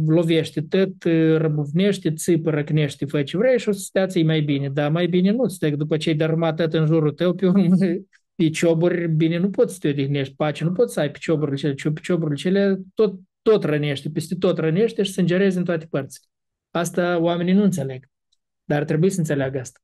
lovește 0.07 0.61
tot, 0.61 0.93
răbufnește, 1.37 2.13
țipă, 2.13 2.51
răcnește, 2.51 3.05
fă 3.05 3.23
ce 3.23 3.37
vrei 3.37 3.59
și 3.59 3.69
o 3.69 3.73
să 3.73 3.81
stea 3.81 4.25
mai 4.25 4.41
bine. 4.41 4.69
Dar 4.69 4.91
mai 4.91 5.07
bine 5.07 5.31
nu 5.31 5.49
stai, 5.49 5.71
după 5.71 5.97
ce 5.97 6.09
ai 6.09 6.17
dărâmat 6.17 6.57
tot 6.57 6.73
în 6.73 6.87
jurul 6.87 7.13
tău, 7.13 7.35
pe 7.35 7.47
urmă 7.47 7.77
pe 8.37 8.49
cioburi, 8.51 9.09
bine, 9.09 9.39
nu 9.39 9.51
poți 9.51 9.73
să 9.73 9.79
te 9.81 9.89
odihnești, 9.89 10.35
pace, 10.35 10.65
nu 10.65 10.73
poți 10.73 10.93
să 10.93 11.01
ai 11.01 11.11
pe 11.11 11.19
cioburile 11.19 11.57
cele, 11.57 11.93
pe 11.93 12.01
cioburile 12.01 12.37
cele 12.37 12.81
tot 12.95 13.15
tot 13.45 13.65
rănește, 13.65 14.11
peste 14.11 14.35
tot 14.35 14.59
rănește 14.59 15.03
și 15.03 15.13
sângereze 15.13 15.59
în 15.59 15.65
toate 15.65 15.87
părțile. 15.87 16.27
Asta 16.71 17.19
oamenii 17.19 17.53
nu 17.53 17.63
înțeleg, 17.63 18.11
dar 18.65 18.85
trebuie 18.85 19.11
să 19.11 19.19
înțeleagă 19.19 19.59
asta. 19.59 19.81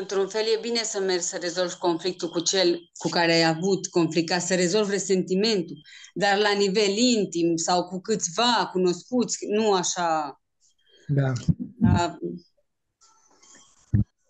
Într-un 0.00 0.28
fel 0.28 0.42
e 0.42 0.58
bine 0.60 0.82
să 0.82 1.00
mergi 1.00 1.22
să 1.22 1.38
rezolvi 1.40 1.74
conflictul 1.74 2.28
cu 2.28 2.40
cel 2.40 2.90
cu 2.98 3.08
care 3.08 3.32
ai 3.32 3.44
avut 3.48 3.86
conflict, 3.86 4.28
ca 4.28 4.38
să 4.38 4.54
rezolvi 4.54 4.90
resentimentul, 4.90 5.76
dar 6.14 6.38
la 6.38 6.52
nivel 6.58 6.96
intim 6.96 7.56
sau 7.56 7.88
cu 7.88 8.00
câțiva 8.00 8.68
cunoscuți, 8.72 9.46
nu 9.46 9.72
așa... 9.72 10.40
Da. 11.06 11.32
da. 11.78 12.18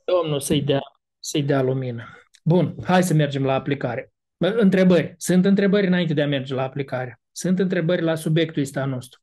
Domnul 0.04 0.40
să-i 0.40 0.62
dea, 0.62 0.82
să-i 1.18 1.42
dea 1.42 1.62
lumină. 1.62 2.04
Bun, 2.44 2.76
hai 2.82 3.02
să 3.02 3.14
mergem 3.14 3.44
la 3.44 3.54
aplicare. 3.54 4.12
Întrebări. 4.36 5.14
Sunt 5.18 5.44
întrebări 5.44 5.86
înainte 5.86 6.14
de 6.14 6.22
a 6.22 6.26
merge 6.26 6.54
la 6.54 6.62
aplicare. 6.62 7.20
Sunt 7.36 7.58
întrebări 7.58 8.02
la 8.02 8.14
subiectul 8.14 8.62
ăsta 8.62 8.84
nostru, 8.84 9.20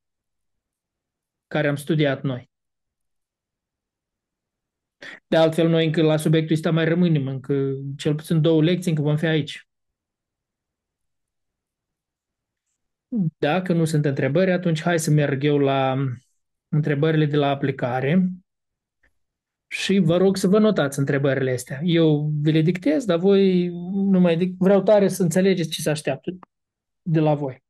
care 1.47 1.67
am 1.67 1.75
studiat 1.75 2.23
noi. 2.23 2.49
De 5.27 5.38
altfel, 5.38 5.69
noi 5.69 5.85
încă 5.85 6.01
la 6.01 6.17
subiectul 6.17 6.55
ăsta 6.55 6.71
mai 6.71 6.85
rămânem, 6.85 7.27
încă 7.27 7.73
cel 7.97 8.15
puțin 8.15 8.41
două 8.41 8.63
lecții 8.63 8.91
încă 8.91 9.03
vom 9.03 9.17
fi 9.17 9.25
aici. 9.25 9.67
Dacă 13.38 13.73
nu 13.73 13.85
sunt 13.85 14.05
întrebări, 14.05 14.51
atunci 14.51 14.81
hai 14.81 14.99
să 14.99 15.11
merg 15.11 15.43
eu 15.43 15.57
la 15.57 15.97
întrebările 16.69 17.25
de 17.25 17.38
la 17.38 17.47
aplicare 17.47 18.29
și 19.67 19.97
vă 19.97 20.17
rog 20.17 20.38
să 20.38 20.47
vă 20.47 20.59
notați 20.59 20.99
întrebările 20.99 21.51
astea. 21.51 21.81
Eu 21.83 22.31
vi 22.41 22.51
le 22.51 22.61
dictez, 22.61 23.05
dar 23.05 23.17
voi 23.19 23.67
nu 23.91 24.19
mai 24.19 24.38
dic. 24.38 24.55
Vreau 24.57 24.83
tare 24.83 25.07
să 25.07 25.23
înțelegeți 25.23 25.69
ce 25.69 25.81
se 25.81 25.89
așteaptă 25.89 26.39
de 27.01 27.19
la 27.19 27.35
voi. 27.35 27.63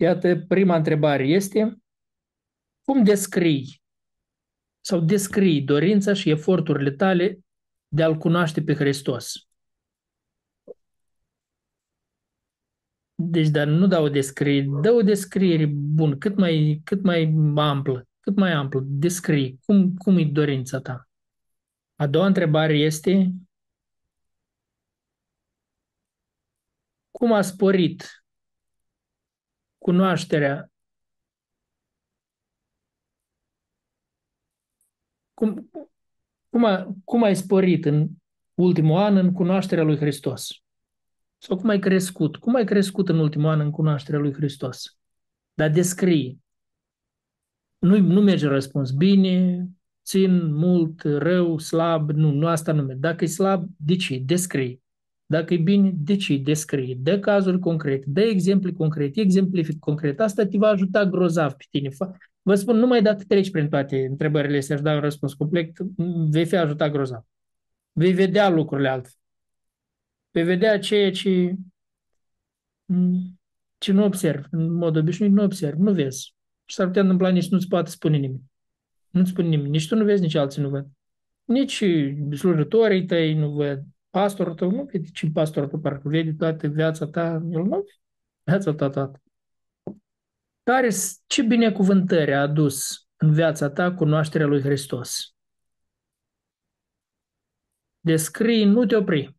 Iată, 0.00 0.36
prima 0.48 0.76
întrebare 0.76 1.26
este 1.26 1.82
cum 2.82 3.04
descrii 3.04 3.82
sau 4.80 5.00
descrii 5.00 5.62
dorința 5.62 6.12
și 6.12 6.30
eforturile 6.30 6.90
tale 6.90 7.38
de 7.88 8.02
a-L 8.02 8.16
cunoaște 8.16 8.62
pe 8.62 8.74
Hristos? 8.74 9.48
Deci, 13.14 13.48
dar 13.48 13.66
nu 13.66 13.86
dau 13.86 14.04
o 14.04 14.08
descriere, 14.08 14.66
dă 14.82 14.90
o 14.90 15.02
descriere 15.02 15.66
bună, 15.66 16.16
cât 16.16 16.36
mai, 16.36 16.80
cât 16.84 17.02
mai 17.02 17.34
amplă, 17.56 18.08
cât 18.20 18.36
mai 18.36 18.52
amplă, 18.52 18.80
descrii, 18.84 19.60
cum, 19.64 19.94
cum 19.94 20.18
e 20.18 20.24
dorința 20.24 20.80
ta. 20.80 21.08
A 21.94 22.06
doua 22.06 22.26
întrebare 22.26 22.78
este, 22.78 23.32
cum 27.10 27.32
a 27.32 27.42
sporit 27.42 28.19
cunoașterea 29.80 30.70
cum, 35.34 35.70
cum, 36.48 36.64
a, 36.64 36.94
cum 37.04 37.22
ai 37.22 37.36
sporit 37.36 37.84
în 37.84 38.08
ultimul 38.54 38.98
an 38.98 39.16
în 39.16 39.32
cunoașterea 39.32 39.84
lui 39.84 39.96
Hristos? 39.96 40.48
Sau 41.38 41.56
cum 41.56 41.68
ai 41.68 41.78
crescut? 41.78 42.36
Cum 42.36 42.54
ai 42.54 42.64
crescut 42.64 43.08
în 43.08 43.18
ultimul 43.18 43.50
an 43.50 43.60
în 43.60 43.70
cunoașterea 43.70 44.20
lui 44.20 44.32
Hristos? 44.32 44.98
Dar 45.54 45.70
descrie. 45.70 46.38
Nu, 47.78 47.98
nu 47.98 48.20
merge 48.20 48.46
răspuns. 48.46 48.90
Bine, 48.90 49.66
țin, 50.04 50.52
mult, 50.54 51.02
rău, 51.02 51.58
slab. 51.58 52.10
Nu, 52.10 52.30
nu 52.30 52.46
asta 52.46 52.72
nu 52.72 52.82
merge. 52.82 53.00
Dacă 53.00 53.24
e 53.24 53.26
slab, 53.26 53.68
de 53.76 53.96
ce? 53.96 54.18
Descrie. 54.18 54.80
Dacă 55.30 55.54
e 55.54 55.56
bine, 55.56 55.92
de 55.94 56.16
ce 56.16 56.36
descrie? 56.36 56.96
Dă 56.98 57.18
cazuri 57.18 57.58
concrete, 57.58 58.04
dă 58.08 58.20
exemple 58.20 58.72
concrete, 58.72 59.20
exemplific 59.20 59.78
concret. 59.78 60.20
Asta 60.20 60.46
te 60.46 60.58
va 60.58 60.68
ajuta 60.68 61.04
grozav 61.04 61.52
pe 61.52 61.64
tine. 61.70 61.88
Vă 62.42 62.54
spun, 62.54 62.76
numai 62.76 63.02
dacă 63.02 63.24
treci 63.28 63.50
prin 63.50 63.68
toate 63.68 64.06
întrebările 64.06 64.56
astea 64.56 64.76
și 64.76 64.82
dai 64.82 64.94
un 64.94 65.00
răspuns 65.00 65.34
complet, 65.34 65.78
vei 66.30 66.46
fi 66.46 66.56
ajutat 66.56 66.90
grozav. 66.90 67.24
Vei 67.92 68.12
vedea 68.12 68.48
lucrurile 68.48 68.88
altfel. 68.88 69.14
Vei 70.30 70.44
vedea 70.44 70.78
ceea 70.78 71.10
ce, 71.10 71.54
ce 73.78 73.92
nu 73.92 74.04
observi. 74.04 74.46
În 74.50 74.72
mod 74.72 74.96
obișnuit 74.96 75.32
nu 75.32 75.42
observi, 75.42 75.80
nu 75.80 75.92
vezi. 75.92 76.34
Și 76.64 76.74
s-ar 76.74 76.86
putea 76.86 77.02
întâmpla 77.02 77.28
nici 77.28 77.48
nu-ți 77.48 77.68
poate 77.68 77.90
spune 77.90 78.16
nimic. 78.16 78.42
Nu 79.10 79.24
spune 79.24 79.48
nimeni. 79.48 79.70
Nici 79.70 79.88
tu 79.88 79.96
nu 79.96 80.04
vezi, 80.04 80.22
nici 80.22 80.34
alții 80.34 80.62
nu 80.62 80.68
văd. 80.68 80.86
Nici 81.44 81.84
slujitorii 82.36 83.04
tăi 83.04 83.34
nu 83.34 83.50
văd. 83.50 83.82
Pastorul 84.10 84.54
tău 84.54 84.70
nu 84.70 84.84
vede 84.84 85.08
ce 85.08 85.30
pastorul 85.32 85.68
tău 85.68 85.80
parcă 85.80 86.08
vede 86.08 86.32
toată 86.32 86.66
viața 86.66 87.06
ta. 87.06 87.24
El 87.50 87.62
nu 87.62 87.84
viața 88.42 88.74
ta 88.74 88.90
toată. 88.90 89.22
Care, 90.62 90.88
ce 91.26 91.42
binecuvântări 91.42 92.34
a 92.34 92.40
adus 92.40 93.08
în 93.16 93.32
viața 93.32 93.70
ta 93.70 93.94
cunoașterea 93.94 94.46
lui 94.46 94.60
Hristos? 94.60 95.34
Descrii, 98.00 98.64
nu 98.64 98.86
te 98.86 98.96
opri. 98.96 99.36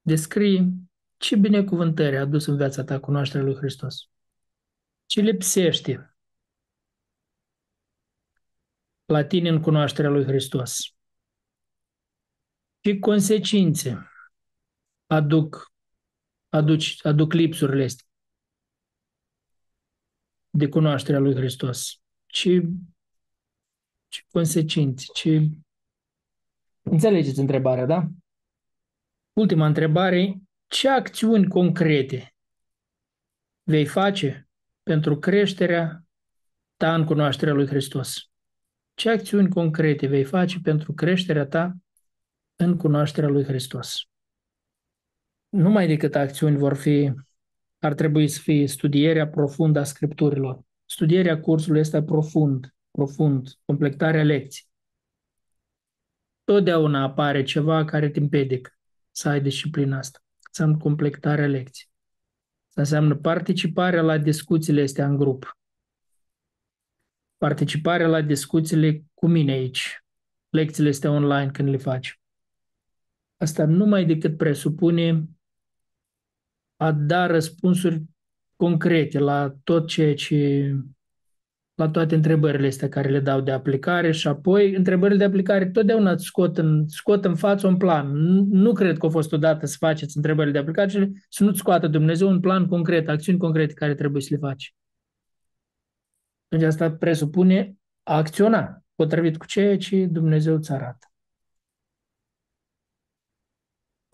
Descrii 0.00 0.72
ce 1.16 1.36
binecuvântări 1.36 2.16
a 2.16 2.20
adus 2.20 2.46
în 2.46 2.56
viața 2.56 2.84
ta 2.84 3.00
cunoașterea 3.00 3.46
lui 3.46 3.56
Hristos. 3.56 4.08
Ce 5.06 5.20
lipsește 5.20 6.16
la 9.04 9.24
tine 9.24 9.48
în 9.48 9.60
cunoașterea 9.60 10.10
lui 10.10 10.24
Hristos? 10.24 10.93
Ce 12.84 12.98
consecințe 12.98 14.10
aduc, 15.06 15.72
aduci, 16.48 17.06
aduc 17.06 17.32
lipsurile 17.32 17.84
astea 17.84 18.06
de 20.50 20.68
cunoașterea 20.68 21.20
lui 21.20 21.34
Hristos? 21.34 22.00
Ce, 22.26 22.62
ce 24.08 24.20
consecințe? 24.30 25.04
Ce... 25.14 25.48
Înțelegeți 26.82 27.38
întrebarea, 27.38 27.86
da? 27.86 28.08
Ultima 29.32 29.66
întrebare, 29.66 30.40
ce 30.66 30.88
acțiuni 30.88 31.48
concrete 31.48 32.34
vei 33.62 33.86
face 33.86 34.48
pentru 34.82 35.18
creșterea 35.18 36.04
ta 36.76 36.94
în 36.94 37.04
cunoașterea 37.04 37.54
lui 37.54 37.66
Hristos? 37.66 38.30
Ce 38.94 39.10
acțiuni 39.10 39.48
concrete 39.48 40.06
vei 40.06 40.24
face 40.24 40.60
pentru 40.60 40.92
creșterea 40.92 41.46
ta 41.46 41.76
în 42.56 42.76
cunoașterea 42.76 43.28
lui 43.28 43.44
Hristos? 43.44 44.08
Numai 45.48 45.86
decât 45.86 46.14
acțiuni 46.14 46.56
vor 46.56 46.74
fi, 46.74 47.12
ar 47.78 47.94
trebui 47.94 48.28
să 48.28 48.40
fie 48.40 48.66
studierea 48.66 49.28
profundă 49.28 49.78
a 49.78 49.84
Scripturilor, 49.84 50.60
studierea 50.84 51.40
cursului 51.40 51.80
ăsta 51.80 52.02
profund, 52.02 52.74
profund, 52.90 53.48
completarea 53.64 54.22
lecției. 54.22 54.68
Totdeauna 56.44 57.02
apare 57.02 57.42
ceva 57.42 57.84
care 57.84 58.08
te 58.08 58.18
împedică 58.18 58.70
să 59.10 59.28
ai 59.28 59.40
disciplina 59.40 59.98
asta. 59.98 60.18
Înseamnă 60.46 60.76
completarea 60.76 61.46
lecției. 61.46 61.90
Asta 62.68 62.80
înseamnă 62.80 63.14
participarea 63.14 64.02
la 64.02 64.18
discuțiile 64.18 64.82
astea 64.82 65.06
în 65.06 65.16
grup. 65.16 65.58
Participarea 67.36 68.06
la 68.06 68.20
discuțiile 68.20 69.04
cu 69.14 69.26
mine 69.26 69.52
aici. 69.52 70.04
Lecțiile 70.48 70.88
astea 70.88 71.10
online 71.10 71.50
când 71.50 71.68
le 71.68 71.76
faci. 71.76 72.20
Asta 73.44 73.64
numai 73.64 74.04
decât 74.04 74.36
presupune 74.36 75.24
a 76.76 76.92
da 76.92 77.26
răspunsuri 77.26 78.02
concrete 78.56 79.18
la 79.18 79.54
tot 79.64 79.86
ceea 79.86 80.14
ce 80.14 80.72
la 81.74 81.88
toate 81.88 82.14
întrebările 82.14 82.66
astea 82.66 82.88
care 82.88 83.08
le 83.08 83.20
dau 83.20 83.40
de 83.40 83.50
aplicare 83.50 84.12
și 84.12 84.28
apoi 84.28 84.74
întrebările 84.74 85.18
de 85.18 85.24
aplicare 85.24 85.70
totdeauna 85.70 86.16
scot 86.16 86.58
în, 86.58 86.88
scot 86.88 87.24
în 87.24 87.34
față 87.34 87.66
un 87.66 87.76
plan. 87.76 88.10
Nu, 88.10 88.46
nu 88.50 88.72
cred 88.72 88.98
că 88.98 89.06
a 89.06 89.08
fost 89.08 89.32
odată 89.32 89.66
să 89.66 89.76
faceți 89.78 90.16
întrebările 90.16 90.52
de 90.52 90.58
aplicare, 90.58 90.88
ci 90.88 91.08
să 91.28 91.44
nu-ți 91.44 91.58
scoată 91.58 91.86
Dumnezeu 91.86 92.28
un 92.28 92.40
plan 92.40 92.66
concret, 92.66 93.08
acțiuni 93.08 93.38
concrete 93.38 93.72
care 93.72 93.94
trebuie 93.94 94.22
să 94.22 94.28
le 94.30 94.38
faci. 94.38 94.74
Deci 96.48 96.62
asta 96.62 96.92
presupune 96.92 97.76
a 98.02 98.16
acționa 98.16 98.82
potrivit 98.94 99.36
cu 99.36 99.46
ceea 99.46 99.78
ce 99.78 100.06
Dumnezeu 100.06 100.54
îți 100.54 100.72
arată. 100.72 101.08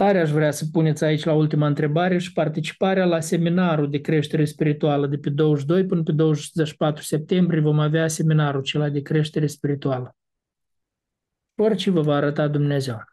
Tare 0.00 0.20
aș 0.20 0.30
vrea 0.30 0.50
să 0.50 0.64
puneți 0.72 1.04
aici 1.04 1.24
la 1.24 1.32
ultima 1.32 1.66
întrebare 1.66 2.18
și 2.18 2.32
participarea 2.32 3.04
la 3.04 3.20
seminarul 3.20 3.90
de 3.90 3.98
creștere 4.00 4.44
spirituală 4.44 5.06
de 5.06 5.18
pe 5.18 5.30
22 5.30 5.86
până 5.86 6.02
pe 6.02 6.12
24 6.12 7.02
septembrie 7.02 7.60
vom 7.60 7.78
avea 7.78 8.08
seminarul 8.08 8.60
acela 8.60 8.88
de 8.88 9.00
creștere 9.02 9.46
spirituală. 9.46 10.16
Orice 11.54 11.90
vă 11.90 12.00
va 12.00 12.14
arăta 12.14 12.48
Dumnezeu. 12.48 13.04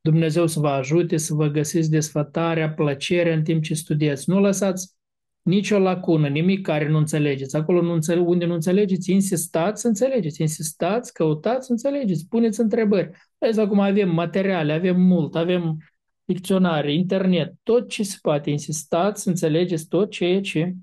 Dumnezeu 0.00 0.46
să 0.46 0.60
vă 0.60 0.68
ajute 0.68 1.16
să 1.16 1.34
vă 1.34 1.46
găsiți 1.46 1.90
desfătarea, 1.90 2.72
plăcerea 2.72 3.34
în 3.34 3.42
timp 3.42 3.62
ce 3.62 3.74
studiați. 3.74 4.30
Nu 4.30 4.40
lăsați 4.40 4.94
nicio 5.42 5.78
lacună, 5.78 6.28
nimic 6.28 6.66
care 6.66 6.88
nu 6.88 6.98
înțelegeți. 6.98 7.56
Acolo 7.56 7.82
nu 7.82 7.92
înțele- 7.92 8.20
unde 8.20 8.44
nu 8.44 8.54
înțelegeți, 8.54 9.12
insistați 9.12 9.80
să 9.80 9.86
înțelegeți, 9.86 10.40
insistați, 10.40 11.12
căutați 11.12 11.66
să 11.66 11.72
înțelegeți, 11.72 12.26
puneți 12.28 12.60
întrebări. 12.60 13.10
Vezi, 13.38 13.60
acum 13.60 13.80
avem 13.80 14.10
materiale, 14.10 14.72
avem 14.72 15.00
mult, 15.00 15.36
avem 15.36 15.78
dicționare, 16.24 16.94
internet, 16.94 17.54
tot 17.62 17.88
ce 17.88 18.02
se 18.02 18.18
poate, 18.22 18.50
insistați 18.50 19.22
să 19.22 19.28
înțelegeți 19.28 19.88
tot 19.88 20.10
ceea 20.10 20.40
ce 20.40 20.74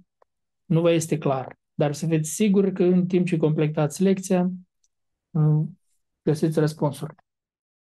nu 0.65 0.81
vă 0.81 0.91
este 0.91 1.17
clar. 1.17 1.57
Dar 1.73 1.93
să 1.93 2.07
fiți 2.07 2.29
siguri 2.29 2.73
că 2.73 2.83
în 2.83 3.07
timp 3.07 3.27
ce 3.27 3.37
completați 3.37 4.03
lecția, 4.03 4.51
găsiți 6.21 6.59
răspunsuri. 6.59 7.13